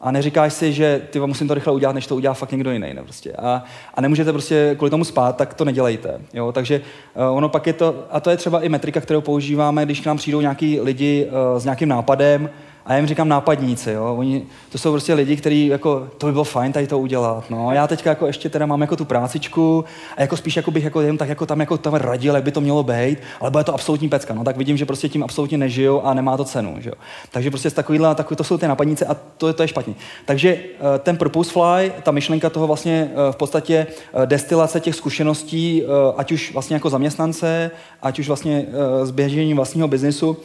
a 0.00 0.10
neříkáš 0.10 0.52
si, 0.52 0.72
že 0.72 1.02
ty 1.10 1.20
musím 1.20 1.48
to 1.48 1.54
rychle 1.54 1.72
udělat, 1.72 1.92
než 1.92 2.06
to 2.06 2.16
udělá 2.16 2.34
fakt 2.34 2.52
někdo 2.52 2.70
jiný. 2.70 2.94
Ne, 2.94 3.02
prostě. 3.02 3.32
a, 3.32 3.64
a 3.94 4.00
nemůžete 4.00 4.32
prostě 4.32 4.74
kvůli 4.76 4.90
tomu 4.90 5.04
spát, 5.04 5.36
tak 5.36 5.54
to 5.54 5.64
nedělejte. 5.64 6.20
Jo? 6.34 6.52
Takže 6.52 6.80
uh, 7.14 7.36
ono 7.36 7.48
pak 7.48 7.66
je 7.66 7.72
to, 7.72 8.04
a 8.10 8.20
to 8.20 8.30
je 8.30 8.36
třeba 8.36 8.60
i 8.60 8.68
metrika, 8.68 9.00
kterou 9.00 9.20
používáme, 9.20 9.84
když 9.84 10.00
k 10.00 10.06
nám 10.06 10.16
přijdou 10.16 10.40
nějaký 10.40 10.80
lidi 10.80 11.26
uh, 11.26 11.58
s 11.58 11.64
nějakým 11.64 11.88
nápadem, 11.88 12.50
a 12.86 12.92
já 12.92 12.96
jim 12.98 13.06
říkám 13.06 13.28
nápadníci, 13.28 13.90
jo. 13.90 14.14
Oni, 14.18 14.46
to 14.72 14.78
jsou 14.78 14.90
prostě 14.90 15.14
lidi, 15.14 15.36
kteří 15.36 15.66
jako, 15.66 16.08
to 16.18 16.26
by 16.26 16.32
bylo 16.32 16.44
fajn 16.44 16.72
tady 16.72 16.86
to 16.86 16.98
udělat, 16.98 17.50
no. 17.50 17.72
Já 17.72 17.86
teďka 17.86 18.10
jako 18.10 18.26
ještě 18.26 18.48
teda 18.48 18.66
mám 18.66 18.80
jako 18.80 18.96
tu 18.96 19.04
prácičku 19.04 19.84
a 20.16 20.20
jako 20.20 20.36
spíš 20.36 20.56
jako 20.56 20.70
bych 20.70 20.84
jako 20.84 21.00
jen 21.00 21.18
tak 21.18 21.28
jako 21.28 21.46
tam 21.46 21.60
jako 21.60 21.78
tam 21.78 21.94
radil, 21.94 22.34
jak 22.34 22.44
by 22.44 22.52
to 22.52 22.60
mělo 22.60 22.82
být, 22.82 23.18
ale 23.40 23.50
bude 23.50 23.64
to 23.64 23.74
absolutní 23.74 24.08
pecka, 24.08 24.34
no. 24.34 24.44
Tak 24.44 24.56
vidím, 24.56 24.76
že 24.76 24.86
prostě 24.86 25.08
tím 25.08 25.22
absolutně 25.22 25.58
nežiju 25.58 26.00
a 26.00 26.14
nemá 26.14 26.36
to 26.36 26.44
cenu, 26.44 26.76
že 26.80 26.88
jo. 26.88 26.94
Takže 27.30 27.50
prostě 27.50 27.70
takovýhle, 27.70 28.14
takový, 28.14 28.36
to 28.36 28.44
jsou 28.44 28.58
ty 28.58 28.68
nápadníci 28.68 29.06
a 29.06 29.16
to, 29.36 29.46
je 29.48 29.52
to 29.52 29.62
je 29.62 29.68
špatně. 29.68 29.94
Takže 30.24 30.48
eh, 30.50 30.98
ten 30.98 31.16
Purpose 31.16 31.52
Fly, 31.52 31.92
ta 32.02 32.10
myšlenka 32.10 32.50
toho 32.50 32.66
vlastně 32.66 33.10
eh, 33.12 33.32
v 33.32 33.36
podstatě 33.36 33.86
eh, 33.86 34.26
destilace 34.26 34.80
těch 34.80 34.94
zkušeností, 34.94 35.82
ať 36.16 36.32
už 36.32 36.52
vlastně 36.52 36.74
jako 36.74 36.90
zaměstnance, 36.90 37.70
ať 38.02 38.18
už 38.18 38.26
vlastně 38.26 38.66
s 39.02 39.10
běžením 39.10 39.56
vlastního 39.56 39.88
biznesu, 39.88 40.36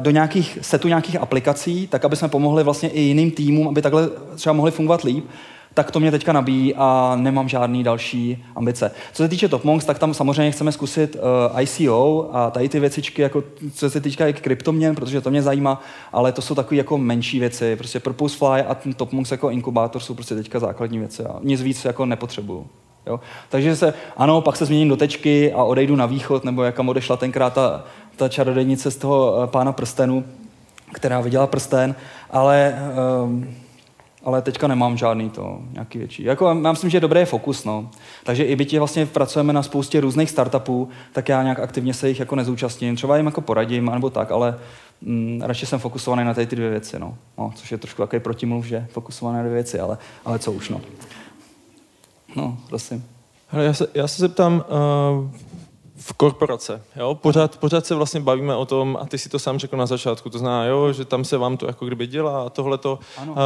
do 0.00 0.10
nějakých 0.10 0.58
setu 0.62 0.88
nějakých 0.88 1.16
aplikací, 1.16 1.86
tak 1.86 2.04
aby 2.04 2.16
jsme 2.16 2.28
pomohli 2.28 2.64
vlastně 2.64 2.88
i 2.88 3.00
jiným 3.00 3.30
týmům, 3.30 3.68
aby 3.68 3.82
takhle 3.82 4.08
třeba 4.34 4.52
mohli 4.52 4.70
fungovat 4.70 5.02
líp, 5.02 5.24
tak 5.76 5.90
to 5.90 6.00
mě 6.00 6.10
teďka 6.10 6.32
nabíjí 6.32 6.74
a 6.74 7.16
nemám 7.16 7.48
žádný 7.48 7.84
další 7.84 8.44
ambice. 8.56 8.90
Co 9.12 9.22
se 9.22 9.28
týče 9.28 9.48
TopMonks, 9.48 9.84
tak 9.84 9.98
tam 9.98 10.14
samozřejmě 10.14 10.50
chceme 10.50 10.72
zkusit 10.72 11.16
uh, 11.16 11.60
ICO 11.60 12.28
a 12.32 12.50
tady 12.50 12.68
ty 12.68 12.80
věcičky, 12.80 13.22
jako, 13.22 13.44
co 13.74 13.90
se 13.90 14.00
týká 14.00 14.26
i 14.26 14.32
kryptoměn, 14.32 14.94
protože 14.94 15.20
to 15.20 15.30
mě 15.30 15.42
zajímá, 15.42 15.82
ale 16.12 16.32
to 16.32 16.42
jsou 16.42 16.54
takové 16.54 16.76
jako 16.76 16.98
menší 16.98 17.40
věci. 17.40 17.76
Prostě 17.76 18.00
Purposefly 18.00 18.62
a 18.62 18.76
TopMonks 18.96 19.30
jako 19.30 19.50
inkubátor 19.50 20.02
jsou 20.02 20.14
prostě 20.14 20.34
teďka 20.34 20.58
základní 20.58 20.98
věci 20.98 21.24
a 21.24 21.36
nic 21.42 21.62
víc 21.62 21.84
jako 21.84 22.06
nepotřebuju. 22.06 22.66
Jo? 23.06 23.20
Takže 23.48 23.76
se, 23.76 23.94
ano, 24.16 24.40
pak 24.40 24.56
se 24.56 24.64
změním 24.64 24.88
do 24.88 24.96
tečky 24.96 25.52
a 25.52 25.64
odejdu 25.64 25.96
na 25.96 26.06
východ, 26.06 26.44
nebo 26.44 26.62
jakam 26.62 26.88
odešla 26.88 27.16
tenkrát 27.16 27.52
ta, 27.52 27.84
ta 28.16 28.28
čarodejnice 28.28 28.90
z 28.90 28.96
toho 28.96 29.36
uh, 29.36 29.46
pána 29.46 29.72
prstenu, 29.72 30.24
která 30.92 31.20
viděla 31.20 31.46
prsten, 31.46 31.94
ale 32.30 32.74
um, 33.24 33.54
ale 34.26 34.42
teďka 34.42 34.66
nemám 34.66 34.96
žádný 34.96 35.30
to 35.30 35.58
nějaký 35.72 35.98
větší. 35.98 36.24
Jako, 36.24 36.46
já 36.64 36.72
myslím, 36.72 36.90
že 36.90 37.00
dobrý 37.00 37.20
je 37.20 37.26
fokus, 37.26 37.64
no. 37.64 37.90
Takže 38.24 38.44
i 38.44 38.56
byť 38.56 38.78
vlastně 38.78 39.06
pracujeme 39.06 39.52
na 39.52 39.62
spoustě 39.62 40.00
různých 40.00 40.30
startupů, 40.30 40.88
tak 41.12 41.28
já 41.28 41.42
nějak 41.42 41.60
aktivně 41.60 41.94
se 41.94 42.08
jich 42.08 42.20
jako 42.20 42.36
nezúčastním. 42.36 42.96
Třeba 42.96 43.16
jim 43.16 43.26
jako 43.26 43.40
poradím, 43.40 43.90
nebo 43.94 44.10
tak, 44.10 44.30
ale 44.30 44.58
mm, 45.00 45.42
radši 45.44 45.66
jsem 45.66 45.78
fokusovaný 45.78 46.24
na 46.24 46.34
ty 46.34 46.46
dvě 46.46 46.70
věci, 46.70 46.98
no. 46.98 47.16
no. 47.38 47.52
Což 47.54 47.72
je 47.72 47.78
trošku 47.78 48.02
takový 48.02 48.20
protimluv, 48.20 48.66
že 48.66 48.86
fokusované 48.90 49.38
na 49.38 49.42
dvě 49.42 49.54
věci, 49.54 49.80
ale, 49.80 49.98
ale 50.24 50.38
co 50.38 50.52
už, 50.52 50.68
no. 50.68 50.80
No, 52.36 52.58
prosím. 52.68 53.04
Hele, 53.48 53.64
já, 53.64 53.72
se, 53.72 53.86
já 53.94 54.08
se 54.08 54.20
zeptám, 54.20 54.54
uh, 54.54 55.30
v 55.96 56.12
korporace. 56.12 56.82
Jo? 56.96 57.14
Pořád, 57.14 57.58
pořád 57.58 57.86
se 57.86 57.94
vlastně 57.94 58.20
bavíme 58.20 58.56
o 58.56 58.66
tom, 58.66 58.98
a 59.00 59.06
ty 59.06 59.18
si 59.18 59.28
to 59.28 59.38
sám 59.38 59.58
řekl 59.58 59.76
na 59.76 59.86
začátku, 59.86 60.30
to 60.30 60.38
znamená, 60.38 60.64
jo, 60.64 60.92
že 60.92 61.04
tam 61.04 61.24
se 61.24 61.36
vám 61.36 61.56
to 61.56 61.66
jako 61.66 61.86
kdyby 61.86 62.06
dělá 62.06 62.46
a 62.46 62.50
tohleto. 62.50 62.98
Ano. 63.16 63.32
Uh, 63.32 63.38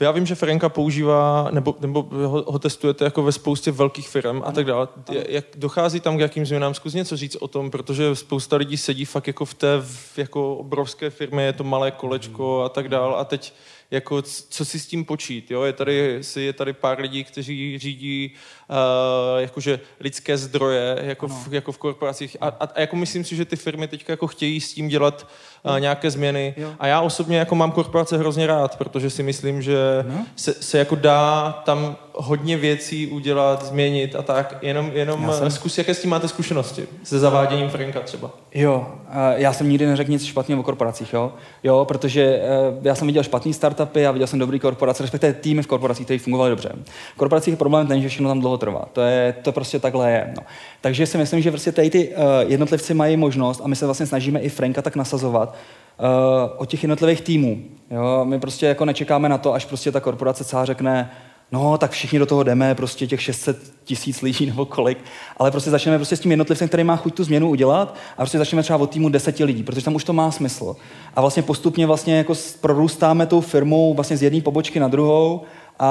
já 0.00 0.10
vím, 0.10 0.26
že 0.26 0.34
Franka 0.34 0.68
používá, 0.68 1.48
nebo, 1.50 1.76
nebo 1.80 2.06
ho, 2.12 2.44
ho 2.46 2.58
testujete 2.58 3.04
jako 3.04 3.22
ve 3.22 3.32
spoustě 3.32 3.72
velkých 3.72 4.08
firm 4.08 4.42
a 4.44 4.52
tak 4.52 4.66
dále. 4.66 4.88
Jak 5.28 5.44
dochází 5.56 6.00
tam 6.00 6.16
k 6.16 6.20
jakým 6.20 6.46
změnám? 6.46 6.74
Zkus 6.74 6.94
něco 6.94 7.16
říct 7.16 7.36
o 7.36 7.48
tom, 7.48 7.70
protože 7.70 8.16
spousta 8.16 8.56
lidí 8.56 8.76
sedí 8.76 9.04
fakt 9.04 9.26
jako 9.26 9.44
v 9.44 9.54
té 9.54 9.82
jako 10.16 10.56
obrovské 10.56 11.10
firmě, 11.10 11.44
je 11.44 11.52
to 11.52 11.64
malé 11.64 11.90
kolečko 11.90 12.62
a 12.62 12.68
tak 12.68 12.88
dále 12.88 13.16
a 13.16 13.24
teď 13.24 13.52
jako 13.90 14.22
co 14.22 14.64
si 14.64 14.78
s 14.78 14.86
tím 14.86 15.04
počít. 15.04 15.50
Jo? 15.50 15.62
Je, 15.62 15.72
tady, 15.72 16.20
je 16.36 16.52
tady 16.52 16.72
pár 16.72 17.00
lidí, 17.00 17.24
kteří 17.24 17.78
řídí 17.78 18.32
uh, 18.68 19.40
jakože 19.40 19.80
lidské 20.00 20.36
zdroje 20.38 20.98
jako, 21.02 21.28
v, 21.28 21.54
jako 21.54 21.72
v 21.72 21.78
korporacích 21.78 22.36
a, 22.40 22.48
a, 22.48 22.64
a 22.64 22.80
jako 22.80 22.96
myslím 22.96 23.24
si, 23.24 23.36
že 23.36 23.44
ty 23.44 23.56
firmy 23.56 23.88
teďka 23.88 24.12
jako 24.12 24.26
chtějí 24.26 24.60
s 24.60 24.74
tím 24.74 24.88
dělat 24.88 25.26
uh, 25.62 25.80
nějaké 25.80 26.10
změny. 26.10 26.54
Jo. 26.56 26.70
A 26.78 26.86
já 26.86 27.00
osobně 27.00 27.38
jako 27.38 27.54
mám 27.54 27.70
korporace 27.70 28.18
hrozně 28.18 28.46
rád, 28.46 28.78
protože 28.78 29.10
si 29.10 29.22
myslím, 29.22 29.62
že 29.62 29.76
no. 30.08 30.26
se, 30.36 30.54
se 30.54 30.78
jako 30.78 30.94
dá 30.94 31.52
tam 31.64 31.96
hodně 32.14 32.56
věcí 32.56 33.06
udělat, 33.06 33.64
změnit 33.64 34.16
a 34.16 34.22
tak. 34.22 34.58
Jenom, 34.62 34.90
jenom 34.94 35.32
jsem... 35.32 35.50
zkus, 35.50 35.78
jaké 35.78 35.94
s 35.94 36.00
tím 36.00 36.10
máte 36.10 36.28
zkušenosti? 36.28 36.86
Se 37.02 37.18
zaváděním 37.18 37.68
Franka 37.68 38.00
třeba. 38.00 38.30
Jo, 38.54 38.86
já 39.34 39.52
jsem 39.52 39.68
nikdy 39.68 39.86
neřekl 39.86 40.10
nic 40.10 40.24
špatného 40.24 40.60
o 40.60 40.64
korporacích, 40.64 41.12
jo. 41.12 41.32
Jo, 41.62 41.84
protože 41.84 42.22
eh, 42.22 42.48
já 42.82 42.94
jsem 42.94 43.06
viděl 43.06 43.22
špatný 43.22 43.52
startupy 43.52 44.06
a 44.06 44.12
viděl 44.12 44.26
jsem 44.26 44.38
dobrý 44.38 44.58
korporace, 44.58 45.02
respektive 45.02 45.32
týmy 45.32 45.62
v 45.62 45.66
korporacích, 45.66 46.06
které 46.06 46.18
fungovaly 46.18 46.50
dobře. 46.50 46.72
V 47.14 47.16
korporacích 47.16 47.52
je 47.52 47.56
problém 47.56 47.86
ten, 47.86 48.02
že 48.02 48.08
všechno 48.08 48.28
tam 48.28 48.40
dlouho 48.40 48.58
trvá. 48.58 48.84
To, 48.92 49.00
je, 49.00 49.34
to 49.42 49.52
prostě 49.52 49.78
takhle 49.78 50.10
je. 50.10 50.32
No. 50.36 50.42
Takže 50.80 51.06
si 51.06 51.18
myslím, 51.18 51.42
že 51.42 51.50
prostě 51.50 51.72
tady 51.72 51.90
ty 51.90 52.14
jednotlivci 52.46 52.94
mají 52.94 53.16
možnost 53.16 53.60
a 53.64 53.68
my 53.68 53.76
se 53.76 53.84
vlastně 53.86 54.06
snažíme 54.06 54.40
i 54.40 54.48
Franka 54.48 54.82
tak 54.82 54.96
nasazovat, 54.96 55.49
uh, 55.52 56.50
od 56.56 56.68
těch 56.68 56.82
jednotlivých 56.82 57.20
týmů. 57.20 57.62
Jo? 57.90 58.24
My 58.24 58.40
prostě 58.40 58.66
jako 58.66 58.84
nečekáme 58.84 59.28
na 59.28 59.38
to, 59.38 59.54
až 59.54 59.64
prostě 59.64 59.92
ta 59.92 60.00
korporace 60.00 60.44
celá 60.44 60.64
řekne, 60.64 61.10
no, 61.52 61.78
tak 61.78 61.90
všichni 61.90 62.18
do 62.18 62.26
toho 62.26 62.42
jdeme, 62.42 62.74
prostě 62.74 63.06
těch 63.06 63.22
600 63.22 63.72
tisíc 63.84 64.22
lidí 64.22 64.46
nebo 64.50 64.66
kolik, 64.66 64.98
ale 65.36 65.50
prostě 65.50 65.70
začneme 65.70 65.98
prostě 65.98 66.16
s 66.16 66.20
tím 66.20 66.30
jednotlivcem, 66.30 66.68
který 66.68 66.84
má 66.84 66.96
chuť 66.96 67.14
tu 67.14 67.24
změnu 67.24 67.48
udělat 67.48 67.94
a 68.12 68.16
prostě 68.16 68.38
začneme 68.38 68.62
třeba 68.62 68.78
od 68.78 68.90
týmu 68.90 69.08
deseti 69.08 69.44
lidí, 69.44 69.62
protože 69.62 69.84
tam 69.84 69.94
už 69.94 70.04
to 70.04 70.12
má 70.12 70.30
smysl. 70.30 70.76
A 71.14 71.20
vlastně 71.20 71.42
postupně 71.42 71.86
vlastně 71.86 72.16
jako 72.16 72.34
prorůstáme 72.60 73.26
tou 73.26 73.40
firmou 73.40 73.94
vlastně 73.94 74.16
z 74.16 74.22
jedné 74.22 74.40
pobočky 74.40 74.80
na 74.80 74.88
druhou 74.88 75.42
a, 75.78 75.88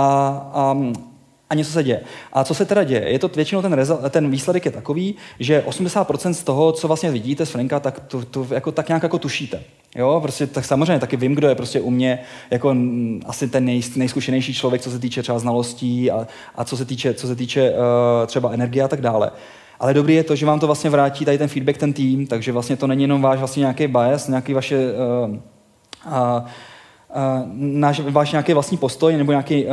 a 0.54 0.78
a 1.50 1.56
něco 1.56 1.72
se 1.72 1.84
děje. 1.84 2.02
A 2.34 2.44
co 2.44 2.54
se 2.54 2.66
teda 2.66 2.84
děje? 2.84 3.10
Je 3.10 3.20
to 3.20 3.28
většinou 3.28 3.62
ten, 3.62 3.74
rezal, 3.74 4.00
ten 4.10 4.32
výsledek 4.32 4.66
je 4.66 4.72
takový, 4.72 5.16
že 5.40 5.64
80% 5.68 6.32
z 6.32 6.44
toho, 6.44 6.72
co 6.72 6.88
vlastně 6.88 7.12
vidíte 7.12 7.46
z 7.46 7.50
Franka, 7.50 7.80
tak 7.80 8.00
to, 8.00 8.26
to 8.26 8.48
jako, 8.50 8.72
tak 8.72 8.88
nějak 8.88 9.04
jako 9.04 9.20
tušíte. 9.20 9.64
Jo, 9.96 10.20
prostě 10.22 10.48
tak 10.48 10.66
samozřejmě 10.66 11.00
taky 11.00 11.18
vím, 11.18 11.36
kdo 11.36 11.48
je 11.48 11.56
prostě 11.56 11.82
u 11.82 11.90
mě 11.90 12.20
jako 12.52 12.76
asi 13.26 13.48
ten 13.48 13.66
nej, 13.66 13.82
nejzkušenější 13.96 14.54
člověk, 14.54 14.82
co 14.82 14.92
se 14.92 15.00
týče 15.00 15.22
třeba 15.22 15.40
znalostí 15.40 16.12
a, 16.12 16.28
a 16.56 16.66
co 16.66 16.78
se 16.78 16.86
týče, 16.86 17.14
co 17.14 17.28
se 17.28 17.36
týče 17.36 17.72
uh, 17.72 17.78
třeba 18.28 18.52
energie 18.52 18.84
a 18.84 18.88
tak 18.88 19.02
dále. 19.02 19.32
Ale 19.80 19.94
dobrý 19.94 20.16
je 20.16 20.24
to, 20.24 20.36
že 20.36 20.46
vám 20.46 20.60
to 20.60 20.66
vlastně 20.66 20.90
vrátí 20.90 21.26
tady 21.26 21.38
ten 21.38 21.48
feedback, 21.48 21.78
ten 21.78 21.94
tým, 21.94 22.28
takže 22.28 22.52
vlastně 22.52 22.78
to 22.78 22.88
není 22.88 23.04
jenom 23.04 23.22
váš 23.22 23.40
vlastně 23.40 23.62
nějaký 23.62 23.88
bias, 23.88 24.28
nějaký 24.28 24.54
vaše 24.54 24.78
uh, 24.78 25.36
uh, 26.06 26.48
náš, 27.56 28.00
váš 28.00 28.32
nějaký 28.32 28.54
vlastní 28.54 28.78
postoj 28.78 29.18
nebo 29.18 29.32
nějaký, 29.32 29.66
uh, 29.66 29.72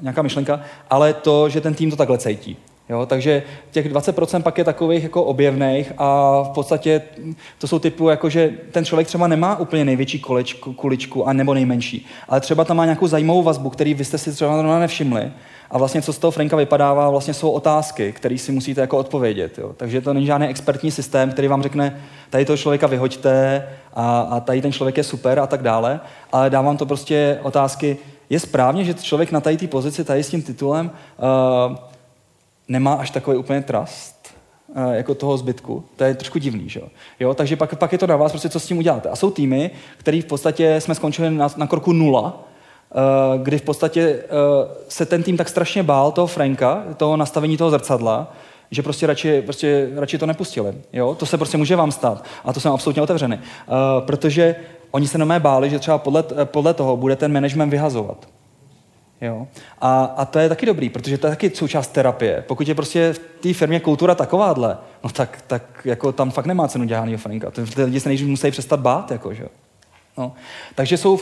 nějaká 0.00 0.22
myšlenka, 0.22 0.60
ale 0.90 1.12
to, 1.12 1.48
že 1.48 1.60
ten 1.60 1.74
tým 1.74 1.90
to 1.90 1.96
takhle 1.96 2.18
cítí. 2.18 2.56
Jo, 2.88 3.06
takže 3.06 3.42
těch 3.70 3.92
20% 3.92 4.42
pak 4.42 4.58
je 4.58 4.64
takových 4.64 5.02
jako 5.02 5.24
objevných 5.24 5.92
a 5.98 6.38
v 6.42 6.48
podstatě 6.48 7.02
to 7.58 7.68
jsou 7.68 7.78
typu, 7.78 8.08
jako 8.08 8.28
že 8.28 8.50
ten 8.70 8.84
člověk 8.84 9.06
třeba 9.06 9.26
nemá 9.26 9.56
úplně 9.56 9.84
největší 9.84 10.20
kolečku, 10.20 10.72
kuličku 10.72 11.28
a 11.28 11.32
nebo 11.32 11.54
nejmenší, 11.54 12.06
ale 12.28 12.40
třeba 12.40 12.64
tam 12.64 12.76
má 12.76 12.84
nějakou 12.84 13.06
zajímavou 13.06 13.42
vazbu, 13.42 13.70
který 13.70 13.94
vy 13.94 14.04
jste 14.04 14.18
si 14.18 14.32
třeba 14.32 14.78
nevšimli 14.78 15.32
a 15.72 15.78
vlastně 15.78 16.02
co 16.02 16.12
z 16.12 16.18
toho 16.18 16.30
Franka 16.30 16.56
vypadává, 16.56 17.10
vlastně 17.10 17.34
jsou 17.34 17.50
otázky, 17.50 18.12
které 18.12 18.38
si 18.38 18.52
musíte 18.52 18.80
jako 18.80 18.98
odpovědět. 18.98 19.58
Jo. 19.58 19.72
Takže 19.76 20.00
to 20.00 20.14
není 20.14 20.26
žádný 20.26 20.46
expertní 20.46 20.90
systém, 20.90 21.30
který 21.30 21.48
vám 21.48 21.62
řekne, 21.62 22.00
tady 22.30 22.44
toho 22.44 22.56
člověka 22.56 22.86
vyhoďte 22.86 23.68
a, 23.94 24.20
a 24.20 24.40
tady 24.40 24.62
ten 24.62 24.72
člověk 24.72 24.96
je 24.96 25.04
super 25.04 25.38
a 25.38 25.46
tak 25.46 25.62
dále, 25.62 26.00
ale 26.32 26.50
dávám 26.50 26.76
to 26.76 26.86
prostě 26.86 27.38
otázky, 27.42 27.96
je 28.30 28.40
správně, 28.40 28.84
že 28.84 28.94
člověk 28.94 29.32
na 29.32 29.40
tady 29.40 29.56
té 29.56 29.66
pozici, 29.66 30.04
tady 30.04 30.22
s 30.22 30.30
tím 30.30 30.42
titulem, 30.42 30.90
uh, 30.90 31.76
nemá 32.68 32.94
až 32.94 33.10
takový 33.10 33.36
úplně 33.36 33.62
trust 33.62 34.34
uh, 34.68 34.92
jako 34.92 35.14
toho 35.14 35.36
zbytku. 35.36 35.84
To 35.96 36.04
je 36.04 36.14
trošku 36.14 36.38
divný, 36.38 36.68
že 36.68 36.80
jo? 37.20 37.34
Takže 37.34 37.56
pak, 37.56 37.78
pak 37.78 37.92
je 37.92 37.98
to 37.98 38.06
na 38.06 38.16
vás, 38.16 38.32
prostě 38.32 38.48
co 38.48 38.60
s 38.60 38.66
tím 38.66 38.78
uděláte. 38.78 39.08
A 39.08 39.16
jsou 39.16 39.30
týmy, 39.30 39.70
který 39.96 40.22
v 40.22 40.26
podstatě 40.26 40.80
jsme 40.80 40.94
skončili 40.94 41.30
na, 41.30 41.48
na 41.56 41.66
kroku 41.66 41.92
nula, 41.92 42.44
Eh, 42.44 42.51
kdy 43.36 43.58
v 43.58 43.62
podstatě 43.62 44.00
eh, 44.02 44.28
se 44.88 45.06
ten 45.06 45.22
tým 45.22 45.36
tak 45.36 45.48
strašně 45.48 45.82
bál 45.82 46.12
toho 46.12 46.26
Franka, 46.26 46.84
toho 46.96 47.16
nastavení 47.16 47.56
toho 47.56 47.70
zrcadla, 47.70 48.32
že 48.70 48.82
prostě 48.82 49.06
radši, 49.06 49.42
prostě 49.42 49.90
radši 49.96 50.18
to 50.18 50.26
nepustili. 50.26 50.74
Jo? 50.92 51.14
To 51.14 51.26
se 51.26 51.38
prostě 51.38 51.58
může 51.58 51.76
vám 51.76 51.92
stát. 51.92 52.24
A 52.44 52.52
to 52.52 52.60
jsem 52.60 52.72
absolutně 52.72 53.02
otevřený. 53.02 53.36
Uh, 53.36 54.06
protože 54.06 54.56
oni 54.90 55.08
se 55.08 55.18
na 55.18 55.38
báli, 55.38 55.70
že 55.70 55.78
třeba 55.78 55.98
podle, 55.98 56.24
podle 56.44 56.74
toho 56.74 56.96
bude 56.96 57.16
ten 57.16 57.32
management 57.32 57.70
vyhazovat. 57.70 58.28
Jo? 59.20 59.46
A, 59.80 60.04
a 60.04 60.24
to 60.24 60.38
je 60.38 60.48
taky 60.48 60.66
dobrý, 60.66 60.88
protože 60.88 61.18
to 61.18 61.26
je 61.26 61.30
taky 61.30 61.50
součást 61.50 61.88
terapie. 61.88 62.44
Pokud 62.48 62.68
je 62.68 62.74
prostě 62.74 63.12
v 63.12 63.18
té 63.18 63.54
firmě 63.54 63.80
kultura 63.80 64.14
takováhle, 64.14 64.78
no 65.04 65.10
tak, 65.10 65.44
tak 65.46 65.62
jako 65.84 66.12
tam 66.12 66.30
fakt 66.30 66.46
nemá 66.46 66.68
cenu 66.68 66.84
dělat 66.84 67.08
Franka. 67.16 67.50
Ty 67.50 67.82
lidi 67.84 68.00
se 68.00 68.08
nejdřív 68.08 68.28
musí 68.28 68.50
přestat 68.50 68.80
bát. 68.80 69.10
Jako, 69.10 69.34
že? 69.34 69.44
No. 70.18 70.32
Takže 70.74 70.96
jsou 70.96 71.18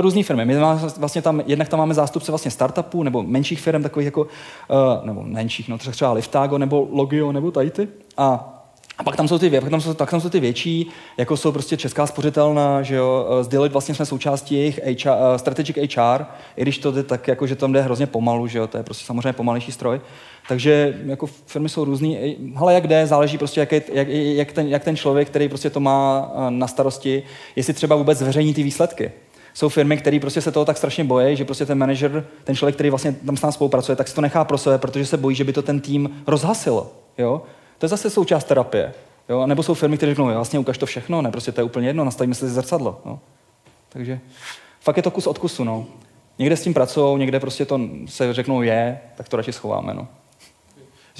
různé 0.00 0.22
firmy. 0.22 0.44
My 0.44 0.58
máme 0.58 0.80
vlastně 0.98 1.22
tam, 1.22 1.42
jednak 1.46 1.68
tam 1.68 1.78
máme 1.78 1.94
zástupce 1.94 2.32
vlastně 2.32 2.50
startupů 2.50 3.02
nebo 3.02 3.22
menších 3.22 3.60
firm, 3.60 3.82
takových 3.82 4.06
jako, 4.06 4.20
uh, 4.20 5.06
nebo 5.06 5.22
menších, 5.22 5.68
no 5.68 5.78
třeba 5.78 6.12
Liftago 6.12 6.58
nebo 6.58 6.88
Logio 6.92 7.32
nebo 7.32 7.50
tady 7.50 7.70
ty. 7.70 7.88
A 8.16 8.59
a 9.00 9.02
pak 9.02 9.16
tam 9.16 9.28
jsou 9.28 9.38
ty, 9.38 9.50
pak 9.50 9.70
tam 9.70 9.80
jsou, 9.80 9.94
tak 9.94 10.10
tam 10.10 10.20
jsou 10.20 10.28
ty 10.28 10.40
větší, 10.40 10.90
jako 11.16 11.36
jsou 11.36 11.52
prostě 11.52 11.76
Česká 11.76 12.06
spořitelná, 12.06 12.82
že 12.82 12.94
jo, 12.94 13.26
z 13.42 13.46
eh, 13.46 13.50
Deloitte 13.50 13.72
vlastně 13.72 13.94
jsme 13.94 14.06
součástí 14.06 14.54
jejich 14.54 14.80
HR, 14.84 15.08
eh, 15.08 15.38
strategic 15.38 15.76
HR, 15.76 16.24
i 16.56 16.62
když 16.62 16.78
to 16.78 16.92
jde 16.92 17.02
tak, 17.02 17.28
jako, 17.28 17.46
že 17.46 17.56
tam 17.56 17.72
jde 17.72 17.82
hrozně 17.82 18.06
pomalu, 18.06 18.46
že 18.46 18.58
jo, 18.58 18.66
to 18.66 18.76
je 18.76 18.82
prostě 18.82 19.06
samozřejmě 19.06 19.32
pomalejší 19.32 19.72
stroj. 19.72 20.00
Takže 20.48 20.98
jako 21.06 21.26
firmy 21.46 21.68
jsou 21.68 21.84
různý, 21.84 22.36
ale 22.56 22.74
jak 22.74 22.86
jde, 22.86 23.06
záleží 23.06 23.38
prostě, 23.38 23.60
jak, 23.60 23.72
je, 23.72 23.82
jak, 23.92 24.08
jak, 24.08 24.52
ten, 24.52 24.68
jak 24.68 24.84
ten 24.84 24.96
člověk, 24.96 25.28
který 25.28 25.48
prostě 25.48 25.70
to 25.70 25.80
má 25.80 26.32
eh, 26.34 26.50
na 26.50 26.66
starosti, 26.66 27.22
jestli 27.56 27.72
třeba 27.72 27.96
vůbec 27.96 28.18
zveřejní 28.18 28.54
ty 28.54 28.62
výsledky. 28.62 29.12
Jsou 29.54 29.68
firmy, 29.68 29.96
které 29.96 30.20
prostě 30.20 30.40
se 30.40 30.52
toho 30.52 30.64
tak 30.64 30.76
strašně 30.76 31.04
bojí, 31.04 31.36
že 31.36 31.44
prostě 31.44 31.66
ten 31.66 31.78
manager, 31.78 32.26
ten 32.44 32.56
člověk, 32.56 32.74
který 32.74 32.90
vlastně 32.90 33.12
tam 33.12 33.36
s 33.36 33.42
námi 33.42 33.52
spolupracuje, 33.52 33.96
tak 33.96 34.08
si 34.08 34.14
to 34.14 34.20
nechá 34.20 34.44
pro 34.44 34.58
sebe, 34.58 34.78
protože 34.78 35.06
se 35.06 35.16
bojí, 35.16 35.36
že 35.36 35.44
by 35.44 35.52
to 35.52 35.62
ten 35.62 35.80
tým 35.80 36.22
rozhasil. 36.26 36.86
Jo? 37.18 37.42
To 37.80 37.86
je 37.86 37.88
zase 37.88 38.10
součást 38.10 38.44
terapie. 38.44 38.94
Jo? 39.28 39.40
A 39.40 39.46
nebo 39.46 39.62
jsou 39.62 39.74
firmy, 39.74 39.96
které 39.96 40.12
řeknou, 40.12 40.26
vlastně 40.26 40.58
ukaž 40.58 40.78
to 40.78 40.86
všechno, 40.86 41.22
ne, 41.22 41.30
prostě 41.30 41.52
to 41.52 41.60
je 41.60 41.64
úplně 41.64 41.86
jedno, 41.86 42.04
nastavíme 42.04 42.34
si 42.34 42.48
zrcadlo. 42.48 43.00
Jo? 43.06 43.18
Takže 43.88 44.20
fakt 44.80 44.96
je 44.96 45.02
to 45.02 45.10
kus 45.10 45.26
od 45.26 45.38
kusu. 45.38 45.64
No. 45.64 45.86
Někde 46.38 46.56
s 46.56 46.62
tím 46.62 46.74
pracují, 46.74 47.18
někde 47.18 47.40
prostě 47.40 47.64
to 47.64 47.80
se 48.06 48.34
řeknou 48.34 48.62
je, 48.62 49.00
tak 49.16 49.28
to 49.28 49.36
radši 49.36 49.52
schováme. 49.52 49.94
No 49.94 50.08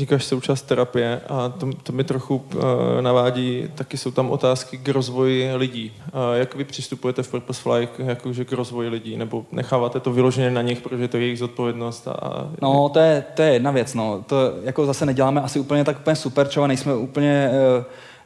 říkáš 0.01 0.25
součást 0.25 0.63
terapie 0.63 1.21
a 1.29 1.49
to, 1.49 1.71
to 1.83 1.93
mi 1.93 2.05
trochu 2.05 2.37
uh, 2.37 2.63
navádí, 3.01 3.69
taky 3.75 3.97
jsou 3.97 4.11
tam 4.11 4.31
otázky 4.31 4.79
k 4.79 4.89
rozvoji 4.89 5.55
lidí. 5.55 5.93
Uh, 6.13 6.21
jak 6.35 6.55
vy 6.55 6.65
přistupujete 6.65 7.23
v 7.23 7.31
Purposefly 7.31 7.89
jakože 7.99 8.45
k 8.45 8.53
rozvoji 8.53 8.89
lidí, 8.89 9.17
nebo 9.17 9.45
necháváte 9.53 10.01
to 10.01 10.13
vyloženě 10.13 10.51
na 10.51 10.63
nich, 10.63 10.81
protože 10.81 11.09
to 11.09 11.17
je 11.17 11.23
jejich 11.23 11.39
zodpovědnost? 11.39 12.09
A... 12.09 12.49
No, 12.63 12.89
to 12.89 12.99
je, 12.99 13.25
to 13.35 13.43
je 13.43 13.53
jedna 13.53 13.71
věc, 13.71 13.95
no. 13.95 14.25
To 14.27 14.37
jako 14.63 14.87
zase 14.87 15.07
neděláme 15.07 15.41
asi 15.41 15.61
úplně 15.61 15.85
tak 15.85 15.99
úplně 16.01 16.17
super, 16.17 16.47
třeba 16.47 16.67
nejsme 16.67 16.95
úplně, 16.95 17.51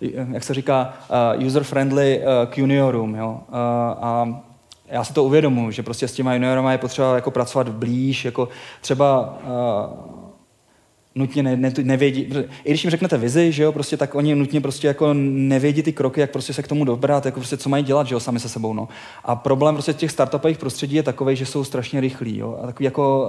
uh, 0.01 0.11
jak 0.33 0.45
se 0.45 0.55
říká, 0.55 0.95
uh, 1.37 1.47
user-friendly 1.47 2.19
uh, 2.19 2.51
k 2.51 2.59
juniorům, 2.59 3.15
jo. 3.15 3.41
Uh, 3.49 3.57
a 4.05 4.41
já 4.89 5.05
si 5.05 5.13
to 5.13 5.25
uvědomuji, 5.25 5.71
že 5.71 5.83
prostě 5.83 6.09
s 6.09 6.13
těma 6.13 6.35
juniorama 6.35 6.73
je 6.73 6.79
potřeba 6.79 7.15
jako 7.15 7.31
pracovat 7.31 7.69
blíž, 7.69 8.25
jako 8.25 8.49
třeba 8.81 9.39
uh, 9.47 10.14
nutně 11.15 11.43
ne, 11.43 11.57
ne, 11.57 11.73
nevědí, 11.83 12.33
i 12.65 12.71
když 12.71 12.85
jim 12.85 12.91
řeknete 12.91 13.19
vizi, 13.19 13.53
že 13.53 13.63
jo, 13.63 13.73
prostě 13.73 13.97
tak 13.97 14.15
oni 14.15 14.35
nutně 14.35 14.61
prostě 14.61 14.87
jako 14.87 15.15
nevědí 15.15 15.83
ty 15.83 15.93
kroky, 15.93 16.21
jak 16.21 16.31
prostě 16.31 16.53
se 16.53 16.63
k 16.63 16.69
tomu 16.69 16.85
dobrat, 16.85 17.27
jako 17.27 17.41
prostě 17.41 17.57
co 17.57 17.69
mají 17.69 17.85
dělat, 17.85 18.07
že 18.07 18.15
jo, 18.15 18.21
sami 18.21 18.41
se 18.41 18.49
sebou, 18.49 18.73
no. 18.73 18.89
A 19.25 19.37
problém 19.37 19.75
prostě 19.75 19.93
těch 19.93 20.11
startupových 20.11 20.59
prostředí 20.59 20.97
je 20.97 21.03
takový, 21.03 21.37
že 21.37 21.47
jsou 21.47 21.65
strašně 21.65 22.01
rychlí, 22.01 22.39
jo, 22.39 22.59
a 22.63 22.67
takový 22.67 22.85
jako 22.85 23.29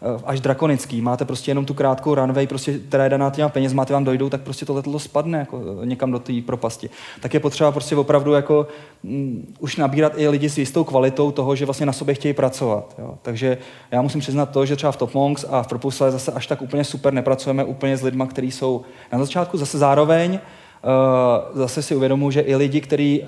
uh, 0.00 0.20
až 0.24 0.40
drakonický. 0.40 1.00
Máte 1.00 1.24
prostě 1.24 1.50
jenom 1.50 1.64
tu 1.64 1.74
krátkou 1.74 2.14
runway, 2.14 2.46
prostě, 2.46 2.78
která 2.78 3.04
je 3.04 3.10
daná 3.10 3.30
těma 3.30 3.48
peněz, 3.48 3.72
máte 3.72 3.92
vám 3.92 4.04
dojdou, 4.04 4.28
tak 4.28 4.40
prostě 4.40 4.66
to 4.66 4.98
spadne 4.98 5.38
jako 5.38 5.62
někam 5.84 6.12
do 6.12 6.18
té 6.18 6.32
propasti. 6.46 6.90
Tak 7.20 7.34
je 7.34 7.40
potřeba 7.40 7.72
prostě 7.72 7.96
opravdu 7.96 8.32
jako 8.32 8.66
um, 9.02 9.46
už 9.58 9.76
nabírat 9.76 10.12
i 10.16 10.28
lidi 10.28 10.50
s 10.50 10.58
jistou 10.58 10.84
kvalitou 10.84 11.30
toho, 11.30 11.56
že 11.56 11.64
vlastně 11.64 11.86
na 11.86 11.92
sobě 11.92 12.14
chtějí 12.14 12.34
pracovat, 12.34 12.94
jo. 12.98 13.14
Takže 13.22 13.58
já 13.90 14.02
musím 14.02 14.20
přiznat 14.20 14.46
to, 14.46 14.66
že 14.66 14.76
třeba 14.76 14.92
v 14.92 14.96
Top 14.96 15.14
Monks 15.14 15.44
a 15.50 15.62
v 15.62 15.66
Propulse 15.66 16.10
zase 16.10 16.32
až 16.32 16.46
tak 16.46 16.62
úplně 16.62 16.84
super 16.84 17.11
nepracujeme 17.12 17.64
úplně 17.64 17.96
s 17.96 18.02
lidmi, 18.02 18.24
kteří 18.30 18.50
jsou 18.50 18.82
na 19.12 19.18
začátku. 19.18 19.58
Zase 19.58 19.78
zároveň 19.78 20.32
uh, 20.32 21.58
zase 21.58 21.82
si 21.82 21.96
uvědomuji, 21.96 22.30
že 22.30 22.40
i 22.40 22.56
lidi, 22.56 22.80
kteří 22.80 23.22
uh, 23.22 23.26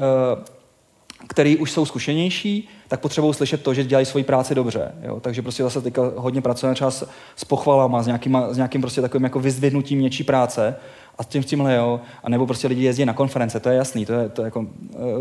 který 1.29 1.57
už 1.57 1.71
jsou 1.71 1.87
zkušenější, 1.87 2.69
tak 2.89 3.01
potřebují 3.01 3.35
slyšet 3.35 3.63
to, 3.63 3.75
že 3.75 3.85
dělají 3.85 4.07
svoji 4.07 4.25
práci 4.25 4.55
dobře. 4.55 4.93
Jo? 5.03 5.21
Takže 5.21 5.43
prostě 5.43 5.63
zase 5.63 5.81
teďka 5.81 6.03
hodně 6.17 6.41
pracujeme 6.41 6.75
třeba 6.75 6.91
s, 6.91 7.09
s 7.37 7.45
pochvalama, 7.45 8.03
s, 8.03 8.07
nějakýma, 8.07 8.53
s 8.53 8.57
nějakým 8.57 8.81
prostě 8.81 9.01
takovým 9.01 9.25
jako 9.25 9.41
vyzdvihnutím 9.41 10.01
něčí 10.01 10.25
práce 10.25 10.77
a 11.19 11.23
s 11.23 11.27
tím 11.27 11.43
s 11.43 11.47
tímhle, 11.47 11.75
jo. 11.75 12.01
A 12.25 12.31
nebo 12.31 12.47
prostě 12.47 12.69
lidi 12.69 12.85
jezdí 12.85 13.05
na 13.05 13.13
konference, 13.13 13.61
to 13.61 13.69
je 13.69 13.77
jasný, 13.77 14.07
to 14.07 14.13
je, 14.13 14.29
to 14.29 14.43
je 14.43 14.45
jako, 14.45 14.67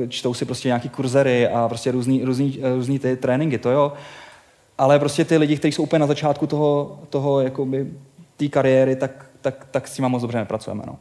eh, 0.03 0.07
čtou 0.07 0.33
si 0.33 0.45
prostě 0.45 0.67
nějaký 0.67 0.89
kurzery 0.89 1.47
a 1.47 1.67
prostě 1.67 1.91
různý, 1.91 2.23
různý, 2.23 2.59
různý 2.75 2.99
ty 2.99 3.15
tréninky, 3.15 3.57
to 3.57 3.71
jo. 3.71 3.93
Ale 4.77 4.99
prostě 4.99 5.25
ty 5.25 5.37
lidi, 5.37 5.57
kteří 5.57 5.71
jsou 5.71 5.83
úplně 5.83 5.99
na 5.99 6.07
začátku 6.07 6.47
toho, 6.47 6.99
toho 7.09 7.41
jakoby, 7.41 7.87
té 8.43 8.49
kariéry, 8.49 8.95
tak, 8.95 9.25
tak, 9.41 9.67
tak 9.71 9.87
s 9.87 9.93
tím 9.93 10.05
moc 10.05 10.21
dobře 10.21 10.37
nepracujeme. 10.37 10.83
No. 10.87 10.97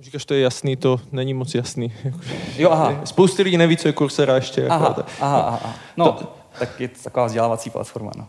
Říkáš, 0.00 0.24
to 0.24 0.34
je 0.34 0.40
jasný, 0.40 0.76
to 0.76 1.00
není 1.12 1.34
moc 1.34 1.54
jasný. 1.54 1.92
Jo, 2.56 2.70
aha. 2.70 3.00
Spousty 3.04 3.42
lidí 3.42 3.56
neví, 3.56 3.76
co 3.76 3.88
je 3.88 3.94
Coursera 3.94 4.34
ještě. 4.34 4.68
Aha, 4.68 4.86
jako, 4.88 5.04
aha, 5.20 5.40
aha, 5.40 5.60
aha. 5.64 5.74
No, 5.96 6.12
to... 6.12 6.36
tak 6.58 6.80
je 6.80 6.88
to 6.88 7.02
taková 7.04 7.26
vzdělávací 7.26 7.70
platforma. 7.70 8.10
No. 8.16 8.28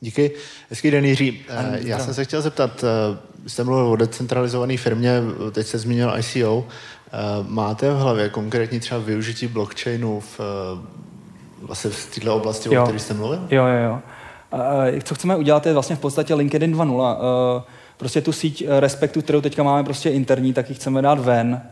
Díky. 0.00 0.30
Hezký 0.70 0.90
den, 0.90 1.04
Jiří. 1.04 1.44
Eh, 1.48 1.78
já 1.84 1.98
jsem 1.98 2.14
se 2.14 2.24
chtěl 2.24 2.42
zeptat, 2.42 2.84
eh, 2.84 3.48
jste 3.48 3.64
mluvil 3.64 3.86
o 3.86 3.96
decentralizované 3.96 4.76
firmě, 4.76 5.20
teď 5.52 5.66
se 5.66 5.78
zmínil 5.78 6.14
ICO. 6.18 6.66
Eh, 6.66 7.10
máte 7.48 7.90
v 7.90 7.96
hlavě 7.96 8.28
konkrétně 8.28 8.80
třeba 8.80 9.00
využití 9.00 9.46
blockchainu 9.46 10.20
v, 10.20 10.40
vlastně 11.62 11.90
v 11.90 12.14
této 12.14 12.36
oblasti, 12.36 12.74
jo. 12.74 12.82
o 12.82 12.84
které 12.84 12.98
jste 12.98 13.14
mluvil? 13.14 13.46
Jo, 13.50 13.66
jo, 13.66 13.84
jo. 13.84 14.00
Co 15.02 15.14
chceme 15.14 15.36
udělat 15.36 15.66
je 15.66 15.72
vlastně 15.72 15.96
v 15.96 16.00
podstatě 16.00 16.34
LinkedIn 16.34 16.76
2.0. 16.76 17.16
Prostě 17.96 18.20
tu 18.20 18.32
síť 18.32 18.64
eh, 18.66 18.80
respektu, 18.80 19.22
kterou 19.22 19.40
teďka 19.40 19.62
máme 19.62 19.84
prostě 19.84 20.10
interní, 20.10 20.52
tak 20.52 20.68
ji 20.68 20.74
chceme 20.74 21.02
dát 21.02 21.18
ven 21.18 21.62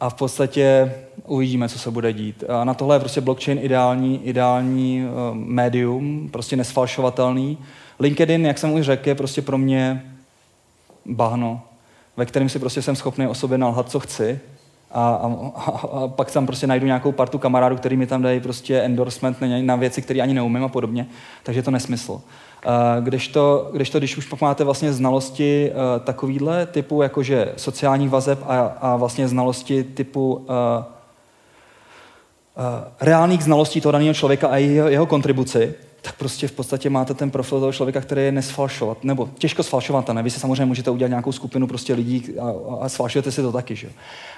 a 0.00 0.10
v 0.10 0.14
podstatě 0.14 0.94
uvidíme, 1.26 1.68
co 1.68 1.78
se 1.78 1.90
bude 1.90 2.12
dít. 2.12 2.44
A 2.48 2.64
na 2.64 2.74
tohle 2.74 2.96
je 2.96 3.00
prostě 3.00 3.20
blockchain 3.20 3.58
ideální, 3.62 4.26
ideální 4.26 5.04
uh, 5.04 5.34
médium, 5.34 6.28
prostě 6.32 6.56
nesfalšovatelný. 6.56 7.58
LinkedIn, 8.00 8.46
jak 8.46 8.58
jsem 8.58 8.72
už 8.72 8.86
řekl, 8.86 9.08
je 9.08 9.14
prostě 9.14 9.42
pro 9.42 9.58
mě 9.58 10.12
bahno, 11.06 11.62
ve 12.16 12.26
kterém 12.26 12.48
si 12.48 12.58
prostě 12.58 12.82
jsem 12.82 12.96
schopný 12.96 13.26
o 13.26 13.34
sobě 13.34 13.58
nalhat, 13.58 13.90
co 13.90 14.00
chci 14.00 14.40
a, 14.94 15.14
a, 15.14 15.70
a, 15.70 16.08
pak 16.08 16.30
tam 16.30 16.46
prostě 16.46 16.66
najdu 16.66 16.86
nějakou 16.86 17.12
partu 17.12 17.38
kamarádů, 17.38 17.76
který 17.76 17.96
mi 17.96 18.06
tam 18.06 18.22
dají 18.22 18.40
prostě 18.40 18.80
endorsement 18.80 19.40
na, 19.40 19.46
na 19.60 19.76
věci, 19.76 20.02
které 20.02 20.20
ani 20.20 20.34
neumím 20.34 20.64
a 20.64 20.68
podobně. 20.68 21.06
Takže 21.42 21.58
je 21.58 21.62
to 21.62 21.70
nesmysl. 21.70 22.12
Uh, 22.12 22.20
kdežto, 23.00 23.70
kdežto, 23.72 23.98
když 23.98 24.16
už 24.16 24.26
pak 24.26 24.40
máte 24.40 24.64
vlastně 24.64 24.92
znalosti 24.92 25.70
uh, 25.70 26.04
takovýhle 26.04 26.66
typu, 26.66 27.02
jakože 27.02 27.52
sociálních 27.56 28.10
vazeb 28.10 28.38
a, 28.46 28.60
a 28.60 28.96
vlastně 28.96 29.28
znalosti 29.28 29.84
typu 29.84 30.34
uh, 30.34 30.44
reálných 33.00 33.44
znalostí 33.44 33.80
toho 33.80 33.92
daného 33.92 34.14
člověka 34.14 34.48
a 34.48 34.56
jeho, 34.56 34.88
jeho 34.88 35.06
kontribuci, 35.06 35.74
tak 36.02 36.16
prostě 36.16 36.48
v 36.48 36.52
podstatě 36.52 36.90
máte 36.90 37.14
ten 37.14 37.30
profil 37.30 37.60
toho 37.60 37.72
člověka, 37.72 38.00
který 38.00 38.22
je 38.22 38.32
nesfalšovat, 38.32 39.04
nebo 39.04 39.28
těžko 39.38 39.62
sfalšovatelný. 39.62 40.22
Vy 40.22 40.30
si 40.30 40.40
samozřejmě 40.40 40.64
můžete 40.64 40.90
udělat 40.90 41.08
nějakou 41.08 41.32
skupinu 41.32 41.66
prostě 41.66 41.94
lidí 41.94 42.24
a, 42.40 42.52
a 42.80 42.88
sfalšujete 42.88 43.32
si 43.32 43.42
to 43.42 43.52
taky, 43.52 43.76
že? 43.76 43.88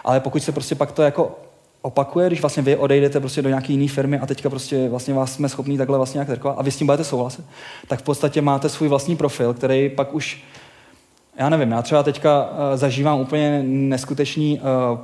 Ale 0.05 0.21
pokud 0.21 0.43
se 0.43 0.53
prostě 0.53 0.75
pak 0.75 0.93
to 0.93 1.03
jako 1.03 1.39
opakuje, 1.83 2.27
když 2.27 2.41
vlastně 2.41 2.63
vy 2.63 2.77
odejdete 2.77 3.21
prostě 3.21 3.43
do 3.43 3.49
nějaké 3.49 3.73
jiné 3.73 3.89
firmy 3.89 4.19
a 4.19 4.27
teďka 4.27 4.51
prostě 4.51 4.89
vlastně 4.89 5.15
vás 5.15 5.33
jsme 5.33 5.49
schopní 5.49 5.79
takhle 5.79 5.97
vlastně 5.97 6.19
nějak 6.19 6.29
terkovat 6.29 6.59
a 6.59 6.63
vy 6.63 6.71
s 6.71 6.77
tím 6.77 6.87
budete 6.87 7.05
souhlasit, 7.05 7.45
tak 7.89 8.01
v 8.01 8.03
podstatě 8.03 8.43
máte 8.43 8.69
svůj 8.69 8.89
vlastní 8.89 9.17
profil, 9.17 9.55
který 9.55 9.89
pak 9.89 10.15
už, 10.15 10.45
já 11.39 11.49
nevím, 11.49 11.71
já 11.71 11.83
třeba 11.83 12.03
teďka 12.03 12.43
uh, 12.43 12.49
zažívám 12.75 13.21
úplně 13.21 13.63
neskutečný 13.67 14.61
uh, 14.61 14.99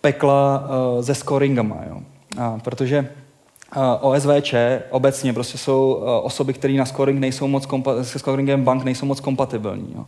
pekla 0.00 0.68
uh, 0.96 1.02
se 1.02 1.14
scoringama, 1.14 1.78
jo. 1.88 2.00
A, 2.38 2.58
protože 2.64 3.08
OSVČ 4.00 4.54
obecně 4.90 5.32
prostě 5.32 5.58
jsou 5.58 5.92
osoby, 6.22 6.52
které 6.52 6.74
na 6.74 6.84
scoring 6.84 7.20
nejsou 7.20 7.46
moc 7.48 7.66
kompa- 7.66 8.00
se 8.00 8.18
scoringem 8.18 8.64
bank 8.64 8.84
nejsou 8.84 9.06
moc 9.06 9.20
kompatibilní. 9.20 9.92
Jo. 9.96 10.04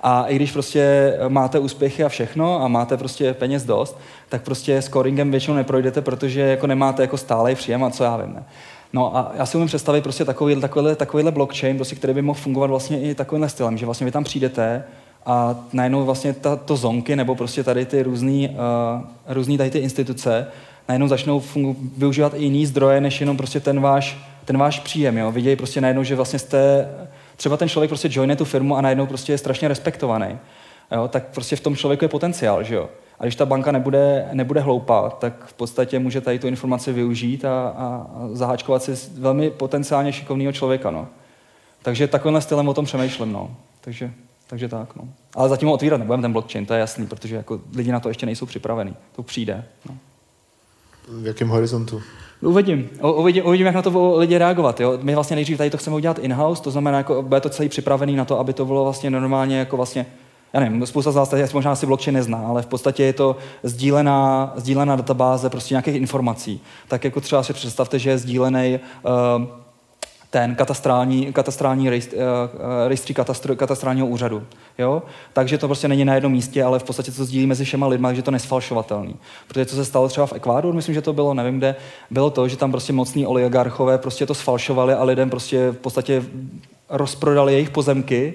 A 0.00 0.24
i 0.24 0.36
když 0.36 0.52
prostě 0.52 1.14
máte 1.28 1.58
úspěchy 1.58 2.04
a 2.04 2.08
všechno 2.08 2.62
a 2.62 2.68
máte 2.68 2.96
prostě 2.96 3.34
peněz 3.34 3.64
dost, 3.64 3.98
tak 4.28 4.42
prostě 4.42 4.82
scoringem 4.82 5.30
většinou 5.30 5.56
neprojdete, 5.56 6.00
protože 6.00 6.40
jako 6.40 6.66
nemáte 6.66 7.02
jako 7.02 7.16
stálej 7.16 7.54
příjem 7.54 7.84
a 7.84 7.90
co 7.90 8.04
já 8.04 8.16
vím. 8.16 8.34
Ne. 8.34 8.44
No 8.92 9.16
a 9.16 9.32
já 9.36 9.46
si 9.46 9.56
umím 9.56 9.66
představit 9.66 10.00
prostě 10.00 10.24
takový, 10.24 10.60
takovýhle, 10.60 10.96
takovýhle 10.96 11.32
blockchain, 11.32 11.76
prostě, 11.76 11.96
který 11.96 12.14
by 12.14 12.22
mohl 12.22 12.40
fungovat 12.40 12.70
vlastně 12.70 13.00
i 13.00 13.14
takovýmhle 13.14 13.48
stylem, 13.48 13.78
že 13.78 13.84
vlastně 13.86 14.04
vy 14.04 14.10
tam 14.10 14.24
přijdete 14.24 14.84
a 15.26 15.56
najednou 15.72 16.04
vlastně 16.04 16.32
ta, 16.32 16.56
to 16.56 16.76
zonky 16.76 17.16
nebo 17.16 17.34
prostě 17.34 17.64
tady 17.64 17.86
ty 17.86 18.02
různý, 18.02 18.48
uh, 18.48 19.34
různý 19.34 19.58
tady 19.58 19.70
ty 19.70 19.78
instituce 19.78 20.46
najednou 20.88 21.08
začnou 21.08 21.40
fungu- 21.40 21.76
využívat 21.96 22.34
i 22.34 22.42
jiný 22.42 22.66
zdroje, 22.66 23.00
než 23.00 23.20
jenom 23.20 23.36
prostě 23.36 23.60
ten 23.60 23.80
váš, 23.80 24.18
ten 24.44 24.58
váš 24.58 24.80
příjem. 24.80 25.18
Jo? 25.18 25.32
Vidějí 25.32 25.56
prostě 25.56 25.80
najednou, 25.80 26.02
že 26.02 26.16
vlastně 26.16 26.38
jste, 26.38 26.88
třeba 27.36 27.56
ten 27.56 27.68
člověk 27.68 27.90
prostě 27.90 28.08
joine 28.12 28.36
tu 28.36 28.44
firmu 28.44 28.76
a 28.76 28.80
najednou 28.80 29.06
prostě 29.06 29.32
je 29.32 29.38
strašně 29.38 29.68
respektovaný. 29.68 30.38
Jo? 30.92 31.08
Tak 31.08 31.24
prostě 31.26 31.56
v 31.56 31.60
tom 31.60 31.76
člověku 31.76 32.04
je 32.04 32.08
potenciál, 32.08 32.62
že 32.62 32.74
jo. 32.74 32.88
A 33.18 33.24
když 33.24 33.36
ta 33.36 33.46
banka 33.46 33.72
nebude, 33.72 34.28
nebude 34.32 34.60
hloupá, 34.60 35.10
tak 35.10 35.44
v 35.46 35.52
podstatě 35.52 35.98
může 35.98 36.20
tady 36.20 36.38
tu 36.38 36.46
informaci 36.46 36.92
využít 36.92 37.44
a, 37.44 37.68
a, 37.68 38.06
zaháčkovat 38.32 38.82
si 38.82 38.92
velmi 39.18 39.50
potenciálně 39.50 40.12
šikovného 40.12 40.52
člověka. 40.52 40.90
No. 40.90 41.08
Takže 41.82 42.08
takovýmhle 42.08 42.40
stylem 42.40 42.68
o 42.68 42.74
tom 42.74 42.84
přemýšlím. 42.84 43.32
No. 43.32 43.56
Takže, 43.80 44.10
takže 44.46 44.68
tak. 44.68 44.96
No. 44.96 45.08
Ale 45.34 45.48
zatím 45.48 45.68
ho 45.68 45.74
otvírat 45.74 45.98
nebudeme 45.98 46.22
ten 46.22 46.32
blockchain, 46.32 46.66
to 46.66 46.74
je 46.74 46.80
jasný, 46.80 47.06
protože 47.06 47.36
jako 47.36 47.60
lidi 47.74 47.92
na 47.92 48.00
to 48.00 48.08
ještě 48.08 48.26
nejsou 48.26 48.46
připravení. 48.46 48.96
To 49.16 49.22
přijde. 49.22 49.64
No. 49.88 49.96
V 51.08 51.26
jakém 51.26 51.48
horizontu? 51.48 52.02
Uvidím. 52.40 52.88
uvidím. 53.02 53.46
Uvidím, 53.46 53.66
jak 53.66 53.74
na 53.74 53.82
to 53.82 54.16
lidi 54.16 54.38
reagovat. 54.38 54.80
Jo? 54.80 54.98
My 55.02 55.14
vlastně 55.14 55.36
nejdřív 55.36 55.58
tady 55.58 55.70
to 55.70 55.76
chceme 55.76 55.96
udělat 55.96 56.18
in-house, 56.18 56.62
to 56.62 56.70
znamená, 56.70 56.98
jako 56.98 57.22
bude 57.22 57.40
to 57.40 57.48
celý 57.48 57.68
připravený 57.68 58.16
na 58.16 58.24
to, 58.24 58.38
aby 58.38 58.52
to 58.52 58.64
bylo 58.64 58.84
vlastně 58.84 59.10
normálně 59.10 59.58
jako 59.58 59.76
vlastně 59.76 60.06
já 60.52 60.60
nevím, 60.60 60.86
spousta 60.86 61.12
z 61.12 61.14
vás 61.14 61.52
možná 61.52 61.76
si 61.76 61.86
blockchain 61.86 62.14
nezná, 62.14 62.38
ale 62.38 62.62
v 62.62 62.66
podstatě 62.66 63.02
je 63.02 63.12
to 63.12 63.36
sdílená, 63.62 64.52
sdílená 64.56 64.96
databáze 64.96 65.50
prostě 65.50 65.74
nějakých 65.74 65.94
informací. 65.94 66.60
Tak 66.88 67.04
jako 67.04 67.20
třeba 67.20 67.42
si 67.42 67.52
představte, 67.52 67.98
že 67.98 68.10
je 68.10 68.18
sdílený 68.18 68.78
uh, 69.02 69.46
ten 70.34 70.54
katastrální, 70.54 71.32
katastrální 71.32 71.90
rejst, 71.90 72.12
uh, 72.12 72.18
rejstřík 72.88 73.16
katastr, 73.16 73.54
katastrálního 73.54 74.06
úřadu. 74.06 74.42
Jo? 74.78 75.02
Takže 75.32 75.58
to 75.58 75.68
prostě 75.68 75.88
není 75.88 76.04
na 76.04 76.14
jednom 76.14 76.32
místě, 76.32 76.64
ale 76.64 76.78
v 76.78 76.82
podstatě 76.82 77.12
to 77.12 77.24
sdílí 77.24 77.46
mezi 77.46 77.64
všema 77.64 77.86
lidma, 77.86 78.08
takže 78.08 78.22
to 78.22 78.30
nesfalšovatelný. 78.30 79.16
Protože 79.48 79.66
co 79.66 79.76
se 79.76 79.84
stalo 79.84 80.08
třeba 80.08 80.26
v 80.26 80.32
Ekvádoru, 80.32 80.76
myslím, 80.76 80.94
že 80.94 81.02
to 81.02 81.12
bylo, 81.12 81.34
nevím 81.34 81.58
kde, 81.58 81.76
bylo 82.10 82.30
to, 82.30 82.48
že 82.48 82.56
tam 82.56 82.70
prostě 82.70 82.92
mocní 82.92 83.26
oligarchové 83.26 83.98
prostě 83.98 84.26
to 84.26 84.34
sfalšovali 84.34 84.94
a 84.94 85.04
lidem 85.04 85.30
prostě 85.30 85.70
v 85.70 85.76
podstatě 85.76 86.22
rozprodali 86.88 87.52
jejich 87.52 87.70
pozemky, 87.70 88.34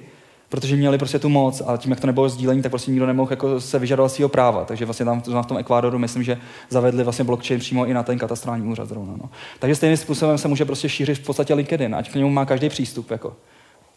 protože 0.49 0.75
měli 0.75 0.97
prostě 0.97 1.19
tu 1.19 1.29
moc 1.29 1.61
a 1.67 1.77
tím, 1.77 1.91
jak 1.91 1.99
to 1.99 2.07
nebylo 2.07 2.29
sdílení, 2.29 2.61
tak 2.61 2.71
prostě 2.71 2.91
nikdo 2.91 3.05
nemohl 3.05 3.31
jako 3.31 3.61
se 3.61 3.79
vyžadovat 3.79 4.09
svého 4.09 4.29
práva. 4.29 4.65
Takže 4.65 4.85
vlastně 4.85 5.05
tam 5.05 5.21
v 5.21 5.45
tom 5.45 5.57
Ekvádoru 5.57 5.99
myslím, 5.99 6.23
že 6.23 6.37
zavedli 6.69 7.03
vlastně 7.03 7.25
blockchain 7.25 7.59
přímo 7.59 7.85
i 7.85 7.93
na 7.93 8.03
ten 8.03 8.17
katastrální 8.17 8.67
úřad 8.67 8.89
zrovna. 8.89 9.13
No. 9.17 9.29
Takže 9.59 9.75
stejným 9.75 9.97
způsobem 9.97 10.37
se 10.37 10.47
může 10.47 10.65
prostě 10.65 10.89
šířit 10.89 11.17
v 11.17 11.25
podstatě 11.25 11.53
LinkedIn, 11.53 11.95
ať 11.95 12.11
k 12.11 12.15
němu 12.15 12.29
má 12.29 12.45
každý 12.45 12.69
přístup. 12.69 13.11
Jako. 13.11 13.33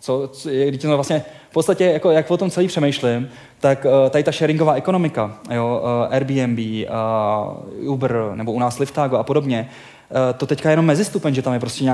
Co, 0.00 0.28
co, 0.32 0.48
když 0.48 0.82
to 0.82 0.94
vlastně 0.94 1.24
v 1.50 1.52
podstatě, 1.52 1.84
jako, 1.84 2.10
jak 2.10 2.30
o 2.30 2.36
tom 2.36 2.50
celý 2.50 2.68
přemýšlím, 2.68 3.28
tak 3.60 3.84
uh, 3.84 4.10
tady 4.10 4.24
ta 4.24 4.32
sharingová 4.32 4.74
ekonomika, 4.74 5.38
jo, 5.50 5.82
uh, 5.82 6.14
Airbnb, 6.14 6.58
uh, 6.58 7.92
Uber 7.92 8.32
nebo 8.34 8.52
u 8.52 8.58
nás 8.58 8.78
Liftago 8.78 9.16
a 9.16 9.22
podobně, 9.22 9.70
to 10.36 10.46
teďka 10.46 10.68
je 10.68 10.72
jenom 10.72 10.86
mezistupeň, 10.86 11.34
že 11.34 11.42
tam 11.42 11.52
je 11.52 11.60
prostě 11.60 11.84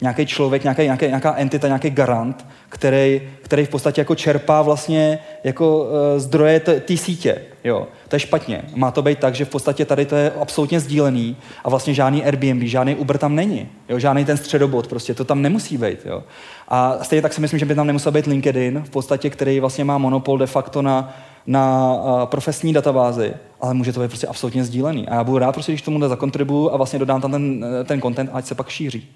nějaký 0.00 0.26
člověk, 0.26 0.62
nějaký, 0.62 0.82
nějaký, 0.82 1.06
nějaká 1.06 1.34
entita, 1.36 1.66
nějaký 1.66 1.90
garant, 1.90 2.46
který, 2.68 3.22
který 3.42 3.66
v 3.66 3.68
podstatě 3.68 4.00
jako 4.00 4.14
čerpá 4.14 4.62
vlastně 4.62 5.18
jako 5.44 5.78
uh, 5.78 5.88
zdroje 6.16 6.60
té 6.60 6.96
sítě. 6.96 7.42
Jo. 7.64 7.86
To 8.08 8.16
je 8.16 8.20
špatně. 8.20 8.62
Má 8.74 8.90
to 8.90 9.02
být 9.02 9.18
tak, 9.18 9.34
že 9.34 9.44
v 9.44 9.48
podstatě 9.48 9.84
tady 9.84 10.06
to 10.06 10.16
je 10.16 10.32
absolutně 10.40 10.80
sdílený 10.80 11.36
a 11.64 11.70
vlastně 11.70 11.94
žádný 11.94 12.24
Airbnb, 12.24 12.62
žádný 12.62 12.94
Uber 12.94 13.18
tam 13.18 13.34
není. 13.34 13.68
Jo. 13.88 13.98
Žádný 13.98 14.24
ten 14.24 14.36
středobod, 14.36 14.86
prostě 14.86 15.14
to 15.14 15.24
tam 15.24 15.42
nemusí 15.42 15.78
být. 15.78 15.98
Jo. 16.04 16.22
A 16.68 16.98
stejně 17.02 17.22
tak 17.22 17.32
si 17.32 17.40
myslím, 17.40 17.58
že 17.58 17.66
by 17.66 17.74
tam 17.74 17.86
nemusel 17.86 18.12
být 18.12 18.26
LinkedIn, 18.26 18.82
v 18.86 18.90
podstatě, 18.90 19.30
který 19.30 19.60
vlastně 19.60 19.84
má 19.84 19.98
monopol 19.98 20.38
de 20.38 20.46
facto 20.46 20.82
na 20.82 21.16
na 21.46 21.94
uh, 21.94 22.24
profesní 22.24 22.72
databázi, 22.72 23.34
ale 23.60 23.74
může 23.74 23.92
to 23.92 24.00
být 24.00 24.08
prostě 24.08 24.26
absolutně 24.26 24.64
sdílený. 24.64 25.08
A 25.08 25.14
já 25.14 25.24
budu 25.24 25.38
rád, 25.38 25.52
prostě, 25.52 25.72
když 25.72 25.82
tomu 25.82 26.08
zakontribuju 26.08 26.70
a 26.70 26.76
vlastně 26.76 26.98
dodám 26.98 27.20
tam 27.20 27.30
ten, 27.30 27.64
eh, 27.80 27.84
ten 27.84 28.00
content, 28.00 28.30
ať 28.32 28.44
se 28.44 28.54
pak 28.54 28.68
šíří. 28.68 29.08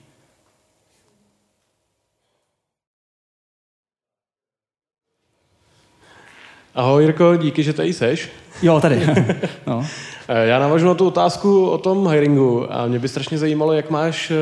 Ahoj 6.74 7.02
Jirko, 7.02 7.36
díky, 7.36 7.62
že 7.62 7.72
tady 7.72 7.92
seš. 7.92 8.30
Jo, 8.62 8.80
tady. 8.80 9.06
no. 9.66 9.86
Eh, 10.28 10.46
já 10.46 10.58
navážu 10.58 10.86
na 10.86 10.94
tu 10.94 11.06
otázku 11.06 11.66
o 11.66 11.78
tom 11.78 12.08
hiringu 12.08 12.72
a 12.72 12.86
mě 12.86 12.98
by 12.98 13.08
strašně 13.08 13.38
zajímalo, 13.38 13.72
jak 13.72 13.90
máš 13.90 14.32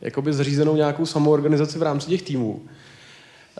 jakoby 0.00 0.32
zřízenou 0.32 0.76
nějakou 0.76 1.06
samoorganizaci 1.06 1.78
v 1.78 1.82
rámci 1.82 2.06
těch 2.06 2.22
týmů. 2.22 2.60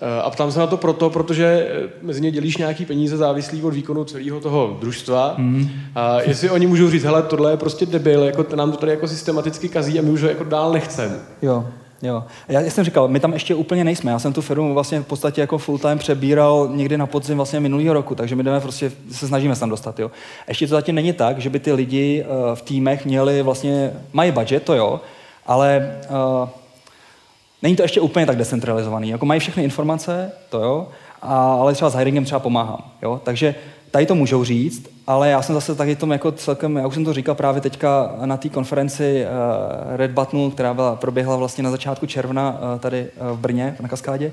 Eh, 0.00 0.22
a 0.22 0.30
ptám 0.30 0.52
se 0.52 0.58
na 0.58 0.66
to 0.66 0.76
proto, 0.76 1.10
protože 1.10 1.68
eh, 1.70 1.88
mezi 2.02 2.20
ně 2.20 2.30
dělíš 2.30 2.56
nějaký 2.56 2.84
peníze 2.84 3.16
závislý 3.16 3.62
od 3.62 3.74
výkonu 3.74 4.04
celého 4.04 4.40
toho 4.40 4.76
družstva. 4.80 5.34
Mm. 5.38 5.68
A 5.94 6.22
jestli 6.22 6.50
oni 6.50 6.66
můžou 6.66 6.90
říct, 6.90 7.04
hele, 7.04 7.22
tohle 7.22 7.50
je 7.50 7.56
prostě 7.56 7.86
debil, 7.86 8.22
jako 8.22 8.56
nám 8.56 8.70
to 8.70 8.76
tady 8.76 8.92
jako 8.92 9.08
systematicky 9.08 9.68
kazí 9.68 9.98
a 9.98 10.02
my 10.02 10.10
už 10.10 10.22
ho 10.22 10.28
jako 10.28 10.44
dál 10.44 10.72
nechceme. 10.72 11.16
Jo. 11.42 11.66
Jo. 12.02 12.24
Já, 12.48 12.60
já 12.60 12.70
jsem 12.70 12.84
říkal, 12.84 13.08
my 13.08 13.20
tam 13.20 13.32
ještě 13.32 13.54
úplně 13.54 13.84
nejsme. 13.84 14.10
Já 14.10 14.18
jsem 14.18 14.32
tu 14.32 14.42
firmu 14.42 14.74
vlastně 14.74 15.00
v 15.00 15.06
podstatě 15.06 15.40
jako 15.40 15.58
full 15.58 15.78
time 15.78 15.98
přebíral 15.98 16.68
někdy 16.72 16.98
na 16.98 17.06
podzim 17.06 17.36
vlastně 17.36 17.60
minulého 17.60 17.94
roku, 17.94 18.14
takže 18.14 18.36
my 18.36 18.42
jdeme 18.42 18.60
prostě, 18.60 18.92
se 19.10 19.28
snažíme 19.28 19.54
se 19.54 19.60
tam 19.60 19.70
dostat. 19.70 20.00
Jo. 20.00 20.10
Ještě 20.48 20.66
to 20.66 20.74
zatím 20.74 20.94
není 20.94 21.12
tak, 21.12 21.38
že 21.38 21.50
by 21.50 21.58
ty 21.58 21.72
lidi 21.72 22.24
uh, 22.24 22.54
v 22.54 22.62
týmech 22.62 23.04
měli 23.04 23.42
vlastně, 23.42 23.92
mají 24.12 24.32
budget, 24.32 24.62
to 24.62 24.74
jo, 24.74 25.00
ale 25.46 25.96
uh, 26.42 26.48
Není 27.64 27.76
to 27.76 27.82
ještě 27.82 28.00
úplně 28.00 28.26
tak 28.26 28.36
decentralizovaný. 28.36 29.08
Jako 29.08 29.26
mají 29.26 29.40
všechny 29.40 29.64
informace, 29.64 30.32
to 30.48 30.60
jo, 30.60 30.88
a, 31.22 31.54
ale 31.54 31.74
třeba 31.74 31.90
s 31.90 31.94
hiringem 31.94 32.24
třeba 32.24 32.38
pomáhám. 32.38 32.84
Jo? 33.02 33.20
Takže 33.24 33.54
tady 33.90 34.06
to 34.06 34.14
můžou 34.14 34.44
říct, 34.44 34.90
ale 35.06 35.28
já 35.30 35.42
jsem 35.42 35.54
zase 35.54 35.74
taky 35.74 35.96
tom 35.96 36.12
jako 36.12 36.32
celkem, 36.32 36.76
já 36.76 36.86
už 36.86 36.94
jsem 36.94 37.04
to 37.04 37.12
říkal 37.12 37.34
právě 37.34 37.60
teďka 37.60 38.14
na 38.24 38.36
té 38.36 38.48
konferenci 38.48 39.24
uh, 39.24 39.96
Red 39.96 40.10
Buttonu, 40.10 40.50
která 40.50 40.74
byla, 40.74 40.96
proběhla 40.96 41.36
vlastně 41.36 41.64
na 41.64 41.70
začátku 41.70 42.06
června 42.06 42.50
uh, 42.50 42.80
tady 42.80 43.06
uh, 43.20 43.36
v 43.36 43.40
Brně 43.40 43.76
na 43.80 43.88
Kaskádě, 43.88 44.32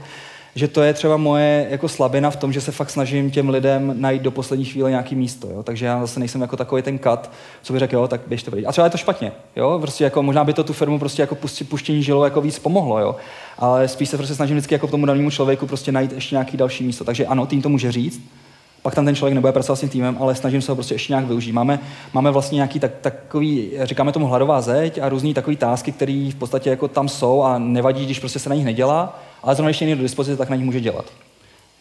že 0.56 0.68
to 0.68 0.82
je 0.82 0.94
třeba 0.94 1.18
moje 1.18 1.68
jako 1.70 1.90
slabina 1.90 2.30
v 2.30 2.36
tom, 2.36 2.54
že 2.54 2.62
se 2.62 2.72
fakt 2.72 2.90
snažím 2.90 3.32
těm 3.32 3.50
lidem 3.50 3.94
najít 3.98 4.22
do 4.22 4.32
poslední 4.32 4.66
chvíle 4.66 4.90
nějaký 4.90 5.16
místo. 5.16 5.48
Jo? 5.50 5.64
Takže 5.64 5.86
já 5.86 6.02
zase 6.02 6.20
nejsem 6.20 6.42
jako 6.42 6.58
takový 6.58 6.82
ten 6.82 6.98
kat, 6.98 7.32
co 7.62 7.74
by 7.74 7.80
řekl, 7.80 7.96
jo, 7.96 8.08
tak 8.08 8.22
běžte 8.28 8.52
pryč. 8.52 8.66
A 8.68 8.72
třeba 8.72 8.86
je 8.86 8.92
to 8.92 8.98
špatně. 8.98 9.32
Jo? 9.56 9.78
Prostě 9.82 10.04
jako, 10.04 10.24
možná 10.24 10.44
by 10.44 10.54
to 10.54 10.64
tu 10.64 10.74
firmu 10.74 11.00
prostě 11.00 11.22
jako 11.22 11.38
puštění 11.70 12.04
žilo 12.04 12.24
jako 12.24 12.42
víc 12.42 12.60
pomohlo. 12.60 13.00
Jo? 13.00 13.16
Ale 13.58 13.88
spíš 13.88 14.10
se 14.10 14.18
prostě 14.18 14.36
snažím 14.36 14.56
vždycky 14.56 14.76
jako 14.76 14.88
tomu 14.88 15.06
danému 15.06 15.32
člověku 15.32 15.68
prostě 15.68 15.92
najít 15.92 16.12
ještě 16.12 16.36
nějaký 16.36 16.58
další 16.58 16.84
místo. 16.84 17.04
Takže 17.04 17.26
ano, 17.26 17.46
tým 17.46 17.62
to 17.62 17.70
může 17.70 17.92
říct, 17.92 18.22
pak 18.82 18.96
tam 18.96 19.06
ten 19.06 19.16
člověk 19.16 19.34
nebude 19.34 19.54
pracovat 19.54 19.76
s 19.76 19.80
tím 19.80 19.90
týmem, 19.90 20.18
ale 20.20 20.36
snažím 20.36 20.62
se 20.62 20.72
ho 20.72 20.76
prostě 20.76 20.96
ještě 20.96 21.14
nějak 21.14 21.26
využít. 21.26 21.52
Máme, 21.52 21.80
máme 22.14 22.32
vlastně 22.32 22.56
nějaký 22.56 22.80
tak, 22.80 22.92
takový, 23.02 23.72
říkáme 23.84 24.12
tomu 24.12 24.28
hladová 24.28 24.62
zeď 24.62 25.00
a 25.02 25.10
různý 25.10 25.34
takový 25.34 25.56
tásky, 25.56 25.92
které 25.92 26.30
v 26.34 26.36
podstatě 26.36 26.70
jako 26.70 26.88
tam 26.88 27.10
jsou 27.10 27.44
a 27.44 27.58
nevadí, 27.58 28.06
když 28.06 28.20
prostě 28.20 28.40
se 28.40 28.50
na 28.50 28.56
nich 28.56 28.66
nedělá, 28.66 29.20
ale 29.44 29.56
zrovna 29.56 29.70
ještě 29.70 29.86
někdo 29.86 29.98
do 29.98 30.04
dispozice, 30.04 30.38
tak 30.38 30.50
na 30.50 30.56
nich 30.56 30.66
může 30.66 30.80
dělat. 30.82 31.06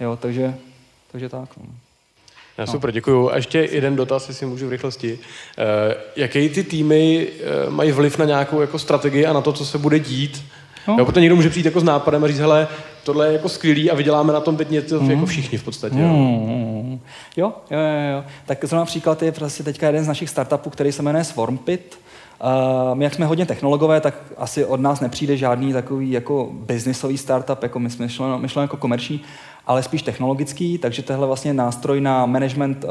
Jo, 0.00 0.18
takže, 0.22 0.54
takže 1.12 1.28
tak. 1.28 1.48
No. 1.56 1.64
Já 2.58 2.66
super, 2.66 2.92
děkuju. 2.92 3.30
A 3.30 3.36
ještě 3.36 3.58
jeden 3.58 3.96
dotaz, 3.96 4.28
jestli 4.28 4.46
můžu 4.46 4.66
v 4.66 4.70
rychlosti. 4.70 5.12
Uh, 5.12 5.94
jaký 6.16 6.48
ty 6.48 6.64
týmy 6.64 7.28
uh, 7.66 7.72
mají 7.72 7.92
vliv 7.92 8.18
na 8.18 8.24
nějakou 8.24 8.60
jako 8.60 8.78
strategii 8.78 9.26
a 9.26 9.32
na 9.32 9.40
to, 9.40 9.52
co 9.52 9.66
se 9.66 9.78
bude 9.78 9.98
dít? 9.98 10.44
No. 10.88 10.96
Jo, 10.98 11.04
protože 11.04 11.20
někdo 11.20 11.36
může 11.36 11.50
přijít 11.50 11.66
jako 11.66 11.80
s 11.80 11.84
nápadem 11.84 12.24
a 12.24 12.28
říct, 12.28 12.38
hele, 12.38 12.68
tohle 13.04 13.26
je 13.26 13.32
jako 13.32 13.48
skvělý 13.48 13.90
a 13.90 13.94
vyděláme 13.94 14.32
na 14.32 14.40
tom 14.40 14.56
teď 14.56 14.70
něco 14.70 15.00
mm. 15.00 15.10
jako 15.10 15.26
všichni 15.26 15.58
v 15.58 15.64
podstatě. 15.64 15.98
Jo. 15.98 16.08
Mm. 16.08 17.00
Jo, 17.36 17.52
jo, 17.70 17.78
jo, 17.78 18.16
jo. 18.16 18.24
Tak 18.46 18.64
zrovna 18.64 18.84
příklad 18.84 19.22
je 19.22 19.32
prostě 19.32 19.62
teďka 19.62 19.86
jeden 19.86 20.04
z 20.04 20.08
našich 20.08 20.30
startupů, 20.30 20.70
který 20.70 20.92
se 20.92 21.02
jmenuje 21.02 21.24
Swarmpit. 21.24 21.99
My, 22.94 23.04
jak 23.04 23.14
jsme 23.14 23.26
hodně 23.26 23.46
technologové, 23.46 24.00
tak 24.00 24.14
asi 24.36 24.64
od 24.64 24.80
nás 24.80 25.00
nepřijde 25.00 25.36
žádný 25.36 25.72
takový 25.72 26.10
jako 26.10 26.48
businessový 26.52 27.18
startup, 27.18 27.62
jako 27.62 27.78
my 27.78 27.90
jsme 27.90 28.04
myšleno, 28.04 28.38
myšleno 28.38 28.64
jako 28.64 28.76
komerční, 28.76 29.20
ale 29.66 29.82
spíš 29.82 30.02
technologický, 30.02 30.78
takže 30.78 31.02
tohle 31.02 31.26
vlastně 31.26 31.54
nástroj 31.54 32.00
na 32.00 32.26
management 32.26 32.84
uh, 32.84 32.90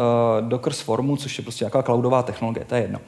Docker 0.50 0.74
Swarmu, 0.74 1.18
což 1.18 1.38
je 1.38 1.42
prostě 1.42 1.66
jaká 1.66 1.84
cloudová 1.84 2.24
technologie, 2.24 2.66
to 2.66 2.76
je 2.76 2.82
jedno. 2.82 3.00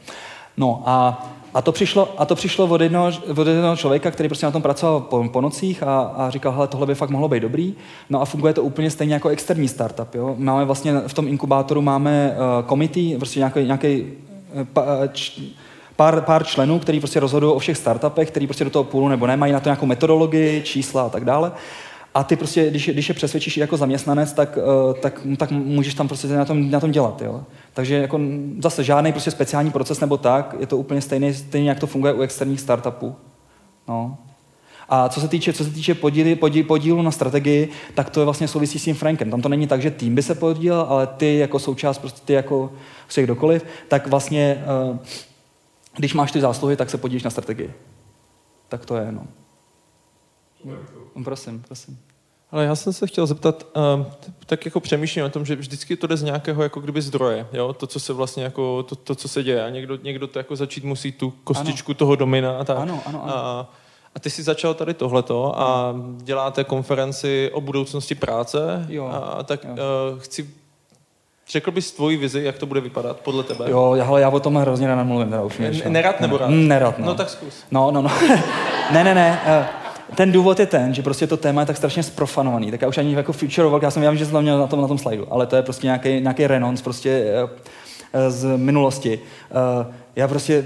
No 0.57 0.84
a 0.85 1.26
a 1.53 1.61
to 1.61 1.72
přišlo, 1.72 2.09
a 2.18 2.26
to 2.26 2.35
přišlo 2.35 2.68
od, 2.68 2.81
jednoho, 2.81 3.11
od 3.38 3.47
jednoho 3.47 3.76
člověka, 3.76 4.11
který 4.11 4.30
prostě 4.30 4.45
na 4.45 4.51
tom 4.51 4.61
pracoval 4.61 4.99
po, 4.99 5.30
po 5.30 5.41
nocích 5.41 5.84
a, 5.84 5.99
a 6.01 6.30
říkal, 6.30 6.51
hele, 6.51 6.68
tohle 6.68 6.88
by 6.88 6.95
fakt 6.95 7.09
mohlo 7.09 7.27
být 7.27 7.39
dobrý. 7.39 7.73
No 8.09 8.22
a 8.22 8.26
funguje 8.26 8.53
to 8.53 8.63
úplně 8.63 8.91
stejně 8.91 9.13
jako 9.13 9.30
externí 9.30 9.68
startup. 9.68 10.15
Jo? 10.15 10.35
Máme 10.38 10.65
vlastně 10.65 10.93
v 11.07 11.13
tom 11.13 11.27
inkubátoru 11.27 11.81
máme 11.81 12.35
uh, 12.35 12.68
committee, 12.69 13.18
prostě 13.18 13.39
nějaký, 13.39 13.65
nějaký 13.65 14.03
uh, 14.53 15.07
pár, 16.02 16.22
pár 16.22 16.45
členů, 16.45 16.80
kteří 16.80 16.99
prostě 16.99 17.19
rozhodují 17.19 17.53
o 17.53 17.60
všech 17.60 17.78
startupech, 17.78 18.28
který 18.32 18.48
prostě 18.48 18.64
do 18.64 18.69
toho 18.69 18.84
půlu 18.84 19.07
nebo 19.07 19.28
nemají 19.28 19.53
na 19.53 19.60
to 19.60 19.69
nějakou 19.69 19.86
metodologii, 19.86 20.61
čísla 20.61 21.02
a 21.02 21.10
tak 21.10 21.26
dále. 21.26 21.52
A 22.14 22.23
ty 22.23 22.36
prostě, 22.36 22.69
když, 22.69 22.90
když 22.90 23.10
je 23.10 23.15
přesvědčíš 23.15 23.57
jako 23.57 23.78
zaměstnanec, 23.78 24.34
tak, 24.34 24.57
uh, 24.57 24.94
tak, 24.94 25.22
tak 25.38 25.52
můžeš 25.52 25.94
tam 25.94 26.07
prostě 26.07 26.28
na 26.28 26.45
tom, 26.45 26.72
na 26.72 26.80
tom 26.80 26.91
dělat. 26.91 27.22
Jo? 27.22 27.44
Takže 27.73 27.95
jako 27.95 28.19
zase 28.60 28.84
žádný 28.84 29.11
prostě 29.11 29.32
speciální 29.32 29.72
proces 29.72 29.99
nebo 29.99 30.18
tak, 30.18 30.56
je 30.60 30.68
to 30.68 30.78
úplně 30.78 31.02
stejný, 31.02 31.34
stejně 31.34 31.69
jak 31.69 31.80
to 31.80 31.88
funguje 31.88 32.14
u 32.14 32.22
externích 32.22 32.60
startupů. 32.60 33.15
No. 33.88 34.18
A 34.90 35.10
co 35.10 35.22
se 35.22 35.28
týče, 35.28 35.53
co 35.53 35.64
se 35.64 35.69
týče 35.69 35.95
podíly, 35.95 36.36
podíl, 36.36 36.64
podílu 36.64 37.02
na 37.02 37.11
strategii, 37.11 37.69
tak 37.94 38.10
to 38.10 38.19
je 38.22 38.26
vlastně 38.26 38.48
souvisí 38.48 38.80
s 38.80 38.84
tím 38.84 38.95
Frankem. 38.95 39.32
Tam 39.32 39.41
to 39.41 39.49
není 39.49 39.68
tak, 39.68 39.82
že 39.82 39.91
tým 39.91 40.15
by 40.15 40.23
se 40.23 40.36
podílel, 40.36 40.86
ale 40.90 41.07
ty 41.07 41.38
jako 41.38 41.60
součást, 41.60 41.98
prostě 41.98 42.22
ty 42.26 42.34
jako 42.34 42.72
prostě 43.03 43.23
kdokoliv, 43.23 43.65
tak 43.88 44.07
vlastně, 44.07 44.64
uh, 44.91 44.98
když 45.97 46.13
máš 46.13 46.31
ty 46.31 46.41
zásluhy, 46.41 46.76
tak 46.76 46.89
se 46.89 46.97
podílíš 46.97 47.23
na 47.23 47.30
strategii. 47.30 47.73
Tak 48.69 48.85
to 48.85 48.95
je, 48.95 49.11
no. 49.11 49.27
Prosím, 51.23 51.63
prosím. 51.68 51.99
Ale 52.51 52.65
já 52.65 52.76
jsem 52.76 52.93
se 52.93 53.07
chtěl 53.07 53.27
zeptat, 53.27 53.68
uh, 53.97 54.05
tak 54.45 54.65
jako 54.65 54.80
přemýšlím 54.80 55.26
o 55.26 55.30
tom, 55.30 55.45
že 55.45 55.55
vždycky 55.55 55.95
to 55.95 56.07
jde 56.07 56.18
z 56.18 56.23
nějakého 56.23 56.63
jako 56.63 56.80
kdyby 56.80 57.01
zdroje, 57.01 57.47
jo? 57.53 57.73
to, 57.73 57.88
co 57.88 57.99
se 57.99 58.13
vlastně 58.13 58.43
jako, 58.43 58.84
to, 58.84 58.95
to 58.95 59.15
co 59.15 59.27
se 59.27 59.43
děje 59.43 59.65
a 59.65 59.69
někdo, 59.69 59.95
někdo 59.95 60.27
to 60.27 60.39
jako 60.39 60.55
začít 60.55 60.84
musí 60.84 61.11
tu 61.11 61.34
kostičku 61.43 61.91
ano. 61.91 61.97
toho 61.97 62.15
domina 62.15 62.57
a 62.57 62.63
tak. 62.63 62.77
Ano, 62.77 63.01
ano, 63.05 63.23
ano. 63.23 63.35
A, 63.35 63.73
a 64.15 64.19
ty 64.19 64.30
jsi 64.30 64.43
začal 64.43 64.73
tady 64.73 64.93
tohleto 64.93 65.59
a 65.59 65.95
děláte 66.18 66.63
konferenci 66.63 67.49
o 67.53 67.61
budoucnosti 67.61 68.15
práce 68.15 68.85
jo. 68.89 69.07
a 69.07 69.43
tak 69.43 69.63
jo. 69.63 69.72
Uh, 69.72 70.19
chci 70.19 70.49
Řekl 71.52 71.72
bys 71.72 71.91
tvoji 71.91 72.18
vizi, 72.18 72.44
jak 72.44 72.57
to 72.57 72.65
bude 72.65 72.82
vypadat 72.82 73.19
podle 73.19 73.44
tebe? 73.44 73.65
Jo, 73.68 73.94
já, 73.95 74.19
já 74.19 74.30
o 74.30 74.40
tom 74.40 74.56
hrozně 74.56 74.88
rád 74.88 75.03
mluvím. 75.03 75.30
Teda 75.30 75.44
už 75.44 75.60
Nerad 75.88 76.22
nebo 76.22 76.38
rád? 76.38 76.48
Nerad, 76.49 76.99
no. 76.99 77.06
No 77.06 77.15
tak 77.15 77.30
zkus. 77.30 77.64
No, 77.72 77.91
no, 77.91 78.02
no. 78.02 78.11
ne, 78.94 79.03
ne, 79.03 79.15
ne. 79.15 79.41
Uh, 79.60 80.15
ten 80.15 80.32
důvod 80.32 80.60
je 80.60 80.65
ten, 80.65 80.94
že 80.94 81.02
prostě 81.02 81.28
to 81.28 81.38
téma 81.38 81.61
je 81.61 81.65
tak 81.68 81.78
strašně 81.78 82.03
sprofanovaný. 82.03 82.72
Tak 82.72 82.82
já 82.82 82.88
už 82.88 82.98
ani 82.98 83.14
jako 83.14 83.34
future 83.34 83.69
já 83.82 83.91
jsem, 83.91 84.03
já 84.03 84.11
vím, 84.11 84.18
že 84.18 84.26
jsem 84.26 84.34
tam 84.34 84.44
měl 84.44 84.60
na 84.60 84.68
tom, 84.68 84.82
na 84.82 84.88
tom 84.88 84.98
slajdu, 84.98 85.28
ale 85.34 85.45
to 85.45 85.56
je 85.56 85.61
prostě 85.61 85.88
nějaký, 85.88 86.22
nějaký 86.22 86.48
renonc 86.48 86.82
prostě 86.82 87.34
uh, 87.44 87.49
z 88.28 88.57
minulosti. 88.57 89.19
Uh, 89.52 89.94
já 90.15 90.28
prostě, 90.28 90.65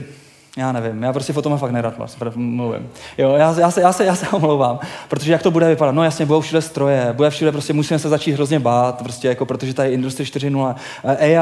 já 0.57 0.71
nevím, 0.71 1.03
já 1.03 1.13
prostě 1.13 1.33
o 1.33 1.41
tom 1.41 1.57
fakt 1.57 1.71
nerad 1.71 1.97
vlastně, 1.97 2.31
mluvím. 2.35 2.89
Jo, 3.17 3.33
já, 3.33 3.59
já, 3.59 3.71
se, 3.71 3.81
já, 3.81 3.93
se, 3.93 4.05
já 4.05 4.15
se 4.15 4.29
omlouvám, 4.29 4.79
protože 5.09 5.31
jak 5.31 5.43
to 5.43 5.51
bude 5.51 5.67
vypadat? 5.67 5.91
No 5.91 6.03
jasně, 6.03 6.25
budou 6.25 6.41
všude 6.41 6.61
stroje, 6.61 7.13
bude 7.13 7.29
všude, 7.29 7.51
prostě 7.51 7.73
musíme 7.73 7.99
se 7.99 8.09
začít 8.09 8.31
hrozně 8.31 8.59
bát, 8.59 9.01
prostě 9.03 9.27
jako, 9.27 9.45
protože 9.45 9.73
tady 9.73 9.93
Industry 9.93 10.25
4.0, 10.25 10.75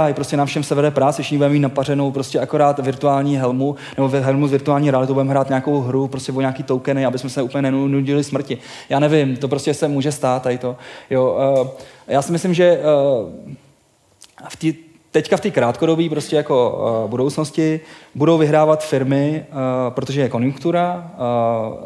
AI, 0.06 0.14
prostě 0.14 0.38
nám 0.38 0.48
všem 0.48 0.64
se 0.64 0.76
vede 0.76 0.92
práce, 0.92 1.22
všichni 1.22 1.38
budeme 1.38 1.54
mít 1.54 1.60
napařenou 1.60 2.12
prostě 2.12 2.40
akorát 2.40 2.80
virtuální 2.80 3.38
helmu, 3.38 3.76
nebo 3.98 4.10
helmu 4.10 4.48
z 4.48 4.52
virtuální 4.52 4.92
realitou 4.92 5.14
budeme 5.14 5.30
hrát 5.30 5.50
nějakou 5.50 5.82
hru, 5.82 6.08
prostě 6.08 6.32
o 6.32 6.40
nějaký 6.40 6.64
tokeny, 6.64 7.06
aby 7.06 7.20
jsme 7.20 7.30
se 7.30 7.42
úplně 7.42 7.62
nenudili 7.62 8.24
smrti. 8.24 8.58
Já 8.90 9.00
nevím, 9.00 9.38
to 9.38 9.48
prostě 9.48 9.74
se 9.74 9.88
může 9.88 10.12
stát 10.12 10.44
tady 10.44 10.58
to. 10.58 10.76
Jo, 11.10 11.38
uh, 11.62 11.68
já 12.08 12.22
si 12.22 12.32
myslím, 12.32 12.54
že 12.54 12.80
uh, 12.80 13.30
v 14.50 14.56
té 14.56 14.93
teďka 15.14 15.38
v 15.38 15.42
té 15.42 15.52
krátkodobí 15.52 16.10
prostě 16.10 16.36
jako 16.36 16.72
uh, 17.04 17.10
budoucnosti 17.10 17.80
budou 18.16 18.38
vyhrávat 18.38 18.84
firmy, 18.86 19.46
uh, 19.50 19.58
protože 19.90 20.22
je 20.22 20.30
konjunktura, 20.30 21.12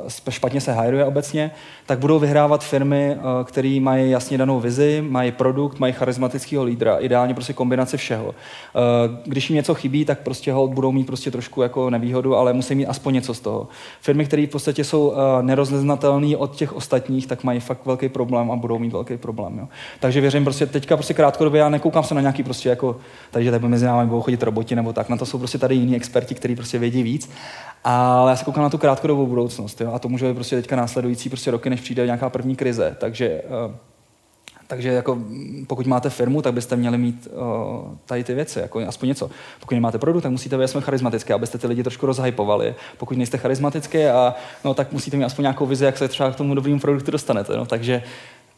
uh, 0.04 0.10
špatně 0.30 0.62
se 0.62 0.74
hajruje 0.74 1.06
obecně, 1.06 1.52
tak 1.88 2.00
budou 2.00 2.20
vyhrávat 2.20 2.64
firmy, 2.64 3.16
uh, 3.16 3.24
které 3.44 3.78
mají 3.82 4.12
jasně 4.12 4.38
danou 4.38 4.60
vizi, 4.60 5.04
mají 5.10 5.32
produkt, 5.32 5.80
mají 5.80 5.94
charismatického 5.94 6.64
lídra, 6.64 6.98
ideálně 6.98 7.34
prostě 7.34 7.54
kombinace 7.54 7.98
všeho. 7.98 8.26
Uh, 8.26 8.34
když 9.26 9.50
jim 9.50 9.56
něco 9.56 9.76
chybí, 9.76 10.06
tak 10.06 10.20
prostě 10.20 10.54
hold 10.54 10.72
budou 10.72 10.92
mít 10.92 11.08
prostě 11.08 11.32
trošku 11.32 11.62
jako 11.62 11.90
nevýhodu, 11.90 12.36
ale 12.36 12.54
musí 12.54 12.76
mít 12.76 12.86
aspoň 12.86 13.14
něco 13.14 13.34
z 13.34 13.40
toho. 13.40 13.68
Firmy, 14.02 14.26
které 14.26 14.46
v 14.48 14.50
podstatě 14.50 14.84
jsou 14.84 15.08
uh, 15.08 15.16
nerozeznatelné 15.42 16.38
od 16.38 16.56
těch 16.56 16.74
ostatních, 16.74 17.28
tak 17.28 17.44
mají 17.44 17.60
fakt 17.60 17.86
velký 17.86 18.10
problém 18.10 18.52
a 18.52 18.56
budou 18.56 18.80
mít 18.80 18.94
velký 18.94 19.18
problém. 19.18 19.60
Jo. 19.60 19.68
Takže 20.00 20.22
věřím 20.22 20.44
prostě 20.44 20.66
teďka 20.66 20.98
prostě 20.98 21.14
krátkodobě, 21.14 21.60
já 21.60 21.70
nekoukám 21.70 22.04
se 22.04 22.16
na 22.16 22.22
nějaký 22.22 22.44
prostě 22.44 22.70
jako 22.70 22.96
takže 23.32 23.52
tady 23.52 23.68
mezi 23.68 23.86
námi 23.86 24.10
budou 24.10 24.22
chodit 24.22 24.44
roboti 24.44 24.76
nebo 24.76 24.94
tak. 24.94 25.10
Na 25.10 25.18
to 25.18 25.26
jsou 25.26 25.38
prostě 25.38 25.58
tady 25.58 25.76
jiní 25.76 25.96
experti, 25.96 26.36
kteří 26.36 26.56
prostě 26.56 26.80
vědí 26.80 27.04
víc. 27.04 27.30
Ale 27.90 28.32
já 28.32 28.36
se 28.36 28.46
koukám 28.46 28.64
na 28.64 28.70
tu 28.70 28.78
krátkodobou 28.78 29.26
budoucnost. 29.26 29.82
Jo? 29.82 29.94
A 29.94 30.00
to 30.00 30.10
může 30.10 30.28
být 30.28 30.34
prostě 30.34 30.56
teďka 30.56 30.76
následující 30.76 31.30
prostě 31.30 31.52
roky, 31.52 31.70
než 31.70 31.82
přijde 31.82 32.06
nějaká 32.06 32.30
první 32.30 32.56
krize. 32.56 32.96
Takže 33.00 33.42
uh, 33.68 33.74
takže 34.68 34.90
jako, 34.90 35.18
pokud 35.68 35.88
máte 35.88 36.10
firmu, 36.10 36.42
tak 36.42 36.54
byste 36.54 36.76
měli 36.76 36.98
mít 36.98 37.28
uh, 37.32 37.96
tady 38.06 38.24
ty 38.24 38.34
věci, 38.34 38.60
jako 38.60 38.80
aspoň 38.80 39.10
něco. 39.10 39.30
Pokud 39.60 39.76
nemáte 39.76 39.98
produkt, 39.98 40.24
tak 40.24 40.32
musíte 40.32 40.58
být 40.58 40.64
aspoň 40.64 40.82
charismatické, 40.82 41.34
abyste 41.34 41.58
ty 41.58 41.68
lidi 41.68 41.84
trošku 41.84 42.06
rozhypovali. 42.06 42.76
Pokud 42.98 43.18
nejste 43.18 43.38
charismatické, 43.38 44.12
a, 44.12 44.36
no, 44.64 44.74
tak 44.74 44.92
musíte 44.92 45.18
mít 45.18 45.24
aspoň 45.24 45.44
nějakou 45.44 45.66
vizi, 45.66 45.86
jak 45.86 45.98
se 45.98 46.08
třeba 46.08 46.32
k 46.32 46.36
tomu 46.36 46.56
dobrému 46.56 46.80
produktu 46.80 47.12
dostanete. 47.12 47.58
No. 47.58 47.66
Takže 47.66 48.04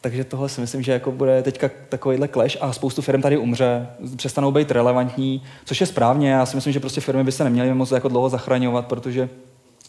takže 0.00 0.24
tohle 0.24 0.48
si 0.48 0.60
myslím, 0.60 0.82
že 0.82 0.92
jako 0.92 1.12
bude 1.12 1.42
teďka 1.42 1.70
takovýhle 1.88 2.28
clash 2.28 2.56
a 2.60 2.72
spoustu 2.72 3.02
firm 3.02 3.22
tady 3.22 3.36
umře, 3.36 3.88
přestanou 4.16 4.52
být 4.52 4.70
relevantní, 4.70 5.42
což 5.64 5.80
je 5.80 5.86
správně. 5.86 6.30
Já 6.30 6.46
si 6.46 6.56
myslím, 6.56 6.72
že 6.72 6.80
prostě 6.80 7.00
firmy 7.00 7.24
by 7.24 7.32
se 7.32 7.44
neměly 7.44 7.74
moc 7.74 7.90
jako 7.90 8.08
dlouho 8.08 8.28
zachraňovat, 8.28 8.86
protože 8.86 9.28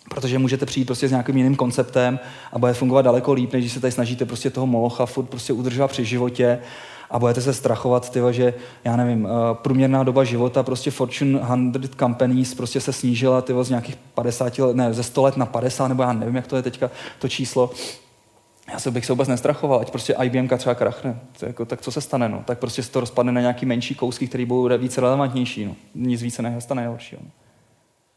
protože 0.10 0.40
můžete 0.40 0.66
přijít 0.66 0.86
prostě 0.86 1.08
s 1.08 1.12
nějakým 1.12 1.38
jiným 1.38 1.56
konceptem 1.56 2.20
a 2.52 2.60
bude 2.60 2.74
fungovat 2.74 3.02
daleko 3.02 3.34
líp, 3.34 3.54
než 3.54 3.64
když 3.64 3.74
se 3.74 3.80
tady 3.80 3.92
snažíte 3.92 4.26
prostě 4.26 4.50
toho 4.50 4.68
molocha 4.68 5.06
furt 5.06 5.26
prostě 5.26 5.54
udržovat 5.54 5.92
při 5.92 6.06
životě 6.06 6.60
a 7.12 7.20
budete 7.20 7.42
se 7.42 7.54
strachovat, 7.54 8.10
tyva, 8.10 8.32
že 8.32 8.54
já 8.84 8.96
nevím, 8.96 9.28
eh, 9.28 9.30
průměrná 9.54 10.04
doba 10.04 10.24
života 10.24 10.64
prostě 10.64 10.92
Fortune 10.92 11.40
100 11.40 11.96
companies 12.00 12.54
prostě 12.54 12.82
se 12.82 12.94
snížila 12.94 13.42
tyva, 13.42 13.64
z 13.64 13.70
nějakých 13.70 13.96
50 14.14 14.60
let, 14.60 14.76
ne, 14.76 14.94
ze 14.94 15.04
100 15.04 15.22
let 15.22 15.38
na 15.38 15.46
50, 15.46 15.88
nebo 15.88 16.04
já 16.04 16.14
nevím, 16.14 16.36
jak 16.36 16.48
to 16.48 16.56
je 16.56 16.62
teďka 16.62 16.92
to 17.20 17.30
číslo 17.30 17.70
já 18.72 18.80
se 18.80 18.92
bych 18.92 19.06
se 19.06 19.14
vůbec 19.14 19.28
nestrachoval, 19.28 19.80
ať 19.80 19.92
prostě 19.92 20.16
IBM 20.24 20.48
třeba 20.58 20.76
krachne. 20.76 21.20
To 21.40 21.46
jako, 21.46 21.66
tak 21.66 21.82
co 21.82 21.92
se 21.92 22.02
stane? 22.02 22.30
No? 22.30 22.44
Tak 22.46 22.60
prostě 22.60 22.84
se 22.84 22.92
to 22.92 23.00
rozpadne 23.00 23.32
na 23.32 23.42
nějaký 23.42 23.66
menší 23.66 23.96
kousky, 23.96 24.28
který 24.28 24.46
budou 24.46 24.78
více 24.78 25.02
relevantnější. 25.02 25.66
No? 25.66 25.76
Nic 25.96 26.22
více 26.22 26.42
nestane 26.42 26.88
horšího. 26.88 27.22
No. 27.24 27.32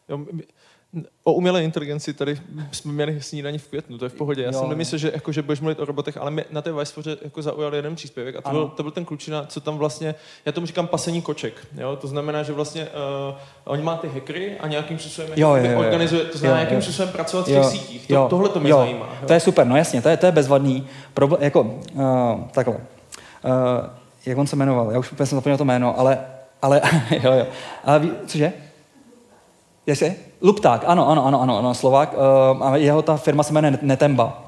Jo, 0.09 0.27
O 1.25 1.33
umělé 1.33 1.65
inteligenci 1.65 2.15
tady 2.15 2.39
jsme 2.73 2.93
měli 2.93 3.23
snídaní 3.23 3.59
v 3.59 3.69
květnu, 3.69 3.99
to 3.99 4.05
je 4.05 4.09
v 4.09 4.15
pohodě. 4.15 4.43
Já 4.43 4.53
jo. 4.53 4.59
jsem 4.59 4.69
nemyslel, 4.69 4.99
že, 4.99 5.11
jako, 5.15 5.33
že 5.33 5.43
budeš 5.43 5.61
mluvit 5.61 5.81
o 5.81 5.85
robotech, 5.85 6.17
ale 6.17 6.31
mě 6.31 6.45
na 6.51 6.63
té 6.63 6.73
Vicefoře 6.73 7.17
jako 7.23 7.43
zaujal 7.43 7.75
jeden 7.75 7.95
příspěvek 7.95 8.37
a 8.37 8.41
to 8.41 8.51
byl, 8.51 8.69
to 8.69 8.83
byl 8.83 8.93
ten 8.93 9.05
klučina, 9.05 9.47
co 9.47 9.61
tam 9.61 9.79
vlastně, 9.79 10.15
já 10.45 10.53
tomu 10.53 10.67
říkám 10.67 10.87
pasení 10.87 11.23
koček. 11.23 11.67
Jo? 11.77 11.97
To 11.97 12.07
znamená, 12.07 12.43
že 12.43 12.53
vlastně 12.53 12.89
uh, 13.29 13.37
oni 13.65 13.83
má 13.83 13.97
ty 13.97 14.09
hackery 14.09 14.57
a 14.59 14.69
nějakým 14.69 14.99
způsobem 14.99 15.31
jo, 15.37 15.55
jo, 15.55 15.71
jo, 15.71 15.79
organizuje, 15.79 16.25
to 16.25 16.39
znamená, 16.39 16.61
jo, 16.61 16.65
nějakým 16.65 16.83
způsobem 16.83 17.13
pracovat 17.13 17.43
v 17.43 17.49
těch 17.49 17.65
sítích. 17.65 18.07
To, 18.07 18.15
jo, 18.15 18.27
tohle 18.31 18.49
to 18.49 18.61
mě 18.61 18.71
jo. 18.71 18.79
zajímá. 18.79 19.09
Jo? 19.21 19.27
To 19.27 19.33
je 19.33 19.41
super, 19.41 19.67
no 19.67 19.77
jasně, 19.77 20.03
to 20.03 20.09
je, 20.09 20.17
to 20.17 20.27
je 20.27 20.33
bezvadný. 20.33 20.87
Problém, 21.15 21.43
jako, 21.43 21.81
uh, 21.93 22.03
takhle. 22.51 22.75
Uh, 22.75 22.81
jak 24.27 24.39
on 24.39 24.47
se 24.47 24.57
jmenoval? 24.57 24.91
Já 24.91 24.99
už 24.99 25.13
úplně 25.13 25.27
jsem 25.27 25.37
zapomněl 25.37 25.59
to 25.59 25.65
jméno, 25.65 25.99
ale, 25.99 26.19
ale 26.63 26.81
jo, 27.23 27.33
jo. 27.33 27.47
A 27.85 27.99
ví, 27.99 28.13
cože? 28.27 28.53
Jestli? 29.87 30.15
Lupták, 30.45 30.85
ano, 30.87 31.09
ano, 31.09 31.27
ano, 31.27 31.41
ano, 31.41 31.59
ano 31.59 31.75
Slovák. 31.75 32.15
Uh, 32.15 32.67
a 32.67 32.77
jeho 32.77 33.03
ta 33.03 33.17
firma 33.17 33.43
se 33.43 33.53
jmenuje 33.53 33.79
Netemba. 33.83 34.43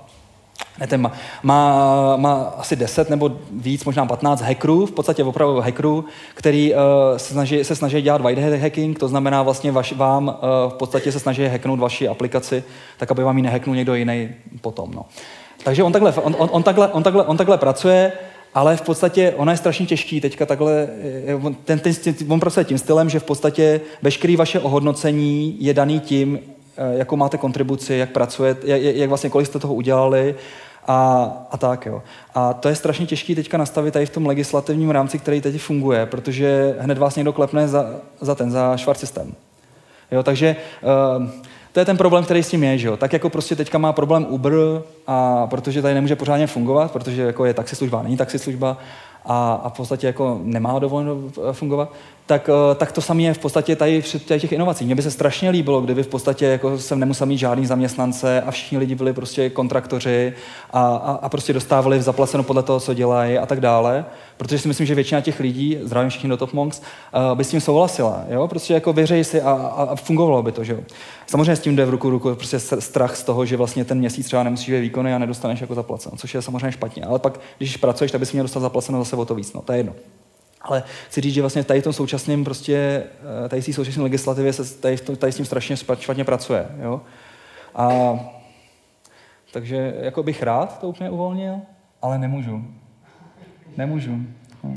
Netemba. 0.80 1.12
Má, 1.42 2.16
má 2.16 2.54
asi 2.58 2.76
10 2.76 3.10
nebo 3.10 3.30
víc, 3.50 3.84
možná 3.84 4.06
15 4.06 4.40
hackerů, 4.40 4.86
v 4.86 4.92
podstatě 4.92 5.24
opravdu 5.24 5.60
hackerů, 5.60 6.04
který 6.34 6.74
uh, 6.74 6.80
se, 7.16 7.32
snaží, 7.32 7.64
se 7.64 7.76
snaží 7.76 8.02
dělat 8.02 8.20
white 8.20 8.60
hacking, 8.62 8.98
to 8.98 9.08
znamená 9.08 9.42
vlastně 9.42 9.72
vaš, 9.72 9.92
vám 9.92 10.28
uh, 10.28 10.72
v 10.72 10.74
podstatě 10.74 11.12
se 11.12 11.20
snaží 11.20 11.46
hacknout 11.46 11.78
vaši 11.78 12.08
aplikaci, 12.08 12.64
tak 12.96 13.10
aby 13.10 13.22
vám 13.22 13.36
ji 13.36 13.42
nehacknul 13.42 13.76
někdo 13.76 13.94
jiný 13.94 14.28
potom. 14.60 14.90
No. 14.94 15.04
Takže 15.64 15.82
on 15.82 15.92
takhle, 15.92 16.12
on, 16.12 16.36
on, 16.38 16.48
on, 16.52 16.62
takhle, 16.62 16.88
on, 16.88 17.02
takhle, 17.02 17.24
on 17.24 17.36
takhle 17.36 17.58
pracuje, 17.58 18.12
ale 18.56 18.76
v 18.76 18.82
podstatě 18.82 19.34
ona 19.36 19.52
je 19.52 19.58
strašně 19.58 19.86
těžký 19.86 20.20
teďka 20.20 20.46
takhle, 20.46 20.88
ten, 21.64 21.78
ten, 21.78 22.14
on 22.28 22.40
pracuje 22.40 22.64
tím 22.64 22.78
stylem, 22.78 23.10
že 23.10 23.18
v 23.18 23.24
podstatě 23.24 23.80
veškerý 24.02 24.36
vaše 24.36 24.60
ohodnocení 24.60 25.56
je 25.60 25.74
daný 25.74 26.00
tím, 26.00 26.38
eh, 26.76 26.98
jakou 26.98 27.16
máte 27.16 27.38
kontribuci, 27.38 27.94
jak 27.94 28.10
pracujete, 28.10 28.68
jak, 28.68 28.96
jak 28.96 29.08
vlastně 29.08 29.30
kolik 29.30 29.46
jste 29.46 29.58
toho 29.58 29.74
udělali 29.74 30.34
a, 30.86 31.30
a 31.50 31.56
tak. 31.56 31.86
Jo. 31.86 32.02
A 32.34 32.52
to 32.52 32.68
je 32.68 32.74
strašně 32.74 33.06
těžký 33.06 33.34
teďka 33.34 33.58
nastavit 33.58 33.92
tady 33.92 34.06
v 34.06 34.10
tom 34.10 34.26
legislativním 34.26 34.90
rámci, 34.90 35.18
který 35.18 35.40
teď 35.40 35.60
funguje, 35.60 36.06
protože 36.06 36.76
hned 36.78 36.98
vás 36.98 37.16
někdo 37.16 37.32
klepne 37.32 37.68
za, 37.68 37.94
za 38.20 38.34
ten, 38.34 38.50
za 38.50 38.76
švart 38.76 39.00
systém. 39.00 39.34
Jo, 40.10 40.22
takže 40.22 40.56
uh, 41.18 41.28
to 41.76 41.80
je 41.80 41.86
ten 41.86 41.96
problém, 41.96 42.24
který 42.24 42.42
s 42.42 42.48
tím 42.48 42.64
je, 42.64 42.78
že 42.78 42.88
jo? 42.88 42.96
Tak 42.96 43.12
jako 43.12 43.30
prostě 43.30 43.56
teďka 43.56 43.78
má 43.78 43.92
problém 43.92 44.26
Uber, 44.28 44.52
a 45.06 45.46
protože 45.46 45.82
tady 45.82 45.94
nemůže 45.94 46.16
pořádně 46.16 46.46
fungovat, 46.46 46.92
protože 46.92 47.22
jako 47.22 47.44
je 47.44 47.54
taxislužba, 47.54 48.02
není 48.02 48.16
taxislužba 48.16 48.78
a, 49.24 49.60
a 49.64 49.68
v 49.68 49.72
podstatě 49.72 50.06
jako 50.06 50.40
nemá 50.42 50.78
dovoleno 50.78 51.16
fungovat, 51.52 51.92
tak, 52.26 52.50
eh, 52.52 52.74
tak 52.74 52.92
to 52.92 53.00
samé 53.00 53.22
je 53.22 53.34
v 53.34 53.38
podstatě 53.38 53.76
tady 53.76 54.02
v 54.02 54.24
těch 54.24 54.52
inovací. 54.52 54.84
Mně 54.84 54.94
by 54.94 55.02
se 55.02 55.10
strašně 55.10 55.50
líbilo, 55.50 55.80
kdyby 55.80 56.02
v 56.02 56.08
podstatě 56.08 56.46
jako 56.46 56.78
jsem 56.78 57.00
nemusel 57.00 57.26
mít 57.26 57.38
žádný 57.38 57.66
zaměstnance 57.66 58.42
a 58.42 58.50
všichni 58.50 58.78
lidi 58.78 58.94
byli 58.94 59.12
prostě 59.12 59.50
kontraktoři 59.50 60.32
a, 60.70 60.80
a, 60.80 61.18
a 61.22 61.28
prostě 61.28 61.52
dostávali 61.52 62.02
zaplaceno 62.02 62.42
podle 62.42 62.62
toho, 62.62 62.80
co 62.80 62.94
dělají 62.94 63.38
a 63.38 63.46
tak 63.46 63.60
dále. 63.60 64.04
Protože 64.36 64.58
si 64.58 64.68
myslím, 64.68 64.86
že 64.86 64.94
většina 64.94 65.20
těch 65.20 65.40
lidí, 65.40 65.78
zdravím 65.82 66.10
všichni 66.10 66.28
do 66.28 66.36
Top 66.36 66.52
Monks, 66.52 66.80
uh, 66.80 67.38
by 67.38 67.44
s 67.44 67.50
tím 67.50 67.60
souhlasila. 67.60 68.24
Jo? 68.28 68.48
Prostě 68.48 68.74
jako 68.74 68.92
věřej 68.92 69.24
si 69.24 69.42
a, 69.42 69.52
a, 69.52 69.96
fungovalo 69.96 70.42
by 70.42 70.52
to. 70.52 70.64
Že 70.64 70.72
jo? 70.72 70.80
Samozřejmě 71.26 71.56
s 71.56 71.60
tím 71.60 71.76
jde 71.76 71.84
v 71.84 71.90
ruku 71.90 72.10
ruku 72.10 72.34
prostě 72.34 72.58
strach 72.58 73.16
z 73.16 73.22
toho, 73.22 73.46
že 73.46 73.56
vlastně 73.56 73.84
ten 73.84 73.98
měsíc 73.98 74.26
třeba 74.26 74.42
nemusíš 74.42 74.80
výkony 74.80 75.14
a 75.14 75.18
nedostaneš 75.18 75.60
jako 75.60 75.74
zaplaceno, 75.74 76.16
což 76.16 76.34
je 76.34 76.42
samozřejmě 76.42 76.72
špatně. 76.72 77.04
Ale 77.04 77.18
pak, 77.18 77.40
když 77.58 77.76
pracuješ, 77.76 78.12
tak 78.12 78.20
bys 78.20 78.32
měl 78.32 78.44
dostat 78.44 78.60
zaplaceno 78.60 78.98
zase 78.98 79.16
o 79.16 79.24
to 79.24 79.34
víc. 79.34 79.52
No, 79.52 79.62
to 79.62 79.72
je 79.72 79.78
jedno. 79.78 79.92
Ale 80.62 80.82
chci 81.08 81.20
říct, 81.20 81.34
že 81.34 81.40
vlastně 81.40 81.64
tady 81.64 81.80
v 81.80 81.84
tom 81.84 81.92
současném 81.92 82.44
prostě, 82.44 83.04
eh, 83.44 83.48
tady 83.48 83.62
v 83.62 83.74
současné 83.74 84.02
legislativě 84.02 84.52
se 84.52 84.78
tady, 84.78 84.96
tady 84.96 85.32
s 85.32 85.36
tím 85.36 85.44
strašně 85.44 85.76
špatně 85.76 86.24
pracuje. 86.24 86.66
Jo? 86.82 87.00
A 87.74 88.18
takže 89.52 89.94
jako 90.00 90.22
bych 90.22 90.42
rád 90.42 90.80
to 90.80 90.88
úplně 90.88 91.10
uvolnil, 91.10 91.60
ale 92.02 92.18
nemůžu. 92.18 92.64
Nemůžu. 93.76 94.16
No. 94.64 94.70
Uh, 94.70 94.76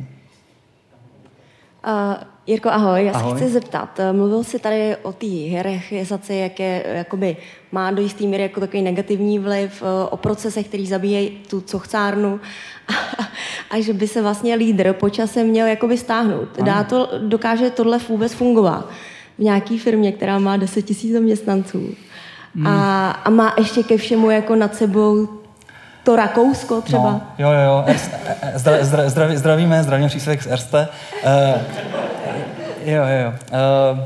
Jirko, 2.49 2.69
ahoj. 2.69 3.05
Já 3.05 3.11
ahoj. 3.11 3.31
se 3.31 3.38
chci 3.38 3.53
zeptat. 3.53 3.99
Eh, 3.99 4.13
mluvil 4.13 4.43
jsi 4.43 4.59
tady 4.59 4.95
o 5.01 5.13
té 5.13 5.26
hierarchizaci, 5.26 6.35
jak 6.35 6.59
je, 6.59 6.84
jakoby, 6.88 7.38
má 7.71 7.91
do 7.91 8.01
jistý 8.01 8.27
míry 8.27 8.43
jako 8.43 8.59
takový 8.59 8.81
negativní 8.81 9.39
vliv 9.39 9.84
o 10.09 10.17
procesech, 10.17 10.67
který 10.67 10.88
zabíjejí 10.88 11.30
tu 11.30 11.61
cochcárnu 11.61 12.39
a 13.69 13.81
že 13.81 13.93
by 13.93 14.07
se 14.07 14.21
vlastně 14.21 14.55
lídr 14.55 14.93
po 14.93 15.09
čase 15.09 15.43
měl 15.43 15.67
jakoby 15.67 15.97
stáhnout. 15.97 16.49
Dá 16.63 16.84
to, 16.84 17.09
dokáže 17.27 17.69
tohle 17.69 17.99
vůbec 18.09 18.34
fungovat 18.34 18.89
v 19.38 19.43
nějaké 19.43 19.77
firmě, 19.77 20.11
která 20.11 20.39
má 20.39 20.57
10 20.57 21.03
000 21.03 21.13
zaměstnanců 21.13 21.95
hmm. 22.55 22.67
a, 22.67 23.11
a 23.11 23.30
má 23.30 23.53
ještě 23.57 23.84
ke 23.84 23.97
všemu 23.97 24.30
jako 24.30 24.55
nad 24.55 24.76
sebou 24.76 25.39
to 26.10 26.15
Rakousko 26.15 26.81
třeba. 26.81 27.11
No, 27.11 27.22
jo, 27.38 27.52
jo, 27.52 27.61
jo. 27.61 27.95
zdra, 28.56 28.77
zdra, 28.81 29.10
zdraví, 29.10 29.38
zdravíme, 29.38 29.84
zdravíme 29.84 30.10
příspěvek 30.10 30.44
z 30.44 30.48
Erste. 30.48 30.88
Uh, 31.26 31.31
jo, 32.86 33.03
jo, 33.03 33.23
jo. 33.23 33.34
Uh, 33.94 33.99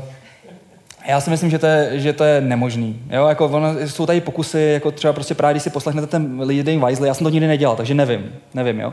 já 1.08 1.20
si 1.20 1.30
myslím, 1.30 1.50
že 1.50 1.58
to 1.58 1.66
je, 1.66 2.00
že 2.00 2.12
to 2.12 2.24
je 2.24 2.40
nemožný. 2.40 3.02
Jo? 3.10 3.26
Jako 3.26 3.46
ono, 3.46 3.74
jsou 3.86 4.06
tady 4.06 4.20
pokusy, 4.20 4.60
jako 4.60 4.90
třeba 4.90 5.12
prostě 5.12 5.34
právě, 5.34 5.54
když 5.54 5.62
si 5.62 5.70
poslechnete 5.70 6.06
ten 6.06 6.40
Leading 6.40 6.84
Wisely, 6.84 7.08
já 7.08 7.14
jsem 7.14 7.24
to 7.24 7.30
nikdy 7.30 7.46
nedělal, 7.46 7.76
takže 7.76 7.94
nevím, 7.94 8.32
nevím, 8.54 8.80
jo. 8.80 8.92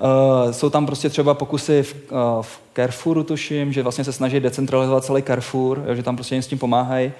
Uh, 0.00 0.52
jsou 0.52 0.70
tam 0.70 0.86
prostě 0.86 1.08
třeba 1.08 1.34
pokusy 1.34 1.82
v, 1.82 1.94
uh, 2.10 2.18
v 2.42 2.60
Carrefouru, 2.76 3.24
tuším, 3.24 3.72
že 3.72 3.82
vlastně 3.82 4.04
se 4.04 4.12
snaží 4.12 4.40
decentralizovat 4.40 5.04
celý 5.04 5.22
Carrefour, 5.22 5.84
jo, 5.86 5.94
že 5.94 6.02
tam 6.02 6.16
prostě 6.16 6.34
jim 6.34 6.42
s 6.42 6.46
tím 6.46 6.58
pomáhají. 6.58 7.06
Uh, 7.06 7.12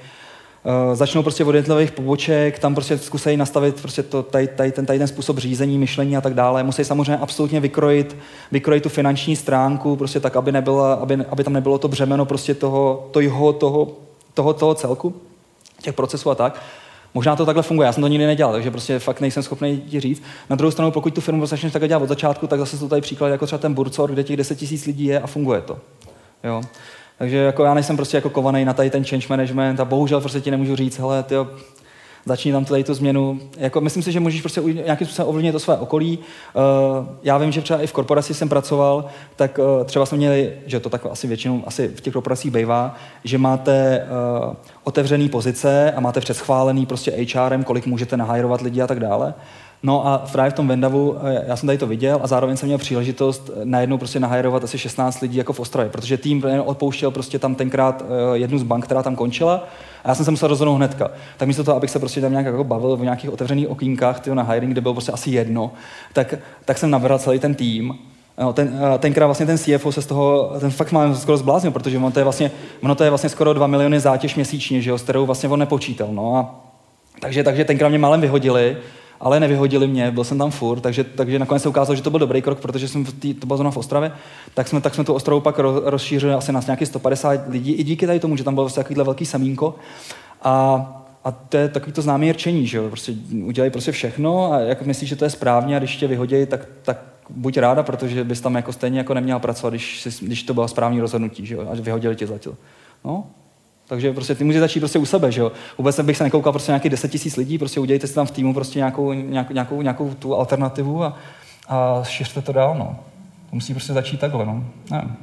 začnou 0.95 1.23
prostě 1.23 1.45
od 1.45 1.55
jednotlivých 1.55 1.93
poboček, 1.93 2.59
tam 2.59 2.75
prostě 2.75 2.99
zkusí 2.99 3.37
nastavit 3.37 3.81
prostě 3.81 4.03
to, 4.03 4.23
tady, 4.23 4.47
tady, 4.47 4.73
ten, 4.73 4.87
tady 4.87 4.99
ten 4.99 5.09
způsob 5.09 5.39
řízení, 5.39 5.79
myšlení 5.79 6.17
a 6.17 6.21
tak 6.21 6.35
dále. 6.35 6.63
Musí 6.63 6.85
samozřejmě 6.85 7.17
absolutně 7.17 7.61
vykrojit, 7.61 8.17
vykrojit 8.53 8.83
tu 8.83 8.89
finanční 8.89 9.37
stránku, 9.37 9.97
prostě 9.97 10.21
tak, 10.21 10.37
aby, 10.37 10.53
nebyla, 10.53 10.95
aby, 10.95 11.15
aby 11.31 11.45
tam 11.45 11.53
nebylo 11.53 11.79
to 11.79 11.89
břemeno 11.89 12.25
prostě 12.25 12.55
toho, 12.55 13.09
toho, 13.13 13.53
toho 13.53 13.97
toho, 14.39 14.53
toho 14.53 14.75
celku, 14.75 15.15
těch 15.83 15.95
procesů 15.95 16.31
a 16.31 16.35
tak. 16.35 16.63
Možná 17.15 17.37
to 17.37 17.47
takhle 17.47 17.63
funguje, 17.63 17.87
já 17.87 17.93
jsem 17.93 18.03
to 18.03 18.09
nikdy 18.09 18.27
nedělal, 18.27 18.53
takže 18.53 18.71
prostě 18.71 18.99
fakt 18.99 19.21
nejsem 19.21 19.43
schopný 19.43 19.81
ti 19.81 20.01
říct. 20.01 20.23
Na 20.51 20.57
druhou 20.57 20.71
stranu, 20.71 20.91
pokud 20.91 21.15
tu 21.15 21.21
firmu 21.21 21.47
začneš 21.47 21.73
takhle 21.73 21.89
dělat 21.89 22.03
od 22.03 22.09
začátku, 22.09 22.47
tak 22.47 22.59
zase 22.59 22.79
jsou 22.79 22.89
tady 22.89 23.01
příklady 23.01 23.33
jako 23.33 23.47
třeba 23.47 23.59
ten 23.59 23.75
Burcor, 23.75 24.13
kde 24.13 24.25
těch 24.25 24.37
10 24.37 24.55
tisíc 24.55 24.87
lidí 24.87 25.05
je 25.05 25.21
a 25.21 25.27
funguje 25.27 25.61
to. 25.61 25.79
Jo. 26.45 26.63
Takže 27.19 27.37
jako 27.37 27.65
já 27.65 27.75
nejsem 27.75 27.97
prostě 27.97 28.17
jako 28.17 28.31
kovaný 28.31 28.65
na 28.65 28.73
tady 28.73 28.91
ten 28.91 29.05
change 29.05 29.27
management 29.31 29.81
a 29.81 29.85
bohužel 29.85 30.21
prostě 30.21 30.41
ti 30.41 30.51
nemůžu 30.51 30.77
říct, 30.77 30.99
hele, 30.99 31.23
ty 31.23 31.35
začni 32.29 32.53
tam 32.53 32.65
tady 32.65 32.85
tu 32.85 32.95
změnu. 32.95 33.41
Jako, 33.57 33.81
myslím 33.81 34.03
si, 34.03 34.13
že 34.13 34.21
můžeš 34.21 34.41
prostě 34.41 34.61
nějakým 34.61 35.07
způsobem 35.07 35.29
ovlivnit 35.29 35.53
to 35.53 35.59
své 35.59 35.77
okolí. 35.77 36.19
Uh, 36.19 37.07
já 37.23 37.39
vím, 37.39 37.53
že 37.53 37.63
třeba 37.63 37.83
i 37.83 37.87
v 37.87 37.93
korporaci 37.93 38.35
jsem 38.35 38.49
pracoval, 38.49 39.05
tak 39.37 39.59
uh, 39.59 39.85
třeba 39.85 40.07
jsme 40.07 40.19
měli, 40.19 40.53
že 40.67 40.81
to 40.81 40.91
tak 40.91 41.07
asi 41.11 41.27
většinou 41.27 41.63
asi 41.67 41.89
v 41.89 42.01
těch 42.01 42.13
korporacích 42.13 42.53
bývá, 42.53 42.95
že 43.25 43.39
máte 43.39 44.07
uh, 44.49 44.55
otevřený 44.85 45.29
pozice 45.29 45.93
a 45.93 46.01
máte 46.01 46.21
předschválený 46.21 46.87
prostě 46.87 47.27
HRem, 47.35 47.65
kolik 47.65 47.87
můžete 47.87 48.17
nahajrovat 48.17 48.61
lidi 48.61 48.83
a 48.83 48.87
tak 48.87 49.01
dále. 49.01 49.35
No 49.83 50.07
a 50.07 50.19
právě 50.33 50.51
v 50.51 50.55
tom 50.55 50.69
Vendavu, 50.69 51.17
já 51.47 51.57
jsem 51.57 51.67
tady 51.67 51.79
to 51.79 51.87
viděl 51.87 52.21
a 52.23 52.27
zároveň 52.27 52.57
jsem 52.57 52.67
měl 52.67 52.79
příležitost 52.79 53.51
najednou 53.65 53.99
prostě 53.99 54.21
nahajrovat 54.21 54.65
asi 54.65 54.79
16 54.79 55.21
lidí 55.21 55.37
jako 55.37 55.53
v 55.53 55.61
Ostravě, 55.61 55.91
protože 55.91 56.17
tým 56.17 56.45
odpouštěl 56.65 57.11
prostě 57.11 57.39
tam 57.39 57.55
tenkrát 57.55 58.05
jednu 58.33 58.59
z 58.59 58.63
bank, 58.63 58.85
která 58.85 59.03
tam 59.03 59.17
končila 59.17 59.69
a 60.05 60.09
já 60.09 60.15
jsem 60.15 60.25
se 60.25 60.31
musel 60.31 60.49
rozhodnout 60.49 60.77
hnedka. 60.77 61.11
Tak 61.37 61.49
místo 61.49 61.65
toho, 61.65 61.77
abych 61.77 61.91
se 61.91 61.99
prostě 61.99 62.21
tam 62.21 62.31
nějak 62.31 62.47
jako 62.47 62.65
bavil 62.65 62.97
v 62.97 63.03
nějakých 63.03 63.31
otevřených 63.31 63.69
okýnkách 63.69 64.21
tyjo, 64.21 64.35
na 64.35 64.43
hiring, 64.43 64.73
kde 64.73 64.81
bylo 64.81 64.95
prostě 64.95 65.13
asi 65.13 65.31
jedno, 65.31 65.73
tak, 66.13 66.35
tak 66.65 66.79
jsem 66.79 66.91
nabral 66.91 67.19
celý 67.19 67.39
ten 67.39 67.55
tým 67.55 67.95
No, 68.41 68.53
ten, 68.53 68.81
tenkrát 68.99 69.27
vlastně 69.27 69.47
ten 69.47 69.59
CFO 69.59 69.93
se 69.93 70.03
z 70.03 70.07
toho, 70.07 70.53
ten 70.61 70.71
fakt 70.71 70.93
má 70.93 71.15
skoro 71.15 71.39
zbláznil, 71.39 71.73
protože 71.73 71.97
ono 71.97 72.11
to 72.11 72.21
je 72.21 72.25
vlastně, 72.25 72.51
ono 72.83 72.95
to 72.95 73.05
je 73.05 73.11
vlastně 73.11 73.29
skoro 73.29 73.53
2 73.53 73.67
miliony 73.67 74.01
zátěž 74.01 74.35
měsíčně, 74.35 74.83
že 74.83 74.91
jo, 74.91 74.99
s 74.99 75.03
kterou 75.03 75.27
vlastně 75.27 75.49
on 75.49 75.59
nepočítal. 75.59 76.09
No 76.11 76.37
a, 76.37 76.55
takže, 77.21 77.45
takže 77.45 77.65
tenkrát 77.65 77.89
mě 77.89 77.99
málem 77.99 78.21
vyhodili, 78.21 78.77
ale 79.21 79.41
nevyhodili 79.41 79.87
mě, 79.87 80.11
byl 80.11 80.25
jsem 80.25 80.39
tam 80.39 80.51
furt, 80.51 80.81
takže, 80.81 81.05
takže 81.05 81.39
nakonec 81.39 81.63
se 81.63 81.69
ukázalo, 81.69 81.97
že 81.97 82.03
to 82.03 82.11
byl 82.11 82.21
dobrý 82.21 82.43
krok, 82.43 82.61
protože 82.61 82.89
jsem 82.89 83.05
v 83.05 83.13
tý, 83.13 83.35
to 83.35 83.57
zóna 83.57 83.71
v 83.71 83.77
Ostravě, 83.77 84.13
tak 84.55 84.69
jsme, 84.69 84.81
tak 84.81 84.95
jsme 84.95 85.05
tu 85.05 85.15
Ostravu 85.15 85.41
pak 85.41 85.59
rozšířili 85.85 86.33
asi 86.35 86.53
na 86.53 86.61
nějakých 86.67 86.89
150 86.89 87.41
lidí, 87.49 87.73
i 87.73 87.85
díky 87.85 88.07
tady 88.07 88.21
tomu, 88.21 88.37
že 88.37 88.45
tam 88.45 88.55
bylo 88.55 88.65
vlastně 88.65 88.83
takovýhle 88.83 89.05
velký 89.05 89.27
samínko. 89.27 89.75
A, 90.43 90.85
a 91.25 91.31
to 91.31 91.57
je 91.57 91.69
takový 91.69 91.93
to 91.93 92.03
známý 92.03 92.33
rčení, 92.33 92.67
že 92.67 92.79
jo? 92.79 92.89
Prostě 92.89 93.13
udělají 93.45 93.71
prostě 93.71 93.93
všechno 93.93 94.53
a 94.53 94.61
jak 94.61 94.83
myslíš, 94.83 95.11
že 95.11 95.17
to 95.17 95.25
je 95.25 95.31
správně 95.31 95.77
a 95.77 95.79
když 95.79 95.97
tě 95.97 96.07
vyhodí, 96.07 96.47
tak, 96.47 96.69
tak 96.83 96.99
buď 97.31 97.57
ráda, 97.59 97.83
protože 97.83 98.25
bys 98.25 98.41
tam 98.41 98.55
jako 98.55 98.73
stejně 98.73 98.99
jako 98.99 99.15
neměla 99.15 99.39
pracovat, 99.39 99.71
když, 99.71 100.09
když 100.21 100.43
to 100.43 100.55
bylo 100.55 100.69
správný 100.69 101.01
rozhodnutí, 101.01 101.47
že 101.47 101.55
jo? 101.55 101.69
A 101.73 101.75
vyhodili 101.75 102.17
tě 102.17 102.27
za 102.27 102.39
to. 102.39 102.55
No, 103.05 103.25
takže 103.89 104.13
prostě 104.13 104.35
ty 104.35 104.45
můžeš 104.45 104.61
začít 104.61 104.81
prostě 104.81 104.99
u 104.99 105.07
sebe, 105.07 105.33
že 105.33 105.41
jo. 105.41 105.53
Vůbec 105.79 106.01
bych 106.01 106.17
se 106.17 106.25
nekoukal 106.25 106.53
prostě 106.53 106.73
nějaký 106.73 106.89
10 106.89 107.11
tisíc 107.11 107.37
lidí, 107.37 107.59
prostě 107.59 107.81
udělejte 107.81 108.07
si 108.07 108.15
tam 108.15 108.27
v 108.27 108.31
týmu 108.31 108.55
prostě 108.55 108.79
nějakou, 108.79 109.13
nějakou, 109.13 109.53
nějakou, 109.53 109.83
nějakou 109.83 110.15
tu 110.15 110.35
alternativu 110.35 111.05
a, 111.05 111.17
a 111.69 112.03
šiřte 112.05 112.43
to 112.43 112.53
dál, 112.53 112.75
no. 112.79 112.97
To 113.51 113.57
musí 113.57 113.75
prostě 113.75 113.93
začít 113.93 114.21
takhle, 114.21 114.47
no. 114.47 114.65
Ne. 114.91 115.17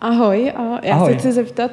Ahoj, 0.00 0.52
já 0.82 0.94
Ahoj. 0.94 1.12
se 1.12 1.18
chci 1.18 1.32
zeptat, 1.32 1.70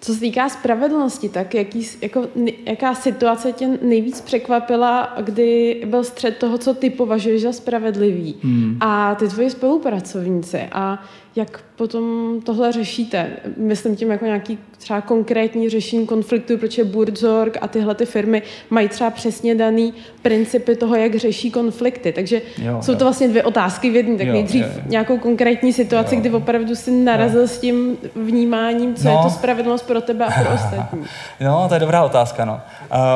co 0.00 0.14
se 0.14 0.20
týká 0.20 0.48
spravedlnosti, 0.48 1.28
tak 1.28 1.54
jaký, 1.54 1.86
jako, 2.02 2.24
jaká 2.66 2.94
situace 2.94 3.52
tě 3.52 3.78
nejvíc 3.82 4.20
překvapila, 4.20 5.14
kdy 5.20 5.82
byl 5.86 6.04
střed 6.04 6.36
toho, 6.36 6.58
co 6.58 6.74
ty 6.74 6.90
považuješ 6.90 7.42
za 7.42 7.52
spravedlivý 7.52 8.34
hmm. 8.42 8.76
a 8.80 9.14
ty 9.14 9.28
tvoji 9.28 9.50
spolupracovníci 9.50 10.60
a 10.72 11.02
jak 11.36 11.60
potom 11.76 12.36
tohle 12.44 12.72
řešíte? 12.72 13.26
Myslím 13.56 13.96
tím 13.96 14.10
jako 14.10 14.24
nějaký 14.24 14.58
třeba 14.78 15.00
konkrétní 15.00 15.70
řešení 15.70 16.06
konfliktu, 16.06 16.58
protože 16.58 16.84
Burzorg 16.84 17.56
a 17.60 17.68
tyhle 17.68 17.94
ty 17.94 18.06
firmy 18.06 18.42
mají 18.70 18.88
třeba 18.88 19.10
přesně 19.10 19.54
daný 19.54 19.94
principy 20.22 20.76
toho, 20.76 20.96
jak 20.96 21.14
řeší 21.14 21.50
konflikty. 21.50 22.12
Takže 22.12 22.42
jo, 22.62 22.82
jsou 22.82 22.94
to 22.94 23.04
vlastně 23.04 23.28
dvě 23.28 23.42
otázky 23.42 23.90
v 23.90 23.96
jedné. 23.96 24.18
Tak 24.18 24.26
jo, 24.26 24.32
nejdřív 24.32 24.62
jo, 24.62 24.72
jo. 24.76 24.82
nějakou 24.86 25.18
konkrétní 25.18 25.72
situaci, 25.72 26.14
jo. 26.14 26.20
kdy 26.20 26.30
opravdu 26.30 26.74
si 26.74 26.90
narazil 26.90 27.40
jo. 27.40 27.48
s 27.48 27.58
tím 27.58 27.96
vnímáním, 28.16 28.94
co 28.94 29.04
no. 29.04 29.10
je 29.10 29.18
to 29.22 29.30
spravedlnost 29.30 29.86
pro 29.86 30.00
tebe 30.00 30.24
a 30.26 30.42
pro 30.42 30.54
ostatní. 30.54 31.04
No, 31.40 31.68
to 31.68 31.74
je 31.74 31.80
dobrá 31.80 32.04
otázka. 32.04 32.44
No. 32.44 32.60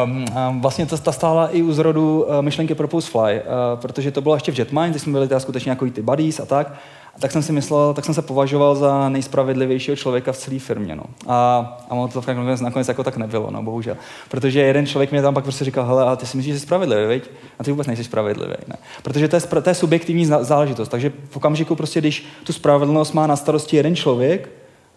Um, 0.04 0.24
um, 0.50 0.60
vlastně 0.60 0.86
to, 0.86 0.98
ta 0.98 1.12
stála 1.12 1.48
i 1.48 1.62
u 1.62 1.72
zrodu 1.72 2.26
uh, 2.28 2.42
myšlenky 2.42 2.74
Propose 2.74 3.10
Fly, 3.10 3.40
uh, 3.40 3.80
protože 3.80 4.10
to 4.10 4.20
bylo 4.20 4.34
ještě 4.34 4.52
v 4.52 4.58
Jetmind, 4.58 4.90
kdy 4.90 4.98
jsme 4.98 5.12
byli 5.12 5.28
teda 5.28 5.40
skutečně 5.40 5.70
jako 5.70 5.90
ty 5.90 6.02
buddies 6.02 6.40
a 6.40 6.46
tak 6.46 6.72
tak 7.18 7.32
jsem 7.32 7.42
si 7.42 7.52
myslel, 7.52 7.94
tak 7.94 8.04
jsem 8.04 8.14
se 8.14 8.22
považoval 8.22 8.74
za 8.74 9.08
nejspravedlivějšího 9.08 9.96
člověka 9.96 10.32
v 10.32 10.36
celé 10.36 10.58
firmě. 10.58 10.96
No. 10.96 11.04
A, 11.26 11.58
a 11.90 11.94
ono 11.94 12.08
to 12.08 12.22
nakonec, 12.26 12.60
nakonec 12.60 12.88
jako 12.88 13.04
tak 13.04 13.16
nebylo, 13.16 13.50
no, 13.50 13.62
bohužel. 13.62 13.96
Protože 14.28 14.60
jeden 14.60 14.86
člověk 14.86 15.10
mě 15.10 15.22
tam 15.22 15.34
pak 15.34 15.44
prostě 15.44 15.64
říkal, 15.64 15.86
hele, 15.86 16.02
ale 16.02 16.16
ty 16.16 16.26
si 16.26 16.36
myslíš, 16.36 16.54
že 16.54 16.60
jsi 16.60 16.66
spravedlivý, 16.66 17.06
viď? 17.06 17.30
A 17.58 17.64
ty 17.64 17.70
vůbec 17.70 17.86
nejsi 17.86 18.04
spravedlivý. 18.04 18.54
Ne? 18.66 18.76
Protože 19.02 19.28
to 19.28 19.36
je, 19.36 19.40
to 19.62 19.70
je 19.70 19.74
subjektivní 19.74 20.26
záležitost. 20.26 20.88
Takže 20.88 21.12
v 21.30 21.36
okamžiku, 21.36 21.74
prostě, 21.74 22.00
když 22.00 22.26
tu 22.44 22.52
spravedlnost 22.52 23.12
má 23.12 23.26
na 23.26 23.36
starosti 23.36 23.76
jeden 23.76 23.96
člověk, 23.96 24.48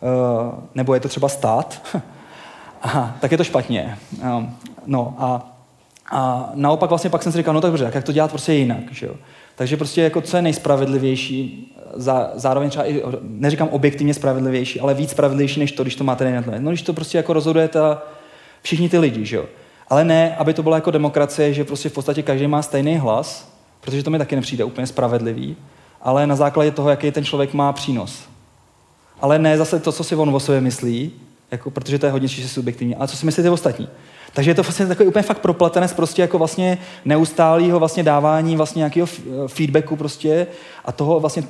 uh, 0.01 0.59
nebo 0.75 0.93
je 0.93 0.99
to 0.99 1.07
třeba 1.07 1.29
stát, 1.29 1.81
aha, 2.81 3.15
tak 3.21 3.31
je 3.31 3.37
to 3.37 3.43
špatně. 3.43 3.97
Um, 4.23 4.55
no 4.85 5.15
a 5.19 5.47
a 6.11 6.49
naopak 6.53 6.89
vlastně 6.89 7.09
pak 7.09 7.23
jsem 7.23 7.31
si 7.31 7.37
říkal, 7.37 7.53
no 7.53 7.61
tak 7.61 7.71
dobře, 7.71 7.91
jak 7.93 8.03
to 8.03 8.11
dělat 8.11 8.31
prostě 8.31 8.53
jinak, 8.53 8.91
že 8.91 9.05
jo? 9.05 9.13
Takže 9.61 9.77
prostě 9.77 10.01
jako 10.01 10.21
co 10.21 10.37
je 10.37 10.41
nejspravedlivější, 10.41 11.73
za, 11.93 12.31
zároveň 12.35 12.69
třeba 12.69 12.89
i, 12.89 13.03
neříkám 13.21 13.67
objektivně 13.69 14.13
spravedlivější, 14.13 14.79
ale 14.79 14.93
víc 14.93 15.09
spravedlivější 15.09 15.59
než 15.59 15.71
to, 15.71 15.83
když 15.83 15.95
to 15.95 16.03
máte 16.03 16.31
na 16.31 16.43
No 16.59 16.71
když 16.71 16.81
to 16.81 16.93
prostě 16.93 17.17
jako 17.17 17.33
rozhoduje 17.33 17.67
ta, 17.67 18.03
všichni 18.61 18.89
ty 18.89 18.97
lidi, 18.97 19.25
že 19.25 19.35
jo. 19.35 19.45
Ale 19.87 20.05
ne, 20.05 20.35
aby 20.35 20.53
to 20.53 20.63
byla 20.63 20.77
jako 20.77 20.91
demokracie, 20.91 21.53
že 21.53 21.63
prostě 21.63 21.89
v 21.89 21.93
podstatě 21.93 22.23
každý 22.23 22.47
má 22.47 22.61
stejný 22.61 22.97
hlas, 22.97 23.55
protože 23.81 24.03
to 24.03 24.09
mi 24.09 24.17
taky 24.17 24.35
nepřijde 24.35 24.63
úplně 24.63 24.87
spravedlivý, 24.87 25.55
ale 26.01 26.27
na 26.27 26.35
základě 26.35 26.71
toho, 26.71 26.89
jaký 26.89 27.11
ten 27.11 27.25
člověk 27.25 27.53
má 27.53 27.73
přínos. 27.73 28.23
Ale 29.21 29.39
ne 29.39 29.57
zase 29.57 29.79
to, 29.79 29.91
co 29.91 30.03
si 30.03 30.15
on 30.15 30.35
o 30.35 30.39
sobě 30.39 30.61
myslí, 30.61 31.11
jako, 31.51 31.71
protože 31.71 31.99
to 31.99 32.05
je 32.05 32.11
hodně 32.11 32.29
čistě 32.29 32.47
subjektivní, 32.47 32.95
ale 32.95 33.07
co 33.07 33.17
si 33.17 33.25
myslíte 33.25 33.49
ostatní. 33.49 33.89
Takže 34.33 34.51
je 34.51 34.55
to 34.55 34.63
vlastně 34.63 34.85
takový 34.85 35.09
úplně 35.09 35.23
fakt 35.23 35.39
propletenec 35.39 35.93
prostě 35.93 36.21
jako 36.21 36.37
vlastně 36.37 36.77
neustálého 37.05 37.79
vlastně 37.79 38.03
dávání 38.03 38.55
vlastně 38.55 38.79
nějakého 38.79 39.07
feedbacku 39.47 39.95
prostě 39.95 40.47
a 40.85 40.91
toho 40.91 41.19
vlastně 41.19 41.43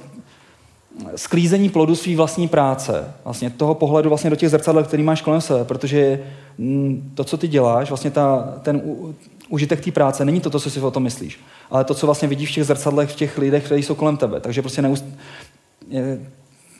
sklízení 1.15 1.69
plodu 1.69 1.95
své 1.95 2.15
vlastní 2.15 2.47
práce, 2.47 3.13
vlastně 3.23 3.49
toho 3.49 3.75
pohledu 3.75 4.09
vlastně 4.09 4.29
do 4.29 4.35
těch 4.35 4.49
zrcadel, 4.49 4.83
který 4.83 5.03
máš 5.03 5.21
kolem 5.21 5.41
sebe, 5.41 5.65
protože 5.65 6.19
mm, 6.57 7.11
to, 7.15 7.23
co 7.23 7.37
ty 7.37 7.47
děláš, 7.47 7.89
vlastně 7.89 8.11
ta, 8.11 8.53
ten 8.61 8.81
užitek 9.49 9.85
té 9.85 9.91
práce 9.91 10.25
není 10.25 10.41
to, 10.41 10.49
to, 10.49 10.59
co 10.59 10.69
si 10.69 10.79
o 10.79 10.91
tom 10.91 11.03
myslíš, 11.03 11.39
ale 11.69 11.83
to, 11.83 11.93
co 11.93 12.05
vlastně 12.05 12.27
vidíš 12.27 12.51
v 12.51 12.53
těch 12.53 12.65
zrcadlech, 12.65 13.09
v 13.09 13.15
těch 13.15 13.37
lidech, 13.37 13.65
kteří 13.65 13.83
jsou 13.83 13.95
kolem 13.95 14.17
tebe. 14.17 14.39
Takže 14.39 14.61
prostě 14.61 14.81
neust... 14.81 15.05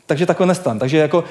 Takže 0.06 0.26
takhle 0.26 0.46
nestan. 0.46 0.78
Takže 0.78 0.98
jako 0.98 1.24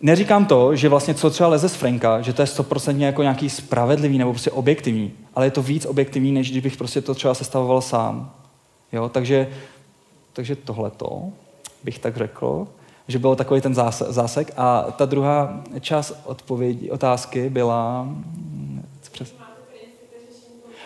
Neříkám 0.00 0.46
to, 0.46 0.76
že 0.76 0.88
vlastně 0.88 1.14
co 1.14 1.30
třeba 1.30 1.48
leze 1.48 1.68
z 1.68 1.74
Franka, 1.74 2.20
že 2.20 2.32
to 2.32 2.42
je 2.42 2.46
stoprocentně 2.46 3.06
jako 3.06 3.22
nějaký 3.22 3.50
spravedlivý 3.50 4.18
nebo 4.18 4.32
prostě 4.32 4.50
objektivní, 4.50 5.12
ale 5.34 5.46
je 5.46 5.50
to 5.50 5.62
víc 5.62 5.86
objektivní, 5.86 6.32
než 6.32 6.50
kdybych 6.50 6.76
prostě 6.76 7.00
to 7.00 7.14
třeba 7.14 7.34
sestavoval 7.34 7.80
sám. 7.80 8.30
Jo, 8.92 9.08
takže, 9.08 9.48
takže 10.32 10.56
tohleto 10.56 11.22
bych 11.84 11.98
tak 11.98 12.16
řekl, 12.16 12.66
že 13.08 13.18
byl 13.18 13.36
takový 13.36 13.60
ten 13.60 13.74
zásek. 14.08 14.52
A 14.56 14.82
ta 14.82 15.04
druhá 15.04 15.60
část 15.80 16.20
odpovědi, 16.24 16.90
otázky 16.90 17.50
byla... 17.50 18.08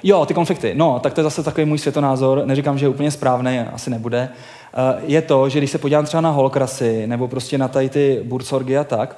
Jo, 0.03 0.27
ty 0.27 0.35
konflikty. 0.35 0.73
No, 0.75 1.01
tak 1.03 1.15
to 1.15 1.21
je 1.21 1.25
zase 1.25 1.43
takový 1.43 1.65
můj 1.65 1.79
světonázor. 1.79 2.43
Neříkám, 2.45 2.79
že 2.79 2.85
je 2.85 2.89
úplně 2.89 3.11
správný, 3.11 3.59
asi 3.59 3.91
nebude. 3.91 4.29
Eh, 4.75 5.01
je 5.07 5.23
to, 5.23 5.49
že 5.49 5.59
když 5.59 5.71
se 5.71 5.79
podívám 5.79 6.05
třeba 6.05 6.21
na 6.21 6.31
holkrasy 6.31 7.07
nebo 7.07 7.29
prostě 7.29 7.59
na 7.59 7.69
tady 7.69 7.89
ty 7.89 8.21
bursorgy 8.25 8.79
a 8.79 8.85
tak, 8.85 9.17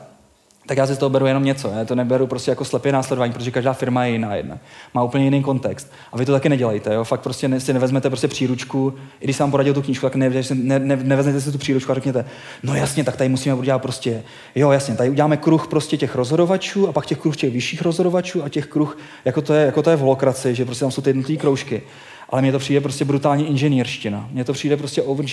tak 0.67 0.79
já 0.79 0.87
si 0.87 0.95
z 0.95 0.99
toho 0.99 1.11
beru 1.11 1.27
jenom 1.27 1.45
něco. 1.45 1.69
Já 1.69 1.85
to 1.85 1.95
neberu 1.95 2.27
prostě 2.27 2.51
jako 2.51 2.65
slepě 2.65 2.93
následování, 2.93 3.33
protože 3.33 3.51
každá 3.51 3.73
firma 3.73 4.05
je 4.05 4.13
jiná 4.13 4.35
jedna. 4.35 4.59
Má 4.95 5.03
úplně 5.03 5.25
jiný 5.25 5.43
kontext. 5.43 5.93
A 6.13 6.19
vy 6.19 6.25
to 6.25 6.33
taky 6.33 6.49
nedělejte. 6.49 6.95
Jo? 6.95 7.05
Fakt 7.05 7.21
prostě 7.21 7.49
ne, 7.49 7.61
si 7.61 7.73
nevezmete 7.73 8.11
prostě 8.11 8.29
příručku, 8.29 8.95
i 9.21 9.25
když 9.25 9.37
jsem 9.37 9.45
vám 9.45 9.51
poradil 9.51 9.75
tu 9.75 9.83
knížku, 9.83 10.07
tak 10.07 10.15
ne, 10.15 10.31
ne, 10.55 10.79
ne, 10.79 10.97
nevezmete 10.97 11.41
si 11.41 11.53
tu 11.53 11.59
příručku 11.59 11.93
a 11.93 11.95
řekněte, 11.95 12.25
no 12.63 12.75
jasně, 12.75 13.05
tak 13.05 13.17
tady 13.17 13.31
musíme 13.31 13.55
udělat 13.55 13.79
prostě, 13.79 14.23
jo 14.55 14.71
jasně, 14.71 14.95
tady 14.95 15.11
uděláme 15.11 15.37
kruh 15.37 15.67
prostě 15.69 15.97
těch 15.97 16.15
rozhodovačů 16.15 16.89
a 16.89 16.93
pak 16.93 17.07
těch 17.07 17.19
kruh 17.19 17.37
těch 17.37 17.53
vyšších 17.53 17.83
rozhodovačů 17.83 18.45
a 18.45 18.49
těch 18.49 18.67
kruh, 18.67 18.99
jako 19.25 19.43
to 19.43 19.55
je, 19.55 19.67
jako 19.67 19.83
to 19.83 19.91
je 19.91 19.97
v 19.97 20.01
holokraci, 20.01 20.55
že 20.55 20.65
prostě 20.65 20.85
tam 20.85 20.91
jsou 20.91 21.03
ty 21.03 21.11
jednotlivé 21.11 21.41
kroužky 21.41 21.83
ale 22.29 22.43
mně 22.43 22.53
to 22.53 22.59
přijde 22.59 22.81
prostě 22.81 23.05
brutální 23.05 23.49
inženýrština. 23.49 24.29
Mně 24.33 24.45
to 24.45 24.53
přijde 24.53 24.77
prostě 24.77 25.03
over 25.03 25.27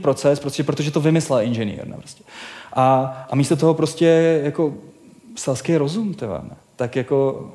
proces, 0.00 0.40
prostě, 0.40 0.64
protože 0.64 0.90
to 0.90 1.00
vymyslel 1.00 1.40
inženýr. 1.40 1.86
Ne, 1.86 1.96
prostě. 1.96 2.24
A, 2.72 3.26
a 3.30 3.36
místo 3.36 3.56
toho 3.56 3.74
prostě 3.74 4.40
jako 4.44 4.74
selský 5.36 5.76
rozum, 5.76 6.14
tyhle, 6.14 6.40
ne? 6.42 6.56
tak 6.76 6.96
jako 6.96 7.50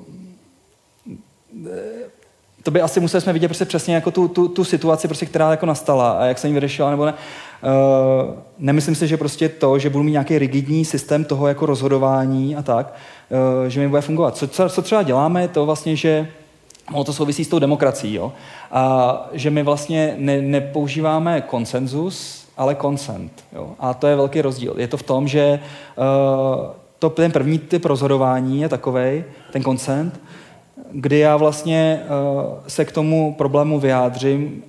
to 2.63 2.71
by 2.71 2.81
asi 2.81 2.99
museli 2.99 3.21
jsme 3.21 3.33
vidět 3.33 3.47
prostě 3.47 3.65
přesně 3.65 3.95
jako 3.95 4.11
tu, 4.11 4.27
tu, 4.27 4.47
tu 4.47 4.63
situaci, 4.63 5.07
prostě, 5.07 5.25
která 5.25 5.51
jako 5.51 5.65
nastala 5.65 6.11
a 6.11 6.25
jak 6.25 6.37
se 6.37 6.47
jí 6.47 6.53
vyřešila 6.53 6.91
nebo 6.91 7.05
ne. 7.05 7.13
Uh, 7.13 8.35
nemyslím 8.59 8.95
si, 8.95 9.07
že 9.07 9.17
prostě 9.17 9.49
to, 9.49 9.79
že 9.79 9.89
budu 9.89 10.03
mít 10.03 10.11
nějaký 10.11 10.39
rigidní 10.39 10.85
systém 10.85 11.25
toho 11.25 11.47
jako 11.47 11.65
rozhodování 11.65 12.55
a 12.55 12.61
tak, 12.61 12.93
uh, 13.63 13.67
že 13.67 13.79
mi 13.79 13.87
bude 13.87 14.01
fungovat. 14.01 14.37
Co, 14.37 14.47
co, 14.47 14.69
co 14.69 14.81
třeba 14.81 15.03
děláme, 15.03 15.41
je 15.41 15.47
to 15.47 15.65
vlastně, 15.65 15.95
že 15.95 16.27
ono 16.93 17.03
to 17.03 17.13
souvisí 17.13 17.43
s 17.45 17.47
tou 17.47 17.59
demokracií, 17.59 18.13
jo? 18.13 18.33
A 18.71 19.29
že 19.33 19.49
my 19.49 19.63
vlastně 19.63 20.15
ne, 20.17 20.41
nepoužíváme 20.41 21.41
konsenzus, 21.41 22.46
ale 22.57 22.75
consent. 22.75 23.43
Jo? 23.53 23.69
A 23.79 23.93
to 23.93 24.07
je 24.07 24.15
velký 24.15 24.41
rozdíl. 24.41 24.73
Je 24.77 24.87
to 24.87 24.97
v 24.97 25.03
tom, 25.03 25.27
že 25.27 25.59
uh, 25.97 26.65
to, 26.99 27.09
ten 27.09 27.31
první 27.31 27.59
typ 27.59 27.85
rozhodování 27.85 28.61
je 28.61 28.69
takový, 28.69 29.23
ten 29.51 29.63
consent, 29.63 30.19
kdy 30.91 31.19
já 31.19 31.37
vlastně 31.37 32.01
uh, 32.03 32.53
se 32.67 32.85
k 32.85 32.91
tomu 32.91 33.35
problému 33.37 33.79
vyjádřím 33.79 34.63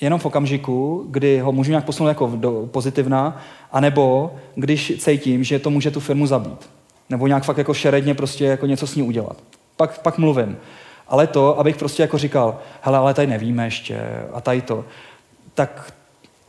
jenom 0.00 0.20
v 0.20 0.26
okamžiku, 0.26 1.06
kdy 1.08 1.38
ho 1.38 1.52
můžu 1.52 1.70
nějak 1.70 1.84
posunout 1.84 2.08
jako 2.08 2.32
do 2.34 2.68
pozitivna, 2.70 3.40
anebo 3.72 4.34
když 4.54 4.92
cítím, 4.98 5.44
že 5.44 5.58
to 5.58 5.70
může 5.70 5.90
tu 5.90 6.00
firmu 6.00 6.26
zabít. 6.26 6.70
Nebo 7.10 7.26
nějak 7.26 7.44
fakt 7.44 7.58
jako 7.58 7.74
šeredně 7.74 8.14
prostě 8.14 8.44
jako 8.44 8.66
něco 8.66 8.86
s 8.86 8.96
ní 8.96 9.02
udělat. 9.02 9.36
Pak, 9.76 10.02
pak 10.02 10.18
mluvím. 10.18 10.56
Ale 11.08 11.26
to, 11.26 11.58
abych 11.58 11.76
prostě 11.76 12.02
jako 12.02 12.18
říkal, 12.18 12.58
hele, 12.80 12.98
ale 12.98 13.14
tady 13.14 13.26
nevíme 13.26 13.64
ještě 13.64 14.00
a 14.32 14.40
tady 14.40 14.62
to, 14.62 14.84
tak 15.54 15.92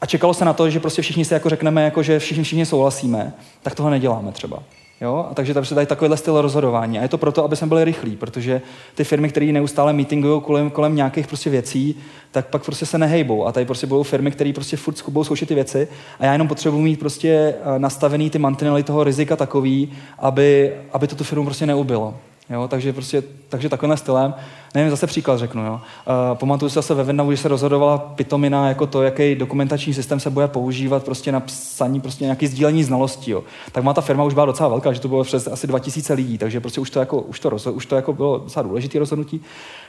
a 0.01 0.05
čekalo 0.05 0.34
se 0.34 0.45
na 0.45 0.53
to, 0.53 0.69
že 0.69 0.80
prostě 0.80 1.01
všichni 1.01 1.26
si 1.26 1.34
jako 1.34 1.49
řekneme, 1.49 1.84
jako 1.84 2.03
že 2.03 2.19
všichni, 2.19 2.43
všichni 2.43 2.65
souhlasíme, 2.65 3.34
tak 3.63 3.76
toho 3.76 3.89
neděláme 3.89 4.31
třeba. 4.31 4.63
Jo? 5.01 5.27
A 5.31 5.34
takže 5.34 5.53
tam 5.53 5.65
se 5.65 5.76
dají 5.76 5.88
takovýhle 5.88 6.17
styl 6.17 6.41
rozhodování. 6.41 6.99
A 6.99 7.01
je 7.01 7.07
to 7.07 7.17
proto, 7.17 7.43
aby 7.43 7.55
jsme 7.55 7.67
byli 7.67 7.84
rychlí, 7.84 8.15
protože 8.15 8.61
ty 8.95 9.03
firmy, 9.03 9.30
které 9.30 9.45
neustále 9.45 9.93
meetingují 9.93 10.41
kolem, 10.41 10.69
kolem 10.69 10.95
nějakých 10.95 11.27
prostě 11.27 11.49
věcí, 11.49 11.95
tak 12.31 12.47
pak 12.47 12.65
prostě 12.65 12.85
se 12.85 12.97
nehejbou. 12.97 13.45
A 13.45 13.51
tady 13.51 13.65
prostě 13.65 13.88
budou 13.88 14.03
firmy, 14.03 14.31
které 14.31 14.53
prostě 14.53 14.77
furt 14.77 15.09
budou 15.09 15.23
zkoušet 15.23 15.47
ty 15.47 15.55
věci. 15.55 15.88
A 16.19 16.26
já 16.26 16.31
jenom 16.31 16.47
potřebuji 16.47 16.81
mít 16.81 16.99
prostě 16.99 17.30
eh, 17.30 17.80
nastavený 17.80 18.30
ty 18.30 18.39
mantinely 18.39 18.84
toho 18.84 19.03
rizika 19.03 19.35
takový, 19.35 19.91
aby, 20.19 20.73
aby 20.93 21.07
to 21.07 21.15
tu 21.15 21.23
firmu 21.23 21.45
prostě 21.45 21.65
neubilo. 21.65 22.15
Jo, 22.49 22.67
takže, 22.67 22.93
prostě, 22.93 23.23
takže 23.49 23.69
takovým 23.69 23.97
stylem, 23.97 24.34
nevím, 24.75 24.89
zase 24.89 25.07
příklad 25.07 25.37
řeknu. 25.37 25.65
Jo. 25.65 25.73
Uh, 25.73 26.37
pamatuju 26.37 26.69
si 26.69 26.75
zase 26.75 26.93
ve 26.93 27.03
Vietnamu, 27.03 27.31
že 27.31 27.37
se 27.37 27.47
rozhodovala 27.47 27.97
pitomina 27.97 28.67
jako 28.67 28.87
to, 28.87 29.03
jaký 29.03 29.35
dokumentační 29.35 29.93
systém 29.93 30.19
se 30.19 30.29
bude 30.29 30.47
používat 30.47 31.03
prostě 31.03 31.31
na 31.31 31.39
psaní, 31.39 32.01
prostě 32.01 32.23
nějaký 32.23 32.47
sdílení 32.47 32.83
znalostí. 32.83 33.31
Jo. 33.31 33.43
Tak 33.71 33.83
má 33.83 33.93
ta 33.93 34.01
firma 34.01 34.23
už 34.23 34.33
byla 34.33 34.45
docela 34.45 34.69
velká, 34.69 34.93
že 34.93 34.99
to 34.99 35.07
bylo 35.07 35.23
přes 35.23 35.47
asi 35.47 35.67
2000 35.67 36.13
lidí, 36.13 36.37
takže 36.37 36.59
prostě 36.59 36.81
už 36.81 36.89
to, 36.89 36.99
jako, 36.99 37.21
už 37.21 37.39
to, 37.39 37.49
rozhod, 37.49 37.75
už 37.75 37.85
to 37.85 37.95
jako 37.95 38.13
bylo 38.13 38.37
docela 38.37 38.63
důležité 38.63 38.99
rozhodnutí. 38.99 39.41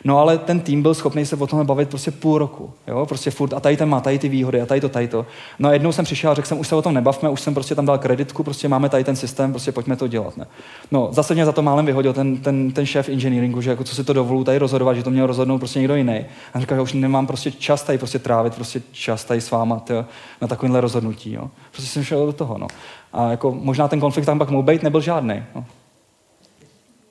No 0.05 0.19
ale 0.19 0.39
ten 0.39 0.61
tým 0.61 0.83
byl 0.83 0.95
schopný 0.95 1.27
se 1.27 1.37
o 1.37 1.47
tom 1.47 1.67
bavit 1.67 1.89
prostě 1.89 2.11
půl 2.11 2.39
roku. 2.39 2.71
Jo. 2.87 3.07
Prostě 3.07 3.31
furt, 3.31 3.53
a 3.53 3.61
tady 3.61 3.77
ten 3.77 3.89
má 3.89 4.01
tady 4.01 4.19
ty 4.19 4.29
výhody, 4.29 4.61
a 4.61 4.67
tady 4.67 4.81
to, 4.81 4.89
tady 4.89 5.09
to. 5.09 5.27
No 5.59 5.69
a 5.69 5.73
jednou 5.73 5.93
jsem 5.93 6.05
přišel 6.05 6.31
a 6.31 6.35
řekl 6.35 6.49
jsem, 6.49 6.59
už 6.59 6.69
se 6.69 6.77
o 6.77 6.83
tom 6.83 6.95
nebavme, 6.95 7.29
už 7.29 7.41
jsem 7.41 7.55
prostě 7.55 7.75
tam 7.75 7.87
dal 7.87 7.99
kreditku, 7.99 8.43
prostě 8.43 8.69
máme 8.69 8.89
tady 8.89 9.05
ten 9.05 9.17
systém, 9.17 9.51
prostě 9.53 9.73
pojďme 9.73 9.97
to 9.97 10.09
dělat. 10.09 10.37
Ne. 10.37 10.47
No, 10.91 11.09
zase 11.13 11.35
mě 11.35 11.45
za 11.45 11.53
to 11.53 11.63
málem 11.63 11.87
vyhodil 11.87 12.13
ten, 12.13 12.37
ten 12.37 12.61
ten, 12.73 12.87
šéf 12.87 13.09
engineeringu, 13.09 13.61
že 13.61 13.71
jako 13.71 13.85
co 13.85 13.95
si 13.95 14.05
to 14.05 14.13
dovolů 14.13 14.45
tady 14.45 14.59
rozhodovat, 14.71 14.95
že 14.95 15.03
to 15.03 15.11
měl 15.11 15.27
rozhodnout 15.27 15.59
prostě 15.59 15.79
někdo 15.79 15.95
jiný. 15.95 16.27
A 16.55 16.61
říkal, 16.61 16.79
že 16.79 16.83
už 16.83 16.93
nemám 16.93 17.27
prostě 17.27 17.51
čas 17.51 17.83
tady 17.83 17.99
prostě 17.99 18.19
trávit 18.19 18.55
prostě 18.55 18.83
čas 18.93 19.25
tady 19.25 19.41
s 19.41 19.51
váma 19.51 19.81
tyjo, 19.81 20.05
na 20.41 20.49
takovémhle 20.49 20.81
rozhodnutí. 20.81 21.33
Jo. 21.33 21.51
Prostě 21.71 21.91
jsem 21.91 22.05
šel 22.05 22.27
do 22.27 22.33
toho. 22.33 22.59
No. 22.59 22.67
A 23.13 23.31
jako 23.31 23.53
možná 23.53 23.89
ten 23.89 24.01
konflikt 24.01 24.27
tam 24.27 24.39
pak 24.39 24.51
mohl 24.51 24.63
být, 24.63 24.83
nebyl 24.83 25.01
žádný. 25.01 25.43
No. 25.55 25.65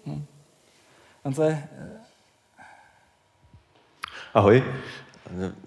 No. 0.05 0.15
A 1.25 1.31
to 1.31 1.43
je... 1.43 1.63
Ahoj. 4.33 4.63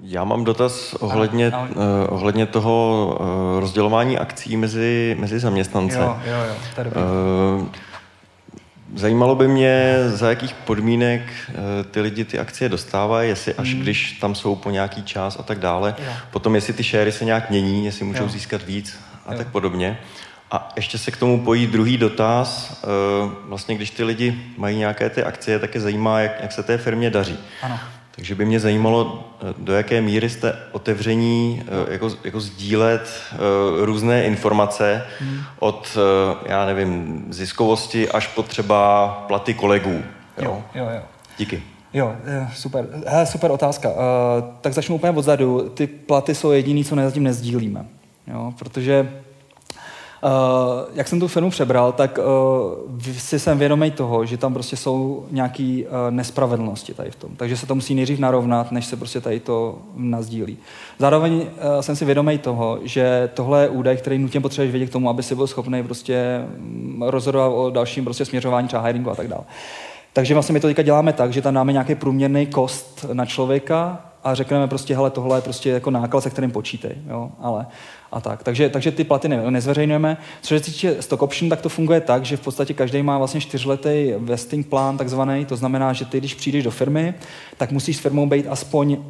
Já 0.00 0.24
mám 0.24 0.44
dotaz 0.44 0.94
ohledně, 0.94 1.50
ahoj, 1.50 1.68
ahoj. 1.76 1.86
Uh, 2.08 2.14
ohledně 2.14 2.46
toho 2.46 3.06
uh, 3.20 3.60
rozdělování 3.60 4.18
akcí 4.18 4.56
mezi, 4.56 5.16
mezi 5.20 5.38
zaměstnance. 5.38 5.98
Jo, 5.98 6.16
jo, 6.24 6.40
jo. 6.48 6.54
To 6.74 6.80
je 6.80 6.86
uh, 6.86 7.66
Zajímalo 8.94 9.34
by 9.34 9.48
mě, 9.48 9.96
za 10.06 10.28
jakých 10.28 10.54
podmínek 10.54 11.22
eh, 11.48 11.54
ty 11.84 12.00
lidi 12.00 12.24
ty 12.24 12.38
akcie 12.38 12.68
dostávají, 12.68 13.28
jestli 13.28 13.54
až 13.54 13.72
hmm. 13.72 13.82
když 13.82 14.12
tam 14.12 14.34
jsou 14.34 14.56
po 14.56 14.70
nějaký 14.70 15.02
čas 15.02 15.36
a 15.40 15.42
tak 15.42 15.58
dále. 15.58 15.94
Jo. 15.98 16.12
Potom, 16.30 16.54
jestli 16.54 16.72
ty 16.72 16.84
šéry 16.84 17.12
se 17.12 17.24
nějak 17.24 17.50
mění, 17.50 17.84
jestli 17.84 18.04
můžou 18.04 18.22
jo. 18.22 18.28
získat 18.28 18.62
víc 18.62 18.98
a 19.26 19.32
jo. 19.32 19.38
tak 19.38 19.48
podobně. 19.48 19.98
A 20.50 20.68
ještě 20.76 20.98
se 20.98 21.10
k 21.10 21.16
tomu 21.16 21.44
pojí 21.44 21.66
druhý 21.66 21.96
dotaz. 21.96 22.80
Eh, 22.84 23.30
vlastně, 23.48 23.74
když 23.74 23.90
ty 23.90 24.04
lidi 24.04 24.42
mají 24.56 24.78
nějaké 24.78 25.10
ty 25.10 25.22
akcie, 25.22 25.58
tak 25.58 25.74
je 25.74 25.80
zajímá, 25.80 26.20
jak, 26.20 26.32
jak 26.42 26.52
se 26.52 26.62
té 26.62 26.78
firmě 26.78 27.10
daří. 27.10 27.38
Ano. 27.62 27.78
Takže 28.14 28.34
by 28.34 28.44
mě 28.44 28.60
zajímalo, 28.60 29.24
eh, 29.40 29.54
do 29.58 29.72
jaké 29.72 30.00
míry 30.00 30.30
jste 30.30 30.56
otevření 30.72 31.62
eh, 31.66 31.92
jako, 31.92 32.10
jako 32.24 32.40
sdílet 32.40 33.10
eh, 33.32 33.36
různé 33.84 34.24
informace 34.24 35.04
hmm. 35.20 35.40
od, 35.58 35.98
já 36.46 36.66
nevím, 36.66 37.24
ziskovosti 37.30 38.08
až 38.08 38.26
po 38.26 38.42
třeba 38.42 39.08
platy 39.28 39.54
kolegů. 39.54 40.02
Jo, 40.42 40.62
jo, 40.74 40.88
jo. 40.94 41.02
Díky. 41.38 41.62
Jo, 41.94 42.16
super. 42.54 42.88
Hele, 43.06 43.26
super 43.26 43.50
otázka. 43.50 43.88
Uh, 43.88 43.96
tak 44.60 44.72
začnu 44.72 44.94
úplně 44.94 45.12
odzadu. 45.12 45.68
Ty 45.74 45.86
platy 45.86 46.34
jsou 46.34 46.50
jediný, 46.50 46.84
co 46.84 46.94
zatím 46.94 47.22
nezdílíme. 47.22 47.86
Jo, 48.26 48.52
protože 48.58 49.08
Uh, 50.24 50.30
jak 50.94 51.08
jsem 51.08 51.20
tu 51.20 51.28
firmu 51.28 51.50
přebral, 51.50 51.92
tak 51.92 52.18
uh, 52.18 52.98
si 53.12 53.38
jsem 53.38 53.58
vědomý 53.58 53.90
toho, 53.90 54.24
že 54.24 54.36
tam 54.36 54.54
prostě 54.54 54.76
jsou 54.76 55.26
nějaké 55.30 55.82
uh, 55.84 56.10
nespravedlnosti 56.10 56.94
tady 56.94 57.10
v 57.10 57.16
tom. 57.16 57.30
Takže 57.36 57.56
se 57.56 57.66
to 57.66 57.74
musí 57.74 57.94
nejdřív 57.94 58.18
narovnat, 58.18 58.72
než 58.72 58.86
se 58.86 58.96
prostě 58.96 59.20
tady 59.20 59.40
to 59.40 59.78
nazdílí. 59.96 60.58
Zároveň 60.98 61.34
uh, 61.34 61.46
jsem 61.80 61.96
si 61.96 62.04
vědomý 62.04 62.38
toho, 62.38 62.78
že 62.82 63.30
tohle 63.34 63.62
je 63.62 63.68
údaj, 63.68 63.96
který 63.96 64.18
nutně 64.18 64.40
potřebuješ 64.40 64.72
vědět 64.72 64.86
k 64.86 64.92
tomu, 64.92 65.10
aby 65.10 65.22
si 65.22 65.34
byl 65.34 65.46
schopný 65.46 65.82
prostě 65.82 66.44
mm, 66.58 67.02
rozhodovat 67.06 67.48
o 67.48 67.70
dalším 67.70 68.04
prostě 68.04 68.24
směřování 68.24 68.68
třeba 68.68 68.82
hiringu 68.82 69.10
a 69.10 69.14
tak 69.14 69.28
dále. 69.28 69.42
Takže 70.12 70.34
vlastně 70.34 70.52
my 70.52 70.60
to 70.60 70.66
teďka 70.66 70.82
děláme 70.82 71.12
tak, 71.12 71.32
že 71.32 71.42
tam 71.42 71.54
dáme 71.54 71.72
nějaký 71.72 71.94
průměrný 71.94 72.46
kost 72.46 73.06
na 73.12 73.26
člověka 73.26 74.00
a 74.24 74.34
řekneme 74.34 74.68
prostě, 74.68 74.94
hele, 74.94 75.10
tohle 75.10 75.38
je 75.38 75.42
prostě 75.42 75.70
jako 75.70 75.90
náklad, 75.90 76.20
se 76.20 76.30
kterým 76.30 76.50
počítej, 76.50 76.96
jo, 77.10 77.30
ale 77.40 77.66
a 78.12 78.20
tak. 78.20 78.42
Takže, 78.42 78.68
takže 78.68 78.92
ty 78.92 79.04
platy 79.04 79.28
ne, 79.28 79.50
nezveřejňujeme. 79.50 80.16
Co 80.42 80.48
se 80.48 80.60
týče 80.60 81.02
stock 81.02 81.22
option, 81.22 81.50
tak 81.50 81.60
to 81.60 81.68
funguje 81.68 82.00
tak, 82.00 82.24
že 82.24 82.36
v 82.36 82.40
podstatě 82.40 82.74
každý 82.74 83.02
má 83.02 83.18
vlastně 83.18 83.40
čtyřletý 83.40 84.12
vesting 84.18 84.66
plán 84.66 84.98
takzvaný, 84.98 85.44
to 85.44 85.56
znamená, 85.56 85.92
že 85.92 86.04
ty, 86.04 86.18
když 86.18 86.34
přijdeš 86.34 86.64
do 86.64 86.70
firmy, 86.70 87.14
tak 87.56 87.72
musíš 87.72 87.96
s 87.96 88.00
firmou 88.00 88.26
být 88.26 88.46
aspoň 88.48 88.92
uh, 88.92 89.02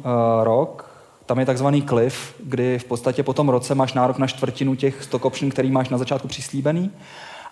rok, 0.43 0.93
tam 1.25 1.39
je 1.39 1.45
takzvaný 1.45 1.81
cliff, 1.81 2.35
kdy 2.43 2.79
v 2.79 2.83
podstatě 2.83 3.23
po 3.23 3.33
tom 3.33 3.49
roce 3.49 3.75
máš 3.75 3.93
nárok 3.93 4.17
na 4.17 4.27
čtvrtinu 4.27 4.75
těch 4.75 5.03
stock 5.03 5.25
option, 5.25 5.51
který 5.51 5.71
máš 5.71 5.89
na 5.89 5.97
začátku 5.97 6.27
přislíbený. 6.27 6.91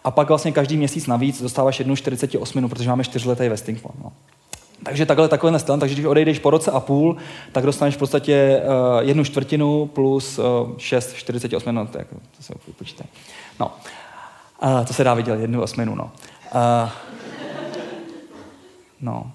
A 0.03 0.11
pak 0.11 0.27
vlastně 0.27 0.51
každý 0.51 0.77
měsíc 0.77 1.07
navíc 1.07 1.41
dostáváš 1.41 1.79
jednu 1.79 1.95
48, 1.95 2.69
protože 2.69 2.89
máme 2.89 3.03
čtyřletý 3.03 3.49
vesting 3.49 3.81
plán. 3.81 3.95
No. 4.03 4.11
Takže 4.83 5.05
takhle 5.05 5.27
takový 5.27 5.59
styl. 5.59 5.77
Takže 5.77 5.95
když 5.95 6.05
odejdeš 6.05 6.39
po 6.39 6.49
roce 6.49 6.71
a 6.71 6.79
půl, 6.79 7.17
tak 7.51 7.65
dostaneš 7.65 7.95
v 7.95 7.99
podstatě 7.99 8.61
uh, 8.63 9.07
jednu 9.07 9.23
čtvrtinu 9.23 9.85
plus 9.85 10.39
uh, 10.39 10.45
6, 10.77 11.13
48 11.13 11.75
no, 11.75 11.87
tak 11.87 12.07
to 12.37 12.43
se 12.43 12.53
počítá. 12.77 13.03
No, 13.59 13.71
uh, 14.63 14.85
to 14.85 14.93
se 14.93 15.03
dá 15.03 15.13
vidět, 15.13 15.39
jednu 15.39 15.61
osminu, 15.61 15.95
no. 15.95 16.11
Uh, 16.55 16.89
no. 19.01 19.31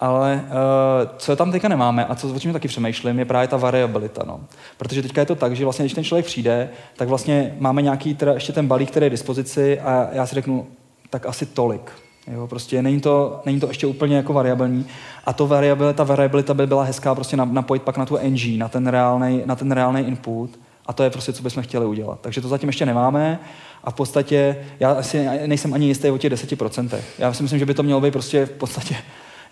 Ale 0.00 0.44
uh, 0.44 1.16
co 1.18 1.36
tam 1.36 1.52
teďka 1.52 1.68
nemáme 1.68 2.06
a 2.06 2.14
co 2.14 2.34
o 2.34 2.40
čem 2.40 2.52
taky 2.52 2.68
přemýšlím, 2.68 3.18
je 3.18 3.24
právě 3.24 3.48
ta 3.48 3.56
variabilita. 3.56 4.22
No. 4.26 4.40
Protože 4.76 5.02
teďka 5.02 5.20
je 5.20 5.26
to 5.26 5.34
tak, 5.34 5.56
že 5.56 5.64
vlastně, 5.64 5.82
když 5.82 5.94
ten 5.94 6.04
člověk 6.04 6.26
přijde, 6.26 6.70
tak 6.96 7.08
vlastně 7.08 7.54
máme 7.58 7.82
nějaký 7.82 8.14
teda 8.14 8.32
ještě 8.32 8.52
ten 8.52 8.68
balík, 8.68 8.90
který 8.90 9.06
je 9.06 9.10
dispozici 9.10 9.80
a 9.80 10.08
já 10.12 10.26
si 10.26 10.34
řeknu, 10.34 10.66
tak 11.10 11.26
asi 11.26 11.46
tolik. 11.46 12.05
Jo, 12.32 12.46
prostě 12.46 12.82
není 12.82 13.00
to, 13.00 13.42
není 13.46 13.60
to 13.60 13.68
ještě 13.68 13.86
úplně 13.86 14.16
jako 14.16 14.32
variabilní. 14.32 14.86
A 15.24 15.32
to 15.32 15.46
variabilita, 15.46 16.04
variabilita 16.04 16.54
by 16.54 16.66
byla 16.66 16.82
hezká 16.82 17.14
prostě 17.14 17.36
napojit 17.36 17.82
pak 17.82 17.96
na 17.96 18.06
tu 18.06 18.18
NG, 18.22 18.58
na 18.58 18.68
ten 18.68 18.86
reálný, 18.86 19.42
na 19.46 19.56
ten 19.56 19.72
reálný 19.72 20.00
input. 20.00 20.50
A 20.86 20.92
to 20.92 21.02
je 21.02 21.10
prostě, 21.10 21.32
co 21.32 21.42
bychom 21.42 21.62
chtěli 21.62 21.86
udělat. 21.86 22.18
Takže 22.20 22.40
to 22.40 22.48
zatím 22.48 22.68
ještě 22.68 22.86
nemáme. 22.86 23.38
A 23.84 23.90
v 23.90 23.94
podstatě, 23.94 24.56
já 24.80 24.92
asi 24.92 25.28
nejsem 25.46 25.74
ani 25.74 25.86
jistý 25.86 26.10
o 26.10 26.18
těch 26.18 26.32
10%. 26.32 26.98
Já 27.18 27.32
si 27.32 27.42
myslím, 27.42 27.58
že 27.58 27.66
by 27.66 27.74
to 27.74 27.82
mělo 27.82 28.00
být 28.00 28.10
prostě 28.10 28.46
v 28.46 28.50
podstatě, 28.50 28.96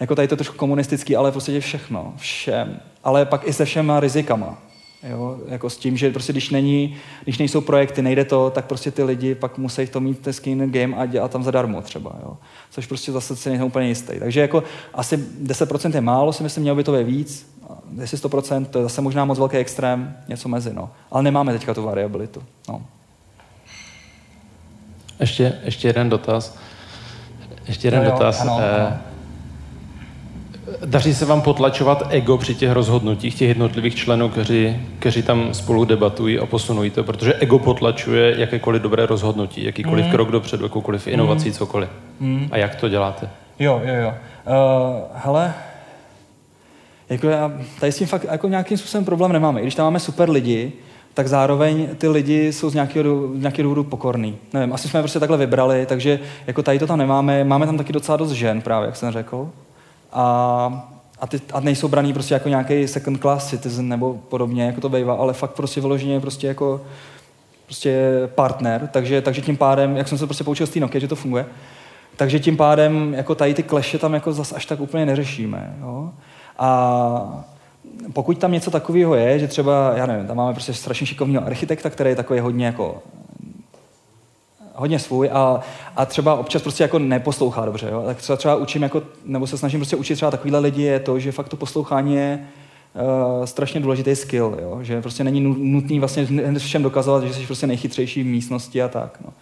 jako 0.01 0.15
tady 0.15 0.29
to 0.29 0.37
trošku 0.37 0.57
komunistický, 0.57 1.17
ale 1.17 1.33
prostě 1.33 1.61
všechno, 1.61 2.15
všem. 2.17 2.81
Ale 3.05 3.25
pak 3.25 3.49
i 3.49 3.53
se 3.53 3.65
všema 3.65 4.01
rizikama. 4.01 4.59
Jo, 5.11 5.39
jako 5.49 5.71
s 5.71 5.77
tím, 5.77 5.97
že 5.97 6.11
prostě 6.11 6.33
když, 6.33 6.51
není, 6.51 6.97
když 7.25 7.39
nejsou 7.39 7.61
projekty, 7.61 8.03
nejde 8.03 8.25
to, 8.25 8.51
tak 8.51 8.65
prostě 8.65 8.91
ty 8.91 9.03
lidi 9.03 9.35
pak 9.35 9.59
musí 9.59 9.87
to 9.87 10.01
mít 10.01 10.19
ten 10.19 10.33
skin 10.33 10.73
game 10.73 10.97
a 10.97 11.07
dělat 11.07 11.31
tam 11.31 11.43
zadarmo 11.43 11.83
třeba. 11.83 12.13
Jo. 12.23 12.37
Což 12.71 12.87
prostě 12.87 13.13
zase 13.13 13.37
si 13.37 13.49
nejsem 13.49 13.67
úplně 13.67 13.89
jistý. 13.89 14.19
Takže 14.19 14.41
jako 14.41 14.65
asi 14.95 15.17
10% 15.17 15.95
je 15.95 16.01
málo, 16.01 16.33
si 16.33 16.43
myslím, 16.43 16.63
mělo 16.63 16.77
by 16.77 16.85
to 16.85 16.93
být 16.93 17.05
víc. 17.05 17.55
Jestli 18.01 18.19
100%, 18.19 18.65
to 18.65 18.79
je 18.79 18.83
zase 18.83 19.01
možná 19.01 19.25
moc 19.25 19.39
velký 19.39 19.57
extrém, 19.57 20.17
něco 20.29 20.49
mezi. 20.49 20.75
No. 20.75 20.91
Ale 21.11 21.23
nemáme 21.23 21.53
teďka 21.53 21.75
tu 21.75 21.83
variabilitu. 21.83 22.43
No. 22.69 22.83
Ještě, 25.21 25.59
ještě 25.65 25.89
jeden 25.89 26.09
dotaz. 26.09 26.57
Ještě 27.67 27.87
jeden 27.87 28.01
no 28.01 28.07
jo, 28.07 28.13
dotaz. 28.13 28.41
Ano, 28.41 28.59
eh, 28.61 28.87
ano. 28.87 28.99
Daří 30.85 31.15
se 31.15 31.25
vám 31.25 31.43
potlačovat 31.43 32.07
ego 32.11 32.39
při 32.39 32.55
těch 32.55 32.73
rozhodnutích 32.73 33.35
těch 33.35 33.49
jednotlivých 33.49 33.95
členů, 33.95 34.29
kteří, 34.29 34.77
kteří 34.99 35.23
tam 35.23 35.55
spolu 35.55 35.85
debatují 35.85 36.39
a 36.39 36.47
posunují 36.47 36.91
to, 36.91 37.05
protože 37.05 37.35
ego 37.35 37.59
potlačuje 37.59 38.35
jakékoliv 38.41 38.83
dobré 38.83 39.07
rozhodnutí, 39.07 39.65
jakýkoliv 39.65 40.05
mm. 40.05 40.11
krok 40.11 40.31
dopředu, 40.31 40.65
jakoukoliv 40.65 41.07
inovací, 41.07 41.49
mm. 41.49 41.55
cokoliv. 41.55 41.89
Mm. 42.21 42.49
A 42.51 42.57
jak 42.57 42.75
to 42.75 42.89
děláte? 42.89 43.31
Jo, 43.59 43.83
jo, 43.85 43.95
jo. 43.95 44.09
Uh, 44.09 44.15
hele, 45.15 45.55
jako 47.09 47.29
já, 47.29 47.53
tady 47.81 47.93
s 47.93 47.99
tím 47.99 48.07
fakt 48.07 48.27
jako 48.31 48.49
nějakým 48.49 48.79
způsobem 48.79 49.05
problém 49.05 49.33
nemáme. 49.33 49.61
I 49.61 49.63
když 49.63 49.75
tam 49.75 49.87
máme 49.87 50.01
super 50.01 50.31
lidi, 50.31 50.73
tak 51.15 51.29
zároveň 51.29 51.89
ty 51.99 52.09
lidi 52.09 52.53
jsou 52.53 52.71
z 52.71 52.75
nějakého, 52.75 53.29
z 53.35 53.41
nějakého 53.41 53.63
důvodu 53.63 53.85
pokorný. 53.85 54.37
Nevím, 54.53 54.73
asi 54.73 54.89
jsme 54.89 55.01
prostě 55.01 55.21
takhle 55.21 55.39
vybrali, 55.39 55.87
takže 55.87 56.21
jako 56.47 56.63
tady 56.63 56.79
to 56.79 56.87
tam 56.87 56.99
nemáme. 56.99 57.45
Máme 57.45 57.67
tam 57.67 57.79
taky 57.79 57.93
docela 57.93 58.17
dost 58.17 58.33
žen 58.33 58.61
právě, 58.61 58.87
jak 58.87 58.97
jsem 58.97 59.13
řekl. 59.13 59.51
A, 60.15 60.91
a, 61.21 61.27
ty, 61.27 61.41
a 61.53 61.61
nejsou 61.61 61.89
braný 61.89 62.13
prostě 62.13 62.35
jako 62.35 62.49
nějaký 62.49 62.89
second 62.89 63.21
class 63.21 63.51
citizen 63.51 63.89
nebo 63.89 64.15
podobně, 64.29 64.67
jako 64.67 64.81
to 64.81 64.89
bývá, 64.89 65.15
ale 65.15 65.33
fakt 65.33 65.51
prostě 65.51 65.81
vyloženě 65.81 66.21
prostě 66.21 66.47
jako 66.47 66.81
prostě 67.67 68.11
partner, 68.35 68.89
takže, 68.93 69.23
takže 69.23 69.41
tím 69.41 69.57
pádem, 69.57 69.97
jak 69.97 70.09
jsem 70.09 70.19
se 70.19 70.27
prostě 70.27 70.45
poučil 70.45 70.67
z 70.67 70.71
té 70.71 70.81
Nokia, 70.81 71.01
že 71.01 71.09
to 71.09 71.17
funguje, 71.17 71.47
takže 72.17 72.41
tím 72.41 72.57
pádem 72.57 73.15
jako 73.15 73.35
tady 73.35 73.55
ty 73.55 73.63
kleše 73.63 73.99
tam 73.99 74.15
jako 74.15 74.33
zas 74.33 74.53
až 74.53 74.67
tak 74.67 74.81
úplně 74.81 75.07
neřešíme. 75.07 75.77
Jo? 75.81 76.11
A 76.59 77.45
pokud 78.13 78.39
tam 78.39 78.53
něco 78.53 78.71
takového 78.71 79.15
je, 79.15 79.39
že 79.39 79.49
třeba, 79.49 79.93
já 79.97 80.07
nevím, 80.07 80.27
tam 80.27 80.37
máme 80.37 80.53
prostě 80.53 80.73
strašně 80.73 81.07
šikovného 81.07 81.47
architekta, 81.47 81.91
který 81.91 82.11
je 82.11 82.17
takový 82.17 82.41
hodně 82.41 82.67
jako 82.67 83.03
hodně 84.75 84.99
svůj 84.99 85.31
a, 85.33 85.61
a 85.97 86.07
třeba 86.07 86.35
občas 86.35 86.63
prostě 86.63 86.85
jako 86.85 86.99
neposlouchá 86.99 87.65
dobře, 87.65 87.89
jo? 87.91 88.03
tak 88.07 88.17
třeba, 88.17 88.37
třeba 88.37 88.57
učím 88.57 88.83
jako, 88.83 89.03
nebo 89.25 89.47
se 89.47 89.59
snažím 89.59 89.81
prostě 89.81 89.97
učit 89.97 90.15
třeba 90.15 90.31
takovýhle 90.31 90.59
lidi 90.59 90.83
je 90.83 91.01
to, 91.01 91.19
že 91.19 91.33
fakt 91.33 91.49
to 91.49 91.57
poslouchání 91.57 92.15
je 92.15 92.39
uh, 93.39 93.45
strašně 93.45 93.81
důležitý 93.81 94.17
skill, 94.17 94.59
jo? 94.63 94.79
že 94.83 95.03
prostě 95.03 95.25
není 95.25 95.41
nutný 95.41 95.99
vlastně 95.99 96.27
všem 96.59 96.83
dokazovat, 96.83 97.25
že 97.25 97.35
jsi 97.35 97.47
prostě 97.47 97.67
nejchytřejší 97.67 98.23
v 98.23 98.27
místnosti 98.27 98.83
a 98.83 98.89
tak. 98.89 99.19
No. 99.25 99.33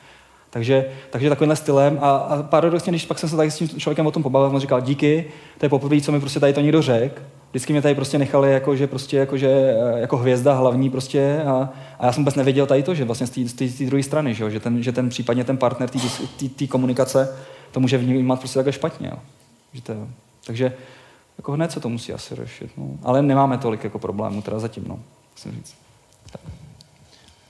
Takže, 0.50 0.86
takže 1.10 1.28
takovýmhle 1.28 1.56
stylem 1.56 1.98
a, 2.00 2.10
a 2.10 2.42
paradoxně, 2.42 2.92
když 2.92 3.06
pak 3.06 3.18
jsem 3.18 3.28
se 3.28 3.36
tady 3.36 3.50
s 3.50 3.56
tím 3.56 3.68
člověkem 3.68 4.06
o 4.06 4.10
tom 4.10 4.22
pobavil, 4.22 4.54
on 4.54 4.60
říkal, 4.60 4.80
díky, 4.80 5.24
to 5.58 5.64
je 5.64 5.70
poprvé, 5.70 6.00
co 6.00 6.12
mi 6.12 6.20
prostě 6.20 6.40
tady 6.40 6.52
to 6.52 6.60
někdo 6.60 6.82
řekl, 6.82 7.22
vždycky 7.52 7.72
mě 7.72 7.82
tady 7.82 7.94
prostě 7.94 8.18
nechali 8.18 8.52
jako, 8.52 8.76
že 8.76 8.86
prostě 8.86 9.16
jako, 9.16 9.36
že, 9.36 9.48
eh, 9.48 10.00
jako 10.00 10.16
hvězda 10.16 10.54
hlavní 10.54 10.90
prostě 10.90 11.42
a, 11.46 11.68
a 11.98 12.06
já 12.06 12.12
jsem 12.12 12.22
vůbec 12.22 12.34
nevěděl 12.34 12.66
tady 12.66 12.82
to, 12.82 12.94
že 12.94 13.04
vlastně 13.04 13.26
z 13.26 13.52
té 13.78 13.84
druhé 13.84 14.02
strany, 14.02 14.34
že, 14.34 14.50
že, 14.50 14.60
ten, 14.60 14.82
že 14.82 14.92
ten 14.92 15.08
případně 15.08 15.44
ten 15.44 15.56
partner 15.56 15.90
té 16.58 16.66
komunikace 16.66 17.36
to 17.72 17.80
může 17.80 17.98
vnímat 17.98 18.38
prostě 18.38 18.58
takhle 18.58 18.72
špatně. 18.72 19.08
Jo. 19.08 19.18
Že 19.72 19.82
to, 19.82 20.08
takže 20.46 20.72
jako 21.38 21.52
hned 21.52 21.72
se 21.72 21.80
to 21.80 21.88
musí 21.88 22.12
asi 22.12 22.34
řešit. 22.34 22.70
No. 22.76 22.90
Ale 23.02 23.22
nemáme 23.22 23.58
tolik 23.58 23.84
jako 23.84 23.98
problémů 23.98 24.42
teda 24.42 24.58
zatím, 24.58 24.84
no, 24.88 24.98
musím 25.36 25.52
říct. 25.52 25.74
Tak. 26.32 26.61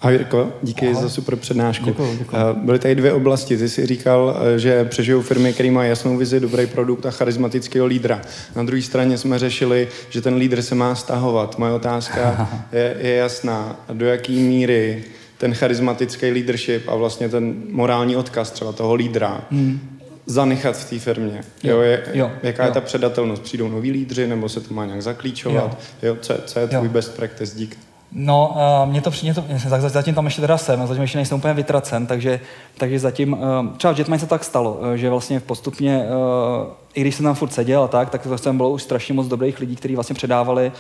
Ahoj 0.03 0.15
Jirko, 0.15 0.53
díky 0.63 0.87
Ahoj. 0.87 1.03
za 1.03 1.09
super 1.09 1.37
přednášku. 1.37 1.85
Děkuji, 1.85 2.17
děkuji. 2.19 2.37
Eh, 2.37 2.55
byly 2.55 2.79
tady 2.79 2.95
dvě 2.95 3.13
oblasti. 3.13 3.57
Ty 3.57 3.69
jsi 3.69 3.87
říkal, 3.87 4.37
eh, 4.55 4.59
že 4.59 4.85
přežijou 4.85 5.23
firmy, 5.23 5.53
které 5.53 5.71
mají 5.71 5.89
jasnou 5.89 6.17
vizi, 6.17 6.41
dobrý 6.41 6.67
produkt 6.67 7.07
a 7.07 7.11
charismatického 7.11 7.87
lídra. 7.87 8.21
Na 8.57 8.63
druhé 8.63 8.83
straně 8.83 9.19
jsme 9.19 9.39
řešili, 9.39 9.89
že 10.11 10.21
ten 10.21 10.35
lídr 10.35 10.63
se 10.63 10.75
má 10.75 10.95
stahovat. 10.95 11.59
Moje 11.59 11.73
otázka 11.73 12.51
je, 12.73 12.97
je 12.99 13.15
jasná. 13.15 13.77
Do 13.93 14.07
jaký 14.07 14.41
míry 14.41 15.05
ten 15.39 15.55
charismatický 15.55 16.31
leadership 16.31 16.89
a 16.89 16.95
vlastně 16.95 17.29
ten 17.29 17.55
morální 17.71 18.17
odkaz 18.17 18.51
třeba 18.51 18.73
toho 18.73 18.95
lídra 18.95 19.45
hmm 19.51 19.81
zanechat 20.27 20.77
v 20.77 20.91
té 20.91 20.99
firmě. 20.99 21.41
Jo, 21.63 21.81
je, 21.81 22.03
jo, 22.13 22.31
jaká 22.43 22.63
jo. 22.63 22.69
je 22.69 22.75
ta 22.75 22.81
předatelnost? 22.81 23.43
Přijdou 23.43 23.69
noví 23.69 23.91
lídři, 23.91 24.27
nebo 24.27 24.49
se 24.49 24.61
to 24.61 24.75
má 24.75 24.87
nějak 24.87 25.03
zaklíčovat? 25.03 25.79
Jo. 26.03 26.09
Jo, 26.09 26.17
co, 26.21 26.35
co 26.47 26.59
je 26.59 26.67
tvůj 26.67 26.87
jo. 26.87 26.93
best 26.93 27.17
practice? 27.17 27.57
Dík. 27.57 27.79
No, 28.15 28.57
uh, 28.85 28.91
mě 28.91 29.01
to 29.01 29.11
přijde, 29.11 29.35
to, 29.35 29.45
zatím 29.79 30.15
tam 30.15 30.25
ještě 30.25 30.41
teda 30.41 30.59
jsem, 30.59 30.87
zatím 30.87 31.03
ještě 31.03 31.19
nejsem 31.19 31.39
úplně 31.39 31.55
vytracen, 31.55 32.07
takže, 32.07 32.41
takže 32.79 32.99
zatím, 32.99 33.33
uh, 33.33 33.39
třeba 33.77 33.95
v 33.95 33.99
Jetmine 33.99 34.19
se 34.19 34.27
tak 34.27 34.45
stalo, 34.45 34.73
uh, 34.73 34.93
že 34.93 35.11
vlastně 35.11 35.41
postupně, 35.41 35.99
uh, 35.99 36.73
i 36.95 37.01
když 37.01 37.15
jsem 37.15 37.25
tam 37.25 37.35
furt 37.35 37.53
seděl 37.53 37.83
a 37.83 37.89
tak, 37.89 38.11
tak 38.11 38.27
jsem 38.37 38.57
bylo 38.57 38.71
už 38.71 38.83
strašně 38.83 39.15
moc 39.15 39.27
dobrých 39.27 39.61
lidí, 39.61 39.77
kteří 39.77 39.95
vlastně 39.95 40.15
předávali 40.15 40.73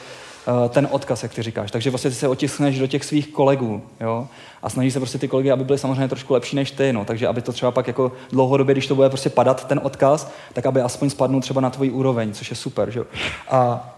uh, 0.46 0.68
ten 0.68 0.88
odkaz, 0.90 1.22
jak 1.22 1.34
ty 1.34 1.42
říkáš. 1.42 1.70
Takže 1.70 1.90
vlastně 1.90 2.10
ty 2.10 2.16
se 2.16 2.28
otiskneš 2.28 2.78
do 2.78 2.86
těch 2.86 3.04
svých 3.04 3.28
kolegů, 3.28 3.82
jo, 4.00 4.26
a 4.62 4.70
snaží 4.70 4.90
se 4.90 5.00
prostě 5.00 5.18
ty 5.18 5.28
kolegy, 5.28 5.50
aby 5.50 5.64
byly 5.64 5.78
samozřejmě 5.78 6.08
trošku 6.08 6.32
lepší 6.32 6.56
než 6.56 6.70
ty, 6.70 6.92
no, 6.92 7.04
takže 7.04 7.28
aby 7.28 7.42
to 7.42 7.52
třeba 7.52 7.70
pak 7.70 7.86
jako 7.86 8.12
dlouhodobě, 8.30 8.74
když 8.74 8.86
to 8.86 8.94
bude 8.94 9.08
prostě 9.08 9.30
padat 9.30 9.66
ten 9.66 9.80
odkaz, 9.82 10.32
tak 10.52 10.66
aby 10.66 10.80
aspoň 10.80 11.10
spadnul 11.10 11.40
třeba 11.40 11.60
na 11.60 11.70
tvůj 11.70 11.90
úroveň, 11.90 12.32
což 12.32 12.50
je 12.50 12.56
super, 12.56 12.90
že 12.90 12.98
jo. 12.98 13.04
A 13.50 13.88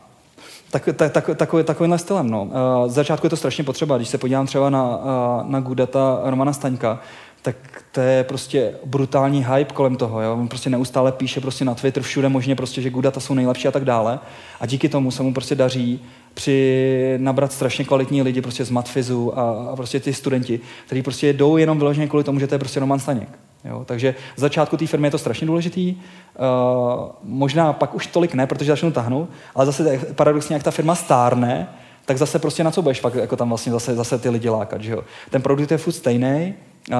tak, 0.74 0.88
tak, 0.96 1.12
tak, 1.12 1.30
takový, 1.36 1.64
takovýmhle 1.64 1.98
stylem. 1.98 2.30
No. 2.30 2.42
Uh, 2.42 2.50
z 2.90 2.92
začátku 2.92 3.26
je 3.26 3.30
to 3.30 3.36
strašně 3.36 3.64
potřeba. 3.64 3.96
Když 3.96 4.08
se 4.08 4.18
podívám 4.18 4.46
třeba 4.46 4.70
na, 4.70 4.96
uh, 4.96 5.50
na 5.50 5.60
Gudata 5.60 6.20
Romana 6.24 6.52
Staňka, 6.52 7.00
tak 7.42 7.56
to 7.92 8.00
je 8.00 8.24
prostě 8.24 8.74
brutální 8.84 9.44
hype 9.44 9.74
kolem 9.74 9.96
toho. 9.96 10.20
Jo? 10.20 10.32
On 10.32 10.48
prostě 10.48 10.70
neustále 10.70 11.12
píše 11.12 11.40
prostě 11.40 11.64
na 11.64 11.74
Twitter 11.74 12.02
všude 12.02 12.28
možně 12.28 12.56
prostě, 12.56 12.82
že 12.82 12.90
Gudata 12.90 13.20
jsou 13.20 13.34
nejlepší 13.34 13.68
a 13.68 13.70
tak 13.70 13.84
dále. 13.84 14.18
A 14.60 14.66
díky 14.66 14.88
tomu 14.88 15.10
se 15.10 15.22
mu 15.22 15.34
prostě 15.34 15.54
daří 15.54 16.00
při 16.34 17.16
nabrat 17.18 17.52
strašně 17.52 17.84
kvalitní 17.84 18.22
lidi 18.22 18.42
prostě 18.42 18.64
z 18.64 18.70
Matfizu 18.70 19.38
a, 19.38 19.68
a 19.72 19.76
prostě 19.76 20.00
ty 20.00 20.12
studenti, 20.14 20.60
kteří 20.86 21.02
prostě 21.02 21.32
jdou 21.32 21.56
jenom 21.56 21.78
vyloženě 21.78 22.06
kvůli 22.06 22.24
tomu, 22.24 22.40
že 22.40 22.46
to 22.46 22.54
je 22.54 22.58
prostě 22.58 22.80
Roman 22.80 22.98
Staněk. 22.98 23.28
Jo? 23.64 23.82
Takže 23.84 24.14
z 24.36 24.40
začátku 24.40 24.76
té 24.76 24.86
firmy 24.86 25.06
je 25.06 25.10
to 25.10 25.18
strašně 25.18 25.46
důležitý, 25.46 25.94
uh, 26.38 27.10
možná 27.22 27.72
pak 27.72 27.94
už 27.94 28.06
tolik 28.06 28.34
ne, 28.34 28.46
protože 28.46 28.72
začnou 28.72 28.90
tahnout, 28.90 29.28
ale 29.54 29.66
zase 29.66 29.98
paradoxně, 30.14 30.54
jak 30.54 30.62
ta 30.62 30.70
firma 30.70 30.94
stárne, 30.94 31.68
tak 32.04 32.18
zase 32.18 32.38
prostě 32.38 32.64
na 32.64 32.70
co 32.70 32.82
budeš 32.82 33.00
pak 33.00 33.14
jako 33.14 33.36
tam 33.36 33.48
vlastně 33.48 33.72
zase, 33.72 33.94
zase 33.94 34.18
ty 34.18 34.28
lidi 34.28 34.48
lákat, 34.48 34.80
že 34.80 34.92
jo? 34.92 35.04
Ten 35.30 35.42
produkt 35.42 35.70
je 35.70 35.78
furt 35.78 35.92
stejný, 35.92 36.54
uh, 36.90 36.96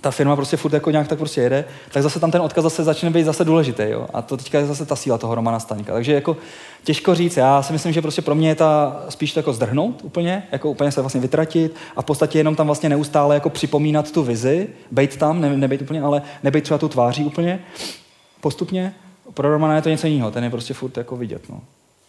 ta 0.00 0.10
firma 0.10 0.36
prostě 0.36 0.56
furt 0.56 0.72
jako 0.72 0.90
nějak 0.90 1.08
tak 1.08 1.18
prostě 1.18 1.40
jede, 1.40 1.64
tak 1.92 2.02
zase 2.02 2.20
tam 2.20 2.30
ten 2.30 2.40
odkaz 2.40 2.62
zase 2.62 2.84
začne 2.84 3.10
být 3.10 3.24
zase 3.24 3.44
důležitý. 3.44 3.82
Jo? 3.86 4.06
A 4.14 4.22
to 4.22 4.36
teďka 4.36 4.58
je 4.58 4.66
zase 4.66 4.86
ta 4.86 4.96
síla 4.96 5.18
toho 5.18 5.34
Romana 5.34 5.60
Staňka. 5.60 5.92
Takže 5.92 6.12
jako 6.12 6.36
těžko 6.84 7.14
říct, 7.14 7.36
já 7.36 7.62
si 7.62 7.72
myslím, 7.72 7.92
že 7.92 8.02
prostě 8.02 8.22
pro 8.22 8.34
mě 8.34 8.48
je 8.48 8.54
ta 8.54 9.02
spíš 9.08 9.36
jako 9.36 9.52
zdrhnout 9.52 10.00
úplně, 10.04 10.42
jako 10.52 10.70
úplně 10.70 10.92
se 10.92 11.00
vlastně 11.00 11.20
vytratit 11.20 11.76
a 11.96 12.02
v 12.02 12.04
podstatě 12.04 12.38
jenom 12.38 12.56
tam 12.56 12.66
vlastně 12.66 12.88
neustále 12.88 13.34
jako 13.34 13.50
připomínat 13.50 14.10
tu 14.12 14.22
vizi, 14.22 14.68
být 14.90 15.16
tam, 15.16 15.40
ne, 15.40 15.56
nebejt 15.56 15.82
úplně, 15.82 16.02
ale 16.02 16.22
nebejt 16.42 16.64
třeba 16.64 16.78
tu 16.78 16.88
tváří 16.88 17.24
úplně, 17.24 17.60
postupně. 18.40 18.94
Pro 19.34 19.52
Romana 19.52 19.76
je 19.76 19.82
to 19.82 19.88
něco 19.88 20.06
jiného, 20.06 20.30
ten 20.30 20.44
je 20.44 20.50
prostě 20.50 20.74
furt 20.74 20.96
jako 20.96 21.16
vidět. 21.16 21.48
No. 21.48 21.60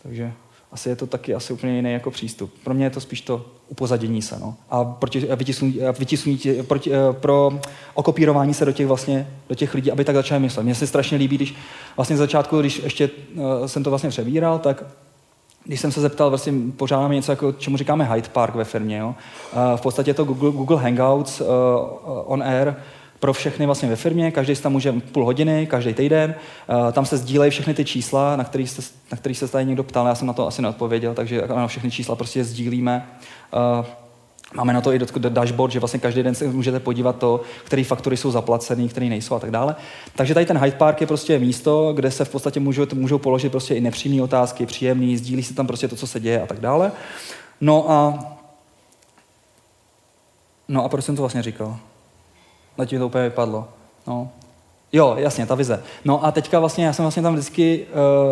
Takže 0.04 0.34
asi 0.72 0.90
je 0.90 0.96
to 0.96 1.08
taky 1.08 1.36
asi 1.36 1.54
úplně 1.54 1.76
jiný 1.76 1.92
jako 1.92 2.12
přístup. 2.12 2.54
Pro 2.64 2.74
mě 2.74 2.86
je 2.86 2.90
to 2.90 3.00
spíš 3.02 3.22
to 3.22 3.46
upozadění 3.70 4.22
se. 4.22 4.40
No. 4.40 4.56
A, 4.70 4.84
proti, 4.86 5.20
vytisnutí, 5.36 5.80
vytisnutí, 6.00 6.54
proti, 6.64 6.92
eh, 6.94 7.14
pro 7.14 7.60
okopírování 7.94 8.54
se 8.54 8.66
do 8.66 8.72
těch, 8.72 8.88
vlastně, 8.88 9.28
do 9.50 9.56
těch 9.56 9.74
lidí, 9.74 9.92
aby 9.92 10.06
tak 10.06 10.16
začali 10.16 10.42
myslet. 10.42 10.64
Mně 10.64 10.76
se 10.76 10.88
strašně 10.88 11.18
líbí, 11.18 11.36
když 11.36 11.56
vlastně 11.96 12.18
začátku, 12.18 12.60
když 12.60 12.80
ještě 12.84 13.10
uh, 13.36 13.66
jsem 13.66 13.84
to 13.84 13.90
vlastně 13.90 14.10
přebíral, 14.10 14.60
tak 14.60 14.84
když 15.66 15.80
jsem 15.80 15.92
se 15.92 16.02
zeptal, 16.02 16.30
vlastně 16.30 16.54
pořádáme 16.78 17.16
něco, 17.16 17.32
jako, 17.32 17.52
čemu 17.52 17.78
říkáme 17.78 18.14
Hyde 18.14 18.30
Park 18.30 18.56
ve 18.56 18.64
firmě. 18.64 18.98
Jo? 18.98 19.08
Uh, 19.08 19.78
v 19.78 19.82
podstatě 19.82 20.10
je 20.10 20.14
to 20.14 20.24
Google, 20.24 20.52
Google 20.52 20.78
Hangouts 20.78 21.42
uh, 21.42 21.48
on 22.26 22.44
air, 22.44 22.76
pro 23.22 23.34
všechny 23.34 23.66
vlastně 23.66 23.90
ve 23.90 23.96
firmě, 23.96 24.32
každý 24.32 24.56
si 24.56 24.64
tam 24.64 24.72
může 24.72 24.92
půl 24.92 25.26
hodiny, 25.26 25.68
každý 25.68 25.94
týden, 25.94 26.36
uh, 26.68 26.92
tam 26.92 27.06
se 27.06 27.18
sdílejí 27.18 27.52
všechny 27.52 27.74
ty 27.74 27.86
čísla, 27.86 28.36
na 28.36 28.44
který, 28.44 28.68
se, 28.68 28.82
na 29.12 29.18
který 29.18 29.36
se 29.36 29.48
tady 29.48 29.66
někdo 29.66 29.84
ptal, 29.84 30.08
já 30.08 30.16
jsem 30.16 30.28
na 30.28 30.34
to 30.34 30.48
asi 30.48 30.62
neodpověděl, 30.62 31.14
takže 31.14 31.42
ano, 31.42 31.68
všechny 31.68 31.92
čísla 31.92 32.16
prostě 32.16 32.44
sdílíme. 32.44 33.08
Uh, 33.80 33.86
Máme 34.54 34.74
na 34.74 34.82
to 34.82 34.94
i 34.94 35.00
dashboard, 35.30 35.74
že 35.74 35.80
vlastně 35.80 36.00
každý 36.00 36.24
den 36.24 36.36
se 36.36 36.48
můžete 36.48 36.80
podívat 36.80 37.18
to, 37.18 37.42
které 37.64 37.84
faktory 37.84 38.18
jsou 38.18 38.32
zaplacené, 38.32 38.88
které 38.88 39.06
nejsou 39.06 39.36
a 39.36 39.40
tak 39.40 39.52
dále. 39.52 39.76
Takže 40.16 40.34
tady 40.34 40.46
ten 40.46 40.58
Hyde 40.58 40.78
Park 40.78 41.02
je 41.02 41.08
prostě 41.08 41.40
místo, 41.40 41.94
kde 41.94 42.12
se 42.12 42.26
v 42.26 42.30
podstatě 42.30 42.60
můžou, 42.60 42.86
můžou 42.94 43.18
položit 43.18 43.50
prostě 43.50 43.76
i 43.76 43.82
nepřímé 43.82 44.24
otázky, 44.24 44.66
příjemný, 44.66 45.18
sdílí 45.18 45.44
se 45.44 45.54
tam 45.54 45.68
prostě 45.68 45.88
to, 45.88 45.96
co 45.96 46.08
se 46.08 46.20
děje 46.20 46.42
a 46.42 46.46
tak 46.46 46.60
dále. 46.60 46.92
No 47.62 47.92
a 47.92 48.20
No 50.72 50.84
a 50.84 50.90
proč 50.90 51.06
jsem 51.06 51.16
to 51.16 51.22
vlastně 51.22 51.44
říkal? 51.44 51.80
Zatím 52.82 53.00
to 53.00 53.06
úplně 53.06 53.24
vypadlo. 53.24 53.68
No. 54.08 54.30
Jo, 54.94 55.16
jasně, 55.18 55.46
ta 55.46 55.56
vize. 55.56 55.84
No 56.06 56.26
a 56.26 56.32
teďka 56.32 56.60
vlastně, 56.60 56.86
já 56.86 56.94
jsem 56.94 57.04
vlastně 57.04 57.24
tam 57.24 57.34
vždycky 57.34 57.86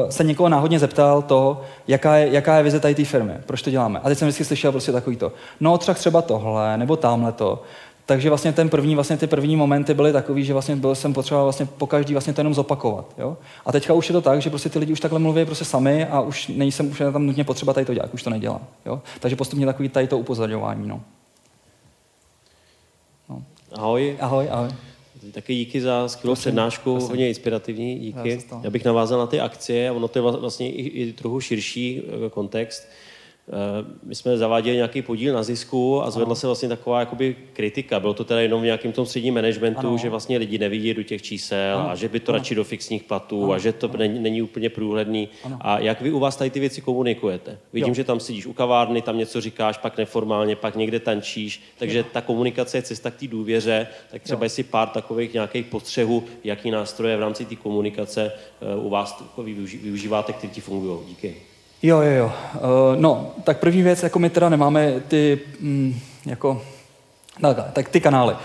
uh, 0.03 0.09
se 0.09 0.23
někoho 0.23 0.49
náhodně 0.49 0.79
zeptal 0.79 1.21
to, 1.21 1.61
jaká 1.87 2.15
je, 2.15 2.29
jaká 2.33 2.57
je 2.57 2.63
vize 2.63 2.79
tady 2.79 2.95
té 2.95 3.05
firmy, 3.05 3.33
proč 3.45 3.61
to 3.61 3.69
děláme. 3.69 3.99
A 3.99 4.09
teď 4.09 4.17
jsem 4.17 4.27
vždycky 4.27 4.45
slyšel 4.45 4.71
prostě 4.71 4.91
takový 4.91 5.15
to, 5.15 5.31
no 5.59 5.77
třeba 5.77 5.95
třeba 5.95 6.21
tohle, 6.21 6.77
nebo 6.77 6.95
tamhle 6.95 7.31
to. 7.31 7.63
Takže 8.05 8.29
vlastně 8.29 8.53
ten 8.53 8.69
první, 8.69 8.95
vlastně 8.95 9.17
ty 9.17 9.27
první 9.27 9.55
momenty 9.55 9.93
byly 9.93 10.13
takový, 10.13 10.43
že 10.43 10.53
vlastně 10.53 10.75
byl, 10.75 10.95
jsem 10.95 11.13
potřeboval 11.13 11.45
vlastně 11.45 11.65
po 11.65 11.87
každý 11.87 12.13
vlastně 12.13 12.33
to 12.33 12.41
jenom 12.41 12.53
zopakovat. 12.53 13.05
Jo? 13.17 13.37
A 13.65 13.71
teďka 13.71 13.93
už 13.93 14.09
je 14.09 14.13
to 14.13 14.21
tak, 14.21 14.41
že 14.41 14.49
prostě 14.49 14.69
ty 14.69 14.79
lidi 14.79 14.93
už 14.93 14.99
takhle 14.99 15.19
mluví 15.19 15.45
prostě 15.45 15.65
sami 15.65 16.05
a 16.05 16.21
už 16.21 16.47
nejsem 16.47 16.91
už 16.91 17.01
tam 17.13 17.25
nutně 17.25 17.43
potřeba 17.43 17.73
tady 17.73 17.85
to 17.85 17.93
dělat, 17.93 18.09
už 18.13 18.23
to 18.23 18.29
nedělám. 18.29 18.61
Jo? 18.85 19.01
Takže 19.19 19.35
postupně 19.35 19.65
takový 19.65 19.89
tady 19.89 20.07
to 20.07 20.17
upozorňování. 20.17 20.87
No. 20.87 21.01
Ahoj. 23.73 24.17
Ahoj, 24.19 24.47
ahoj. 24.51 24.69
Taky 25.31 25.55
díky 25.55 25.81
za 25.81 26.07
skvělou 26.07 26.35
přednášku, 26.35 26.91
prosím. 26.93 27.09
hodně 27.09 27.27
inspirativní, 27.27 27.99
díky. 27.99 28.29
Já, 28.51 28.61
Já 28.63 28.69
bych 28.69 28.85
navázal 28.85 29.19
na 29.19 29.27
ty 29.27 29.39
akcie, 29.39 29.91
ono 29.91 30.07
to 30.07 30.19
je 30.19 30.21
vlastně 30.21 30.71
i, 30.71 30.87
i 30.87 31.13
trochu 31.13 31.39
širší 31.41 32.01
eh, 32.25 32.29
kontext. 32.29 32.87
My 34.03 34.15
jsme 34.15 34.37
zaváděli 34.37 34.75
nějaký 34.75 35.01
podíl 35.01 35.33
na 35.33 35.43
zisku 35.43 36.03
a 36.03 36.11
zvedla 36.11 36.31
ano. 36.31 36.35
se 36.35 36.47
vlastně 36.47 36.69
taková 36.69 36.99
jakoby 36.99 37.35
kritika. 37.53 37.99
Bylo 37.99 38.13
to 38.13 38.23
teda 38.23 38.41
jenom 38.41 38.61
v 38.61 38.65
nějakém 38.65 38.91
tom 38.91 39.05
středním 39.05 39.33
managementu, 39.33 39.87
ano. 39.87 39.97
že 39.97 40.09
vlastně 40.09 40.37
lidi 40.37 40.57
nevidí 40.57 40.93
do 40.93 41.03
těch 41.03 41.21
čísel 41.21 41.79
ano. 41.79 41.89
a 41.89 41.95
že 41.95 42.07
by 42.07 42.19
to 42.19 42.31
ano. 42.31 42.37
radši 42.37 42.55
do 42.55 42.63
fixních 42.63 43.03
platů 43.03 43.43
ano. 43.43 43.53
a 43.53 43.57
že 43.57 43.73
to 43.73 43.89
ano. 43.89 43.97
není, 43.97 44.19
není 44.19 44.41
úplně 44.41 44.69
průhledný. 44.69 45.29
Ano. 45.43 45.57
A 45.61 45.79
jak 45.79 46.01
vy 46.01 46.11
u 46.11 46.19
vás 46.19 46.35
tady 46.35 46.49
ty 46.49 46.59
věci 46.59 46.81
komunikujete? 46.81 47.57
Vidím, 47.73 47.87
jo. 47.87 47.93
že 47.93 48.03
tam 48.03 48.19
sedíš 48.19 48.45
u 48.45 48.53
kavárny, 48.53 49.01
tam 49.01 49.17
něco 49.17 49.41
říkáš, 49.41 49.77
pak 49.77 49.97
neformálně, 49.97 50.55
pak 50.55 50.75
někde 50.75 50.99
tančíš, 50.99 51.61
takže 51.77 51.97
jo. 51.97 52.05
ta 52.13 52.21
komunikace 52.21 52.77
je 52.77 52.81
cesta 52.81 53.11
k 53.11 53.15
té 53.15 53.27
důvěře, 53.27 53.87
tak 54.11 54.21
třeba 54.21 54.39
jo. 54.39 54.45
jestli 54.45 54.63
pár 54.63 54.87
takových 54.87 55.33
nějakých 55.33 55.65
postřehů, 55.65 56.23
jaký 56.43 56.71
nástroje 56.71 57.17
v 57.17 57.19
rámci 57.19 57.45
té 57.45 57.55
komunikace 57.55 58.31
uh, 58.77 58.85
u 58.85 58.89
vás 58.89 59.23
využíváte, 59.81 60.33
které 60.33 60.53
ti 60.53 60.61
fungují. 60.61 60.99
Díky. 61.07 61.35
Jo, 61.83 62.01
jo, 62.01 62.11
jo. 62.11 62.31
Uh, 62.53 62.61
no, 63.01 63.31
tak 63.43 63.57
první 63.57 63.81
věc, 63.83 64.03
jako 64.03 64.19
my 64.19 64.29
teda 64.29 64.49
nemáme 64.49 64.93
ty, 65.07 65.39
mm, 65.61 65.99
jako, 66.25 66.61
tak, 67.41 67.57
tak 67.73 67.89
ty 67.89 68.01
kanály. 68.01 68.33
Uh, 68.33 68.39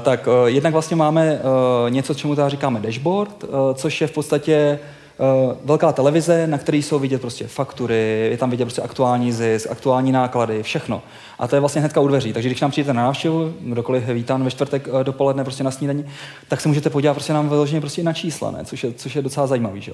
tak 0.00 0.26
uh, 0.26 0.46
jednak 0.46 0.72
vlastně 0.72 0.96
máme 0.96 1.32
uh, 1.32 1.90
něco, 1.90 2.14
čemu 2.14 2.34
teda 2.34 2.48
říkáme 2.48 2.80
dashboard, 2.80 3.44
uh, 3.44 3.48
což 3.74 4.00
je 4.00 4.06
v 4.06 4.12
podstatě 4.12 4.78
uh, 5.18 5.52
velká 5.64 5.92
televize, 5.92 6.46
na 6.46 6.58
které 6.58 6.78
jsou 6.78 6.98
vidět 6.98 7.20
prostě 7.20 7.46
faktury, 7.46 8.28
je 8.30 8.36
tam 8.36 8.50
vidět 8.50 8.64
prostě 8.64 8.82
aktuální 8.82 9.32
zisk, 9.32 9.70
aktuální 9.70 10.12
náklady, 10.12 10.62
všechno. 10.62 11.02
A 11.38 11.48
to 11.48 11.56
je 11.56 11.60
vlastně 11.60 11.80
hnedka 11.80 12.00
u 12.00 12.08
dveří. 12.08 12.32
Takže 12.32 12.48
když 12.48 12.60
nám 12.60 12.70
přijdete 12.70 12.92
na 12.92 13.02
návštěvu, 13.02 13.54
kdokoliv 13.60 14.08
je 14.08 14.14
vítán 14.14 14.44
ve 14.44 14.50
čtvrtek 14.50 14.88
uh, 14.92 15.04
dopoledne 15.04 15.44
prostě 15.44 15.64
na 15.64 15.70
snídaní, 15.70 16.06
tak 16.48 16.60
se 16.60 16.68
můžete 16.68 16.90
podívat 16.90 17.14
prostě 17.14 17.32
nám 17.32 17.48
vyloženě 17.48 17.80
prostě 17.80 18.02
na 18.02 18.12
čísla, 18.12 18.50
ne? 18.50 18.64
Což, 18.64 18.84
je, 18.84 18.92
což 18.92 19.16
je 19.16 19.22
docela 19.22 19.46
zajímavý. 19.46 19.80
Že? 19.80 19.92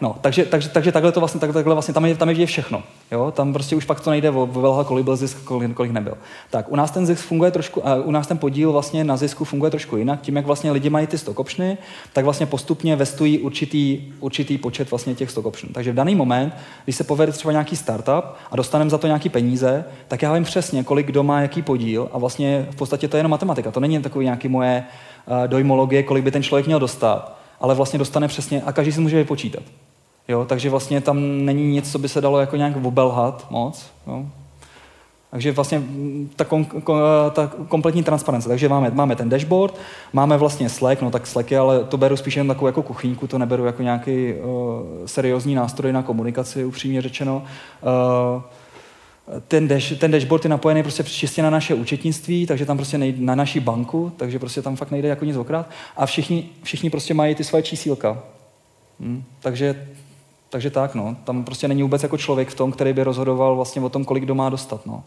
No, 0.00 0.16
takže, 0.20 0.44
takže, 0.44 0.68
takže 0.68 0.92
takhle 0.92 1.12
to 1.12 1.20
vlastně, 1.20 1.40
takhle, 1.40 1.62
vlastně 1.62 1.94
tam 1.94 2.04
je, 2.04 2.16
tam 2.16 2.30
je 2.30 2.46
všechno. 2.46 2.82
Jo? 3.10 3.30
Tam 3.30 3.52
prostě 3.52 3.76
už 3.76 3.84
pak 3.84 4.00
to 4.00 4.10
nejde 4.10 4.30
o, 4.30 4.42
o 4.42 4.84
kolik 4.84 5.04
byl 5.04 5.16
zisk, 5.16 5.44
kolik, 5.44 5.74
kolik 5.74 5.92
nebyl. 5.92 6.14
Tak, 6.50 6.72
u 6.72 6.76
nás 6.76 6.90
ten 6.90 7.06
zisk 7.06 7.24
funguje 7.24 7.50
trošku, 7.50 7.80
uh, 7.80 7.86
u 8.04 8.10
nás 8.10 8.26
ten 8.26 8.38
podíl 8.38 8.72
vlastně 8.72 9.04
na 9.04 9.16
zisku 9.16 9.44
funguje 9.44 9.70
trošku 9.70 9.96
jinak. 9.96 10.20
Tím, 10.20 10.36
jak 10.36 10.46
vlastně 10.46 10.70
lidi 10.70 10.90
mají 10.90 11.06
ty 11.06 11.18
stock 11.18 11.38
optiony, 11.38 11.78
tak 12.12 12.24
vlastně 12.24 12.46
postupně 12.46 12.96
vestují 12.96 13.38
určitý, 13.38 14.12
určitý 14.20 14.58
počet 14.58 14.90
vlastně 14.90 15.14
těch 15.14 15.30
stock. 15.30 15.56
Takže 15.72 15.92
v 15.92 15.94
daný 15.94 16.14
moment, 16.14 16.54
když 16.84 16.96
se 16.96 17.04
povede 17.04 17.32
třeba 17.32 17.52
nějaký 17.52 17.76
startup 17.76 18.24
a 18.50 18.56
dostaneme 18.56 18.90
za 18.90 18.98
to 18.98 19.06
nějaký 19.06 19.28
peníze, 19.28 19.84
tak 20.08 20.22
já 20.22 20.32
vím 20.34 20.44
přesně, 20.44 20.84
kolik 20.84 21.06
kdo 21.06 21.22
má 21.22 21.40
jaký 21.40 21.62
podíl 21.62 22.08
a 22.12 22.18
vlastně 22.18 22.66
v 22.70 22.76
podstatě 22.76 23.08
to 23.08 23.16
je 23.16 23.18
jenom 23.18 23.30
matematika. 23.30 23.70
To 23.70 23.80
není 23.80 23.94
jen 23.94 24.02
takový 24.02 24.24
nějaký 24.24 24.48
moje 24.48 24.84
uh, 25.26 25.48
dojmologie, 25.48 26.02
kolik 26.02 26.24
by 26.24 26.30
ten 26.30 26.42
člověk 26.42 26.66
měl 26.66 26.80
dostat, 26.80 27.38
ale 27.60 27.74
vlastně 27.74 27.98
dostane 27.98 28.28
přesně 28.28 28.62
a 28.62 28.72
každý 28.72 28.92
si 28.92 29.00
může 29.00 29.16
vypočítat. 29.16 29.62
Jo, 30.28 30.44
takže 30.44 30.70
vlastně 30.70 31.00
tam 31.00 31.44
není 31.44 31.66
nic, 31.66 31.92
co 31.92 31.98
by 31.98 32.08
se 32.08 32.20
dalo 32.20 32.40
jako 32.40 32.56
nějak 32.56 32.84
obelhat 32.84 33.46
moc. 33.50 33.86
Jo. 34.06 34.26
Takže 35.30 35.52
vlastně 35.52 35.82
ta, 36.36 36.44
kom, 36.44 36.66
ta 37.32 37.46
kompletní 37.68 38.02
transparence. 38.02 38.48
Takže 38.48 38.68
máme, 38.68 38.90
máme 38.90 39.16
ten 39.16 39.28
dashboard, 39.28 39.74
máme 40.12 40.36
vlastně 40.36 40.68
Slack, 40.68 41.02
no 41.02 41.10
tak 41.10 41.26
Slack 41.26 41.50
je, 41.50 41.58
ale 41.58 41.84
to 41.84 41.96
beru 41.96 42.16
spíš 42.16 42.36
jen 42.36 42.48
takovou 42.48 42.66
jako 42.66 42.82
kuchyňku, 42.82 43.26
to 43.26 43.38
neberu 43.38 43.64
jako 43.64 43.82
nějaký 43.82 44.32
uh, 44.34 44.46
seriózní 45.06 45.54
nástroj 45.54 45.92
na 45.92 46.02
komunikaci, 46.02 46.64
upřímně 46.64 47.02
řečeno. 47.02 47.42
Uh, 48.36 48.42
ten, 49.48 49.68
dash, 49.68 49.92
ten 49.98 50.10
dashboard 50.10 50.44
je 50.44 50.50
napojený 50.50 50.82
prostě 50.82 51.04
čistě 51.04 51.42
na 51.42 51.50
naše 51.50 51.74
účetnictví, 51.74 52.46
takže 52.46 52.66
tam 52.66 52.76
prostě 52.76 52.98
nejde, 52.98 53.24
na 53.24 53.34
naší 53.34 53.60
banku, 53.60 54.12
takže 54.16 54.38
prostě 54.38 54.62
tam 54.62 54.76
fakt 54.76 54.90
nejde 54.90 55.08
jako 55.08 55.24
nic 55.24 55.36
okrát. 55.36 55.70
A 55.96 56.06
všichni, 56.06 56.48
všichni 56.62 56.90
prostě 56.90 57.14
mají 57.14 57.34
ty 57.34 57.44
svoje 57.44 57.62
čísílka. 57.62 58.22
Hmm. 59.00 59.24
Takže 59.40 59.86
takže 60.48 60.70
tak, 60.70 60.94
no. 60.94 61.16
Tam 61.24 61.44
prostě 61.44 61.68
není 61.68 61.82
vůbec 61.82 62.02
jako 62.02 62.18
člověk 62.18 62.48
v 62.48 62.54
tom, 62.54 62.72
který 62.72 62.92
by 62.92 63.02
rozhodoval 63.02 63.56
vlastně 63.56 63.82
o 63.82 63.88
tom, 63.88 64.04
kolik 64.04 64.24
kdo 64.24 64.34
má 64.34 64.48
dostat, 64.48 64.86
no. 64.86 65.04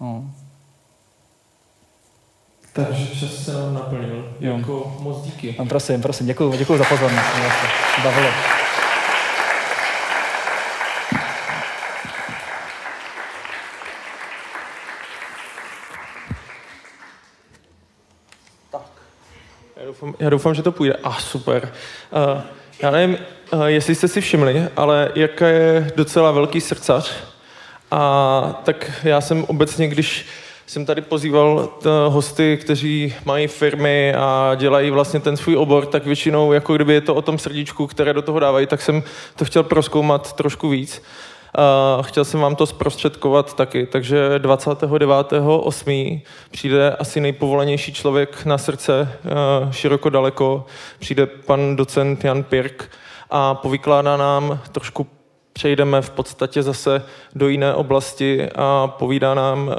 no. 0.00 0.30
Takže 2.74 3.06
čas 3.06 3.44
se 3.44 3.52
nám 3.52 3.74
naplnil. 3.74 4.34
Jo. 4.40 4.56
Jako 4.56 4.96
moc 5.00 5.22
díky. 5.22 5.56
No, 5.58 5.66
prosím, 5.66 6.02
prosím, 6.02 6.26
děkuji, 6.26 6.56
děkuji 6.56 6.78
za 6.78 6.84
pozornost. 6.84 7.26
Bavilo. 8.04 8.30
Tak. 18.70 18.82
Já 19.76 19.84
doufám, 19.86 20.14
já 20.18 20.30
doufám, 20.30 20.54
že 20.54 20.62
to 20.62 20.72
půjde. 20.72 20.94
A 20.94 21.08
ah, 21.08 21.20
super. 21.20 21.72
Uh, 22.34 22.42
já 22.82 22.90
nevím, 22.90 23.18
jestli 23.66 23.94
jste 23.94 24.08
si 24.08 24.20
všimli, 24.20 24.68
ale 24.76 25.10
jaká 25.14 25.48
je 25.48 25.90
docela 25.96 26.30
velký 26.30 26.60
srdcař. 26.60 27.12
A 27.90 28.60
tak 28.64 28.92
já 29.04 29.20
jsem 29.20 29.44
obecně, 29.44 29.88
když 29.88 30.26
jsem 30.66 30.86
tady 30.86 31.00
pozýval 31.00 31.68
hosty, 32.08 32.58
kteří 32.60 33.14
mají 33.24 33.46
firmy 33.46 34.14
a 34.14 34.54
dělají 34.56 34.90
vlastně 34.90 35.20
ten 35.20 35.36
svůj 35.36 35.56
obor, 35.56 35.86
tak 35.86 36.06
většinou, 36.06 36.52
jako 36.52 36.74
kdyby 36.74 36.94
je 36.94 37.00
to 37.00 37.14
o 37.14 37.22
tom 37.22 37.38
srdíčku, 37.38 37.86
které 37.86 38.12
do 38.12 38.22
toho 38.22 38.38
dávají, 38.38 38.66
tak 38.66 38.82
jsem 38.82 39.02
to 39.36 39.44
chtěl 39.44 39.62
proskoumat 39.62 40.32
trošku 40.32 40.68
víc. 40.68 41.02
A 41.98 42.02
chtěl 42.02 42.24
jsem 42.24 42.40
vám 42.40 42.56
to 42.56 42.66
zprostředkovat 42.66 43.56
taky, 43.56 43.86
takže 43.86 44.38
29.8. 44.38 46.20
přijde 46.50 46.96
asi 46.96 47.20
nejpovolenější 47.20 47.92
člověk 47.92 48.44
na 48.44 48.58
srdce 48.58 49.08
široko 49.70 50.10
daleko, 50.10 50.66
přijde 50.98 51.26
pan 51.26 51.76
docent 51.76 52.24
Jan 52.24 52.42
Pirk 52.42 52.90
a 53.30 53.54
povykládá 53.54 54.16
nám 54.16 54.60
trošku 54.72 55.06
přejdeme 55.52 56.02
v 56.02 56.10
podstatě 56.10 56.62
zase 56.62 57.02
do 57.34 57.48
jiné 57.48 57.74
oblasti 57.74 58.48
a 58.54 58.86
povídá 58.86 59.34
nám 59.34 59.70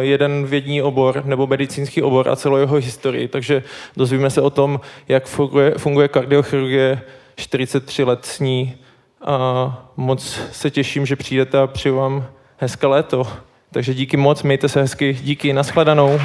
jeden 0.00 0.46
vědní 0.46 0.82
obor 0.82 1.22
nebo 1.24 1.46
medicínský 1.46 2.02
obor 2.02 2.28
a 2.28 2.36
celou 2.36 2.56
jeho 2.56 2.76
historii. 2.76 3.28
Takže 3.28 3.62
dozvíme 3.96 4.30
se 4.30 4.40
o 4.40 4.50
tom, 4.50 4.80
jak 5.08 5.26
funguje, 5.26 5.74
funguje 5.78 6.08
kardiochirurgie 6.08 7.02
43 7.36 8.04
let 8.04 8.24
s 8.24 8.40
ní, 8.40 8.76
a 9.24 9.88
moc 9.96 10.40
se 10.52 10.70
těším, 10.70 11.06
že 11.06 11.16
přijdete 11.16 11.58
a 11.58 11.66
přeju 11.66 11.96
vám 11.96 12.26
hezké 12.58 12.86
léto. 12.86 13.26
Takže 13.72 13.94
díky 13.94 14.16
moc, 14.16 14.42
mějte 14.42 14.68
se 14.68 14.80
hezky, 14.80 15.18
díky, 15.22 15.52
nashledanou. 15.52 16.20